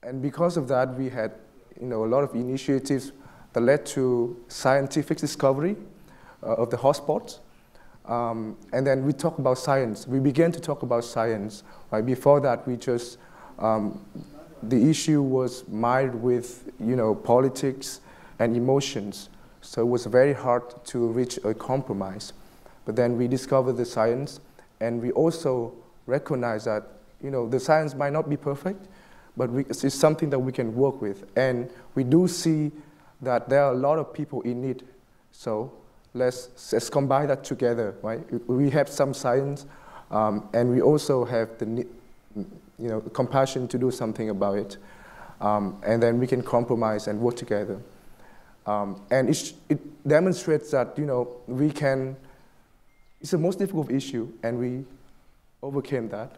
and 0.04 0.22
because 0.22 0.58
of 0.58 0.68
that, 0.68 0.96
we 0.96 1.10
had 1.10 1.32
you 1.80 1.88
know, 1.88 2.06
a 2.06 2.08
lot 2.08 2.24
of 2.24 2.36
initiatives 2.36 3.12
that 3.54 3.62
led 3.62 3.86
to 3.86 4.42
scientific 4.48 5.18
discovery 5.18 5.76
uh, 6.44 6.54
of 6.56 6.70
the 6.70 6.78
hotspots. 6.78 7.40
Um, 8.06 8.58
and 8.74 8.86
then 8.86 9.06
we 9.06 9.14
talk 9.14 9.38
about 9.38 9.58
science. 9.58 10.08
We 10.08 10.20
began 10.20 10.52
to 10.54 10.60
talk 10.60 10.84
about 10.84 11.04
science. 11.04 11.64
Right? 11.92 12.06
Before 12.06 12.40
that, 12.42 12.68
we 12.68 12.78
just, 12.78 13.18
um, 13.62 14.04
the 14.64 14.90
issue 14.90 15.22
was 15.22 15.68
mired 15.68 16.16
with 16.16 16.72
you 16.80 16.96
know, 16.96 17.16
politics 17.16 18.02
and 18.40 18.56
emotions. 18.56 19.30
So 19.62 19.82
it 19.82 19.86
was 19.86 20.06
very 20.06 20.34
hard 20.34 20.64
to 20.86 21.08
reach 21.08 21.40
a 21.44 21.54
compromise. 21.54 22.34
But 22.86 22.96
then 22.96 23.18
we 23.18 23.28
discovered 23.28 23.74
the 23.74 23.86
science, 23.86 24.40
and 24.80 25.02
we 25.02 25.12
also 25.12 25.74
recognize 26.08 26.66
that 26.66 26.84
you 27.24 27.30
know, 27.30 27.48
the 27.48 27.60
science 27.60 27.94
might 27.94 28.14
not 28.14 28.28
be 28.28 28.38
perfect, 28.38 28.88
but 29.38 29.50
we, 29.52 29.64
it's 29.66 29.94
something 29.94 30.30
that 30.32 30.40
we 30.40 30.52
can 30.52 30.76
work 30.76 31.02
with. 31.02 31.26
And 31.38 31.70
we 31.94 32.04
do 32.04 32.28
see 32.28 32.72
that 33.22 33.48
there 33.48 33.64
are 33.64 33.74
a 33.74 33.78
lot 33.78 34.00
of 34.00 34.14
people 34.14 34.42
in 34.42 34.62
need. 34.62 34.84
So 35.32 35.72
let's, 36.16 36.74
let's 36.74 36.90
combine 36.90 37.28
that 37.28 37.44
together, 37.44 37.96
right? 38.02 38.22
We 38.50 38.72
have 38.72 38.90
some 38.90 39.14
science, 39.14 39.68
um, 40.10 40.50
and 40.54 40.72
we 40.72 40.82
also 40.82 41.24
have 41.26 41.58
the 41.60 41.86
you 42.82 42.90
know, 42.90 43.02
compassion 43.02 43.68
to 43.68 43.78
do 43.78 43.92
something 43.92 44.30
about 44.30 44.58
it. 44.58 44.78
Um, 45.40 45.82
and 45.86 46.02
then 46.02 46.20
we 46.20 46.28
can 46.28 46.42
compromise 46.42 47.08
and 47.08 47.20
work 47.20 47.36
together. 47.36 47.80
Um, 48.66 49.02
and 49.10 49.30
it, 49.30 49.54
it 49.70 50.08
demonstrates 50.08 50.72
that, 50.72 50.98
you 50.98 51.06
know, 51.06 51.42
we 51.48 51.72
can, 51.72 52.16
it's 53.20 53.32
the 53.32 53.38
most 53.38 53.60
difficult 53.60 53.92
issue, 53.92 54.32
and 54.44 54.60
we 54.60 54.86
overcame 55.64 56.10
that. 56.10 56.38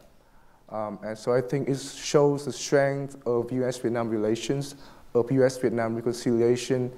Um, 0.70 1.00
and 1.04 1.18
so 1.18 1.34
I 1.34 1.42
think 1.42 1.70
it 1.70 1.80
shows 1.80 2.46
the 2.46 2.52
strength 2.52 3.18
of 3.26 3.52
U.S.-Vietnam 3.52 4.10
relations, 4.10 4.76
of 5.14 5.32
U.S.-Vietnam 5.32 5.96
reconciliation, 5.96 6.92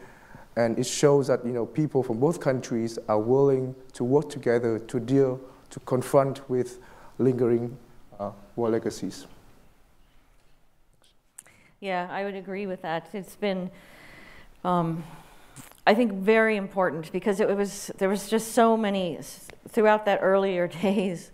and 0.55 0.80
it 0.80 0.85
shows 0.85 1.27
that 1.27 1.45
you 1.45 1.51
know 1.51 1.65
people 1.65 2.01
from 2.01 2.19
both 2.19 2.39
countries 2.39 2.97
are 3.09 3.19
willing 3.19 3.76
to 3.93 4.03
work 4.03 4.30
together 4.30 4.80
to 4.80 4.99
deal, 4.99 5.41
to 5.72 5.80
confront 5.81 6.49
with 6.49 6.80
lingering 7.17 7.77
uh, 8.19 8.31
war 8.55 8.69
legacies. 8.69 9.26
Yeah, 11.86 12.07
I 12.10 12.24
would 12.24 12.34
agree 12.34 12.66
with 12.66 12.82
that. 12.82 13.10
It's 13.14 13.36
been, 13.36 13.70
um, 14.64 15.03
I 15.86 15.94
think, 15.94 16.14
very 16.14 16.57
important 16.57 17.12
because 17.12 17.40
it 17.40 17.48
was 17.48 17.91
there 17.99 18.10
was 18.10 18.28
just 18.28 18.53
so 18.53 18.76
many 18.76 19.20
throughout 19.70 20.03
that 20.06 20.18
earlier 20.24 20.68
days. 20.82 21.30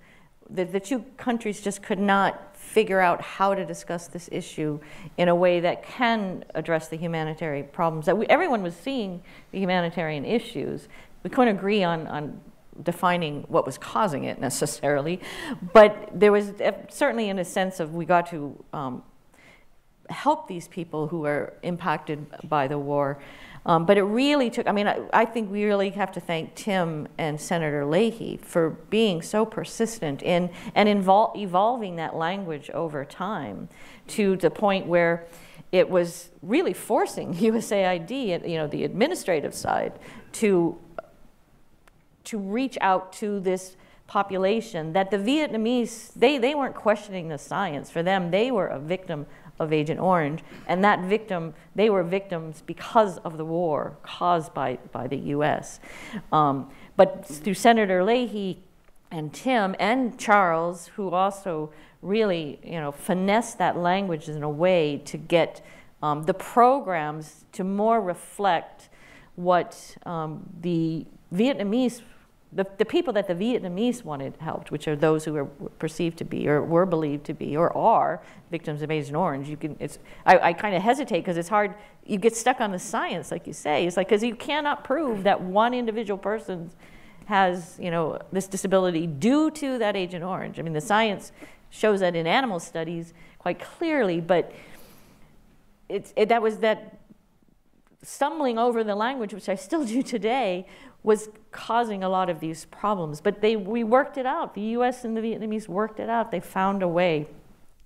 The, 0.50 0.66
the 0.66 0.82
two 0.82 1.06
countries 1.16 1.62
just 1.62 1.82
could 1.82 2.00
not 2.00 2.58
figure 2.58 3.00
out 3.00 3.22
how 3.22 3.56
to 3.56 3.66
discuss 3.66 4.08
this 4.08 4.28
issue 4.30 4.82
in 5.18 5.30
a 5.30 5.36
way 5.36 5.62
that 5.62 5.84
can 5.84 6.44
address 6.54 6.90
the 6.90 6.98
humanitarian 6.98 7.68
problems 7.72 8.06
that 8.08 8.18
we, 8.18 8.26
everyone 8.26 8.62
was 8.62 8.76
seeing 8.76 9.24
the 9.54 9.60
humanitarian 9.60 10.26
issues. 10.26 10.90
We 11.24 11.30
couldn't 11.30 11.56
agree 11.56 11.82
on, 11.82 12.08
on 12.08 12.42
defining 12.84 13.44
what 13.44 13.66
was 13.66 13.78
causing 13.78 14.26
it 14.26 14.38
necessarily, 14.48 15.22
but 15.72 16.10
there 16.14 16.34
was 16.34 16.52
certainly 16.90 17.30
in 17.30 17.40
a 17.40 17.46
sense 17.46 17.80
of 17.80 17.96
we 17.96 18.04
got 18.04 18.30
to 18.32 18.62
um, 18.74 19.04
help 20.12 20.48
these 20.48 20.68
people 20.68 21.08
who 21.08 21.26
are 21.26 21.54
impacted 21.64 22.26
by 22.48 22.68
the 22.68 22.78
war. 22.78 23.20
Um, 23.66 23.86
but 23.86 23.98
it 23.98 24.04
really 24.04 24.50
took, 24.50 24.68
I 24.68 24.72
mean, 24.72 24.88
I, 24.88 25.00
I, 25.14 25.26
think 25.26 25.52
we 25.52 25.66
really 25.66 25.92
have 25.92 26.12
to 26.14 26.20
thank 26.20 26.56
Tim 26.56 27.08
and 27.20 27.40
Senator 27.40 27.86
Leahy 27.86 28.38
for 28.38 28.72
being 28.72 29.22
so 29.22 29.46
persistent 29.46 30.24
in 30.24 30.50
and 30.74 30.90
invol- 30.90 31.38
evolving 31.38 31.98
that 31.98 32.16
language 32.16 32.72
over 32.72 33.06
time 33.06 33.70
to 34.08 34.36
the 34.38 34.50
point 34.50 34.88
where 34.88 35.28
it 35.72 35.90
was 35.90 36.30
really 36.42 36.74
forcing 36.74 37.34
USAID, 37.36 38.50
you 38.50 38.58
know, 38.58 38.66
the 38.66 38.84
administrative 38.84 39.54
side, 39.54 39.94
to, 40.34 40.80
to 42.24 42.40
reach 42.40 42.80
out 42.82 43.14
to 43.14 43.40
this 43.40 43.76
population 44.08 44.92
that 44.92 45.10
the 45.10 45.18
Vietnamese, 45.18 46.12
they, 46.16 46.38
they 46.38 46.54
weren't 46.54 46.76
questioning 46.76 47.30
the 47.30 47.38
science. 47.38 47.90
For 47.90 48.04
them, 48.04 48.32
they 48.32 48.52
were 48.52 48.68
a 48.68 48.80
victim 48.80 49.26
of 49.62 49.72
Agent 49.72 50.00
Orange. 50.00 50.42
And 50.68 50.84
that 50.84 51.02
victim, 51.02 51.54
they 51.76 51.90
were 51.90 52.04
victims 52.04 52.64
because 52.66 53.20
of 53.20 53.38
the 53.38 53.46
war 53.46 53.98
caused 54.02 54.54
by, 54.54 54.80
by 54.92 55.08
the 55.08 55.18
US. 55.36 55.80
Um, 56.32 56.70
but 56.98 57.26
through 57.26 57.54
Senator 57.54 58.04
Leahy 58.04 58.64
and 59.12 59.32
Tim 59.32 59.76
and 59.80 60.18
Charles, 60.18 60.88
who 60.96 61.10
also 61.10 61.72
really 62.02 62.60
you 62.64 62.80
know, 62.80 62.92
finessed 62.92 63.60
that 63.60 63.78
language 63.78 64.28
in 64.28 64.42
a 64.42 64.50
way 64.50 65.02
to 65.06 65.18
get 65.18 65.64
um, 66.02 66.24
the 66.24 66.34
programs 66.34 67.46
to 67.52 67.64
more 67.64 68.02
reflect 68.02 68.90
what 69.36 69.96
um, 70.08 70.50
the 70.62 71.06
Vietnamese 71.34 72.02
the, 72.54 72.68
the 72.78 72.86
people 72.86 73.14
that 73.14 73.28
the 73.28 73.36
Vietnamese 73.36 74.04
wanted 74.04 74.36
helped, 74.40 74.72
which 74.72 74.88
are 74.88 74.96
those 74.96 75.24
who 75.24 75.36
are 75.38 75.46
perceived 75.46 76.18
to 76.18 76.26
be 76.26 76.50
or 76.50 76.62
were 76.62 76.86
believed 76.86 77.26
to 77.26 77.34
be 77.34 77.56
or 77.56 77.76
are 77.76 78.22
victims 78.50 78.82
of 78.82 78.92
Agent 78.92 79.16
Orange, 79.16 79.48
you 79.48 79.56
can, 79.56 79.78
it's, 79.80 80.00
I, 80.26 80.38
I 80.40 80.54
kind 80.54 80.76
of 80.76 80.82
hesitate 80.82 81.22
because 81.22 81.38
it's 81.38 81.48
hard, 81.48 81.74
you 82.06 82.18
get 82.18 82.36
stuck 82.36 82.60
on 82.60 82.72
the 82.72 82.80
science, 82.80 83.32
like 83.32 83.48
you 83.48 83.54
say. 83.54 83.88
It's 83.88 83.96
like, 83.96 84.10
because 84.10 84.24
you 84.24 84.36
cannot 84.36 84.84
prove 84.84 85.24
that 85.24 85.40
one 85.42 85.74
individual 85.74 86.18
person 86.18 86.70
has, 87.26 87.78
you 87.82 87.90
know, 87.90 88.20
this 88.34 88.48
disability 88.48 89.08
due 89.08 89.50
to 89.52 89.78
that 89.78 89.96
Agent 89.96 90.24
Orange. 90.24 90.60
I 90.60 90.64
mean, 90.64 90.74
the 90.74 90.82
science 90.82 91.32
shows 91.70 92.02
that 92.02 92.18
in 92.18 92.28
animal 92.28 92.60
studies 92.60 93.14
quite 93.40 93.62
clearly, 93.62 94.20
but 94.20 94.52
it's, 95.88 96.14
it, 96.18 96.28
that 96.30 96.42
was 96.42 96.58
that 96.58 97.01
stumbling 98.04 98.58
over 98.58 98.84
the 98.84 98.96
language, 98.96 99.34
which 99.34 99.50
I 99.50 99.56
still 99.56 99.86
do 99.98 100.02
today, 100.02 100.68
was 101.04 101.30
causing 101.52 102.04
a 102.04 102.10
lot 102.10 102.30
of 102.30 102.40
these 102.40 102.66
problems. 102.66 103.22
But 103.22 103.42
they, 103.42 103.56
we 103.56 103.84
worked 103.84 104.18
it 104.18 104.26
out. 104.26 104.54
The 104.54 104.62
US 104.62 105.04
and 105.04 105.18
the 105.18 105.22
Vietnamese 105.22 105.68
worked 105.68 106.00
it 106.00 106.10
out. 106.10 106.32
They 106.32 106.40
found 106.40 106.84
a 106.84 106.88
way 106.88 107.28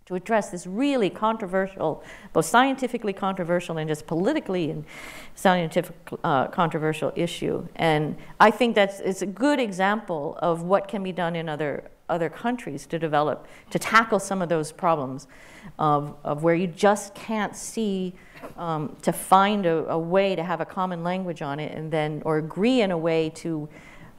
to 0.06 0.14
address 0.14 0.52
this 0.52 0.68
really 0.68 1.10
controversial, 1.10 2.04
both 2.32 2.46
scientifically 2.46 3.14
controversial 3.14 3.78
and 3.78 3.88
just 3.88 4.06
politically 4.06 4.70
and 4.70 4.86
scientific 5.34 5.96
uh, 6.24 6.48
controversial 6.48 7.12
issue. 7.16 7.68
And 7.76 8.16
I 8.40 8.52
think 8.52 8.76
that's 8.76 9.00
it's 9.00 9.24
a 9.24 9.26
good 9.26 9.60
example 9.60 10.38
of 10.42 10.62
what 10.62 10.88
can 10.88 11.02
be 11.02 11.12
done 11.12 11.36
in 11.36 11.50
other 11.50 11.90
other 12.08 12.30
countries 12.30 12.86
to 12.86 13.00
develop 13.00 13.48
to 13.72 13.80
tackle 13.80 14.20
some 14.20 14.40
of 14.40 14.48
those 14.48 14.72
problems 14.72 15.28
of, 15.78 16.16
of 16.24 16.44
where 16.44 16.56
you 16.56 16.68
just 16.68 17.14
can't 17.16 17.56
see 17.56 18.14
um, 18.58 18.96
to 19.02 19.12
find 19.12 19.66
a, 19.66 19.90
a, 19.90 19.98
way 19.98 20.36
to 20.36 20.44
have 20.44 20.62
a 20.62 20.66
common 20.66 21.04
language 21.04 21.42
on 21.42 21.60
it 21.60 21.76
and 21.76 21.92
then, 21.92 22.22
or 22.26 22.38
agree 22.38 22.82
in 22.82 22.92
a 22.92 22.98
way 22.98 23.30
to 23.32 23.68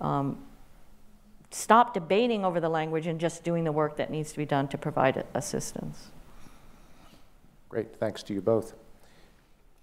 um, 0.01 0.39
stop 1.51 1.95
debating 1.95 2.45
over 2.45 2.61
the 2.61 2.69
language 2.69 3.07
and 3.07 3.19
just 3.19 3.45
doing 3.45 3.65
the 3.65 3.73
work 3.73 3.97
that 3.97 4.11
needs 4.11 4.33
to 4.33 4.39
be 4.39 4.45
done 4.45 4.69
to 4.69 4.79
provide 4.79 5.25
assistance. 5.35 6.09
Great, 7.69 7.97
thanks 7.97 8.23
to 8.25 8.35
you 8.35 8.41
both. 8.41 8.75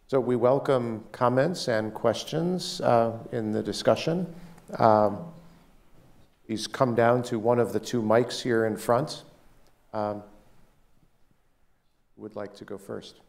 So 0.08 0.20
we 0.20 0.36
welcome 0.36 1.04
comments 1.12 1.68
and 1.68 1.94
questions 1.94 2.82
uh, 2.82 3.18
in 3.32 3.52
the 3.52 3.64
discussion. 3.64 4.32
Um, 4.78 5.32
please 6.46 6.68
come 6.68 6.94
down 6.94 7.24
to 7.24 7.40
one 7.40 7.60
of 7.60 7.74
the 7.74 7.80
two 7.80 8.02
mics 8.02 8.42
here 8.42 8.66
in 8.66 8.78
front. 8.78 9.24
Um, 9.94 10.24
would 12.16 12.36
like 12.36 12.54
to 12.56 12.66
go 12.66 12.78
first? 12.78 13.22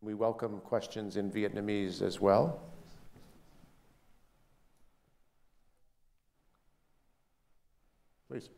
We 0.00 0.14
welcome 0.14 0.60
questions 0.60 1.16
in 1.16 1.30
Vietnamese 1.30 2.02
as 2.02 2.20
well. 2.20 2.60
Please. 8.28 8.50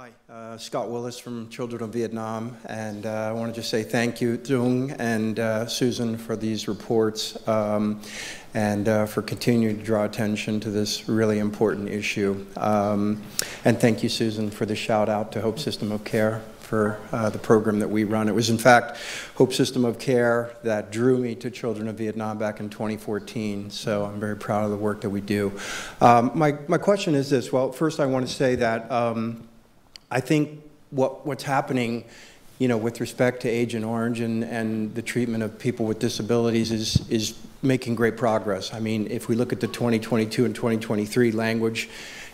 Hi, 0.00 0.12
uh, 0.30 0.56
Scott 0.56 0.88
Willis 0.88 1.18
from 1.18 1.50
Children 1.50 1.82
of 1.82 1.90
Vietnam, 1.90 2.56
and 2.64 3.04
uh, 3.04 3.28
I 3.28 3.32
want 3.32 3.54
to 3.54 3.60
just 3.60 3.68
say 3.68 3.82
thank 3.82 4.18
you, 4.22 4.38
Dung 4.38 4.92
and 4.92 5.38
uh, 5.38 5.66
Susan, 5.66 6.16
for 6.16 6.36
these 6.36 6.68
reports 6.68 7.36
um, 7.46 8.00
and 8.54 8.88
uh, 8.88 9.04
for 9.04 9.20
continuing 9.20 9.76
to 9.76 9.84
draw 9.84 10.06
attention 10.06 10.58
to 10.60 10.70
this 10.70 11.06
really 11.06 11.38
important 11.38 11.90
issue. 11.90 12.46
Um, 12.56 13.22
and 13.66 13.78
thank 13.78 14.02
you, 14.02 14.08
Susan, 14.08 14.50
for 14.50 14.64
the 14.64 14.74
shout 14.74 15.10
out 15.10 15.32
to 15.32 15.42
Hope 15.42 15.58
System 15.58 15.92
of 15.92 16.02
Care 16.02 16.40
for 16.60 16.98
uh, 17.12 17.28
the 17.28 17.38
program 17.38 17.78
that 17.80 17.90
we 17.90 18.04
run. 18.04 18.26
It 18.26 18.34
was, 18.34 18.48
in 18.48 18.56
fact, 18.56 18.96
Hope 19.34 19.52
System 19.52 19.84
of 19.84 19.98
Care 19.98 20.56
that 20.62 20.90
drew 20.90 21.18
me 21.18 21.34
to 21.34 21.50
Children 21.50 21.88
of 21.88 21.96
Vietnam 21.96 22.38
back 22.38 22.58
in 22.58 22.70
2014. 22.70 23.68
So 23.68 24.06
I'm 24.06 24.18
very 24.18 24.36
proud 24.36 24.64
of 24.64 24.70
the 24.70 24.78
work 24.78 25.02
that 25.02 25.10
we 25.10 25.20
do. 25.20 25.52
Um, 26.00 26.30
my, 26.34 26.56
my 26.68 26.78
question 26.78 27.14
is 27.14 27.28
this. 27.28 27.52
Well, 27.52 27.70
first 27.70 28.00
I 28.00 28.06
want 28.06 28.26
to 28.26 28.32
say 28.32 28.54
that 28.54 28.90
um, 28.90 29.46
I 30.10 30.20
think 30.20 30.60
what, 30.90 31.26
what's 31.26 31.44
happening 31.44 32.04
you 32.60 32.68
know, 32.68 32.76
with 32.76 33.00
respect 33.00 33.40
to 33.40 33.48
Agent 33.48 33.86
Orange 33.86 34.20
and, 34.20 34.44
and 34.44 34.94
the 34.94 35.00
treatment 35.00 35.42
of 35.42 35.58
people 35.58 35.86
with 35.86 35.98
disabilities 35.98 36.70
is, 36.70 37.08
is 37.08 37.34
making 37.62 37.94
great 37.94 38.18
progress. 38.18 38.74
I 38.74 38.80
mean, 38.80 39.10
if 39.10 39.28
we 39.28 39.34
look 39.34 39.50
at 39.54 39.60
the 39.60 39.66
2022 39.66 40.44
and 40.44 40.54
2023 40.54 41.32
language 41.32 41.88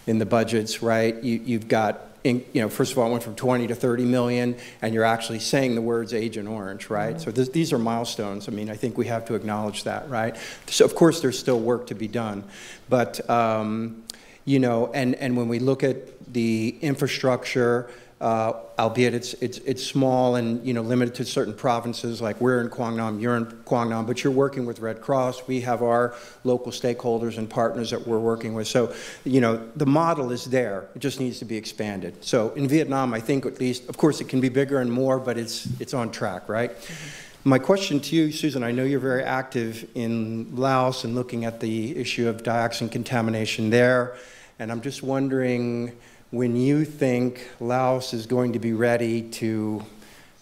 in 0.09 0.19
the 0.19 0.27
budgets, 0.27 0.83
right, 0.83 1.15
you, 1.23 1.41
you've 1.45 1.69
got 1.69 2.01
in, 2.25 2.45
you 2.53 2.61
know, 2.61 2.69
first 2.69 2.91
of 2.91 2.99
all, 2.99 3.07
it 3.07 3.13
went 3.13 3.23
from 3.23 3.37
20 3.37 3.69
to 3.69 3.75
30 3.77 4.05
million, 4.05 4.57
and 4.83 4.93
you're 4.93 5.05
actually 5.05 5.39
saying 5.39 5.77
the 5.77 5.81
words 5.81 6.13
Agent 6.13 6.49
Orange, 6.49 6.91
right? 6.91 7.15
Mm-hmm. 7.15 7.23
So 7.23 7.31
this, 7.31 7.51
these 7.51 7.73
are 7.73 7.79
milestones. 7.79 8.49
I 8.49 8.51
mean, 8.51 8.69
I 8.69 8.75
think 8.75 8.99
we 8.99 9.07
have 9.07 9.25
to 9.27 9.37
acknowledge 9.37 9.85
that, 9.85 10.11
right? 10.11 10.37
So 10.67 10.85
of 10.85 10.97
course, 10.97 11.21
there's 11.21 11.39
still 11.39 11.61
work 11.61 11.87
to 11.87 11.95
be 11.95 12.09
done, 12.09 12.43
but 12.89 13.31
um, 13.31 14.03
you 14.47 14.59
know, 14.59 14.91
and 14.95 15.15
and 15.17 15.37
when 15.37 15.49
we 15.49 15.59
look 15.59 15.85
at 15.85 16.33
the 16.33 16.79
infrastructure 16.81 17.91
uh, 18.21 18.55
albeit 18.79 19.13
it's, 19.13 19.35
it's, 19.35 19.59
it's 19.59 19.85
small 19.85 20.37
and 20.37 20.67
you 20.67 20.73
know 20.73 20.81
limited 20.81 21.15
to 21.15 21.25
certain 21.25 21.53
provinces. 21.53 22.23
Like 22.23 22.41
we're 22.41 22.63
in 22.63 22.71
Quang 22.71 22.97
Nam, 22.97 23.21
you're 23.21 23.37
in 23.37 23.45
Quang 23.67 23.91
Nam, 23.91 24.07
but 24.07 24.25
you're 24.25 24.33
working 24.33 24.65
with 24.65 24.81
Red 24.81 25.03
Cross. 25.03 25.47
We 25.47 25.61
have 25.63 25.83
our 25.83 26.15
local 26.43 26.73
stakeholders 26.73 27.37
and 27.37 27.49
partners 27.49 27.91
that 27.91 28.07
we're 28.07 28.19
working 28.19 28.55
with. 28.55 28.69
So 28.69 28.95
you 29.25 29.41
know 29.43 29.69
the 29.77 29.87
model 29.87 30.33
is 30.33 30.47
there. 30.47 30.89
It 30.95 31.01
just 31.01 31.21
needs 31.21 31.39
to 31.41 31.45
be 31.45 31.57
expanded. 31.57 32.25
So 32.25 32.51
in 32.55 32.69
Vietnam, 32.69 33.13
I 33.13 33.21
think 33.21 33.45
at 33.45 33.61
least, 33.61 33.87
of 33.89 33.99
course, 33.99 34.23
it 34.23 34.29
can 34.29 34.41
be 34.41 34.49
bigger 34.49 34.81
and 34.81 34.91
more, 34.91 35.19
but 35.19 35.37
it's 35.37 35.69
it's 35.79 35.93
on 35.93 36.11
track, 36.11 36.49
right? 36.49 36.71
Mm-hmm. 36.71 37.23
My 37.45 37.59
question 37.61 38.01
to 38.01 38.17
you, 38.17 38.33
Susan, 38.33 38.65
I 38.65 38.73
know 38.73 38.83
you're 38.83 38.99
very 38.99 39.23
active 39.23 39.89
in 39.95 40.57
Laos 40.57 41.05
and 41.05 41.15
looking 41.15 41.45
at 41.45 41.61
the 41.61 41.97
issue 41.97 42.29
of 42.29 42.43
dioxin 42.43 42.91
contamination 42.91 43.71
there, 43.71 44.17
and 44.59 44.73
I'm 44.73 44.81
just 44.81 45.03
wondering 45.03 45.97
when 46.31 46.57
you 46.57 46.85
think 46.85 47.49
Laos 47.61 48.13
is 48.13 48.27
going 48.27 48.55
to 48.55 48.59
be 48.59 48.73
ready 48.73 49.23
to 49.23 49.85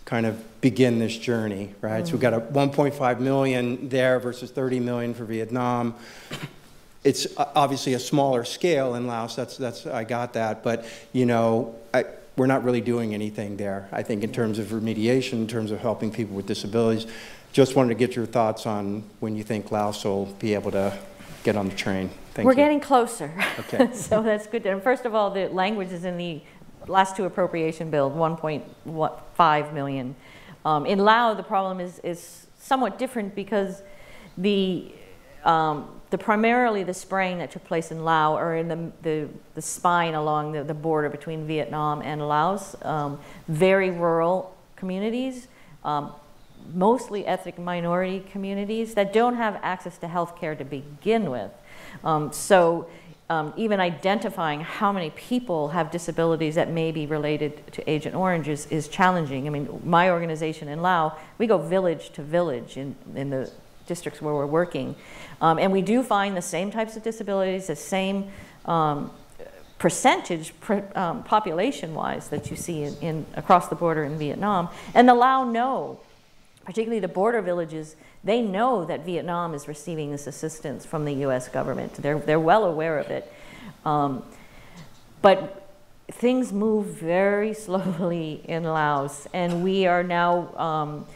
kind 0.05 0.27
of 0.27 0.61
begin 0.61 0.99
this 0.99 1.17
journey, 1.17 1.75
right? 1.81 2.05
Mm-hmm. 2.05 2.07
So 2.07 2.13
we've 2.13 2.21
got 2.21 2.35
a 2.35 2.41
1.5 2.41 3.21
million 3.21 3.89
there 3.89 4.19
versus 4.19 4.51
30 4.51 4.81
million 4.81 5.15
for 5.15 5.25
Vietnam. 5.25 5.95
It's 7.03 7.27
obviously 7.37 7.95
a 7.95 7.99
smaller 7.99 8.45
scale 8.45 8.95
in 8.95 9.07
Laos. 9.07 9.37
That's 9.37 9.59
that's 9.59 9.87
I 9.87 10.05
got 10.05 10.33
that, 10.35 10.63
but 10.63 10.87
you 11.13 11.27
know, 11.27 11.75
I, 11.93 12.07
we're 12.37 12.47
not 12.47 12.65
really 12.65 12.81
doing 12.81 13.13
anything 13.13 13.57
there. 13.57 13.89
I 13.93 14.03
think 14.03 14.25
in 14.25 14.33
terms 14.33 14.59
of 14.59 14.69
remediation, 14.69 15.35
in 15.35 15.47
terms 15.47 15.71
of 15.71 15.81
helping 15.81 16.11
people 16.11 16.35
with 16.35 16.47
disabilities. 16.47 17.07
Just 17.53 17.77
wanted 17.77 17.91
to 17.91 17.95
get 17.95 18.17
your 18.17 18.27
thoughts 18.27 18.67
on 18.67 19.05
when 19.21 19.37
you 19.37 19.45
think 19.45 19.71
Laos 19.71 20.05
will 20.05 20.27
be 20.41 20.55
able 20.55 20.73
to 20.73 20.99
get 21.45 21.57
on 21.57 21.69
the 21.69 21.75
train. 21.77 22.11
Thank 22.35 22.47
We're 22.47 22.53
you. 22.53 22.57
getting 22.57 22.81
closer. 22.81 23.33
Okay. 23.61 23.91
so 23.95 24.21
that's 24.21 24.49
good. 24.49 24.67
And 24.67 24.83
first 24.83 25.05
of 25.05 25.15
all, 25.15 25.31
the 25.31 25.47
language 25.49 25.93
is 25.93 26.05
in 26.05 26.17
the 26.17 26.41
last 26.89 27.17
two 27.17 27.25
appropriation 27.27 27.91
bills, 27.91 28.13
1.5 28.13 29.73
million. 29.73 30.17
Um, 30.65 30.85
in 30.85 30.99
Laos, 30.99 31.37
the 31.37 31.45
problem 31.45 31.79
is, 31.79 32.01
is 32.01 32.49
somewhat 32.59 32.99
different 32.99 33.37
because 33.37 33.83
the, 34.37 34.91
um, 35.45 36.01
the 36.11 36.19
primarily 36.19 36.83
the 36.83 36.93
spraying 36.93 37.39
that 37.39 37.53
took 37.53 37.63
place 37.65 37.93
in 37.93 38.05
Laos 38.05 38.41
or 38.41 38.57
in 38.57 38.67
the, 38.67 38.91
the, 39.03 39.29
the 39.55 39.63
spine 39.63 40.15
along 40.15 40.53
the, 40.53 40.65
the 40.65 40.75
border 40.75 41.09
between 41.09 41.47
Vietnam 41.47 42.03
and 42.03 42.27
Laos, 42.27 42.75
um, 42.83 43.21
very 43.47 43.91
rural 43.91 44.57
communities, 44.75 45.47
um, 45.85 46.13
mostly 46.73 47.27
ethnic 47.27 47.61
minority 47.61 48.25
communities 48.33 48.95
that 48.95 49.13
don't 49.13 49.37
have 49.37 49.61
access 49.63 49.99
to 49.99 50.09
health 50.09 50.37
care 50.37 50.57
to 50.57 50.65
begin 50.65 51.31
with. 51.31 51.53
Um, 52.05 52.33
so 52.33 52.89
um, 53.31 53.55
even 53.57 53.81
identifying 53.81 54.61
how 54.61 54.93
many 54.93 55.11
people 55.11 55.69
have 55.69 55.91
disabilities 55.91 56.55
that 56.57 56.71
may 56.71 56.93
be 56.93 57.07
related 57.07 57.73
to 57.73 57.91
Agent 57.91 58.15
Orange 58.15 58.49
is, 58.49 58.67
is 58.67 58.89
challenging. 58.89 59.47
I 59.47 59.51
mean, 59.51 59.81
my 59.85 60.11
organization 60.11 60.69
in 60.69 60.83
Laos, 60.83 61.13
we 61.39 61.47
go 61.47 61.59
village 61.59 62.11
to 62.11 62.23
village 62.23 62.77
in, 62.77 62.95
in 63.15 63.31
the 63.31 63.51
districts 63.87 64.21
where 64.21 64.35
we're 64.35 64.47
working. 64.47 64.95
Um, 65.41 65.59
and 65.59 65.73
we 65.73 65.83
do 65.83 66.03
find 66.03 66.37
the 66.37 66.43
same 66.43 66.71
types 66.71 66.97
of 66.97 67.03
disabilities, 67.03 67.67
the 67.69 67.77
same 67.77 68.31
um, 68.67 69.11
percentage 69.79 70.53
um, 70.95 71.23
population-wise 71.25 72.29
that 72.29 72.51
you 72.51 72.57
see 72.57 72.83
in, 72.83 72.97
in, 72.99 73.27
across 73.35 73.69
the 73.69 73.75
border 73.75 74.05
in 74.05 74.19
Vietnam. 74.19 74.69
And 74.95 75.09
the 75.09 75.15
Lao 75.15 75.45
know 75.45 76.01
particularly 76.65 77.01
the 77.01 77.09
border 77.09 77.43
villages, 77.43 77.97
they 78.25 78.41
know 78.41 78.85
that 78.87 79.05
Vietnam 79.05 79.55
is 79.55 79.69
receiving 79.69 80.11
this 80.11 80.27
assistance 80.27 80.87
from 80.87 81.05
the 81.05 81.13
US 81.27 81.49
government. 81.49 81.95
They're, 81.95 82.19
they're 82.19 82.41
well 82.41 82.65
aware 82.65 82.99
of 82.99 83.11
it. 83.11 83.31
Um, 83.85 84.25
but 85.21 85.71
things 86.11 86.53
move 86.53 86.87
very 86.87 87.55
slowly 87.67 88.41
in 88.45 88.65
Laos, 88.65 89.27
and 89.33 89.63
we 89.63 89.87
are 89.87 90.03
now, 90.03 90.57
um, 90.57 91.07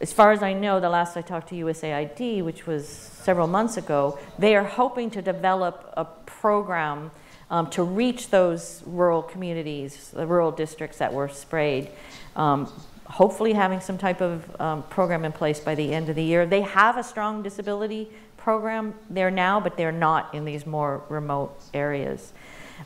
as 0.00 0.12
far 0.12 0.32
as 0.32 0.42
I 0.42 0.52
know, 0.52 0.80
the 0.80 0.88
last 0.88 1.16
I 1.16 1.22
talked 1.22 1.48
to 1.50 1.54
USAID, 1.54 2.44
which 2.44 2.66
was 2.66 2.86
several 2.88 3.46
months 3.46 3.76
ago, 3.76 4.18
they 4.38 4.56
are 4.56 4.64
hoping 4.64 5.10
to 5.12 5.22
develop 5.22 5.92
a 5.96 6.04
program 6.04 7.10
um, 7.48 7.70
to 7.70 7.84
reach 7.84 8.30
those 8.30 8.82
rural 8.86 9.22
communities, 9.22 10.10
the 10.10 10.26
rural 10.26 10.50
districts 10.50 10.98
that 10.98 11.12
were 11.12 11.28
sprayed. 11.28 11.90
Um, 12.34 12.70
hopefully 13.08 13.52
having 13.52 13.80
some 13.80 13.98
type 13.98 14.20
of 14.20 14.60
um, 14.60 14.82
program 14.84 15.24
in 15.24 15.32
place 15.32 15.60
by 15.60 15.74
the 15.74 15.92
end 15.92 16.08
of 16.08 16.16
the 16.16 16.22
year. 16.22 16.46
They 16.46 16.62
have 16.62 16.96
a 16.96 17.02
strong 17.02 17.42
disability 17.42 18.10
program 18.36 18.94
there 19.10 19.30
now, 19.30 19.60
but 19.60 19.76
they're 19.76 19.92
not 19.92 20.34
in 20.34 20.44
these 20.44 20.66
more 20.66 21.02
remote 21.08 21.58
areas. 21.74 22.32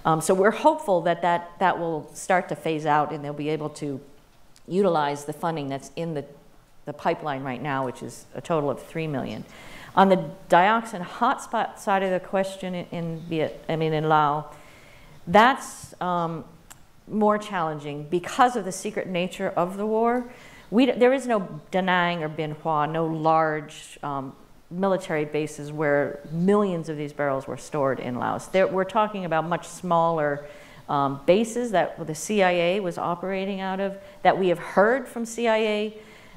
Um, 0.05 0.20
so 0.20 0.34
we're 0.34 0.51
hopeful 0.51 1.02
that, 1.02 1.22
that 1.22 1.51
that 1.59 1.78
will 1.78 2.10
start 2.14 2.48
to 2.51 2.56
phase 2.56 2.86
out 2.86 3.12
and 3.12 3.24
they'll 3.24 3.32
be 3.32 3.48
able 3.48 3.70
to 3.70 4.01
utilize 4.68 5.24
the 5.24 5.32
funding 5.32 5.68
that's 5.68 5.90
in 5.97 6.14
the, 6.14 6.24
the 6.84 6.92
pipeline 6.92 7.42
right 7.42 7.60
now, 7.60 7.84
which 7.84 8.02
is 8.02 8.24
a 8.34 8.40
total 8.40 8.70
of 8.70 8.82
three 8.82 9.06
million. 9.06 9.44
On 9.97 10.09
the 10.09 10.30
dioxin 10.48 11.05
hotspot 11.05 11.78
side 11.78 12.02
of 12.02 12.10
the 12.10 12.20
question 12.20 12.74
in, 12.74 12.86
in 12.92 13.20
Viet, 13.28 13.64
I 13.68 13.76
mean 13.76 13.92
in 13.92 14.09
Laos, 14.09 14.44
that's 15.26 16.01
um, 16.01 16.44
more 17.10 17.38
challenging 17.38 18.04
because 18.04 18.56
of 18.56 18.64
the 18.64 18.72
secret 18.72 19.06
nature 19.06 19.48
of 19.50 19.76
the 19.76 19.86
war. 19.86 20.30
We, 20.70 20.86
there 20.86 21.12
is 21.12 21.26
no 21.26 21.60
Da 21.70 21.80
Nang 21.80 22.22
or 22.22 22.28
Bien 22.28 22.52
Hoa, 22.52 22.86
no 22.86 23.06
large 23.06 23.98
um, 24.02 24.34
military 24.70 25.24
bases 25.24 25.72
where 25.72 26.20
millions 26.30 26.88
of 26.88 26.96
these 26.96 27.12
barrels 27.12 27.46
were 27.46 27.56
stored 27.56 27.98
in 27.98 28.16
Laos. 28.16 28.46
There, 28.46 28.68
we're 28.68 28.84
talking 28.84 29.24
about 29.24 29.48
much 29.48 29.66
smaller 29.66 30.46
um, 30.88 31.20
bases 31.26 31.72
that 31.72 32.06
the 32.06 32.14
CIA 32.14 32.80
was 32.80 32.98
operating 32.98 33.60
out 33.60 33.80
of, 33.80 33.96
that 34.22 34.38
we 34.38 34.48
have 34.48 34.58
heard 34.58 35.08
from 35.08 35.24
CIA 35.24 35.96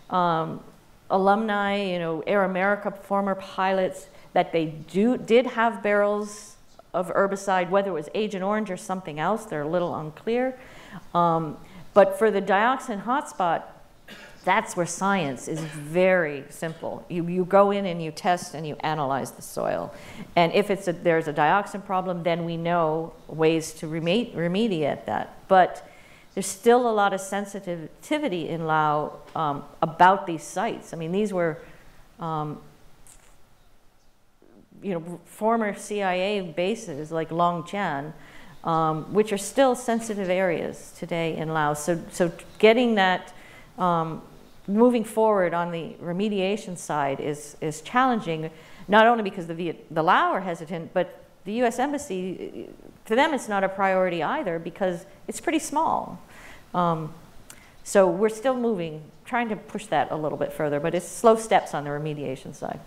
um, 0.10 0.64
alumni, 1.10 1.84
you 1.84 2.00
know, 2.00 2.22
Air 2.26 2.44
America 2.44 2.92
former 2.92 3.36
pilots, 3.36 4.08
that 4.34 4.52
they 4.52 4.66
do, 4.66 5.18
did 5.18 5.46
have 5.46 5.84
barrels 5.84 6.53
of 6.94 7.08
herbicide, 7.14 7.70
whether 7.70 7.90
it 7.90 7.94
was 7.94 8.10
Agent 8.14 8.44
Orange 8.44 8.70
or 8.70 8.78
something 8.78 9.20
else, 9.20 9.46
they're 9.46 9.62
a 9.62 9.68
little 9.68 9.96
unclear. 9.96 10.58
Um, 11.14 11.58
but 11.94 12.18
for 12.18 12.32
the 12.32 12.42
dioxin 12.42 13.04
hotspot, 13.04 13.64
that's 14.46 14.76
where 14.76 14.86
science 14.86 15.48
is 15.48 15.60
very 15.62 16.44
simple. 16.50 17.06
You, 17.10 17.28
you 17.28 17.46
go 17.46 17.72
in 17.72 17.86
and 17.86 18.02
you 18.02 18.12
test 18.12 18.54
and 18.54 18.68
you 18.68 18.76
analyze 18.82 19.32
the 19.32 19.42
soil. 19.42 19.94
And 20.36 20.52
if 20.54 20.70
it's 20.70 20.88
a, 20.88 20.94
there's 20.94 21.28
a 21.28 21.34
dioxin 21.34 21.86
problem, 21.86 22.24
then 22.24 22.44
we 22.44 22.58
know 22.58 23.14
ways 23.28 23.74
to 23.76 23.88
remedi 23.88 24.36
remediate 24.36 25.06
that. 25.06 25.38
But 25.48 25.90
there's 26.34 26.48
still 26.48 26.90
a 26.90 26.92
lot 26.92 27.14
of 27.14 27.22
sensitivity 27.22 28.50
in 28.50 28.66
Laos 28.66 29.14
um, 29.36 29.64
about 29.82 30.28
these 30.28 30.44
sites. 30.44 30.94
I 30.94 30.98
mean, 30.98 31.12
these 31.12 31.32
were 31.32 31.60
um, 32.20 32.60
you 34.84 34.94
know, 34.94 35.20
former 35.26 35.74
CIA 35.76 36.42
bases 36.42 37.12
like 37.12 37.32
Long 37.32 37.66
Cheng, 37.66 38.14
um, 38.64 39.14
which 39.14 39.34
are 39.34 39.38
still 39.38 39.76
sensitive 39.76 40.30
areas 40.30 40.94
today 40.98 41.36
in 41.36 41.50
Laos. 41.50 41.84
So, 41.84 42.02
so 42.12 42.32
getting 42.60 42.96
that, 42.96 43.34
um, 43.78 44.22
moving 44.68 45.04
forward 45.04 45.54
on 45.54 45.72
the 45.72 45.96
remediation 46.02 46.78
side 46.78 47.20
is, 47.20 47.58
is 47.60 47.82
challenging, 47.82 48.50
not 48.88 49.08
only 49.08 49.24
because 49.24 49.48
the, 49.48 49.54
Viet, 49.54 49.94
the 49.94 50.04
Lao 50.04 50.32
are 50.32 50.42
hesitant, 50.42 50.94
but 50.94 51.26
the 51.46 51.54
U.S. 51.54 51.80
Embassy, 51.80 52.70
for 53.06 53.16
them 53.16 53.34
it's 53.34 53.50
not 53.50 53.64
a 53.64 53.70
priority 53.70 54.24
either 54.24 54.60
because 54.60 55.06
it's 55.28 55.42
pretty 55.42 55.60
small. 55.60 56.22
Um, 56.74 57.14
so 57.84 58.08
we're 58.08 58.30
still 58.30 58.56
moving, 58.56 59.04
trying 59.26 59.50
to 59.50 59.58
push 59.58 59.88
that 59.88 60.12
a 60.12 60.16
little 60.16 60.38
bit 60.38 60.54
further, 60.54 60.80
but 60.80 60.96
it's 60.96 61.08
slow 61.08 61.36
steps 61.36 61.74
on 61.74 61.84
the 61.84 61.90
remediation 61.90 62.56
side. 62.56 62.80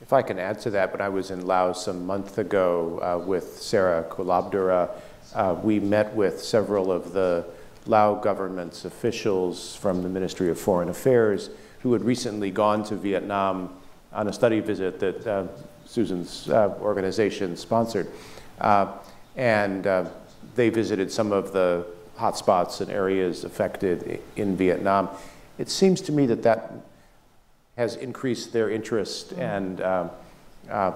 If 0.00 0.14
I 0.14 0.22
can 0.22 0.38
add 0.38 0.58
to 0.60 0.70
that, 0.70 0.92
when 0.92 1.02
I 1.02 1.10
was 1.10 1.30
in 1.30 1.46
Laos 1.46 1.86
a 1.86 1.92
month 1.92 2.38
ago 2.38 3.00
uh, 3.02 3.22
with 3.24 3.60
Sarah 3.60 4.02
Kulabdura, 4.08 4.90
uh, 5.34 5.56
we 5.62 5.78
met 5.78 6.14
with 6.14 6.42
several 6.42 6.90
of 6.90 7.12
the 7.12 7.44
Lao 7.86 8.14
government's 8.14 8.86
officials 8.86 9.76
from 9.76 10.02
the 10.02 10.08
Ministry 10.08 10.48
of 10.48 10.58
Foreign 10.58 10.88
Affairs 10.88 11.50
who 11.80 11.92
had 11.92 12.02
recently 12.02 12.50
gone 12.50 12.82
to 12.84 12.96
Vietnam 12.96 13.74
on 14.12 14.26
a 14.26 14.32
study 14.32 14.60
visit 14.60 15.00
that 15.00 15.26
uh, 15.26 15.46
Susan's 15.84 16.48
uh, 16.48 16.74
organization 16.80 17.54
sponsored. 17.56 18.10
Uh, 18.58 18.92
and 19.36 19.86
uh, 19.86 20.08
they 20.54 20.70
visited 20.70 21.12
some 21.12 21.30
of 21.30 21.52
the 21.52 21.86
hotspots 22.16 22.80
and 22.80 22.90
areas 22.90 23.44
affected 23.44 24.20
in 24.36 24.56
Vietnam. 24.56 25.10
It 25.58 25.68
seems 25.68 26.00
to 26.02 26.12
me 26.12 26.26
that 26.26 26.42
that 26.42 26.72
has 27.80 27.96
increased 27.96 28.52
their 28.52 28.68
interest 28.68 29.34
mm. 29.34 29.38
and 29.38 29.80
uh, 29.80 30.06
uh, 30.70 30.92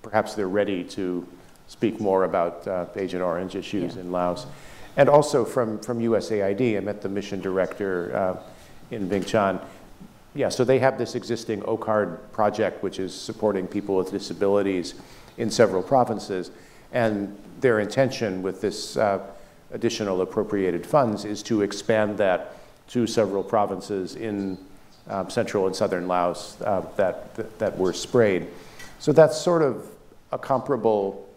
perhaps 0.00 0.34
they're 0.34 0.48
ready 0.48 0.82
to 0.82 1.28
speak 1.68 2.00
more 2.00 2.24
about 2.24 2.66
uh, 2.66 2.86
Agent 2.96 3.22
Orange 3.22 3.54
issues 3.54 3.94
yeah. 3.94 4.00
in 4.00 4.10
Laos. 4.10 4.46
And 4.96 5.10
also 5.10 5.44
from, 5.44 5.78
from 5.80 5.98
USAID, 5.98 6.78
I 6.78 6.80
met 6.80 7.02
the 7.02 7.10
mission 7.10 7.42
director 7.42 8.16
uh, 8.16 8.36
in 8.90 9.06
Vientiane. 9.06 9.60
Yeah, 10.34 10.48
so 10.48 10.64
they 10.64 10.78
have 10.78 10.96
this 10.96 11.14
existing 11.14 11.62
Okard 11.64 12.32
project, 12.32 12.82
which 12.82 12.98
is 12.98 13.14
supporting 13.14 13.66
people 13.66 13.96
with 13.96 14.10
disabilities 14.10 14.94
in 15.36 15.50
several 15.50 15.82
provinces. 15.82 16.50
And 16.92 17.36
their 17.60 17.80
intention 17.80 18.40
with 18.40 18.62
this 18.62 18.96
uh, 18.96 19.20
additional 19.72 20.22
appropriated 20.22 20.86
funds 20.86 21.26
is 21.26 21.42
to 21.42 21.60
expand 21.60 22.16
that 22.16 22.56
to 22.88 23.06
several 23.06 23.42
provinces 23.42 24.16
in 24.16 24.56
um, 25.08 25.30
central 25.30 25.66
and 25.66 25.76
southern 25.76 26.08
Laos 26.08 26.60
uh, 26.62 26.84
that, 26.96 27.58
that, 27.58 27.76
were 27.78 27.92
sprayed. 27.92 28.46
So 28.98 29.12
that's 29.12 29.40
sort 29.40 29.62
of 29.62 29.86
a 30.32 30.38
comparable 30.38 31.28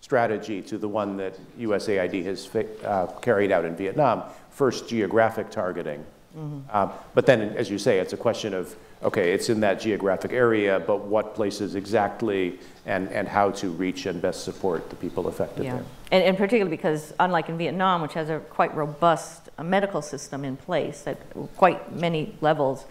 strategy 0.00 0.62
to 0.62 0.78
the 0.78 0.88
one 0.88 1.16
that 1.16 1.38
USAID 1.58 2.24
has 2.24 2.48
uh, 2.84 3.06
carried 3.20 3.52
out 3.52 3.64
in 3.64 3.76
Vietnam. 3.76 4.22
First, 4.50 4.88
geographic 4.88 5.50
targeting. 5.50 6.04
Mm-hmm. 6.36 6.60
Uh, 6.70 6.88
but 7.14 7.26
then, 7.26 7.40
as 7.56 7.70
you 7.70 7.78
say, 7.78 7.98
it's 7.98 8.12
a 8.12 8.16
question 8.16 8.54
of 8.54 8.74
okay, 9.02 9.32
it's 9.32 9.48
in 9.48 9.60
that 9.60 9.80
geographic 9.80 10.32
area, 10.32 10.80
but 10.80 11.04
what 11.04 11.34
places 11.34 11.74
exactly 11.74 12.58
and, 12.86 13.08
and 13.10 13.26
how 13.26 13.50
to 13.50 13.70
reach 13.70 14.06
and 14.06 14.20
best 14.20 14.44
support 14.44 14.90
the 14.90 14.96
people 14.96 15.28
affected 15.28 15.64
yeah. 15.64 15.74
there. 15.74 15.84
And, 16.12 16.24
and 16.24 16.36
particularly 16.36 16.76
because, 16.76 17.14
unlike 17.18 17.48
in 17.48 17.56
Vietnam, 17.56 18.02
which 18.02 18.14
has 18.14 18.28
a 18.28 18.40
quite 18.40 18.74
robust 18.74 19.48
uh, 19.58 19.62
medical 19.62 20.02
system 20.02 20.44
in 20.44 20.56
place 20.56 21.06
at 21.06 21.18
quite 21.56 21.94
many 21.94 22.36
levels, 22.40 22.84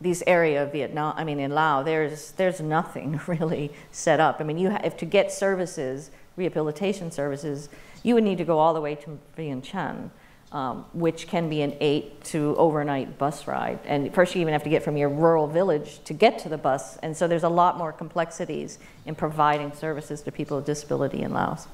these 0.00 0.22
area 0.26 0.62
of 0.62 0.72
Vietnam, 0.72 1.14
I 1.16 1.24
mean 1.24 1.38
in 1.38 1.52
Laos, 1.52 1.84
there's 1.84 2.32
there's 2.32 2.60
nothing 2.60 3.20
really 3.26 3.72
set 3.92 4.20
up. 4.20 4.40
I 4.40 4.44
mean, 4.44 4.58
you 4.58 4.70
have 4.70 4.96
to 4.98 5.06
get 5.06 5.32
services, 5.32 6.10
rehabilitation 6.36 7.10
services, 7.10 7.68
you 8.02 8.14
would 8.14 8.24
need 8.24 8.38
to 8.38 8.44
go 8.44 8.58
all 8.58 8.74
the 8.74 8.80
way 8.80 8.94
to 8.96 9.18
Vientiane, 9.38 10.10
um, 10.52 10.84
which 10.92 11.26
can 11.26 11.48
be 11.48 11.62
an 11.62 11.74
eight 11.80 12.22
to 12.24 12.54
overnight 12.56 13.18
bus 13.18 13.46
ride. 13.46 13.80
And 13.86 14.14
first, 14.14 14.34
you 14.34 14.42
even 14.42 14.52
have 14.52 14.62
to 14.64 14.70
get 14.70 14.82
from 14.82 14.98
your 14.98 15.08
rural 15.08 15.46
village 15.46 16.04
to 16.04 16.12
get 16.12 16.38
to 16.40 16.50
the 16.50 16.58
bus. 16.58 16.98
And 16.98 17.16
so 17.16 17.26
there's 17.26 17.42
a 17.42 17.48
lot 17.48 17.78
more 17.78 17.92
complexities 17.92 18.78
in 19.06 19.14
providing 19.14 19.72
services 19.72 20.20
to 20.22 20.30
people 20.30 20.58
with 20.58 20.66
disability 20.66 21.22
in 21.22 21.32
Laos. 21.32 21.66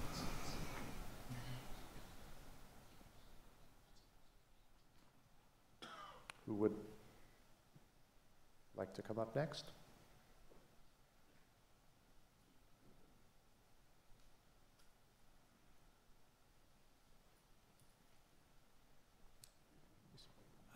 Who 6.46 6.54
would 6.54 6.74
like 8.76 8.94
to 8.94 9.02
come 9.02 9.18
up 9.18 9.34
next? 9.34 9.72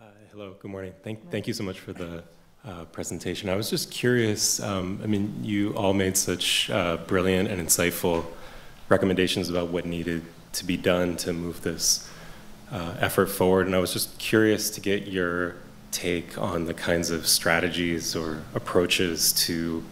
Uh, 0.03 0.07
hello, 0.33 0.55
good 0.61 0.71
morning. 0.71 0.95
Thank, 1.03 1.31
thank 1.31 1.47
you 1.47 1.53
so 1.53 1.63
much 1.63 1.79
for 1.79 1.93
the 1.93 2.25
uh, 2.65 2.85
presentation. 2.87 3.51
I 3.51 3.55
was 3.55 3.69
just 3.69 3.91
curious, 3.91 4.61
um, 4.61 4.99
I 5.05 5.07
mean, 5.07 5.45
you 5.45 5.77
all 5.77 5.93
made 5.93 6.17
such 6.17 6.71
uh, 6.71 6.97
brilliant 7.07 7.51
and 7.51 7.61
insightful 7.61 8.25
recommendations 8.89 9.51
about 9.51 9.69
what 9.69 9.85
needed 9.85 10.23
to 10.53 10.65
be 10.65 10.79
done 10.79 11.19
to 11.19 11.35
move 11.35 11.61
this 11.61 12.11
uh, 12.71 12.95
effort 12.99 13.27
forward, 13.27 13.67
and 13.67 13.77
I 13.77 13.79
was 13.79 13.93
just 13.93 14.19
curious 14.19 14.71
to 14.71 14.81
get 14.81 15.07
your 15.07 15.57
take 15.91 16.39
on 16.39 16.65
the 16.65 16.73
kinds 16.73 17.11
of 17.11 17.27
strategies 17.27 18.17
or 18.17 18.43
approaches 18.55 19.35
to 19.45 19.85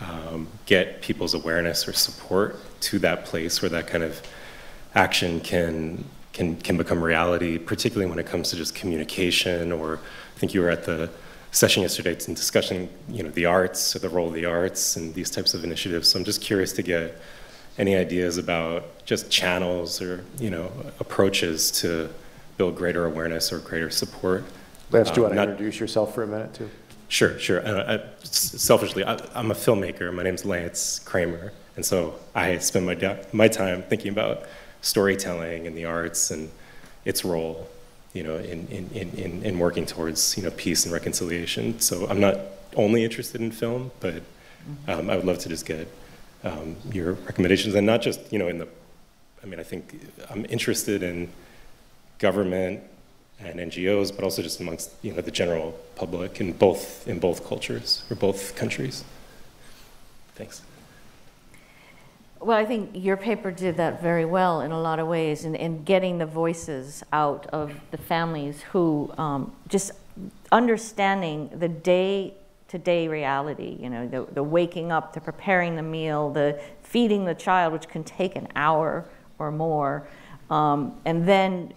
um, 0.00 0.48
get 0.64 1.02
people's 1.02 1.34
awareness 1.34 1.86
or 1.86 1.92
support 1.92 2.56
to 2.80 2.98
that 3.00 3.26
place 3.26 3.60
where 3.60 3.68
that 3.68 3.86
kind 3.86 4.04
of 4.04 4.22
action 4.94 5.38
can 5.38 6.02
can 6.36 6.56
can 6.56 6.76
become 6.76 7.02
reality, 7.02 7.58
particularly 7.58 8.08
when 8.08 8.18
it 8.18 8.26
comes 8.26 8.50
to 8.50 8.56
just 8.56 8.74
communication. 8.74 9.72
Or 9.72 9.96
I 9.96 10.38
think 10.38 10.54
you 10.54 10.60
were 10.60 10.70
at 10.70 10.84
the 10.84 11.10
session 11.50 11.82
yesterday 11.82 12.14
discussing 12.14 12.88
you 13.08 13.22
know 13.22 13.30
the 13.30 13.46
arts 13.46 13.96
or 13.96 13.98
the 14.00 14.08
role 14.08 14.28
of 14.28 14.34
the 14.34 14.44
arts 14.44 14.96
and 14.96 15.14
these 15.14 15.30
types 15.30 15.54
of 15.54 15.64
initiatives. 15.64 16.08
So 16.08 16.18
I'm 16.18 16.24
just 16.24 16.42
curious 16.42 16.72
to 16.74 16.82
get 16.82 17.18
any 17.78 17.96
ideas 17.96 18.38
about 18.38 19.04
just 19.04 19.30
channels 19.30 20.00
or 20.00 20.24
you 20.38 20.50
know 20.50 20.70
approaches 21.00 21.70
to 21.80 22.10
build 22.58 22.76
greater 22.76 23.04
awareness 23.06 23.52
or 23.52 23.58
greater 23.58 23.90
support 23.90 24.44
Lance, 24.90 25.10
do 25.10 25.20
you 25.20 25.22
want 25.24 25.34
to 25.34 25.42
introduce 25.42 25.80
yourself 25.80 26.14
for 26.14 26.22
a 26.22 26.26
minute, 26.26 26.54
too? 26.54 26.70
Sure, 27.08 27.38
sure. 27.38 27.66
Uh, 27.66 27.98
I, 27.98 28.24
selfishly, 28.24 29.04
I, 29.04 29.14
am 29.34 29.50
a 29.50 29.54
filmmaker. 29.54 30.12
My 30.12 30.22
name's 30.22 30.44
Lance 30.44 31.00
Kramer, 31.00 31.52
and 31.76 31.84
so 31.84 32.14
I 32.34 32.58
spend 32.58 32.86
my 32.86 33.18
my 33.32 33.48
time 33.48 33.82
thinking 33.82 34.10
about 34.10 34.44
storytelling 34.86 35.66
and 35.66 35.76
the 35.76 35.84
arts 35.84 36.30
and 36.30 36.48
its 37.04 37.24
role, 37.24 37.68
you 38.12 38.22
know, 38.22 38.36
in, 38.36 38.68
in, 38.68 39.10
in, 39.10 39.42
in 39.42 39.58
working 39.58 39.84
towards 39.84 40.36
you 40.36 40.44
know 40.44 40.50
peace 40.52 40.84
and 40.84 40.92
reconciliation. 40.92 41.78
So 41.80 42.06
I'm 42.08 42.20
not 42.20 42.38
only 42.76 43.04
interested 43.04 43.40
in 43.40 43.50
film, 43.50 43.90
but 44.00 44.14
mm-hmm. 44.14 44.90
um, 44.90 45.10
I 45.10 45.16
would 45.16 45.24
love 45.24 45.38
to 45.40 45.48
just 45.48 45.66
get 45.66 45.88
um, 46.44 46.76
your 46.92 47.12
recommendations, 47.12 47.74
and 47.74 47.86
not 47.86 48.00
just 48.00 48.20
you 48.32 48.38
know 48.38 48.48
in 48.48 48.58
the. 48.58 48.68
I 49.42 49.46
mean, 49.46 49.60
I 49.60 49.64
think 49.64 50.00
I'm 50.30 50.44
interested 50.48 51.02
in 51.02 51.28
government 52.18 52.82
and 53.38 53.60
NGOs, 53.60 54.14
but 54.14 54.24
also 54.24 54.42
just 54.42 54.60
amongst 54.60 54.92
you 55.02 55.12
know 55.12 55.20
the 55.20 55.30
general 55.30 55.72
public 55.96 56.40
in 56.40 56.52
both 56.52 57.06
in 57.08 57.18
both 57.18 57.46
cultures 57.46 58.04
or 58.10 58.16
both 58.16 58.54
countries. 58.54 59.04
Thanks. 60.36 60.62
Well, 62.46 62.56
I 62.56 62.64
think 62.64 62.90
your 62.94 63.16
paper 63.16 63.50
did 63.50 63.76
that 63.78 64.00
very 64.00 64.24
well 64.24 64.60
in 64.60 64.70
a 64.70 64.80
lot 64.80 65.00
of 65.00 65.08
ways 65.08 65.44
in, 65.44 65.56
in 65.56 65.82
getting 65.82 66.18
the 66.18 66.26
voices 66.26 67.02
out 67.12 67.48
of 67.48 67.74
the 67.90 67.98
families 67.98 68.62
who 68.70 69.12
um, 69.18 69.50
just 69.66 69.90
understanding 70.52 71.50
the 71.58 71.66
day 71.68 72.34
to 72.68 72.78
day 72.78 73.08
reality, 73.08 73.76
you 73.80 73.90
know, 73.90 74.06
the, 74.06 74.32
the 74.32 74.44
waking 74.44 74.92
up, 74.92 75.12
the 75.12 75.20
preparing 75.20 75.74
the 75.74 75.82
meal, 75.82 76.30
the 76.30 76.60
feeding 76.84 77.24
the 77.24 77.34
child, 77.34 77.72
which 77.72 77.88
can 77.88 78.04
take 78.04 78.36
an 78.36 78.46
hour 78.54 79.04
or 79.40 79.50
more, 79.50 80.06
um, 80.48 80.96
and 81.04 81.26
then 81.26 81.72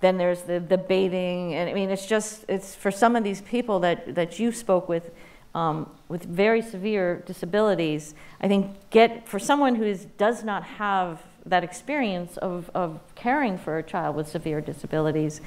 then 0.00 0.16
there's 0.16 0.42
the, 0.42 0.58
the 0.58 0.78
bathing, 0.78 1.54
and 1.54 1.70
I 1.70 1.74
mean, 1.74 1.90
it's 1.90 2.06
just, 2.06 2.44
it's 2.48 2.74
for 2.74 2.90
some 2.90 3.14
of 3.14 3.22
these 3.22 3.40
people 3.42 3.80
that, 3.80 4.14
that 4.14 4.38
you 4.38 4.50
spoke 4.52 4.88
with, 4.88 5.10
um, 5.58 5.90
with 6.08 6.22
very 6.24 6.62
severe 6.62 7.22
disabilities, 7.26 8.14
I 8.40 8.46
think 8.46 8.76
get, 8.90 9.28
for 9.28 9.40
someone 9.40 9.74
who 9.74 9.92
does 10.16 10.44
not 10.44 10.62
have 10.62 11.20
that 11.44 11.64
experience 11.64 12.36
of, 12.36 12.70
of 12.74 13.00
caring 13.16 13.58
for 13.58 13.78
a 13.78 13.82
child 13.82 14.14
with 14.14 14.28
severe 14.28 14.60
disabilities, 14.60 15.40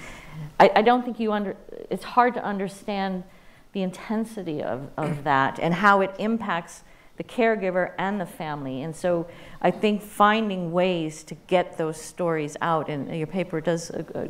I, 0.60 0.70
I 0.76 0.82
don't 0.82 1.06
think 1.06 1.20
you 1.20 1.32
under, 1.32 1.56
it's 1.90 2.04
hard 2.04 2.34
to 2.34 2.44
understand 2.44 3.24
the 3.72 3.84
intensity 3.84 4.62
of, 4.62 4.90
of 4.98 5.24
that 5.32 5.60
and 5.60 5.74
how 5.74 6.02
it 6.02 6.14
impacts 6.20 6.84
the 7.16 7.24
caregiver 7.24 7.94
and 7.98 8.20
the 8.20 8.26
family. 8.26 8.82
And 8.82 8.94
so 8.94 9.28
I 9.62 9.72
think 9.72 10.02
finding 10.02 10.74
ways 10.74 11.24
to 11.26 11.36
get 11.48 11.78
those 11.78 12.02
stories 12.02 12.58
out, 12.62 12.90
and 12.90 13.16
your 13.16 13.28
paper 13.28 13.62
does 13.62 13.92
uh, 13.92 14.28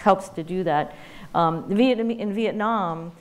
helps 0.00 0.30
to 0.30 0.42
do 0.42 0.64
that. 0.64 0.96
Um, 1.34 1.70
in 1.70 2.32
Vietnam, 2.32 3.12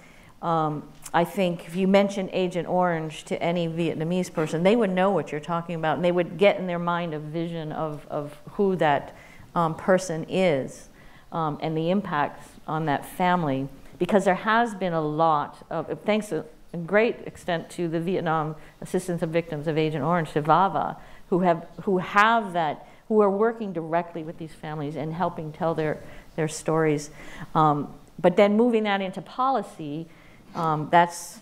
um, 0.41 0.87
I 1.15 1.23
think 1.23 1.65
if 1.65 1.77
you 1.77 1.87
mention 1.87 2.29
Agent 2.33 2.67
Orange 2.67 3.23
to 3.23 3.41
any 3.41 3.69
Vietnamese 3.69 4.31
person, 4.31 4.63
they 4.63 4.75
would 4.75 4.89
know 4.89 5.11
what 5.11 5.31
you're 5.31 5.39
talking 5.39 5.75
about, 5.75 5.95
and 5.95 6.03
they 6.03 6.11
would 6.11 6.37
get 6.37 6.57
in 6.57 6.67
their 6.67 6.77
mind 6.77 7.13
a 7.13 7.19
vision 7.19 7.71
of, 7.71 8.05
of 8.09 8.37
who 8.51 8.75
that 8.75 9.15
um, 9.55 9.75
person 9.75 10.25
is 10.27 10.89
um, 11.31 11.57
and 11.61 11.77
the 11.77 11.89
impact 11.89 12.45
on 12.67 12.85
that 12.87 13.05
family. 13.05 13.69
Because 13.97 14.25
there 14.25 14.35
has 14.35 14.75
been 14.75 14.91
a 14.91 14.99
lot 14.99 15.65
of, 15.69 16.01
thanks 16.03 16.27
to 16.27 16.43
a 16.73 16.77
great 16.77 17.15
extent 17.25 17.69
to 17.69 17.87
the 17.87 18.01
Vietnam 18.01 18.57
Assistance 18.81 19.21
of 19.21 19.29
Victims 19.29 19.67
of 19.67 19.77
Agent 19.77 20.03
Orange, 20.03 20.33
to 20.33 20.41
VAVA, 20.41 20.97
who 21.29 21.39
have, 21.39 21.65
who 21.83 21.99
have 21.99 22.51
that, 22.51 22.89
who 23.07 23.21
are 23.21 23.31
working 23.31 23.71
directly 23.71 24.21
with 24.21 24.37
these 24.37 24.53
families 24.53 24.97
and 24.97 25.13
helping 25.13 25.53
tell 25.53 25.75
their, 25.75 26.03
their 26.35 26.49
stories. 26.49 27.09
Um, 27.53 27.93
but 28.19 28.35
then 28.35 28.57
moving 28.57 28.83
that 28.83 28.99
into 28.99 29.21
policy, 29.21 30.09
um, 30.55 30.87
that's 30.91 31.39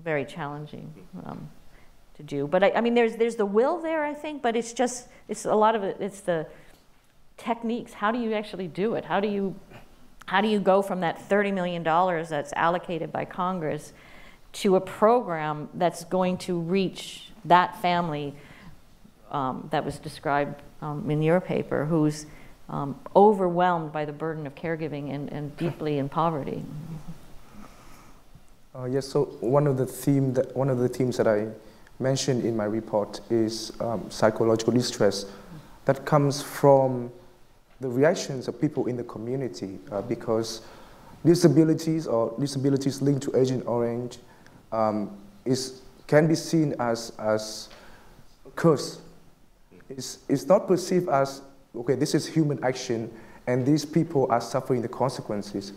very 0.00 0.24
challenging 0.24 0.92
um, 1.26 1.48
to 2.16 2.22
do. 2.22 2.46
But 2.46 2.62
I, 2.64 2.70
I, 2.76 2.80
mean, 2.80 2.94
there's, 2.94 3.16
there's 3.16 3.36
the 3.36 3.46
will 3.46 3.80
there, 3.80 4.04
I 4.04 4.14
think, 4.14 4.42
but 4.42 4.56
it's 4.56 4.72
just, 4.72 5.08
it's 5.28 5.44
a 5.44 5.54
lot 5.54 5.74
of 5.74 5.82
it, 5.82 5.96
it's 6.00 6.20
the 6.20 6.46
techniques. 7.36 7.92
How 7.92 8.10
do 8.10 8.18
you 8.18 8.32
actually 8.34 8.68
do 8.68 8.94
it? 8.94 9.04
How 9.04 9.20
do 9.20 9.28
you, 9.28 9.54
how 10.26 10.40
do 10.40 10.48
you 10.48 10.60
go 10.60 10.82
from 10.82 11.00
that 11.00 11.28
$30 11.28 11.52
million 11.52 11.82
that's 11.82 12.52
allocated 12.54 13.12
by 13.12 13.24
Congress 13.24 13.92
to 14.52 14.76
a 14.76 14.80
program 14.80 15.68
that's 15.74 16.04
going 16.04 16.38
to 16.38 16.58
reach 16.58 17.30
that 17.44 17.80
family 17.80 18.34
um, 19.30 19.68
that 19.70 19.84
was 19.84 19.98
described 19.98 20.62
um, 20.80 21.10
in 21.10 21.22
your 21.22 21.40
paper, 21.40 21.84
who's 21.84 22.26
um, 22.68 22.98
overwhelmed 23.14 23.92
by 23.92 24.04
the 24.04 24.12
burden 24.12 24.46
of 24.46 24.54
caregiving 24.54 25.14
and, 25.14 25.30
and 25.32 25.56
deeply 25.56 25.98
in 25.98 26.08
poverty. 26.08 26.62
Uh, 28.74 28.84
yes, 28.84 29.08
so 29.08 29.24
one 29.40 29.66
of 29.66 29.76
the 29.76 29.86
theme 29.86 30.32
that 30.34 30.54
one 30.54 30.68
of 30.68 30.78
the 30.78 30.88
themes 30.88 31.16
that 31.16 31.26
I 31.26 31.48
mentioned 31.98 32.44
in 32.44 32.56
my 32.56 32.64
report 32.64 33.20
is 33.30 33.72
um, 33.80 34.10
psychological 34.10 34.72
distress 34.72 35.24
that 35.86 36.04
comes 36.04 36.42
from 36.42 37.10
the 37.80 37.88
reactions 37.88 38.46
of 38.46 38.60
people 38.60 38.86
in 38.86 38.96
the 38.96 39.04
community 39.04 39.78
uh, 39.90 40.02
because 40.02 40.62
disabilities 41.24 42.06
or 42.06 42.34
disabilities 42.38 43.00
linked 43.00 43.22
to 43.22 43.36
Agent 43.36 43.66
Orange 43.66 44.18
um, 44.70 45.16
is, 45.44 45.80
can 46.06 46.28
be 46.28 46.34
seen 46.34 46.74
as, 46.78 47.12
as 47.18 47.70
curse. 48.54 49.00
It's, 49.88 50.18
it's 50.28 50.46
not 50.46 50.68
perceived 50.68 51.08
as 51.08 51.40
okay, 51.74 51.94
this 51.94 52.14
is 52.14 52.26
human 52.26 52.62
action, 52.62 53.10
and 53.46 53.64
these 53.64 53.84
people 53.84 54.26
are 54.30 54.40
suffering 54.40 54.82
the 54.82 54.88
consequences. 54.88 55.72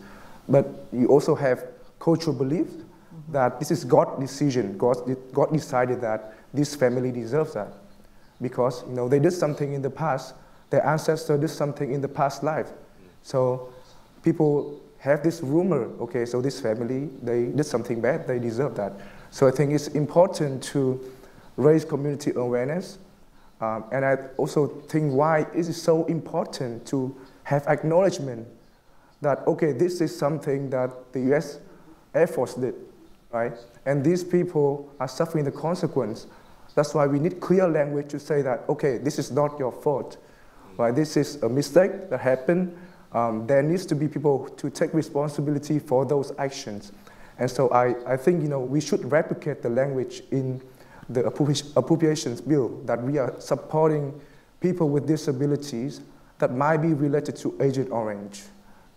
But 0.49 0.88
you 0.91 1.07
also 1.07 1.35
have 1.35 1.63
cultural 2.02 2.36
belief 2.36 2.68
mm-hmm. 2.68 3.32
that 3.32 3.60
this 3.60 3.72
is 3.72 3.86
God's 3.86 4.19
decision. 4.19 4.78
God, 4.78 4.98
God 5.32 5.53
decided 5.53 6.02
that 6.02 6.34
this 6.53 6.76
family 6.76 7.11
deserves 7.11 7.53
that 7.53 7.73
because 8.41 8.84
you 8.88 8.94
know 8.94 9.07
they 9.07 9.19
did 9.19 9.32
something 9.34 9.73
in 9.73 9.82
the 9.82 9.90
past. 9.90 10.34
Their 10.72 10.86
ancestor 10.86 11.38
did 11.38 11.49
something 11.49 11.91
in 11.94 12.02
the 12.02 12.07
past 12.07 12.44
life. 12.44 12.72
So 13.22 13.72
people 14.23 14.82
have 14.98 15.22
this 15.22 15.41
rumor. 15.41 15.84
Okay, 16.02 16.26
so 16.26 16.41
this 16.41 16.60
family 16.60 17.10
they 17.22 17.45
did 17.45 17.65
something 17.65 18.02
bad. 18.02 18.28
They 18.28 18.40
deserve 18.40 18.76
that. 18.76 18.94
So 19.30 19.48
I 19.48 19.52
think 19.52 19.72
it's 19.72 19.88
important 19.90 20.64
to 20.73 20.99
raise 21.56 21.86
community 21.86 22.32
awareness. 22.36 22.98
Um, 23.61 23.86
and 23.91 24.03
I 24.03 24.15
also 24.38 24.68
think 24.90 25.14
why 25.14 25.41
it 25.53 25.68
is 25.68 25.80
so 25.80 26.06
important 26.06 26.88
to 26.88 27.15
have 27.44 27.65
acknowledgement 27.68 28.48
that, 29.22 29.45
okay, 29.45 29.72
this 29.72 30.02
is 30.02 30.18
something 30.18 30.72
that 30.72 31.14
the 31.14 31.19
US 31.36 31.60
Air 32.14 32.28
Force 32.28 32.56
did, 32.56 32.76
right? 33.32 33.54
And 33.86 34.04
these 34.04 34.24
people 34.24 34.94
are 35.00 35.08
suffering 35.08 35.46
the 35.46 35.52
consequence. 35.52 36.28
That's 36.76 36.94
why 36.94 37.08
we 37.08 37.20
need 37.20 37.40
clear 37.40 37.68
language 37.68 38.10
to 38.10 38.20
say 38.20 38.42
that, 38.42 38.64
okay, 38.70 38.98
this 38.98 39.20
is 39.20 39.32
not 39.32 39.58
your 39.60 39.72
fault, 39.72 40.18
right? 40.78 40.94
This 40.94 41.18
is 41.18 41.42
a 41.44 41.50
mistake 41.50 42.10
that 42.10 42.20
happened. 42.20 42.78
Um, 43.14 43.46
there 43.48 43.62
needs 43.62 43.86
to 43.88 43.96
be 43.96 44.08
people 44.08 44.48
to 44.50 44.70
take 44.70 44.94
responsibility 44.94 45.80
for 45.80 46.06
those 46.06 46.32
actions. 46.38 46.92
And 47.40 47.50
so 47.50 47.70
I, 47.70 48.14
I 48.14 48.18
think, 48.18 48.42
you 48.42 48.50
know, 48.50 48.60
we 48.60 48.80
should 48.80 49.12
replicate 49.12 49.62
the 49.62 49.70
language 49.70 50.22
in 50.32 50.62
the 51.10 51.26
appropriations 51.26 52.40
bill 52.40 52.70
that 52.86 53.02
we 53.02 53.18
are 53.18 53.34
supporting 53.40 54.20
people 54.62 54.90
with 54.90 55.08
disabilities 55.08 56.02
that 56.40 56.54
might 56.54 56.78
be 56.78 56.94
related 56.94 57.36
to 57.38 57.58
Agent 57.62 57.92
Orange 57.92 58.44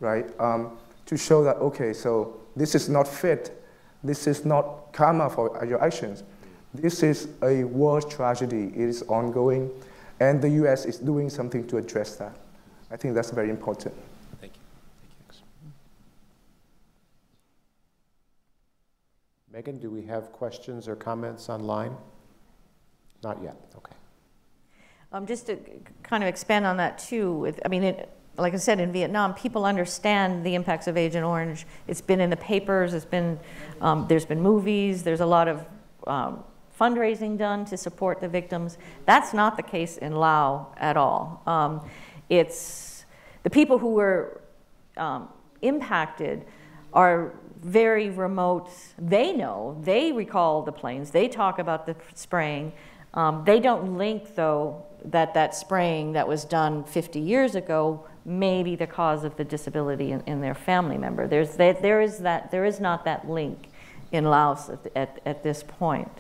right? 0.01 0.27
Um, 0.39 0.79
to 1.07 1.17
show 1.17 1.45
that, 1.45 1.57
okay, 1.57 1.93
so 1.93 2.41
this 2.57 2.75
is 2.75 2.89
not 2.89 3.07
fit. 3.07 3.63
This 4.03 4.27
is 4.27 4.45
not 4.45 4.93
karma 4.93 5.31
for 5.31 5.65
your 5.65 5.83
actions. 5.83 6.23
This 6.75 7.03
is 7.03 7.29
a 7.43 7.65
world 7.65 8.11
tragedy. 8.11 8.73
It 8.75 8.89
is 8.89 9.03
ongoing, 9.03 9.71
and 10.21 10.43
the 10.43 10.51
U.S. 10.51 10.85
is 10.85 10.99
doing 10.99 11.31
something 11.31 11.67
to 11.69 11.77
address 11.77 12.17
that. 12.17 12.35
I 12.91 12.97
think 12.97 13.15
that's 13.15 13.31
very 13.31 13.51
important. 13.51 13.95
Thank 14.41 14.55
you. 14.55 14.61
Thank 15.31 15.41
you. 15.63 15.71
Megan, 19.53 19.79
do 19.79 19.91
we 19.91 20.03
have 20.03 20.33
questions 20.33 20.89
or 20.89 20.97
comments 20.97 21.49
online? 21.49 21.97
Not 23.23 23.43
yet. 23.43 23.57
Okay. 23.77 23.95
Um, 25.13 25.27
just 25.27 25.47
to 25.47 25.57
kind 26.03 26.23
of 26.23 26.29
expand 26.29 26.67
on 26.67 26.77
that 26.77 26.99
too, 26.99 27.33
with, 27.35 27.61
I 27.65 27.69
mean, 27.69 27.85
it, 27.85 28.11
like 28.37 28.53
I 28.53 28.57
said, 28.57 28.81
in 28.81 28.93
Vietnam, 28.93 29.35
people 29.35 29.65
understand 29.65 30.45
the 30.45 30.55
impacts 30.55 30.87
of 30.87 30.97
Agent 30.97 31.25
Orange. 31.25 31.67
It's 31.87 32.01
been 32.01 32.21
in 32.21 32.31
the 32.31 32.37
papers. 32.37 32.93
It's 32.93 33.05
been 33.05 33.39
um, 33.81 34.07
there's 34.09 34.27
been 34.27 34.41
movies. 34.41 35.03
There's 35.03 35.21
a 35.21 35.27
lot 35.27 35.47
of 35.49 35.65
um, 36.07 36.43
fundraising 36.79 37.39
done 37.39 37.65
to 37.67 37.77
support 37.77 38.21
the 38.21 38.29
victims. 38.29 38.79
That's 39.07 39.33
not 39.33 39.57
the 39.57 39.63
case 39.63 39.99
in 39.99 40.17
Laos 40.17 40.67
at 40.79 40.97
all. 40.97 41.43
Um, 41.47 41.89
it's 42.29 43.05
the 43.43 43.51
people 43.51 43.79
who 43.79 43.91
were 43.91 44.41
um, 44.97 45.29
impacted 45.63 46.45
are 46.93 47.35
very 47.63 48.11
remote. 48.11 48.71
They 48.99 49.33
know. 49.33 49.79
They 49.83 50.13
recall 50.13 50.63
the 50.63 50.73
planes. 50.73 51.11
They 51.11 51.29
talk 51.29 51.59
about 51.59 51.87
the 51.87 51.97
spraying. 52.15 52.73
Um, 53.15 53.45
they 53.47 53.61
don't 53.61 53.97
link 53.97 54.35
though 54.35 54.85
that 55.05 55.35
that 55.35 55.55
spraying 55.55 56.13
that 56.13 56.27
was 56.27 56.45
done 56.45 56.83
50 56.85 57.21
years 57.21 57.55
ago 57.55 58.07
may 58.25 58.63
be 58.63 58.75
the 58.77 58.87
cause 58.87 59.25
of 59.25 59.37
the 59.37 59.45
disability 59.45 60.13
in, 60.13 60.21
in 60.23 60.41
their 60.41 60.55
family 60.55 60.99
member. 60.99 61.27
There's, 61.27 61.57
there, 61.57 61.75
there, 61.75 62.01
is 62.01 62.19
that, 62.19 62.51
there 62.51 62.65
is 62.65 62.81
not 62.81 63.05
that 63.05 63.29
link 63.29 63.69
in 64.13 64.25
Laos 64.25 64.71
at, 64.71 64.87
at, 64.97 65.21
at 65.27 65.43
this 65.43 65.63
point. 65.63 66.11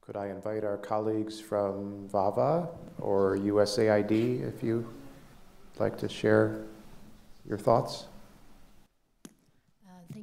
Could 0.00 0.16
I 0.16 0.28
invite 0.28 0.62
our 0.62 0.76
colleagues 0.76 1.40
from 1.40 2.08
VAVA 2.08 2.68
or 3.00 3.36
USAID 3.36 4.48
if 4.48 4.62
you'd 4.62 4.86
like 5.78 5.98
to 5.98 6.08
share 6.08 6.62
your 7.44 7.58
thoughts? 7.58 8.06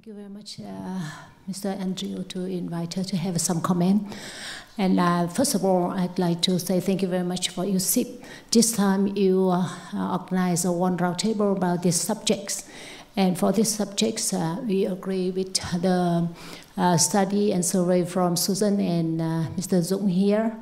Thank 0.04 0.18
you 0.18 0.22
very 0.22 0.34
much, 0.34 0.60
uh, 0.60 1.00
Mr. 1.50 1.80
Andrew, 1.80 2.26
to 2.26 2.44
invite 2.44 2.96
her 2.96 3.06
to 3.06 3.16
have 3.16 3.40
some 3.40 3.62
comment. 3.62 4.14
And 4.78 5.00
uh, 5.00 5.28
first 5.30 5.56
of 5.56 5.64
all, 5.64 5.92
I'd 5.92 6.20
like 6.20 6.42
to 6.42 6.60
say 6.60 6.82
thank 6.82 7.02
you 7.02 7.08
very 7.08 7.24
much 7.24 7.48
for 7.52 7.64
USIP. 7.64 8.22
This 8.52 8.74
time 8.74 9.08
you 9.16 9.50
uh, 9.50 9.66
a 9.96 10.72
one 10.74 10.98
roundtable 10.98 11.56
about 11.56 11.84
these 11.84 11.96
subjects. 11.96 12.68
And 13.16 13.40
for 13.40 13.54
these 13.54 13.70
subjects, 13.70 14.34
uh, 14.34 14.58
we 14.68 14.84
agree 14.84 15.32
with 15.32 15.54
the 15.82 16.28
uh, 16.76 16.98
study 16.98 17.54
and 17.54 17.64
survey 17.64 18.04
from 18.04 18.36
Susan 18.36 18.82
and 18.82 19.22
uh, 19.22 19.50
Mr. 19.56 19.80
Dũng 19.90 20.12
here. 20.12 20.54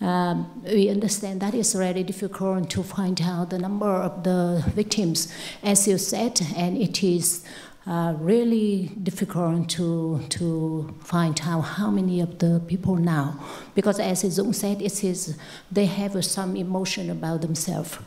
Um, 0.00 0.62
we 0.62 0.88
understand 0.88 1.40
that 1.40 1.54
it's 1.54 1.74
really 1.74 2.04
difficult 2.04 2.70
to 2.70 2.84
find 2.84 3.20
out 3.22 3.50
the 3.50 3.58
number 3.58 3.90
of 3.90 4.22
the 4.22 4.62
victims, 4.68 5.32
as 5.64 5.88
you 5.88 5.98
said, 5.98 6.40
and 6.56 6.76
it 6.76 7.02
is 7.02 7.44
really 7.86 8.90
difficult 9.02 9.68
to, 9.70 10.20
to 10.30 10.94
find 11.00 11.40
out 11.44 11.60
how 11.60 11.90
many 11.90 12.20
of 12.20 12.38
the 12.38 12.60
people 12.66 12.96
now. 12.96 13.38
Because 13.74 14.00
as 14.00 14.22
Dũng 14.22 14.54
said, 14.54 14.80
it 14.80 15.04
is, 15.04 15.38
they 15.70 15.86
have 15.86 16.24
some 16.24 16.56
emotion 16.56 17.10
about 17.10 17.42
themselves 17.42 17.98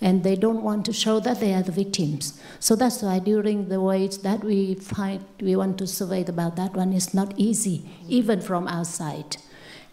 and 0.00 0.22
they 0.24 0.36
don't 0.36 0.62
want 0.62 0.84
to 0.86 0.92
show 0.92 1.20
that 1.20 1.40
they 1.40 1.54
are 1.54 1.62
the 1.62 1.72
victims. 1.72 2.38
So 2.60 2.76
that's 2.76 3.02
why 3.02 3.18
during 3.18 3.68
the 3.68 3.80
ways 3.80 4.18
that 4.18 4.44
we 4.44 4.74
find, 4.74 5.24
we 5.40 5.56
want 5.56 5.78
to 5.78 5.86
survey 5.86 6.24
about 6.24 6.56
that 6.56 6.74
one 6.74 6.92
is 6.92 7.14
not 7.14 7.32
easy, 7.36 7.88
even 8.08 8.40
from 8.40 8.68
outside. 8.68 9.38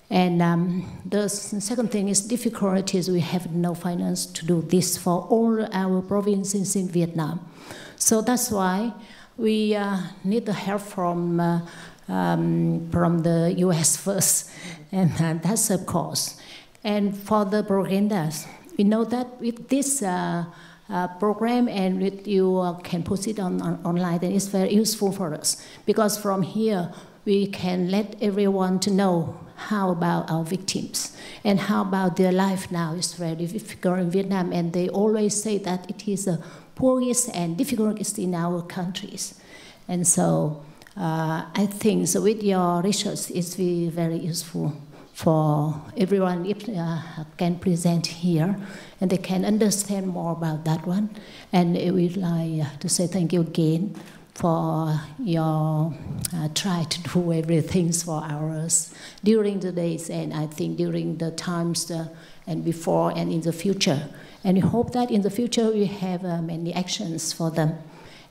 And 0.10 0.41
um, 0.41 1.02
the 1.06 1.30
second 1.30 1.91
thing 1.91 2.10
is 2.10 2.22
difficulties. 2.22 3.10
We 3.10 3.22
have 3.22 3.52
no 3.53 3.74
finance 3.74 4.26
to 4.28 4.45
do 4.45 4.61
this 4.61 4.98
for 4.98 5.22
all 5.30 5.65
our 5.74 6.02
provinces 6.02 6.76
in 6.76 6.90
Vietnam. 6.90 7.40
So 7.95 8.22
that's 8.22 8.52
why 8.52 8.94
we 9.38 9.76
uh, 9.76 9.97
need 10.23 10.45
the 10.45 10.53
help 10.53 10.81
from, 10.81 11.39
uh, 11.39 11.61
um, 12.07 12.89
from 12.91 13.19
the 13.19 13.53
US 13.57 13.97
first, 14.05 14.49
and 14.91 15.11
uh, 15.19 15.34
that's 15.41 15.69
of 15.69 15.85
course. 15.85 16.39
And 16.84 17.15
for 17.18 17.45
the 17.45 17.64
propagandas, 17.64 18.45
we 18.77 18.84
know 18.84 19.05
that 19.05 19.39
with 19.39 19.69
this 19.69 20.01
uh, 20.01 20.45
program 21.19 21.68
and 21.69 22.26
you 22.27 22.57
uh, 22.57 22.73
can 22.80 23.03
post 23.03 23.27
it 23.27 23.39
on, 23.39 23.61
on, 23.61 23.80
online, 23.85 24.19
then 24.19 24.34
it's 24.34 24.47
very 24.47 24.73
useful 24.73 25.11
for 25.11 25.34
us. 25.34 25.65
Because 25.85 26.18
from 26.18 26.41
here 26.41 26.91
we 27.26 27.47
can 27.47 27.89
let 27.89 28.22
everyone 28.22 28.80
to 28.81 28.91
know 28.91 29.39
how 29.55 29.91
about 29.91 30.30
our 30.30 30.43
victims. 30.43 31.15
And 31.43 31.60
how 31.60 31.81
about 31.84 32.18
their 32.18 32.31
life 32.31 32.72
now? 32.72 32.93
Is 32.93 33.14
very 33.14 33.35
difficult 33.35 33.99
in 33.99 34.10
Vietnam. 34.10 34.51
And 34.51 34.73
they 34.73 34.89
always 34.89 35.41
say 35.41 35.57
that 35.60 35.89
it 35.89 36.07
is 36.07 36.27
a 36.27 36.43
poorest 36.75 37.29
and 37.33 37.57
difficulties 37.57 38.17
in 38.17 38.33
our 38.35 38.61
countries. 38.61 39.39
And 39.87 40.07
so 40.07 40.63
uh, 40.97 41.45
I 41.53 41.65
think 41.65 42.07
so 42.07 42.21
with 42.21 42.43
your 42.43 42.81
research, 42.81 43.31
it's 43.31 43.55
very, 43.55 43.89
very 43.89 44.17
useful 44.17 44.73
for 45.13 45.79
everyone 45.95 46.45
if 46.45 46.67
uh, 46.69 46.99
can 47.37 47.59
present 47.59 48.07
here 48.07 48.55
and 48.99 49.11
they 49.11 49.17
can 49.17 49.45
understand 49.45 50.07
more 50.07 50.31
about 50.31 50.65
that 50.65 50.85
one. 50.87 51.09
And 51.51 51.77
I 51.77 51.91
would 51.91 52.17
like 52.17 52.79
to 52.79 52.89
say 52.89 53.07
thank 53.07 53.33
you 53.33 53.41
again 53.41 53.95
for 54.33 54.99
your 55.19 55.93
uh, 56.33 56.49
try 56.55 56.83
to 56.83 57.01
do 57.03 57.33
everything 57.41 57.91
for 57.91 58.23
ours 58.23 58.93
during 59.23 59.59
the 59.59 59.71
days 59.71 60.09
and 60.09 60.33
I 60.33 60.47
think 60.47 60.77
during 60.77 61.17
the 61.17 61.31
times 61.31 61.91
uh, 61.91 62.07
and 62.47 62.65
before 62.65 63.11
and 63.15 63.31
in 63.31 63.41
the 63.41 63.53
future. 63.53 64.09
And 64.44 64.56
we 64.56 64.61
hope 64.61 64.91
that 64.94 65.11
in 65.11 65.22
the 65.22 65.30
future 65.30 65.72
we 65.72 65.86
have 65.86 66.26
uh, 66.26 66.41
many 66.41 66.74
actions 66.74 67.32
for 67.32 67.49
them 67.49 67.78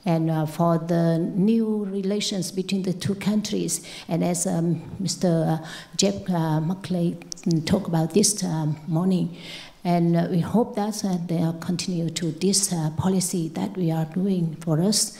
and 0.04 0.30
uh, 0.30 0.46
for 0.46 0.78
the 0.78 1.18
new 1.18 1.84
relations 1.84 2.50
between 2.50 2.82
the 2.82 2.92
two 2.92 3.14
countries. 3.14 3.86
And 4.08 4.24
as 4.24 4.46
um, 4.46 4.82
Mr. 5.00 5.64
Jeff 5.96 6.14
uh, 6.28 6.60
Merkley 6.60 7.16
talked 7.64 7.88
about 7.88 8.14
this 8.14 8.42
uh, 8.42 8.66
morning, 8.86 9.36
and 9.84 10.16
uh, 10.16 10.28
we 10.30 10.40
hope 10.40 10.76
that 10.76 11.04
uh, 11.04 11.18
they'll 11.26 11.54
continue 11.54 12.10
to 12.10 12.32
this 12.32 12.72
uh, 12.72 12.90
policy 12.96 13.48
that 13.50 13.76
we 13.76 13.90
are 13.90 14.04
doing 14.06 14.56
for 14.60 14.80
us. 14.80 15.18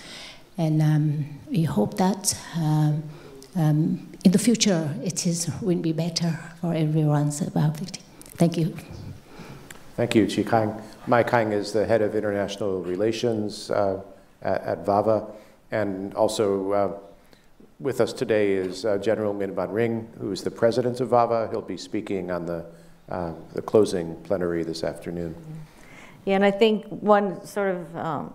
And 0.58 0.82
um, 0.82 1.40
we 1.50 1.62
hope 1.64 1.96
that 1.96 2.38
um, 2.56 3.02
um 3.56 4.08
in 4.24 4.30
the 4.30 4.38
future 4.38 4.94
it 5.02 5.26
is, 5.26 5.50
will 5.60 5.78
be 5.78 5.92
better 5.92 6.38
for 6.60 6.74
everyone 6.74 7.32
about 7.46 7.82
it. 7.82 7.98
Thank 8.36 8.56
you. 8.56 8.76
Thank 9.94 10.14
you, 10.14 10.26
Chi 10.26 10.42
Kang. 10.42 10.80
Mai 11.06 11.22
Kang 11.22 11.52
is 11.52 11.72
the 11.72 11.84
head 11.84 12.00
of 12.00 12.14
international 12.14 12.82
relations 12.82 13.70
uh, 13.70 14.00
at, 14.40 14.62
at, 14.62 14.86
VAVA, 14.86 15.26
and 15.70 16.14
also 16.14 16.72
uh, 16.72 16.98
with 17.78 18.00
us 18.00 18.14
today 18.14 18.54
is 18.54 18.86
uh, 18.86 18.96
General 18.96 19.34
Min 19.34 19.54
Van 19.54 19.68
Rinh, 19.68 20.06
who 20.18 20.32
is 20.32 20.42
the 20.42 20.50
president 20.50 21.00
of 21.00 21.10
VAVA. 21.10 21.48
He'll 21.50 21.60
be 21.60 21.76
speaking 21.76 22.30
on 22.30 22.46
the, 22.46 22.64
uh, 23.10 23.34
the 23.52 23.60
closing 23.60 24.16
plenary 24.22 24.64
this 24.64 24.82
afternoon. 24.82 25.34
Yeah, 26.24 26.36
and 26.36 26.44
I 26.44 26.52
think 26.52 26.86
one 26.86 27.44
sort 27.44 27.76
of 27.76 27.96
um, 27.96 28.34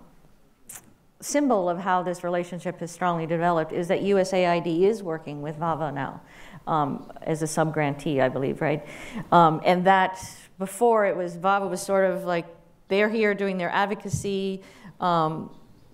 symbol 1.22 1.72
of 1.72 1.80
how 1.80 2.04
this 2.04 2.24
relationship 2.24 2.80
has 2.82 2.92
strongly 2.92 3.26
developed 3.26 3.72
is 3.74 3.88
that 3.88 4.02
USAID 4.02 4.84
is 4.84 5.02
working 5.02 5.42
with 5.42 5.56
VAVA 5.56 5.92
now 5.92 6.22
um, 6.68 7.12
as 7.24 7.42
a 7.42 7.48
sub-grantee, 7.48 8.22
I 8.22 8.30
believe, 8.30 8.62
right? 8.62 8.86
Um, 9.32 9.60
and 9.66 9.84
that 9.88 10.24
before 10.60 11.06
it 11.06 11.16
was, 11.16 11.36
VAVA 11.36 11.68
was 11.68 11.82
sort 11.82 12.10
of 12.10 12.24
like, 12.24 12.46
they're 12.88 13.10
here 13.10 13.34
doing 13.34 13.58
their 13.58 13.70
advocacy, 13.70 14.62
um, 15.00 15.50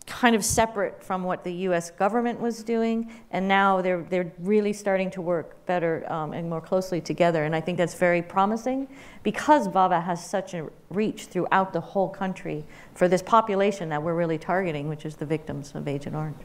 kind 0.06 0.36
of 0.36 0.44
separate 0.44 1.02
from 1.04 1.24
what 1.24 1.44
the 1.44 1.54
U.S. 1.68 1.90
government 1.92 2.40
was 2.40 2.64
doing, 2.64 3.12
and 3.32 3.48
now 3.48 3.82
they're 3.82 4.04
they're 4.04 4.32
really 4.40 4.74
starting 4.74 5.10
to 5.12 5.22
work 5.22 5.66
better 5.66 6.10
um, 6.12 6.34
and 6.34 6.50
more 6.50 6.62
closely 6.62 7.00
together. 7.00 7.46
And 7.46 7.56
I 7.56 7.62
think 7.62 7.78
that's 7.78 7.96
very 7.96 8.22
promising 8.22 8.88
because 9.24 9.68
VAVA 9.68 10.02
has 10.02 10.26
such 10.26 10.54
a 10.54 10.70
reach 10.90 11.26
throughout 11.26 11.74
the 11.74 11.80
whole 11.80 12.10
country 12.10 12.66
for 12.96 13.08
this 13.08 13.22
population 13.22 13.90
that 13.90 14.04
we're 14.04 14.16
really 14.16 14.38
targeting, 14.38 14.90
which 14.90 15.06
is 15.06 15.16
the 15.16 15.26
victims 15.26 15.72
of 15.74 15.88
Agent 15.88 16.16
Orange. 16.16 16.38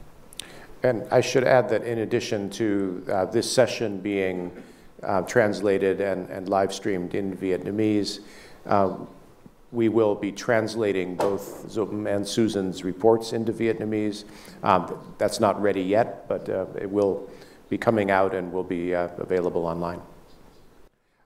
And 0.83 1.05
I 1.11 1.19
should 1.19 1.43
add 1.43 1.67
that 1.69 1.83
in 1.83 1.99
addition 1.99 2.49
to 2.51 3.05
uh, 3.11 3.25
this 3.25 3.51
session 3.51 3.99
being 3.99 4.51
uh, 5.03 5.21
translated 5.23 6.01
and, 6.01 6.29
and 6.29 6.49
live 6.49 6.73
streamed 6.73 7.15
in 7.15 7.35
Vietnamese. 7.35 8.19
Uh, 8.65 8.97
we 9.71 9.87
will 9.87 10.15
be 10.15 10.31
translating 10.31 11.15
both 11.15 11.67
Dũng 11.67 12.07
and 12.07 12.27
Susan's 12.27 12.83
reports 12.83 13.33
into 13.33 13.53
Vietnamese. 13.53 14.25
Um, 14.63 15.13
that's 15.17 15.39
not 15.39 15.61
ready 15.61 15.81
yet, 15.81 16.27
but 16.27 16.49
uh, 16.49 16.65
it 16.79 16.89
will 16.89 17.29
be 17.69 17.77
coming 17.77 18.09
out 18.09 18.33
and 18.33 18.51
will 18.51 18.63
be 18.63 18.95
uh, 18.95 19.09
available 19.17 19.65
online. 19.65 20.01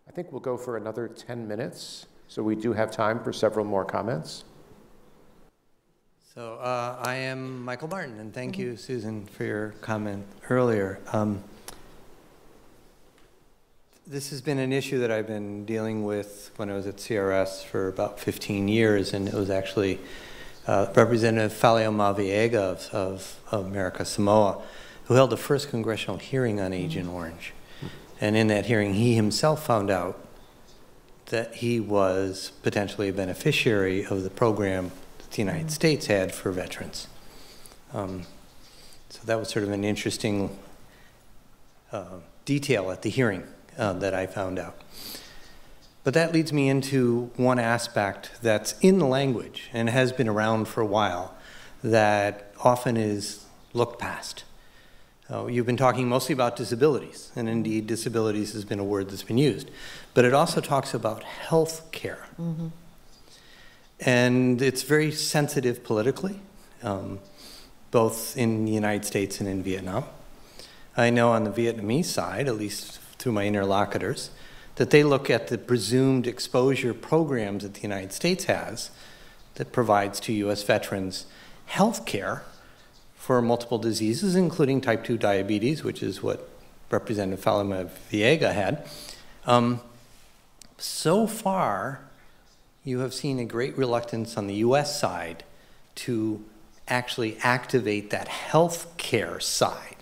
I 0.08 0.12
think 0.12 0.32
we'll 0.32 0.42
go 0.42 0.58
for 0.58 0.78
another 0.78 1.08
10 1.08 1.48
minutes, 1.48 2.06
so 2.28 2.44
we 2.44 2.56
do 2.56 2.74
have 2.74 2.92
time 2.92 3.24
for 3.24 3.32
several 3.32 3.66
more 3.66 3.86
comments. 3.86 4.44
So 6.36 6.56
uh, 6.56 6.98
I 7.02 7.16
am 7.16 7.64
Michael 7.64 7.88
Martin, 7.88 8.20
and 8.20 8.34
thank 8.34 8.58
you, 8.58 8.76
Susan, 8.76 9.26
for 9.26 9.44
your 9.44 9.70
comment 9.82 10.26
earlier. 10.50 11.00
Um, 11.14 11.44
this 14.06 14.32
has 14.32 14.42
been 14.42 14.60
an 14.60 14.74
issue 14.74 15.00
that 15.00 15.12
I've 15.12 15.28
been 15.28 15.66
dealing 15.66 16.04
with 16.04 16.52
when 16.58 16.70
I 16.70 16.74
was 16.74 16.88
at 16.88 16.98
CRS 16.98 17.64
for 17.64 17.88
about 17.88 18.20
15 18.20 18.68
years, 18.68 19.14
and 19.14 19.28
it 19.28 19.34
was 19.34 19.50
actually 19.50 20.00
uh, 20.68 20.88
Representative 20.94 21.54
Faleomavaega 21.54 22.56
of, 22.56 22.90
of, 22.92 23.40
of, 23.52 23.66
America 23.66 24.04
Samoa 24.04 24.62
who 25.06 25.14
held 25.14 25.30
the 25.30 25.38
first 25.38 25.70
congressional 25.70 26.18
hearing 26.18 26.60
on 26.60 26.74
Agent 26.74 27.10
Orange. 27.10 27.54
And 28.20 28.36
in 28.36 28.48
that 28.48 28.66
hearing, 28.66 28.94
he 28.94 29.16
himself 29.16 29.66
found 29.66 29.90
out 29.90 30.20
that 31.28 31.56
he 31.56 31.80
was 31.80 32.52
potentially 32.62 33.10
a 33.10 33.14
beneficiary 33.14 34.06
of 34.06 34.24
the 34.24 34.30
program 34.30 34.92
that 35.18 35.32
the 35.32 35.42
United 35.42 35.72
States 35.72 36.08
had 36.08 36.34
for 36.34 36.52
veterans. 36.52 37.08
Um, 37.94 38.24
so 39.10 39.20
that 39.26 39.38
was 39.38 39.50
sort 39.50 39.64
of 39.64 39.72
an 39.72 39.84
interesting 39.84 40.58
uh, 41.92 42.20
detail 42.46 42.92
at 42.92 43.02
the 43.02 43.10
hearing 43.10 43.44
uh, 43.78 43.94
that 43.94 44.14
I 44.14 44.26
found 44.28 44.60
out. 44.60 44.76
But 46.04 46.14
that 46.16 46.34
leads 46.34 46.52
me 46.52 46.68
into 46.68 47.32
one 47.38 47.60
aspect 47.60 48.32
that's 48.42 48.76
in 48.82 49.00
the 49.00 49.06
language 49.06 49.70
and 49.72 49.90
has 49.90 50.12
been 50.12 50.28
around 50.28 50.68
for 50.68 50.82
a 50.82 50.86
while 50.86 51.34
that 51.84 52.54
often 52.64 52.98
is 52.98 53.46
looked 53.74 54.00
past. 54.00 54.44
Uh, 55.32 55.48
you've 55.48 55.66
been 55.66 55.78
talking 55.78 56.08
mostly 56.08 56.34
about 56.34 56.58
disabilities, 56.58 57.32
and 57.36 57.48
indeed, 57.48 57.88
disabilities 57.88 58.54
has 58.54 58.66
been 58.66 58.80
a 58.80 58.84
word 58.84 59.10
that's 59.10 59.24
been 59.24 59.38
used. 59.38 59.72
But 60.14 60.26
it 60.26 60.34
also 60.34 60.60
talks 60.60 60.94
about 60.94 61.24
health 61.24 61.90
care. 61.92 62.28
Mm-hmm. 62.40 62.68
And 64.02 64.62
it's 64.62 64.84
very 64.84 65.12
sensitive 65.12 65.84
politically, 65.84 66.42
um, 66.84 67.20
both 67.92 68.36
in 68.36 68.66
the 68.66 68.72
United 68.72 69.06
States 69.06 69.40
and 69.40 69.48
in 69.48 69.64
Vietnam. 69.64 70.04
I 70.98 71.10
know 71.10 71.32
on 71.32 71.46
the 71.46 71.52
Vietnamese 71.52 72.06
side, 72.06 72.48
at 72.48 72.58
least 72.58 73.00
through 73.24 73.32
my 73.32 73.48
interlocutors, 73.48 74.32
that 74.76 74.90
they 74.90 75.02
look 75.02 75.30
at 75.30 75.48
the 75.48 75.58
presumed 75.58 76.28
exposure 76.28 76.94
programs 76.94 77.64
that 77.64 77.76
the 77.76 77.82
United 77.82 78.12
States 78.12 78.46
has 78.46 78.92
that 79.56 79.72
provides 79.72 80.20
to 80.20 80.34
U.S. 80.34 80.62
veterans 80.62 81.26
health 81.68 82.06
care 82.06 82.44
for 83.16 83.42
multiple 83.42 83.78
diseases, 83.78 84.36
including 84.36 84.82
type 84.82 85.06
2 85.06 85.18
diabetes, 85.18 85.86
which 85.86 86.04
is 86.04 86.22
what 86.22 86.50
Representative 86.92 87.44
Falema 87.44 87.90
Viega 88.12 88.52
had. 88.52 88.86
Um, 89.46 89.80
so 90.78 91.26
far, 91.26 92.02
you 92.84 93.00
have 93.00 93.14
seen 93.14 93.40
a 93.40 93.46
great 93.46 93.78
reluctance 93.78 94.36
on 94.36 94.48
the 94.48 94.56
U.S. 94.56 95.00
side 95.00 95.46
to 95.96 96.44
actually 96.90 97.38
activate 97.42 98.10
that 98.10 98.28
health 98.28 98.98
care 98.98 99.40
side 99.40 99.93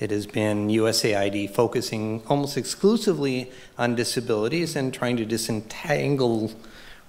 it 0.00 0.10
has 0.10 0.26
been 0.26 0.68
USAID 0.68 1.50
focusing 1.50 2.22
almost 2.28 2.56
exclusively 2.56 3.50
on 3.76 3.94
disabilities 3.94 4.76
and 4.76 4.94
trying 4.94 5.16
to 5.16 5.24
disentangle 5.24 6.52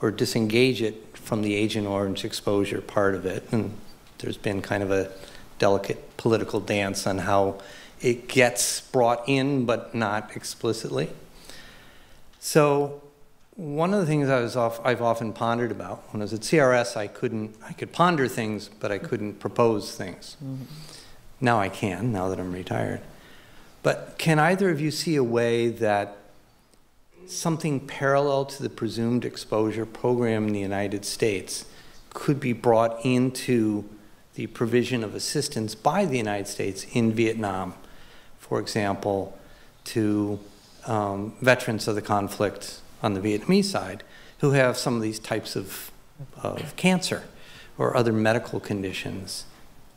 or 0.01 0.11
disengage 0.11 0.81
it 0.81 1.17
from 1.17 1.41
the 1.41 1.55
Agent 1.55 1.85
Orange 1.85 2.25
exposure 2.25 2.81
part 2.81 3.13
of 3.13 3.25
it. 3.25 3.43
And 3.51 3.77
there's 4.19 4.37
been 4.37 4.61
kind 4.61 4.81
of 4.81 4.91
a 4.91 5.11
delicate 5.59 6.17
political 6.17 6.59
dance 6.59 7.05
on 7.05 7.19
how 7.19 7.59
it 8.01 8.27
gets 8.27 8.81
brought 8.81 9.27
in, 9.27 9.65
but 9.65 9.93
not 9.93 10.35
explicitly. 10.35 11.09
So 12.39 13.03
one 13.55 13.93
of 13.93 13.99
the 13.99 14.05
things 14.05 14.29
I 14.29 14.39
was 14.39 14.55
off, 14.55 14.83
I've 14.85 15.01
often 15.01 15.33
pondered 15.33 15.69
about 15.71 16.01
when 16.11 16.21
I 16.21 16.23
was 16.23 16.33
at 16.33 16.41
CRS, 16.41 16.95
I 16.95 17.07
couldn't, 17.07 17.55
I 17.63 17.73
could 17.73 17.91
ponder 17.91 18.27
things, 18.27 18.69
but 18.79 18.91
I 18.91 18.97
couldn't 18.97 19.39
propose 19.39 19.95
things. 19.95 20.37
Mm-hmm. 20.43 20.63
Now 21.41 21.59
I 21.59 21.69
can, 21.69 22.11
now 22.11 22.29
that 22.29 22.39
I'm 22.39 22.51
retired. 22.51 23.01
But 23.81 24.15
can 24.17 24.39
either 24.39 24.69
of 24.69 24.81
you 24.81 24.91
see 24.91 25.15
a 25.15 25.23
way 25.23 25.69
that 25.69 26.17
something 27.27 27.79
parallel 27.79 28.45
to 28.45 28.63
the 28.63 28.69
presumed 28.69 29.23
exposure 29.23 29.85
program 29.85 30.47
in 30.47 30.53
the 30.53 30.59
United 30.59 31.05
States 31.05 31.65
could 32.13 32.39
be 32.39 32.53
brought 32.53 33.05
into 33.05 33.85
the 34.33 34.47
provision 34.47 35.03
of 35.03 35.15
assistance 35.15 35.75
by 35.75 36.05
the 36.05 36.17
United 36.17 36.47
States 36.47 36.85
in 36.93 37.13
Vietnam, 37.13 37.73
for 38.39 38.59
example, 38.59 39.37
to 39.83 40.39
um, 40.85 41.33
veterans 41.41 41.87
of 41.87 41.95
the 41.95 42.01
conflict 42.01 42.81
on 43.01 43.13
the 43.13 43.19
Vietnamese 43.19 43.65
side 43.65 44.03
who 44.39 44.51
have 44.51 44.77
some 44.77 44.95
of 44.95 45.01
these 45.01 45.19
types 45.19 45.55
of, 45.55 45.91
of 46.41 46.75
cancer 46.75 47.23
or 47.77 47.95
other 47.95 48.11
medical 48.11 48.59
conditions, 48.59 49.45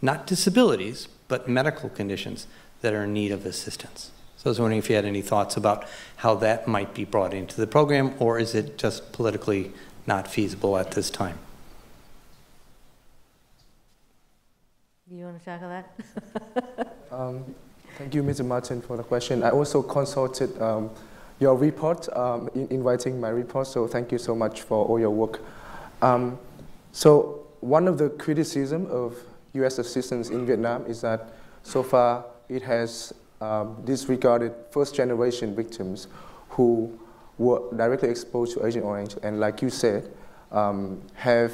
not 0.01 0.27
disabilities, 0.27 1.09
but 1.29 1.49
medical 1.49 1.89
conditions 1.89 2.47
that 2.81 2.93
are 2.93 3.05
in 3.05 3.13
need 3.13 3.33
of 3.33 3.47
assistance. 3.47 4.11
So 4.37 4.49
I 4.49 4.51
was 4.51 4.61
wondering 4.61 4.79
if 4.81 4.91
you 4.91 4.97
had 4.97 5.05
any 5.05 5.23
thoughts 5.23 5.57
about 5.57 5.87
how 6.17 6.35
that 6.37 6.67
might 6.67 6.95
be 6.95 7.05
brought 7.05 7.33
into 7.33 7.61
the 7.61 7.67
program, 7.67 8.15
or 8.19 8.41
is 8.41 8.55
it 8.55 8.77
just 8.77 9.13
politically 9.13 9.73
not 10.07 10.27
feasible 10.27 10.77
at 10.77 10.91
this 10.91 11.11
time? 11.11 11.39
Do 15.09 15.15
You 15.15 15.27
want 15.27 15.39
to 15.39 15.45
tackle 15.45 15.69
that? 15.69 16.97
um, 17.13 17.45
thank 17.99 18.15
you, 18.15 18.23
Mr. 18.25 18.45
Martin, 18.45 18.83
for 18.83 18.97
the 18.97 19.05
question. 19.05 19.45
I 19.45 19.51
also 19.51 19.81
consulted 19.81 20.61
um, 20.61 20.91
your 21.39 21.55
report 21.55 22.09
um, 22.17 22.49
in, 22.55 22.67
in, 22.69 22.83
writing 22.83 23.21
my 23.21 23.29
report, 23.29 23.67
so 23.67 23.87
thank 23.87 24.11
you 24.11 24.19
so 24.19 24.35
much 24.35 24.63
for 24.63 24.85
all 24.87 24.99
your 24.99 25.11
work. 25.11 25.41
Um, 26.01 26.39
so 26.93 27.47
one 27.61 27.87
of 27.87 27.99
the 27.99 28.11
criticism 28.11 28.87
of 28.91 29.17
U.S. 29.55 29.79
assistance 29.79 30.31
in 30.31 30.47
Vietnam 30.47 30.87
is 30.87 31.01
that 31.03 31.33
so 31.63 31.83
far 31.83 32.25
it 32.49 32.63
has 32.63 33.13
um, 33.41 33.83
disregarded 33.85 34.53
first 34.71 34.95
generation 34.95 35.55
victims 35.55 36.09
who 36.51 36.99
were 37.39 37.61
directly 37.77 38.09
exposed 38.09 38.55
to 38.57 38.67
Agent 38.67 38.85
Orange 38.85 39.17
and, 39.23 39.41
like 39.41 39.63
you 39.63 39.71
said, 39.71 40.11
um, 40.51 41.03
have 41.15 41.53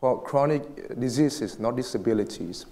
well, 0.00 0.16
chronic 0.16 0.98
diseases, 0.98 1.58
not 1.58 1.76
disabilities. 1.76 2.66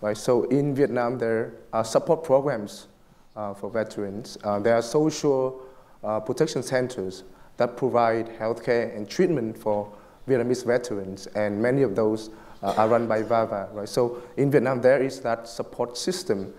Right? 0.00 0.16
So 0.16 0.44
in 0.44 0.74
Vietnam, 0.74 1.18
there 1.18 1.54
are 1.72 1.84
support 1.84 2.24
programs 2.24 2.86
uh, 3.36 3.54
for 3.54 3.70
veterans. 3.70 4.38
Uh, 4.44 4.58
there 4.58 4.74
are 4.74 4.82
social 4.82 5.60
uh, 6.04 6.20
protection 6.20 6.62
centers 6.62 7.24
that 7.56 7.76
provide 7.76 8.28
healthcare 8.38 8.96
and 8.96 9.08
treatment 9.08 9.58
for 9.58 9.92
Vietnamese 10.28 10.64
veterans, 10.64 11.26
and 11.28 11.60
many 11.60 11.82
of 11.82 11.96
those 11.96 12.30
uh, 12.62 12.74
are 12.76 12.88
run 12.88 13.06
by 13.06 13.22
VAVA, 13.22 13.68
right? 13.72 13.88
So 13.88 14.22
in 14.36 14.50
Vietnam, 14.50 14.80
there 14.80 15.02
is 15.02 15.20
that 15.20 15.48
support 15.48 15.96
system. 15.96 16.52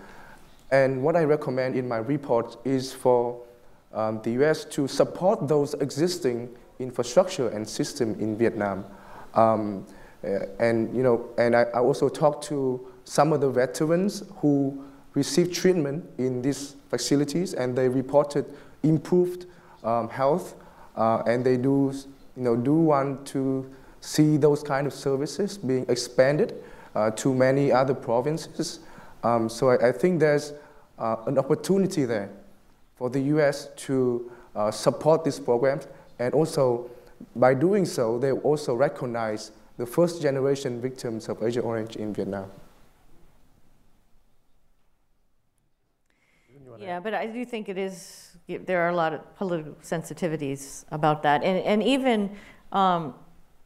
And 0.70 1.02
what 1.02 1.16
I 1.16 1.24
recommend 1.24 1.76
in 1.76 1.88
my 1.88 1.98
report 1.98 2.56
is 2.64 2.92
for 2.92 3.42
um, 3.92 4.20
the 4.22 4.30
US 4.42 4.64
to 4.66 4.86
support 4.86 5.48
those 5.48 5.74
existing 5.74 6.48
infrastructure 6.78 7.48
and 7.48 7.68
system 7.68 8.18
in 8.20 8.36
Vietnam. 8.36 8.84
Um, 9.34 9.86
uh, 10.22 10.46
and, 10.58 10.94
you 10.94 11.02
know, 11.02 11.28
and 11.38 11.56
I, 11.56 11.62
I 11.62 11.80
also 11.80 12.08
talked 12.08 12.44
to 12.44 12.86
some 13.04 13.32
of 13.32 13.40
the 13.40 13.50
veterans 13.50 14.22
who 14.36 14.84
received 15.14 15.54
treatment 15.54 16.08
in 16.18 16.42
these 16.42 16.76
facilities 16.88 17.54
and 17.54 17.76
they 17.76 17.88
reported 17.88 18.46
improved 18.82 19.46
um, 19.82 20.08
health 20.08 20.54
uh, 20.96 21.22
and 21.26 21.44
they 21.44 21.56
do, 21.56 21.92
you 22.36 22.42
know, 22.42 22.56
do 22.56 22.74
want 22.74 23.26
to 23.26 23.68
see 24.00 24.36
those 24.36 24.62
kind 24.62 24.86
of 24.86 24.92
services 24.92 25.58
being 25.58 25.86
expanded 25.88 26.54
uh, 26.94 27.10
to 27.12 27.34
many 27.34 27.70
other 27.70 27.94
provinces. 27.94 28.80
Um, 29.22 29.48
so 29.48 29.70
I, 29.70 29.88
I, 29.88 29.92
think 29.92 30.20
there's 30.20 30.54
uh, 30.98 31.16
an 31.26 31.38
opportunity 31.38 32.04
there 32.04 32.30
for 32.96 33.10
the 33.10 33.20
U.S. 33.34 33.68
to 33.76 34.30
uh, 34.56 34.70
support 34.70 35.24
these 35.24 35.38
programs 35.38 35.86
and 36.18 36.34
also 36.34 36.90
by 37.36 37.54
doing 37.54 37.84
so, 37.84 38.18
they 38.18 38.32
also 38.32 38.74
recognize 38.74 39.52
the 39.76 39.86
first 39.86 40.22
generation 40.22 40.80
victims 40.80 41.28
of 41.28 41.42
Agent 41.42 41.64
Orange 41.64 41.96
in 41.96 42.12
Vietnam. 42.12 42.50
Yeah, 46.78 46.98
but 46.98 47.12
I 47.12 47.26
do 47.26 47.44
think 47.44 47.68
it 47.68 47.76
is, 47.76 48.36
there 48.46 48.80
are 48.80 48.88
a 48.88 48.96
lot 48.96 49.12
of 49.12 49.36
political 49.36 49.74
sensitivities 49.82 50.84
about 50.90 51.22
that. 51.22 51.44
And, 51.44 51.58
and 51.58 51.82
even, 51.82 52.36
um, 52.72 53.14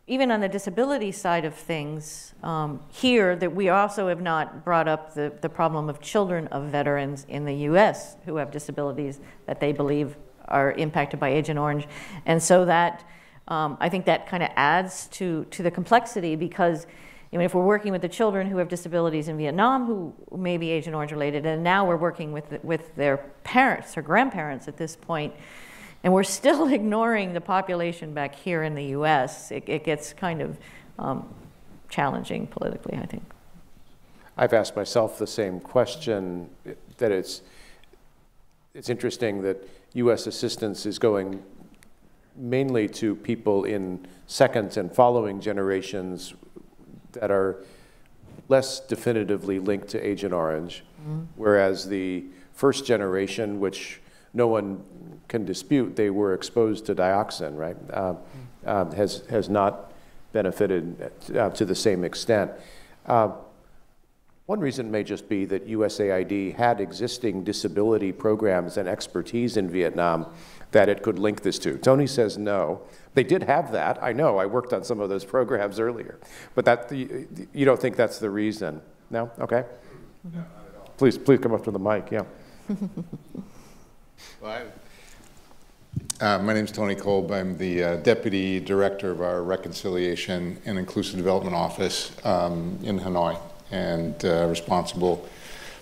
even 0.07 0.31
on 0.31 0.41
the 0.41 0.49
disability 0.49 1.11
side 1.11 1.45
of 1.45 1.55
things, 1.55 2.35
um, 2.43 2.81
here 2.91 3.35
that 3.37 3.55
we 3.55 3.71
also 3.71 4.09
have 4.09 4.21
not 4.21 4.65
brought 4.65 4.87
up 4.87 5.15
the, 5.15 5.33
the 5.41 5.49
problem 5.49 5.89
of 5.89 6.01
children 6.01 6.47
of 6.49 6.65
veterans 6.65 7.25
in 7.29 7.45
the 7.47 7.55
US 7.69 8.17
who 8.27 8.37
have 8.37 8.51
disabilities 8.51 9.21
that 9.47 9.61
they 9.61 9.73
believe 9.73 10.17
are 10.49 10.73
impacted 10.73 11.19
by 11.19 11.31
Agent 11.31 11.59
Orange. 11.59 11.89
And 12.27 12.43
so 12.43 12.67
that, 12.67 13.03
um, 13.49 13.79
I 13.81 13.89
think 13.89 14.05
that 14.05 14.27
kind 14.27 14.43
of 14.43 14.51
adds 14.57 15.09
to, 15.13 15.47
to 15.47 15.63
the 15.63 15.71
complexity 15.71 16.37
because 16.37 16.87
I 17.33 17.37
mean, 17.37 17.47
if 17.47 17.55
we're 17.55 17.65
working 17.65 17.91
with 17.91 18.03
the 18.03 18.09
children 18.09 18.47
who 18.47 18.59
have 18.59 18.69
disabilities 18.69 19.27
in 19.27 19.37
Vietnam 19.37 19.87
who 19.87 20.15
may 20.37 20.57
be 20.57 20.71
Agent 20.71 20.95
Orange 20.95 21.11
related, 21.11 21.45
and 21.45 21.65
now 21.65 21.85
we're 21.85 21.97
working 21.97 22.31
with, 22.31 22.63
with 22.63 22.95
their 22.95 23.17
parents 23.43 23.97
or 23.97 24.03
grandparents 24.03 24.69
at 24.69 24.77
this 24.77 24.95
point, 24.95 25.35
and 26.05 26.13
we're 26.13 26.23
still 26.23 26.69
ignoring 26.73 27.33
the 27.33 27.41
population 27.41 28.15
back 28.15 28.37
here 28.37 28.63
in 28.63 28.77
the 28.77 28.85
US, 28.99 29.51
it, 29.51 29.65
it 29.67 29.83
gets 29.83 30.13
kind 30.13 30.41
of 30.41 30.57
um, 30.99 31.29
challenging 31.89 32.47
politically, 32.47 32.97
I 32.97 33.07
think. 33.07 33.25
I've 34.37 34.53
asked 34.53 34.77
myself 34.77 35.19
the 35.19 35.27
same 35.27 35.59
question 35.59 36.51
that 36.99 37.11
it's, 37.11 37.43
it's 38.75 38.89
interesting 38.89 39.43
that 39.43 39.67
US 39.95 40.27
assistance 40.27 40.87
is 40.87 40.99
going 40.99 41.43
mainly 42.37 42.89
to 42.89 43.15
people 43.15 43.65
in 43.65 44.07
second 44.27 44.77
and 44.77 44.93
following 44.93 45.41
generations 45.41 46.35
that 47.13 47.31
are 47.31 47.65
less 48.49 48.81
definitively 48.81 49.59
linked 49.61 49.89
to 49.89 50.05
Agent 50.05 50.35
Orange, 50.35 50.85
mm-hmm. 51.01 51.23
whereas 51.37 51.89
the 51.89 52.25
first 52.53 52.85
generation, 52.85 53.61
which 53.61 54.01
no 54.33 54.49
one 54.49 54.83
can 55.29 55.45
dispute, 55.45 55.97
they 55.97 56.11
were 56.11 56.35
exposed 56.35 56.87
to 56.87 56.95
dioxin, 56.95 57.57
right, 57.57 57.77
uh, 57.93 58.15
uh, 58.67 58.91
has, 58.93 59.25
has 59.31 59.49
not 59.49 59.93
benefited 60.33 61.11
uh, 61.35 61.51
to 61.51 61.65
the 61.65 61.75
same 61.75 62.05
extent. 62.05 62.51
Uh, 63.07 63.31
one 64.47 64.61
reason 64.61 64.91
may 64.91 65.03
just 65.03 65.29
be 65.29 65.47
that 65.47 65.67
USAID 65.67 66.57
had 66.57 66.81
existing 66.81 67.45
disability 67.45 68.13
programs 68.13 68.77
and 68.77 68.87
expertise 68.87 69.57
in 69.57 69.71
Vietnam 69.71 70.27
that 70.73 70.91
it 70.91 71.03
could 71.03 71.19
link 71.19 71.41
this 71.43 71.59
to. 71.61 71.79
Tony 71.79 72.07
says 72.07 72.37
no. 72.37 72.83
They 73.15 73.25
did 73.25 73.45
have 73.45 73.73
that. 73.73 74.03
I 74.03 74.13
know. 74.13 74.37
I 74.37 74.45
worked 74.45 74.75
on 74.75 74.85
some 74.85 75.01
of 75.01 75.09
those 75.09 75.25
programs 75.25 75.81
earlier. 75.81 76.19
But 76.55 76.67
that 76.67 76.93
you 76.93 77.65
don't 77.65 77.81
think 77.81 77.97
that's 77.97 78.19
the 78.19 78.29
reason? 78.29 78.83
No? 79.09 79.31
Okay. 79.39 79.65
No, 80.33 80.45
please, 80.99 81.17
please 81.17 81.39
come 81.39 81.55
up 81.55 81.65
to 81.65 81.71
the 81.71 81.79
mic. 81.79 82.11
Yeah. 82.11 82.25
well, 84.43 84.63
uh, 86.21 86.39
my 86.39 86.53
name 86.53 86.65
is 86.65 86.71
Tony 86.71 86.95
Kolb. 86.95 87.31
I'm 87.33 87.57
the 87.59 87.83
uh, 87.83 87.97
deputy 87.97 88.61
director 88.61 89.11
of 89.11 89.21
our 89.21 89.43
Reconciliation 89.43 90.59
and 90.65 90.79
Inclusive 90.79 91.17
Development 91.17 91.57
Office 91.57 92.13
um, 92.25 92.79
in 92.83 92.99
Hanoi 93.01 93.39
and 93.71 94.25
uh, 94.25 94.47
responsible 94.49 95.29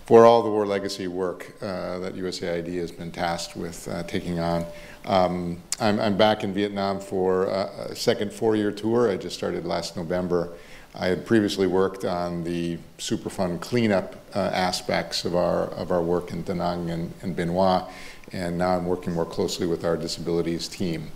for 0.07 0.25
all 0.25 0.43
the 0.43 0.49
war 0.49 0.67
legacy 0.67 1.07
work 1.07 1.53
uh, 1.61 1.99
that 1.99 2.15
USAID 2.15 2.75
has 2.79 2.91
been 2.91 3.13
tasked 3.13 3.57
with 3.57 3.87
uh, 3.89 4.03
taking 4.05 4.41
on. 4.41 4.65
Um, 5.05 5.59
I'm, 5.81 6.01
I'm, 6.01 6.17
back 6.17 6.45
in 6.45 6.55
Vietnam 6.55 7.01
for 7.01 7.47
a, 7.47 7.95
second 7.95 8.33
four-year 8.33 8.73
tour. 8.73 9.11
I 9.11 9.17
just 9.17 9.37
started 9.37 9.67
last 9.67 9.97
November. 9.97 10.53
I 10.95 11.07
had 11.07 11.27
previously 11.27 11.67
worked 11.67 12.05
on 12.05 12.45
the 12.45 12.79
Superfund 12.99 13.61
cleanup 13.61 14.17
uh, 14.35 14.39
aspects 14.39 15.25
of 15.25 15.35
our 15.35 15.65
of 15.71 15.91
our 15.91 16.03
work 16.03 16.31
in 16.33 16.43
Da 16.43 16.55
Nang 16.55 16.91
and, 16.91 17.13
and 17.23 17.51
Hoa, 17.51 17.89
and 18.33 18.57
now 18.57 18.77
I'm 18.77 18.87
working 18.87 19.13
more 19.13 19.27
closely 19.27 19.67
with 19.67 19.85
our 19.85 19.97
disabilities 19.97 20.69
team. 20.69 21.11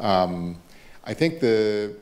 Um, 0.00 0.56
I 1.04 1.14
think 1.14 1.40
the 1.40 1.94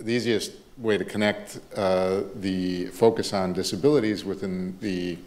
the 0.00 0.12
easiest 0.12 0.52
way 0.78 0.96
to 0.96 1.04
connect 1.04 1.58
uh, 1.76 2.22
the 2.36 2.86
focus 2.86 3.32
on 3.32 3.52
disabilities 3.52 4.24
within 4.24 4.78
the 4.80 5.18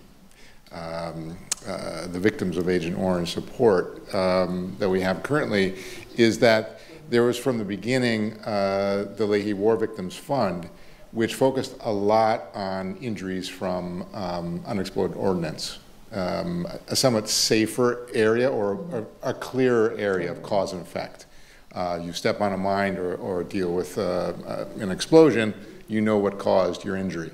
um, 0.71 1.37
uh, 1.67 2.07
the 2.07 2.19
victims 2.19 2.57
of 2.57 2.69
Agent 2.69 2.97
Orange 2.97 3.33
support 3.33 4.13
um, 4.15 4.75
that 4.79 4.89
we 4.89 5.01
have 5.01 5.21
currently 5.21 5.75
is 6.15 6.39
that 6.39 6.79
there 7.09 7.23
was 7.23 7.37
from 7.37 7.57
the 7.57 7.65
beginning 7.65 8.39
uh, 8.41 9.13
the 9.17 9.25
Leahy 9.25 9.53
War 9.53 9.75
Victims 9.75 10.15
Fund, 10.15 10.69
which 11.11 11.35
focused 11.35 11.75
a 11.81 11.91
lot 11.91 12.45
on 12.53 12.95
injuries 12.97 13.49
from 13.49 14.05
um, 14.13 14.63
unexploded 14.65 15.17
ordnance. 15.17 15.79
Um, 16.13 16.67
a 16.87 16.95
somewhat 16.95 17.29
safer 17.29 18.07
area 18.13 18.49
or 18.49 19.07
a, 19.23 19.29
a 19.29 19.33
clearer 19.33 19.95
area 19.97 20.29
of 20.29 20.43
cause 20.43 20.73
and 20.73 20.81
effect. 20.81 21.25
Uh, 21.73 21.99
you 22.03 22.11
step 22.11 22.41
on 22.41 22.51
a 22.51 22.57
mine 22.57 22.97
or, 22.97 23.15
or 23.15 23.43
deal 23.43 23.73
with 23.73 23.97
uh, 23.97 24.33
uh, 24.45 24.65
an 24.79 24.91
explosion, 24.91 25.53
you 25.87 26.01
know 26.01 26.17
what 26.17 26.37
caused 26.37 26.83
your 26.83 26.97
injury. 26.97 27.31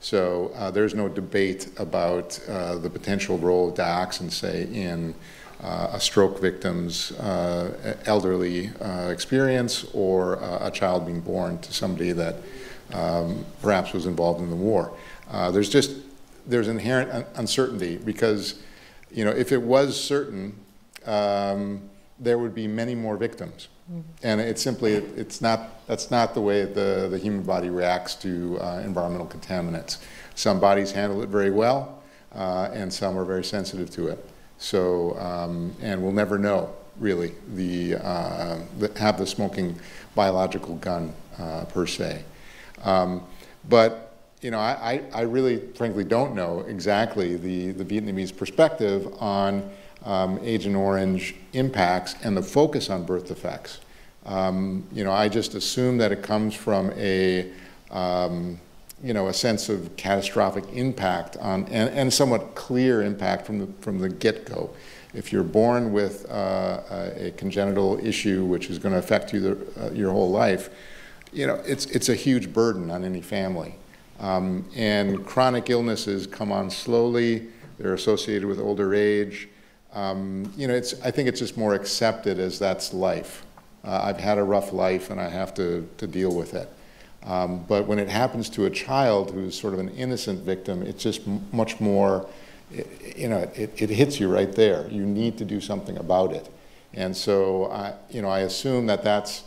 So 0.00 0.52
uh, 0.54 0.70
there's 0.70 0.94
no 0.94 1.08
debate 1.08 1.68
about 1.78 2.38
uh, 2.48 2.76
the 2.76 2.90
potential 2.90 3.38
role 3.38 3.70
of 3.70 3.74
dioxin, 3.74 4.30
say, 4.30 4.68
in 4.72 5.14
uh, 5.62 5.90
a 5.92 6.00
stroke 6.00 6.40
victim's 6.40 7.12
uh, 7.12 7.96
elderly 8.04 8.70
uh, 8.80 9.08
experience 9.08 9.84
or 9.92 10.34
a 10.60 10.70
child 10.70 11.04
being 11.04 11.20
born 11.20 11.58
to 11.58 11.72
somebody 11.72 12.12
that 12.12 12.36
um, 12.92 13.44
perhaps 13.60 13.92
was 13.92 14.06
involved 14.06 14.40
in 14.40 14.50
the 14.50 14.56
war. 14.56 14.92
there's 15.50 15.68
just 15.68 15.92
there's 16.48 16.68
inherent 16.68 17.10
un- 17.12 17.26
uncertainty 17.36 17.96
because 17.96 18.60
you 19.10 19.24
know 19.24 19.30
if 19.30 19.52
it 19.52 19.62
was 19.62 20.02
certain, 20.02 20.58
um, 21.06 21.88
there 22.18 22.38
would 22.38 22.54
be 22.54 22.66
many 22.66 22.94
more 22.94 23.16
victims. 23.16 23.68
Mm-hmm. 23.90 24.00
And 24.22 24.40
it's 24.40 24.60
simply, 24.60 24.94
it's 24.94 25.40
not, 25.40 25.86
that's 25.86 26.10
not 26.10 26.34
the 26.34 26.40
way 26.40 26.64
the, 26.64 27.08
the 27.10 27.18
human 27.18 27.42
body 27.42 27.70
reacts 27.70 28.14
to 28.16 28.58
uh, 28.60 28.82
environmental 28.84 29.26
contaminants. 29.26 29.98
Some 30.34 30.60
bodies 30.60 30.92
handle 30.92 31.22
it 31.22 31.28
very 31.28 31.50
well, 31.50 32.02
uh, 32.34 32.68
and 32.72 32.92
some 32.92 33.16
are 33.18 33.24
very 33.24 33.44
sensitive 33.44 33.90
to 33.90 34.08
it. 34.08 34.28
So, 34.58 35.18
um, 35.18 35.74
and 35.80 36.02
we'll 36.02 36.12
never 36.12 36.38
know, 36.38 36.74
really, 36.98 37.34
the, 37.54 37.96
uh, 37.96 38.58
the 38.78 38.92
have 38.98 39.18
the 39.18 39.26
smoking 39.26 39.78
biological 40.14 40.74
gun 40.76 41.14
uh, 41.38 41.64
per 41.64 41.86
se. 41.86 42.24
Um, 42.82 43.22
but 43.68 44.07
you 44.42 44.50
know, 44.50 44.58
I, 44.58 45.02
I 45.12 45.22
really, 45.22 45.58
frankly, 45.74 46.04
don't 46.04 46.34
know 46.34 46.60
exactly 46.60 47.36
the, 47.36 47.72
the 47.72 47.84
Vietnamese 47.84 48.36
perspective 48.36 49.12
on 49.20 49.68
um, 50.04 50.38
Agent 50.42 50.76
Orange 50.76 51.34
impacts 51.54 52.14
and 52.22 52.36
the 52.36 52.42
focus 52.42 52.88
on 52.88 53.04
birth 53.04 53.28
defects. 53.28 53.80
Um, 54.26 54.86
you 54.92 55.04
know, 55.04 55.12
I 55.12 55.28
just 55.28 55.54
assume 55.54 55.98
that 55.98 56.12
it 56.12 56.22
comes 56.22 56.54
from 56.54 56.92
a, 56.96 57.50
um, 57.90 58.60
you 59.02 59.12
know, 59.12 59.28
a 59.28 59.34
sense 59.34 59.68
of 59.68 59.96
catastrophic 59.96 60.64
impact 60.72 61.36
on, 61.38 61.64
and, 61.64 61.90
and 61.90 62.12
somewhat 62.12 62.54
clear 62.54 63.02
impact 63.02 63.46
from 63.46 63.58
the, 63.58 63.68
from 63.80 63.98
the 63.98 64.08
get-go. 64.08 64.70
If 65.14 65.32
you're 65.32 65.42
born 65.42 65.92
with 65.92 66.30
uh, 66.30 66.82
a 67.16 67.32
congenital 67.36 67.98
issue 68.04 68.44
which 68.44 68.70
is 68.70 68.78
going 68.78 68.92
to 68.92 68.98
affect 68.98 69.32
you 69.32 69.40
the, 69.40 69.86
uh, 69.86 69.90
your 69.92 70.12
whole 70.12 70.30
life, 70.30 70.70
you 71.32 71.46
know, 71.46 71.60
it's, 71.66 71.86
it's 71.86 72.08
a 72.08 72.14
huge 72.14 72.52
burden 72.52 72.90
on 72.90 73.04
any 73.04 73.22
family. 73.22 73.74
Um, 74.20 74.64
and 74.74 75.24
chronic 75.24 75.70
illnesses 75.70 76.26
come 76.26 76.50
on 76.52 76.70
slowly. 76.70 77.48
They're 77.78 77.94
associated 77.94 78.46
with 78.46 78.58
older 78.58 78.94
age 78.94 79.48
um, 79.92 80.52
you 80.56 80.68
know, 80.68 80.74
it's, 80.74 81.00
I 81.02 81.10
think 81.10 81.28
it's 81.28 81.40
just 81.40 81.56
more 81.56 81.74
accepted 81.74 82.38
as 82.38 82.58
that's 82.58 82.92
life. 82.92 83.44
Uh, 83.84 84.00
I've 84.04 84.18
had 84.18 84.38
a 84.38 84.44
rough 84.44 84.72
life 84.72 85.10
and 85.10 85.20
I 85.20 85.28
have 85.28 85.54
to, 85.54 85.88
to 85.98 86.06
deal 86.06 86.34
with 86.34 86.54
it. 86.54 86.68
Um, 87.24 87.64
but 87.64 87.86
when 87.86 87.98
it 87.98 88.08
happens 88.08 88.48
to 88.50 88.66
a 88.66 88.70
child 88.70 89.32
who's 89.32 89.58
sort 89.58 89.74
of 89.74 89.80
an 89.80 89.88
innocent 89.90 90.44
victim, 90.44 90.82
it's 90.82 91.02
just 91.02 91.22
much 91.52 91.80
more, 91.80 92.28
it, 92.72 93.16
you 93.16 93.28
know, 93.28 93.38
it, 93.54 93.80
it 93.80 93.90
hits 93.90 94.20
you 94.20 94.32
right 94.32 94.52
there. 94.52 94.86
You 94.88 95.04
need 95.04 95.38
to 95.38 95.44
do 95.44 95.60
something 95.60 95.96
about 95.96 96.32
it. 96.32 96.48
And 96.94 97.16
so, 97.16 97.70
I, 97.70 97.94
you 98.10 98.22
know, 98.22 98.28
I 98.28 98.40
assume 98.40 98.86
that 98.86 99.02
that's 99.02 99.44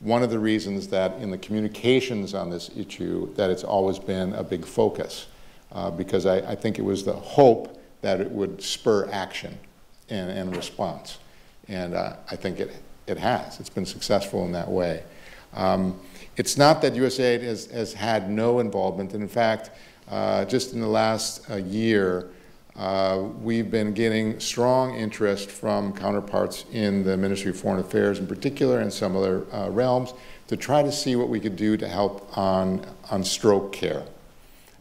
one 0.00 0.22
of 0.22 0.30
the 0.30 0.38
reasons 0.38 0.88
that 0.88 1.16
in 1.18 1.30
the 1.30 1.38
communications 1.38 2.34
on 2.34 2.50
this 2.50 2.70
issue, 2.76 3.32
that 3.34 3.50
it's 3.50 3.64
always 3.64 3.98
been 3.98 4.32
a 4.34 4.42
big 4.42 4.64
focus. 4.64 5.26
Uh, 5.72 5.88
because 5.90 6.26
I, 6.26 6.38
I 6.38 6.54
think 6.56 6.78
it 6.80 6.82
was 6.82 7.04
the 7.04 7.12
hope 7.12 7.80
that 8.00 8.20
it 8.20 8.30
would 8.30 8.60
spur 8.60 9.08
action 9.12 9.56
and, 10.08 10.30
and 10.30 10.56
response. 10.56 11.18
And 11.68 11.94
uh, 11.94 12.16
I 12.28 12.34
think 12.34 12.58
it, 12.58 12.76
it 13.06 13.18
has. 13.18 13.60
It's 13.60 13.70
been 13.70 13.86
successful 13.86 14.44
in 14.44 14.52
that 14.52 14.68
way. 14.68 15.04
Um, 15.54 16.00
it's 16.36 16.56
not 16.56 16.82
that 16.82 16.94
USAID 16.94 17.42
has, 17.42 17.66
has 17.66 17.92
had 17.92 18.28
no 18.28 18.58
involvement. 18.58 19.12
And 19.12 19.22
in 19.22 19.28
fact, 19.28 19.70
uh, 20.08 20.44
just 20.44 20.72
in 20.72 20.80
the 20.80 20.88
last 20.88 21.48
uh, 21.48 21.56
year, 21.56 22.30
uh, 22.76 23.22
we've 23.42 23.70
been 23.70 23.92
getting 23.92 24.38
strong 24.38 24.94
interest 24.94 25.50
from 25.50 25.92
counterparts 25.92 26.64
in 26.72 27.04
the 27.04 27.16
Ministry 27.16 27.50
of 27.50 27.58
Foreign 27.58 27.80
Affairs 27.80 28.18
in 28.18 28.26
particular 28.26 28.80
and 28.80 28.92
some 28.92 29.16
other 29.16 29.44
uh, 29.52 29.68
realms 29.70 30.14
to 30.48 30.56
try 30.56 30.82
to 30.82 30.92
see 30.92 31.16
what 31.16 31.28
we 31.28 31.40
could 31.40 31.56
do 31.56 31.76
to 31.76 31.88
help 31.88 32.36
on, 32.36 32.84
on 33.10 33.24
stroke 33.24 33.72
care. 33.72 34.04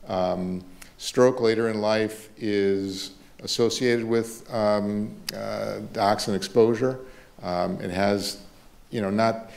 Um, 0.07 0.63
stroke 0.97 1.41
later 1.41 1.69
in 1.69 1.81
life 1.81 2.29
is 2.37 3.11
associated 3.43 4.05
with 4.05 4.51
um, 4.53 5.15
uh, 5.33 5.79
dioxin 5.93 6.35
exposure. 6.35 6.99
Um, 7.41 7.79
it 7.81 7.91
has, 7.91 8.39
you 8.89 9.01
know, 9.01 9.09
not, 9.09 9.51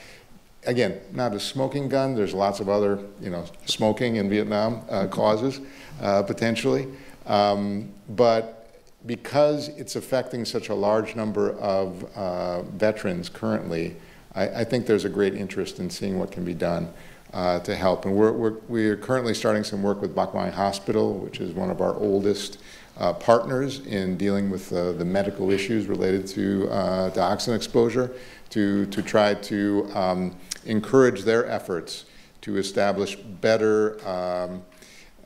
again, 0.65 1.01
not 1.11 1.33
a 1.33 1.39
smoking 1.39 1.89
gun. 1.89 2.15
There's 2.15 2.33
lots 2.33 2.59
of 2.59 2.69
other, 2.69 2.99
you 3.21 3.29
know, 3.29 3.45
smoking 3.65 4.15
in 4.15 4.29
Vietnam 4.29 4.81
uh, 4.89 5.07
causes 5.07 5.59
uh, 6.01 6.23
potentially. 6.23 6.87
Um, 7.25 7.91
but 8.09 8.69
because 9.05 9.69
it's 9.69 9.95
affecting 9.95 10.45
such 10.45 10.69
a 10.69 10.75
large 10.75 11.15
number 11.15 11.51
of 11.59 12.03
uh, 12.15 12.61
veterans 12.63 13.29
currently, 13.29 13.95
I, 14.35 14.61
I, 14.61 14.63
think 14.63 14.85
there's 14.85 15.05
a 15.05 15.09
great 15.09 15.35
interest 15.35 15.79
in 15.79 15.89
seeing 15.89 16.19
what 16.19 16.31
can 16.31 16.43
be 16.45 16.53
done 16.53 16.93
uh, 17.33 17.59
to 17.61 17.75
help. 17.75 18.05
And 18.05 18.15
we're, 18.15 18.31
we're, 18.31 18.57
we're, 18.67 18.97
currently 18.97 19.33
starting 19.33 19.63
some 19.63 19.83
work 19.83 20.01
with 20.01 20.15
Bach 20.15 20.33
Hospital, 20.33 21.13
which 21.15 21.39
is 21.39 21.53
one 21.53 21.69
of 21.69 21.81
our 21.81 21.95
oldest 21.95 22.59
uh, 22.97 23.13
partners 23.13 23.79
in 23.85 24.17
dealing 24.17 24.49
with 24.49 24.69
the 24.69 25.05
medical 25.05 25.51
issues 25.51 25.87
related 25.87 26.27
to 26.27 26.69
uh, 26.69 27.09
dioxin 27.11 27.55
exposure, 27.55 28.11
to, 28.51 28.85
to 28.87 29.01
try 29.01 29.33
to 29.33 29.89
um, 29.95 30.35
encourage 30.65 31.23
their 31.23 31.45
efforts 31.47 32.05
to 32.41 32.57
establish 32.57 33.15
better 33.15 33.97
um, 34.07 34.61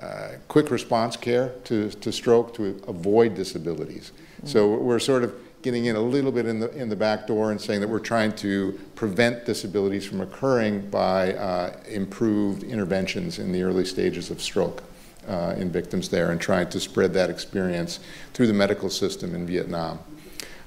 uh, 0.01 0.29
quick 0.47 0.69
response 0.71 1.17
care 1.17 1.49
to, 1.63 1.89
to 1.89 2.11
stroke 2.11 2.53
to 2.55 2.81
avoid 2.87 3.35
disabilities. 3.35 4.11
Mm-hmm. 4.37 4.47
So 4.47 4.75
we're 4.75 4.99
sort 4.99 5.23
of 5.23 5.33
getting 5.61 5.85
in 5.85 5.95
a 5.95 6.01
little 6.01 6.31
bit 6.31 6.45
in 6.45 6.59
the, 6.59 6.69
in 6.77 6.87
the 6.87 6.95
back 6.95 7.27
door 7.27 7.51
and 7.51 7.59
saying 7.59 7.81
that 7.81 7.87
we're 7.87 7.99
trying 7.99 8.31
to 8.31 8.79
prevent 8.95 9.45
disabilities 9.45 10.05
from 10.05 10.21
occurring 10.21 10.89
by 10.89 11.33
uh, 11.33 11.75
improved 11.87 12.63
interventions 12.63 13.39
in 13.39 13.51
the 13.51 13.63
early 13.63 13.85
stages 13.85 14.29
of 14.29 14.41
stroke. 14.41 14.83
Uh, 15.27 15.53
in 15.57 15.69
victims 15.69 16.07
there 16.07 16.31
and 16.31 16.39
trying 16.39 16.69
to 16.69 16.79
spread 16.79 17.13
that 17.13 17.29
experience 17.29 17.99
through 18.33 18.47
the 18.47 18.53
medical 18.53 18.89
system 18.89 19.35
in 19.35 19.45
Vietnam. 19.45 19.99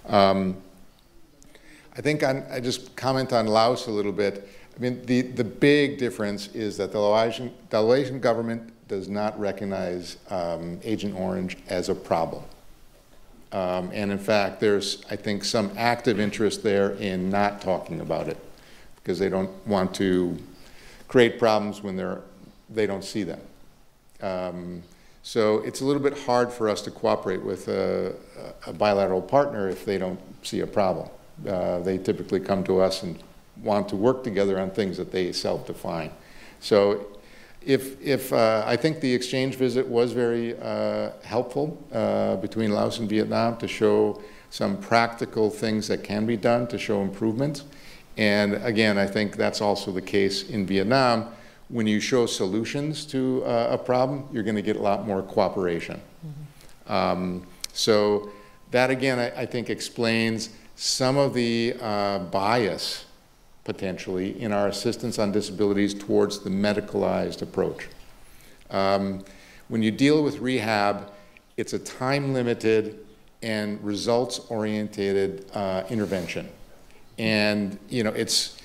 Um, 0.07 0.59
I 1.97 2.01
think 2.01 2.23
on, 2.23 2.45
I 2.51 2.61
just 2.61 2.95
comment 2.97 3.33
on 3.33 3.47
Laos 3.47 3.87
a 3.87 3.91
little 3.91 4.13
bit. 4.13 4.49
I 4.77 4.81
mean, 4.81 5.05
the, 5.07 5.23
the 5.23 5.45
big 5.45 5.99
difference 5.99 6.49
is 6.55 6.77
that 6.79 6.93
the 6.93 6.99
Laotian, 6.99 7.53
the 7.69 8.19
government 8.21 8.73
does 8.89 9.09
not 9.09 9.39
recognize 9.39 10.17
um, 10.31 10.81
Agent 10.83 11.15
Orange 11.15 11.57
as 11.69 11.89
a 11.89 11.95
problem. 11.95 12.43
Um, 13.53 13.91
and 13.93 14.13
in 14.13 14.19
fact, 14.19 14.61
there's, 14.61 15.05
I 15.11 15.17
think, 15.17 15.45
some 15.45 15.73
active 15.77 16.21
interest 16.21 16.63
there 16.63 16.93
in 16.93 17.31
not 17.31 17.61
talking 17.61 18.01
about 18.01 18.29
it 18.29 18.37
because 18.97 19.19
they 19.19 19.29
don't 19.29 19.51
want 19.67 19.95
to 19.97 20.37
create 21.09 21.39
problems 21.39 21.83
when 21.83 21.97
they're, 21.97 22.21
they 22.69 22.87
don't 22.87 23.05
see 23.05 23.25
them. 23.25 23.41
Um, 24.23 24.83
so 25.23 25.59
it's 25.59 25.81
a 25.81 25.85
little 25.85 26.03
bit 26.03 26.17
hard 26.17 26.53
for 26.53 26.69
us 26.69 26.81
to 26.83 26.91
cooperate 26.91 27.43
with 27.43 27.69
a, 27.69 28.15
a 28.67 28.73
bilateral 28.73 29.21
partner 29.21 29.69
if 29.69 29.85
they 29.85 29.99
don't 29.99 30.21
see 30.43 30.61
a 30.61 30.67
problem. 30.67 31.09
Uh, 31.47 31.81
they 31.81 31.99
typically 31.99 32.41
come 32.41 32.63
to 32.65 32.81
us 32.81 33.03
and 33.03 33.23
want 33.63 33.89
to 33.89 33.97
work 33.97 34.25
together 34.25 34.59
on 34.59 34.71
things 34.71 34.97
that 34.97 35.13
they 35.13 35.33
self-define. 35.33 36.11
So 36.61 37.07
if, 37.63 38.01
if 38.01 38.33
uh, 38.33 38.65
I 38.67 38.77
think 38.77 39.01
the 39.01 39.13
exchange 39.13 39.57
visit 39.57 39.87
was 39.87 40.13
very 40.13 40.59
uh, 40.59 41.11
helpful 41.23 41.83
uh, 41.93 42.37
between 42.37 42.73
Laos 42.73 42.99
and 42.99 43.09
Vietnam 43.09 43.57
to 43.59 43.69
show 43.69 44.21
some 44.51 44.77
practical 44.79 45.51
things 45.51 45.87
that 45.89 46.03
can 46.03 46.27
be 46.27 46.37
done 46.37 46.67
to 46.69 46.79
show 46.79 47.03
improvement. 47.03 47.65
And 48.17 48.55
again, 48.65 48.99
I 48.99 49.07
think 49.07 49.37
that's 49.37 49.61
also 49.61 49.93
the 49.93 50.03
case 50.03 50.49
in 50.49 50.67
Vietnam 50.67 51.33
when 51.71 51.87
you 51.87 52.01
show 52.01 52.27
solutions 52.27 53.07
to 53.07 53.45
uh, 53.45 53.69
a 53.71 53.79
problem, 53.79 54.29
you're 54.33 54.43
going 54.43 54.57
to 54.57 54.63
get 54.63 54.77
a 54.77 54.83
lot 54.83 55.07
more 55.07 55.23
cooperation. 55.23 56.01
Mm-hmm. 56.27 56.93
Um, 56.93 57.47
so 57.73 58.31
that 58.73 58.91
again, 58.91 59.19
I, 59.19 59.43
I, 59.43 59.47
think 59.47 59.71
explains 59.71 60.51
some 60.83 61.19
of 61.19 61.35
the 61.35 61.77
uh, 61.79 62.19
bias 62.19 63.05
potentially 63.65 64.41
in 64.41 64.51
our 64.51 64.67
assistance 64.67 65.19
on 65.19 65.31
disabilities 65.31 65.93
towards 65.93 66.39
the 66.39 66.49
medicalized 66.49 67.43
approach. 67.43 67.87
Um, 68.71 69.23
when 69.69 69.83
you 69.83 69.91
deal 69.91 70.25
with 70.25 70.39
rehab, 70.39 71.11
it's 71.59 71.75
a 71.75 71.79
time 71.79 72.33
limited 72.33 72.99
and 73.43 73.79
results 73.85 74.39
oriented 74.49 75.45
uh, 75.53 75.83
intervention. 75.91 76.49
And 77.19 77.79
you 77.91 78.03
know, 78.03 78.13
it's 78.13 78.57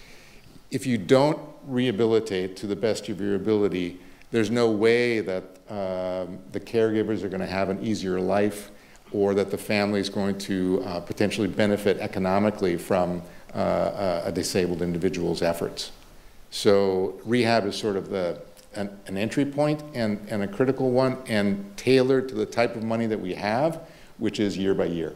if 0.72 0.86
you 0.86 0.98
don't 0.98 1.38
rehabilitate 1.68 2.56
to 2.58 2.68
the 2.68 2.78
best 2.78 3.10
of 3.10 3.20
your 3.20 3.36
ability, 3.36 4.00
there's 4.32 4.50
no 4.50 4.72
way 4.72 5.20
that 5.20 5.44
um, 5.70 6.40
the 6.54 6.62
caregivers 6.62 7.24
are 7.24 7.30
going 7.30 7.42
to 7.42 7.46
have 7.46 7.68
an 7.68 7.84
easier 7.84 8.22
life 8.22 8.72
or 9.16 9.34
that 9.34 9.50
the 9.50 9.58
family 9.58 10.02
is 10.02 10.10
going 10.10 10.38
to 10.38 10.84
uh, 10.84 11.00
potentially 11.00 11.48
benefit 11.48 11.98
economically 12.00 12.76
from 12.76 13.22
uh, 13.54 14.22
a 14.26 14.32
disabled 14.32 14.82
individual's 14.82 15.42
efforts. 15.42 15.94
So 16.52 17.20
rehab 17.24 17.66
is 17.66 17.78
sort 17.78 17.96
of 17.96 18.10
the, 18.10 18.42
an, 18.76 18.90
an, 19.08 19.18
entry 19.18 19.46
point 19.46 19.82
and, 19.94 20.20
and 20.30 20.44
a 20.44 20.48
critical 20.48 20.92
one 20.92 21.18
and 21.28 21.78
tailored 21.78 22.28
to 22.28 22.36
the 22.36 22.46
type 22.46 22.76
of 22.76 22.84
money 22.84 23.08
that 23.08 23.22
we 23.22 23.34
have, 23.36 23.88
which 24.18 24.42
is 24.42 24.58
year 24.58 24.74
by 24.74 24.86
year. 24.86 25.16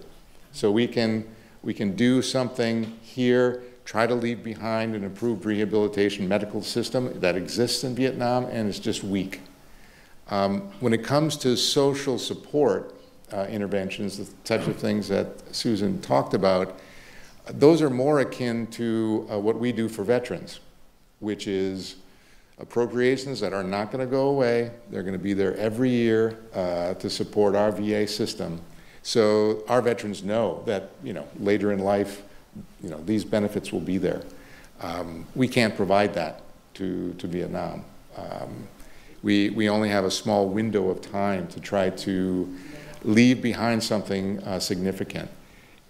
So 0.53 0.71
we 0.71 0.87
can, 0.87 1.27
we 1.61 1.73
can 1.73 1.97
do 1.97 2.21
something 2.21 2.97
here 3.01 3.61
try 3.83 4.05
to 4.05 4.13
leave 4.13 4.43
behind 4.43 4.95
an 4.95 5.03
improved 5.03 5.43
rehabilitation 5.45 6.27
medical 6.27 6.61
system 6.61 7.19
that 7.19 7.35
exists 7.35 7.83
in 7.83 7.95
Vietnam 7.95 8.45
and 8.45 8.69
is 8.69 8.79
just 8.79 9.03
weak. 9.03 9.41
Um, 10.29 10.61
when 10.79 10.93
it 10.93 11.03
comes 11.03 11.35
to 11.37 11.57
social 11.57 12.19
support 12.19 12.95
uh, 13.33 13.45
interventions, 13.49 14.17
the 14.17 14.33
types 14.43 14.67
of 14.67 14.75
things 14.75 15.07
that 15.07 15.27
Susan 15.55 16.01
talked 16.01 16.33
about, 16.33 16.79
those 17.45 17.81
are 17.81 17.89
more 17.89 18.19
akin 18.19 18.67
to 18.67 19.27
uh, 19.31 19.39
what 19.39 19.59
we 19.59 19.71
do 19.71 19.89
for 19.89 20.03
veterans, 20.03 20.59
which 21.19 21.47
is 21.47 21.95
appropriations 22.59 23.39
that 23.39 23.53
are 23.53 23.63
not 23.63 23.91
going 23.91 24.05
to 24.05 24.09
go 24.09 24.27
away. 24.27 24.71
They're 24.89 25.03
going 25.03 25.17
to 25.17 25.23
be 25.23 25.33
there 25.33 25.55
every 25.57 25.89
year 25.89 26.37
uh, 26.53 26.93
to 26.95 27.09
support 27.09 27.55
our 27.55 27.71
VA 27.71 28.07
system. 28.07 28.61
So 29.01 29.63
our 29.67 29.81
veterans 29.81 30.23
know 30.23 30.61
that, 30.65 30.91
you 31.03 31.13
know, 31.13 31.27
later 31.39 31.71
in 31.71 31.79
life, 31.79 32.21
you 32.83 32.89
know, 32.89 33.01
these 33.05 33.23
benefits 33.23 33.71
will 33.71 33.79
be 33.79 33.97
there. 33.97 34.21
Um, 34.81 35.25
we 35.35 35.47
can't 35.47 35.75
provide 35.75 36.13
that 36.15 36.41
to, 36.75 37.13
to 37.13 37.27
Vietnam. 37.27 37.83
Um, 38.17 38.67
we, 39.21 39.49
we 39.49 39.69
only 39.69 39.89
have 39.89 40.05
a 40.05 40.11
small 40.11 40.47
window 40.47 40.89
of 40.89 41.01
time 41.01 41.47
to 41.47 41.59
try 41.59 41.89
to 41.89 42.57
leave 43.03 43.41
behind 43.41 43.83
something 43.83 44.39
uh, 44.43 44.59
significant. 44.59 45.29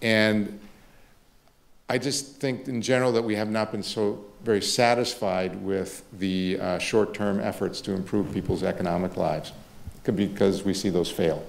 And 0.02 0.60
I 1.90 1.98
just 1.98 2.38
think 2.38 2.68
in 2.68 2.82
general 2.82 3.12
that 3.14 3.24
we 3.24 3.36
have 3.36 3.50
not 3.50 3.72
been 3.72 3.84
so 3.84 4.24
very 4.44 4.62
satisfied 4.62 5.62
with 5.62 6.04
the 6.18 6.60
uh, 6.60 6.78
short-term 6.80 7.40
efforts 7.40 7.82
to 7.82 7.94
improve 7.94 8.34
people's 8.34 8.64
economic 8.64 9.18
lives 9.18 9.52
because 10.16 10.64
we 10.64 10.74
see 10.74 10.90
those 10.90 11.12
fail. 11.12 11.46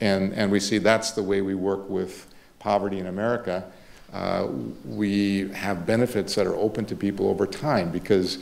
And, 0.00 0.32
and 0.32 0.50
we 0.50 0.58
see 0.58 0.78
that's 0.78 1.12
the 1.12 1.22
way 1.22 1.42
we 1.42 1.54
work 1.54 1.88
with 1.88 2.26
poverty 2.58 2.98
in 2.98 3.06
America 3.06 3.70
uh, 4.12 4.48
we 4.84 5.48
have 5.50 5.86
benefits 5.86 6.34
that 6.34 6.46
are 6.46 6.56
open 6.56 6.84
to 6.86 6.96
people 6.96 7.28
over 7.28 7.46
time 7.46 7.90
because 7.90 8.38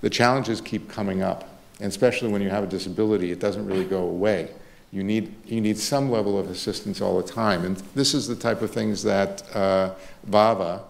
the 0.00 0.10
challenges 0.10 0.60
keep 0.60 0.88
coming 0.88 1.22
up. 1.22 1.48
And 1.80 1.88
especially 1.88 2.30
when 2.30 2.42
you 2.42 2.50
have 2.50 2.64
a 2.64 2.66
disability, 2.66 3.32
it 3.32 3.40
doesn't 3.40 3.66
really 3.66 3.84
go 3.84 4.02
away. 4.02 4.50
You 4.90 5.04
need, 5.04 5.34
you 5.44 5.60
need 5.60 5.78
some 5.78 6.10
level 6.10 6.38
of 6.38 6.50
assistance 6.50 7.00
all 7.00 7.20
the 7.20 7.28
time. 7.28 7.64
And 7.64 7.76
this 7.94 8.14
is 8.14 8.26
the 8.26 8.36
type 8.36 8.62
of 8.62 8.70
things 8.70 9.02
that 9.02 9.42
uh, 9.54 9.94
VAVA, 10.24 10.82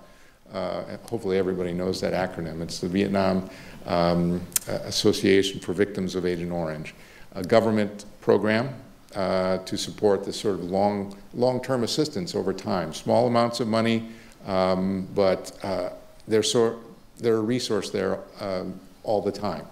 uh, 0.52 0.82
hopefully 1.08 1.36
everybody 1.36 1.72
knows 1.72 2.00
that 2.00 2.12
acronym, 2.12 2.62
it's 2.62 2.78
the 2.78 2.88
Vietnam 2.88 3.50
um, 3.86 4.40
Association 4.66 5.60
for 5.60 5.72
Victims 5.72 6.14
of 6.14 6.24
Agent 6.24 6.52
Orange, 6.52 6.94
a 7.34 7.42
government 7.42 8.04
program 8.20 8.72
uh, 9.16 9.58
to 9.58 9.76
support 9.76 10.24
this 10.24 10.38
sort 10.38 10.54
of 10.54 10.64
long, 10.64 11.16
long-term 11.34 11.82
assistance 11.82 12.34
over 12.34 12.52
time. 12.52 12.92
Small 12.92 13.26
amounts 13.26 13.58
of 13.60 13.66
money, 13.66 14.08
um, 14.46 15.08
but 15.14 15.52
uh, 15.64 15.90
there's, 16.28 16.52
so, 16.52 16.78
there's 17.18 17.38
a 17.38 17.42
resource 17.42 17.90
there 17.90 18.20
um, 18.40 18.78
all 19.02 19.20
the 19.20 19.32
time. 19.32 19.66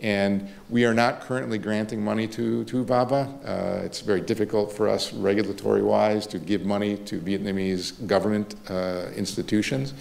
And 0.00 0.48
we 0.70 0.86
are 0.86 0.94
not 0.94 1.20
currently 1.20 1.58
granting 1.58 2.02
money 2.02 2.26
to, 2.28 2.64
to 2.64 2.84
VAVA. 2.84 3.28
Uh, 3.44 3.84
it's 3.84 4.00
very 4.00 4.20
difficult 4.20 4.72
for 4.72 4.88
us, 4.88 5.12
regulatory 5.12 5.82
wise, 5.82 6.26
to 6.28 6.38
give 6.38 6.64
money 6.64 6.96
to 6.96 7.20
Vietnamese 7.20 8.06
government 8.06 8.54
uh, 8.68 9.08
institutions 9.14 9.92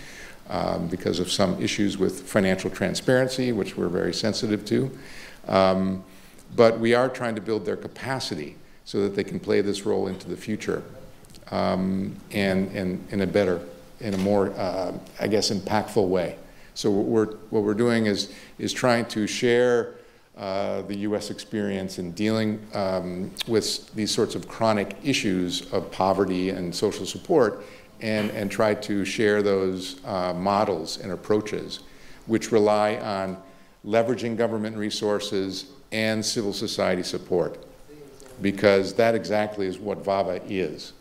um, 0.50 0.88
because 0.88 1.20
of 1.20 1.30
some 1.30 1.62
issues 1.62 1.98
with 1.98 2.22
financial 2.22 2.70
transparency, 2.70 3.52
which 3.52 3.76
we're 3.76 3.90
very 3.90 4.14
sensitive 4.14 4.64
to. 4.66 4.90
Um, 5.48 6.04
but 6.56 6.80
we 6.80 6.94
are 6.94 7.10
trying 7.10 7.36
to 7.36 7.42
build 7.42 7.66
their 7.66 7.78
capacity 7.78 8.56
so 8.86 9.02
that 9.04 9.16
they 9.16 9.24
can 9.24 9.40
play 9.40 9.62
this 9.62 9.86
role 9.86 10.08
into 10.08 10.28
the 10.28 10.38
future 10.38 10.82
um, 11.52 12.16
and, 12.32 12.72
and 12.72 13.06
in 13.12 13.22
a 13.22 13.28
better, 13.28 13.62
in 14.00 14.14
a 14.14 14.18
more, 14.18 14.52
uh, 14.52 14.94
I 15.20 15.28
guess, 15.28 15.52
impactful 15.52 16.08
way. 16.08 16.38
So 16.80 16.90
what 16.90 17.08
we're, 17.08 17.36
what 17.50 17.64
we're 17.64 17.74
doing 17.74 18.06
is, 18.06 18.32
is 18.58 18.72
trying 18.72 19.04
to 19.08 19.28
share 19.28 19.96
uh, 20.38 20.84
the 20.84 21.00
U.S. 21.00 21.30
experience 21.30 22.00
in 22.00 22.14
dealing 22.14 22.66
um, 22.74 23.32
with 23.50 23.94
these 23.96 24.12
sorts 24.12 24.34
of 24.34 24.48
chronic 24.48 24.96
issues 25.04 25.70
of 25.74 25.92
poverty 25.92 26.52
and 26.52 26.74
social 26.74 27.06
support 27.06 27.66
and, 28.00 28.32
and 28.32 28.50
try 28.50 28.74
to 28.76 29.04
share 29.04 29.42
those 29.42 30.00
uh, 30.06 30.34
models 30.34 31.00
and 31.00 31.12
approaches 31.12 31.82
which 32.28 32.54
rely 32.54 32.96
on 33.00 33.36
leveraging 33.86 34.38
government 34.38 34.78
resources 34.78 35.72
and 35.92 36.26
civil 36.26 36.54
society 36.54 37.04
support 37.04 37.62
because 38.42 38.94
that 38.94 39.16
exactly 39.16 39.68
is 39.68 39.78
what 39.78 39.98
VAVA 39.98 40.42
is. 40.48 40.94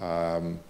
Um, 0.00 0.60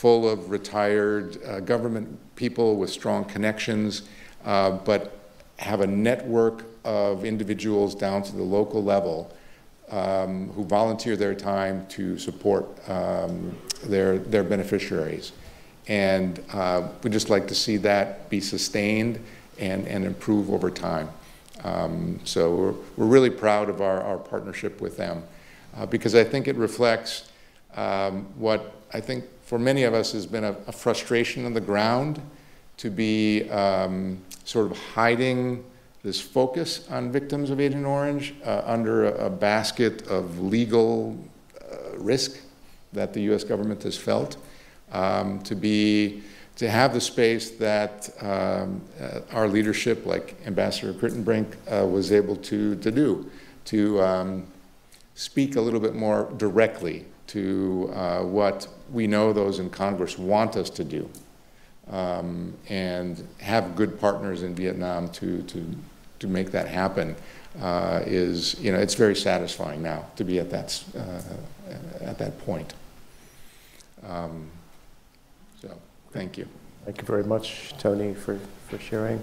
full 0.00 0.26
of 0.26 0.48
retired 0.48 1.36
uh, 1.44 1.60
government 1.60 2.08
people 2.34 2.76
with 2.76 2.88
strong 2.88 3.22
connections, 3.22 4.08
uh, 4.46 4.70
but 4.70 5.20
have 5.58 5.82
a 5.82 5.86
network 5.86 6.64
of 6.86 7.26
individuals 7.26 7.94
down 7.94 8.22
to 8.22 8.34
the 8.34 8.42
local 8.42 8.82
level 8.82 9.30
um, 9.90 10.48
who 10.52 10.64
volunteer 10.64 11.16
their 11.16 11.34
time 11.34 11.86
to 11.88 12.16
support 12.16 12.66
um, 12.88 13.54
their, 13.84 14.16
their 14.18 14.42
beneficiaries. 14.42 15.32
And 15.86 16.42
uh, 16.54 16.88
we'd 17.02 17.12
just 17.12 17.28
like 17.28 17.46
to 17.48 17.54
see 17.54 17.76
that 17.76 18.30
be 18.30 18.40
sustained 18.40 19.22
and, 19.58 19.86
and 19.86 20.06
improve 20.06 20.48
over 20.50 20.70
time. 20.70 21.10
Um, 21.62 22.20
so 22.24 22.54
we're, 22.54 22.74
we're 22.96 23.12
really 23.12 23.28
proud 23.28 23.68
of 23.68 23.82
our, 23.82 24.00
our 24.00 24.16
partnership 24.16 24.80
with 24.80 24.96
them 24.96 25.24
uh, 25.76 25.84
because 25.84 26.14
I 26.14 26.24
think 26.24 26.48
it 26.48 26.56
reflects 26.56 27.30
um, 27.76 28.24
what 28.36 28.76
I 28.94 29.00
think 29.00 29.24
for 29.50 29.58
many 29.58 29.82
of 29.82 29.94
us 29.94 30.12
has 30.12 30.26
been 30.26 30.44
a, 30.44 30.54
a 30.68 30.70
frustration 30.70 31.44
on 31.44 31.52
the 31.52 31.60
ground 31.60 32.22
to 32.76 32.88
be 32.88 33.50
um, 33.50 34.16
sort 34.44 34.70
of 34.70 34.78
hiding 34.78 35.64
this 36.04 36.20
focus 36.20 36.88
on 36.88 37.10
victims 37.10 37.50
of 37.50 37.58
Agent 37.58 37.84
Orange 37.84 38.32
uh, 38.44 38.62
under 38.64 39.06
a, 39.06 39.26
a, 39.26 39.28
basket 39.28 40.06
of 40.06 40.38
legal 40.38 41.18
uh, 41.60 41.98
risk 41.98 42.38
that 42.92 43.12
the 43.12 43.22
U.S. 43.22 43.42
government 43.42 43.82
has 43.82 43.96
felt, 43.96 44.36
um, 44.92 45.40
to 45.40 45.56
be 45.56 46.22
to 46.54 46.70
have 46.70 46.94
the 46.94 47.00
space 47.00 47.50
that 47.50 48.08
um, 48.20 48.80
uh, 49.00 49.22
our 49.32 49.48
leadership, 49.48 50.06
like 50.06 50.36
Ambassador 50.46 50.92
Kritenbrink, 50.92 51.56
uh, 51.66 51.84
was 51.84 52.12
able 52.12 52.36
to, 52.36 52.76
to 52.76 52.90
do, 52.92 53.28
to 53.64 54.00
um, 54.00 54.46
speak 55.16 55.56
a 55.56 55.60
little 55.60 55.80
bit 55.80 55.96
more 55.96 56.32
directly 56.36 57.04
to 57.26 57.90
uh, 57.94 58.22
what 58.22 58.68
we 58.92 59.06
know 59.06 59.32
those 59.32 59.58
in 59.58 59.70
Congress 59.70 60.18
want 60.18 60.56
us 60.56 60.70
to 60.70 60.84
do. 60.84 61.08
Um, 61.88 62.54
and 62.68 63.26
have 63.40 63.74
good 63.74 63.98
partners 63.98 64.44
in 64.44 64.54
Vietnam 64.54 65.08
to, 65.10 65.42
to, 65.42 65.76
to 66.20 66.28
make 66.28 66.52
that 66.52 66.68
happen 66.68 67.16
uh, 67.60 68.02
is, 68.06 68.60
you 68.60 68.70
know, 68.70 68.78
it's 68.78 68.94
very 68.94 69.16
satisfying 69.16 69.82
now 69.82 70.06
to 70.14 70.22
be 70.22 70.38
at 70.38 70.50
that, 70.50 70.84
uh, 70.96 71.20
at 72.00 72.16
that 72.18 72.38
point. 72.44 72.74
Um, 74.06 74.48
so, 75.60 75.76
thank 76.12 76.38
you. 76.38 76.46
Thank 76.84 76.98
you 76.98 77.06
very 77.06 77.24
much, 77.24 77.74
Tony, 77.78 78.14
for, 78.14 78.38
for 78.68 78.78
sharing. 78.78 79.22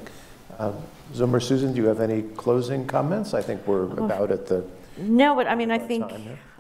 Um, 0.60 0.76
Dũng, 1.14 1.42
Susan, 1.42 1.74
do 1.74 1.82
you 1.82 1.88
have 1.88 2.02
any 2.02 2.22
closing 2.22 2.86
comments? 2.86 3.34
I 3.34 3.42
think 3.42 3.66
we're 3.66 3.84
about 3.84 4.32
at 4.32 4.48
the. 4.48 4.66
No, 4.98 5.36
but 5.36 5.48
I 5.48 5.56
mean, 5.56 5.72
I 5.72 5.78
think 5.78 6.12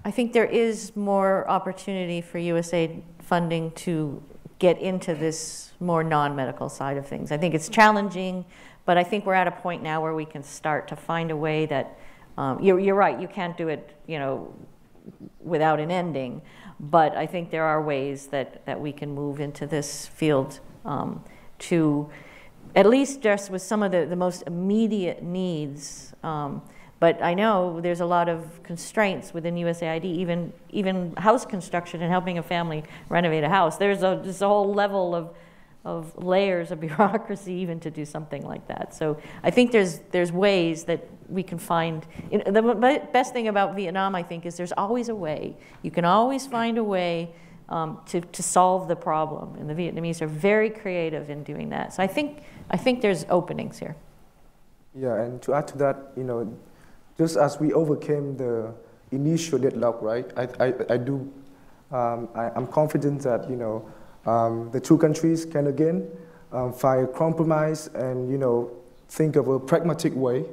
I 0.08 0.12
think 0.12 0.32
there 0.32 0.46
is 0.46 0.96
more 0.96 1.46
opportunity 1.50 2.22
for 2.22 2.40
USAID 2.40 3.02
funding 3.20 3.72
to 3.72 4.24
get 4.58 4.80
into 4.80 5.14
this 5.14 5.74
more 5.82 6.02
non-medical 6.02 6.70
side 6.70 6.96
of 6.96 7.06
things. 7.06 7.30
I 7.30 7.38
think 7.38 7.54
it's 7.54 7.68
challenging, 7.68 8.46
but 8.86 8.98
I 8.98 9.04
think 9.04 9.26
we're 9.26 9.34
at 9.34 9.50
a 9.50 9.52
point 9.52 9.84
now 9.84 10.02
where 10.02 10.16
we 10.16 10.24
can 10.24 10.44
start 10.44 10.88
to 10.88 10.96
find 10.96 11.30
a 11.30 11.36
way 11.36 11.66
that 11.66 12.00
um, 12.38 12.64
you're, 12.64 12.80
you're 12.80 12.96
right. 12.96 13.20
You 13.20 13.28
can't 13.28 13.58
do 13.58 13.68
it, 13.68 13.98
you 14.08 14.18
know, 14.18 14.56
without 15.42 15.82
an 15.82 15.92
ending. 15.92 16.42
But 16.80 17.18
I 17.18 17.26
think 17.26 17.52
there 17.52 17.66
are 17.66 17.82
ways 17.82 18.28
that, 18.28 18.66
that 18.66 18.80
we 18.80 18.94
can 18.94 19.14
move 19.14 19.42
into 19.42 19.68
this 19.68 20.08
field 20.08 20.62
um, 20.86 21.22
to 21.60 22.10
at 22.78 22.86
least 22.86 23.22
just 23.22 23.52
with 23.52 23.62
some 23.62 23.84
of 23.84 23.92
the, 23.92 24.06
the 24.06 24.16
most 24.16 24.44
immediate 24.48 25.22
needs. 25.22 26.14
Um, 26.24 26.62
but 27.00 27.22
I 27.22 27.34
know 27.34 27.80
there's 27.80 28.00
a 28.00 28.06
lot 28.06 28.28
of 28.28 28.64
constraints 28.64 29.34
within 29.34 29.56
USAID, 29.56 30.06
even 30.06 30.52
even 30.70 31.16
house 31.16 31.46
construction 31.46 32.02
and 32.02 32.12
helping 32.12 32.38
a 32.38 32.44
family 32.44 32.84
renovate 33.10 33.44
a 33.44 33.50
house. 33.50 33.78
There's 33.78 34.04
a 34.04 34.20
there's 34.24 34.42
a 34.42 34.48
whole 34.48 34.74
level 34.74 35.14
of 35.14 35.34
of 35.86 36.18
layers 36.22 36.72
of 36.72 36.80
bureaucracy 36.88 37.54
even 37.54 37.80
to 37.82 37.92
do 37.92 38.04
something 38.04 38.44
like 38.46 38.68
that. 38.68 38.96
So 38.96 39.20
I 39.44 39.52
think 39.52 39.72
there's 39.72 40.00
there's 40.12 40.32
ways 40.32 40.86
that 40.86 41.08
we 41.30 41.44
can 41.44 41.60
find. 41.60 42.06
the 42.32 43.08
best 43.14 43.34
thing 43.34 43.48
about 43.48 43.76
Vietnam, 43.76 44.16
I 44.16 44.24
think, 44.24 44.46
is 44.46 44.58
there's 44.58 44.72
always 44.72 45.10
a 45.10 45.16
way. 45.16 45.56
You 45.84 45.92
can 45.92 46.06
always 46.06 46.48
find 46.48 46.78
a 46.78 46.84
way 46.84 47.32
um, 47.70 48.00
to 48.08 48.22
to 48.22 48.42
solve 48.42 48.88
the 48.88 48.96
problem, 48.96 49.56
and 49.60 49.70
the 49.70 49.76
Vietnamese 49.76 50.22
are 50.22 50.28
very 50.28 50.70
creative 50.70 51.30
in 51.30 51.44
doing 51.44 51.70
that. 51.70 51.94
So 51.94 52.02
I 52.02 52.08
think 52.08 52.42
I 52.72 52.78
think 52.78 53.02
there's 53.02 53.26
openings 53.30 53.78
here. 53.78 53.96
Yeah, 54.96 55.22
and 55.22 55.40
to 55.44 55.54
add 55.54 55.68
to 55.70 55.78
that, 55.78 55.98
you 56.16 56.24
know, 56.24 56.52
just 57.18 57.38
as 57.38 57.60
we 57.60 57.74
overcame 57.74 58.38
the 58.38 58.74
initial 59.12 59.58
deadlock, 59.58 60.02
right? 60.02 60.30
I, 60.38 60.48
I, 60.60 60.74
I 60.90 60.98
do, 60.98 61.32
um, 61.92 62.30
I, 62.36 62.52
am 62.56 62.68
confident 62.68 63.22
that, 63.24 63.50
you 63.50 63.56
know, 63.56 63.90
um, 64.26 64.70
the 64.72 64.80
two 64.80 64.98
countries 64.98 65.46
can 65.46 65.68
again 65.68 66.08
um, 66.52 66.74
find 66.74 67.06
a 67.06 67.12
compromise 67.12 67.88
and, 67.88 68.30
you 68.30 68.38
know, 68.38 68.72
think 69.10 69.36
of 69.36 69.48
a 69.48 69.60
pragmatic 69.60 70.14
way 70.16 70.46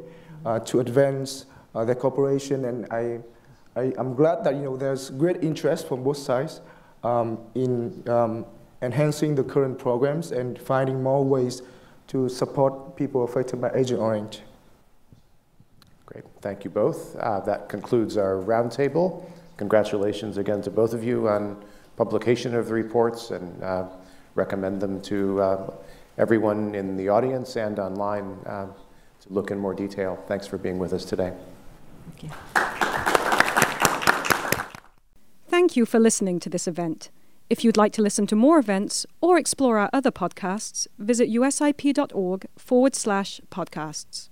uh, 0.46 0.60
to 0.60 0.80
advance 0.80 1.46
uh, 1.74 1.84
their 1.84 1.94
cooperation. 1.94 2.64
And 2.64 2.86
I, 2.92 3.20
I, 3.76 3.92
am 3.98 4.14
glad 4.14 4.44
that, 4.44 4.54
you 4.54 4.62
know, 4.62 4.76
there's 4.76 5.10
great 5.10 5.42
interest 5.42 5.88
from 5.88 6.04
both 6.04 6.18
sides 6.18 6.60
um, 7.02 7.38
in 7.54 8.08
um, 8.08 8.46
enhancing 8.80 9.34
the 9.34 9.42
current 9.42 9.78
programs 9.78 10.30
and 10.30 10.58
finding 10.58 11.02
more 11.02 11.24
ways 11.24 11.62
to 12.06 12.28
support 12.28 12.96
people 12.96 13.24
affected 13.24 13.60
by 13.60 13.70
Agent 13.74 13.98
Orange. 13.98 14.40
Great. 16.06 16.24
Thank 16.40 16.64
you 16.64 16.70
both. 16.70 17.16
Uh, 17.16 17.40
that 17.40 17.68
concludes 17.68 18.16
our 18.16 18.36
roundtable. 18.36 19.24
Congratulations 19.56 20.36
again 20.36 20.60
to 20.62 20.70
both 20.70 20.92
of 20.92 21.02
you 21.02 21.28
on 21.28 21.62
publication 21.96 22.54
of 22.54 22.66
the 22.66 22.74
reports 22.74 23.30
and 23.30 23.62
uh, 23.62 23.86
recommend 24.34 24.80
them 24.80 25.00
to 25.02 25.40
uh, 25.40 25.72
everyone 26.18 26.74
in 26.74 26.96
the 26.96 27.08
audience 27.08 27.56
and 27.56 27.78
online 27.78 28.38
uh, 28.46 28.66
to 29.20 29.32
look 29.32 29.50
in 29.50 29.58
more 29.58 29.74
detail. 29.74 30.22
Thanks 30.28 30.46
for 30.46 30.58
being 30.58 30.78
with 30.78 30.92
us 30.92 31.04
today. 31.04 31.32
Thank 32.06 32.22
you. 32.24 32.30
Thank 35.48 35.76
you 35.76 35.86
for 35.86 35.98
listening 35.98 36.40
to 36.40 36.50
this 36.50 36.66
event. 36.66 37.10
If 37.48 37.62
you'd 37.62 37.76
like 37.76 37.92
to 37.92 38.02
listen 38.02 38.26
to 38.28 38.36
more 38.36 38.58
events 38.58 39.06
or 39.20 39.38
explore 39.38 39.78
our 39.78 39.90
other 39.92 40.10
podcasts, 40.10 40.86
visit 40.98 41.30
usip.org 41.30 42.46
forward 42.56 42.94
slash 42.94 43.40
podcasts. 43.50 44.28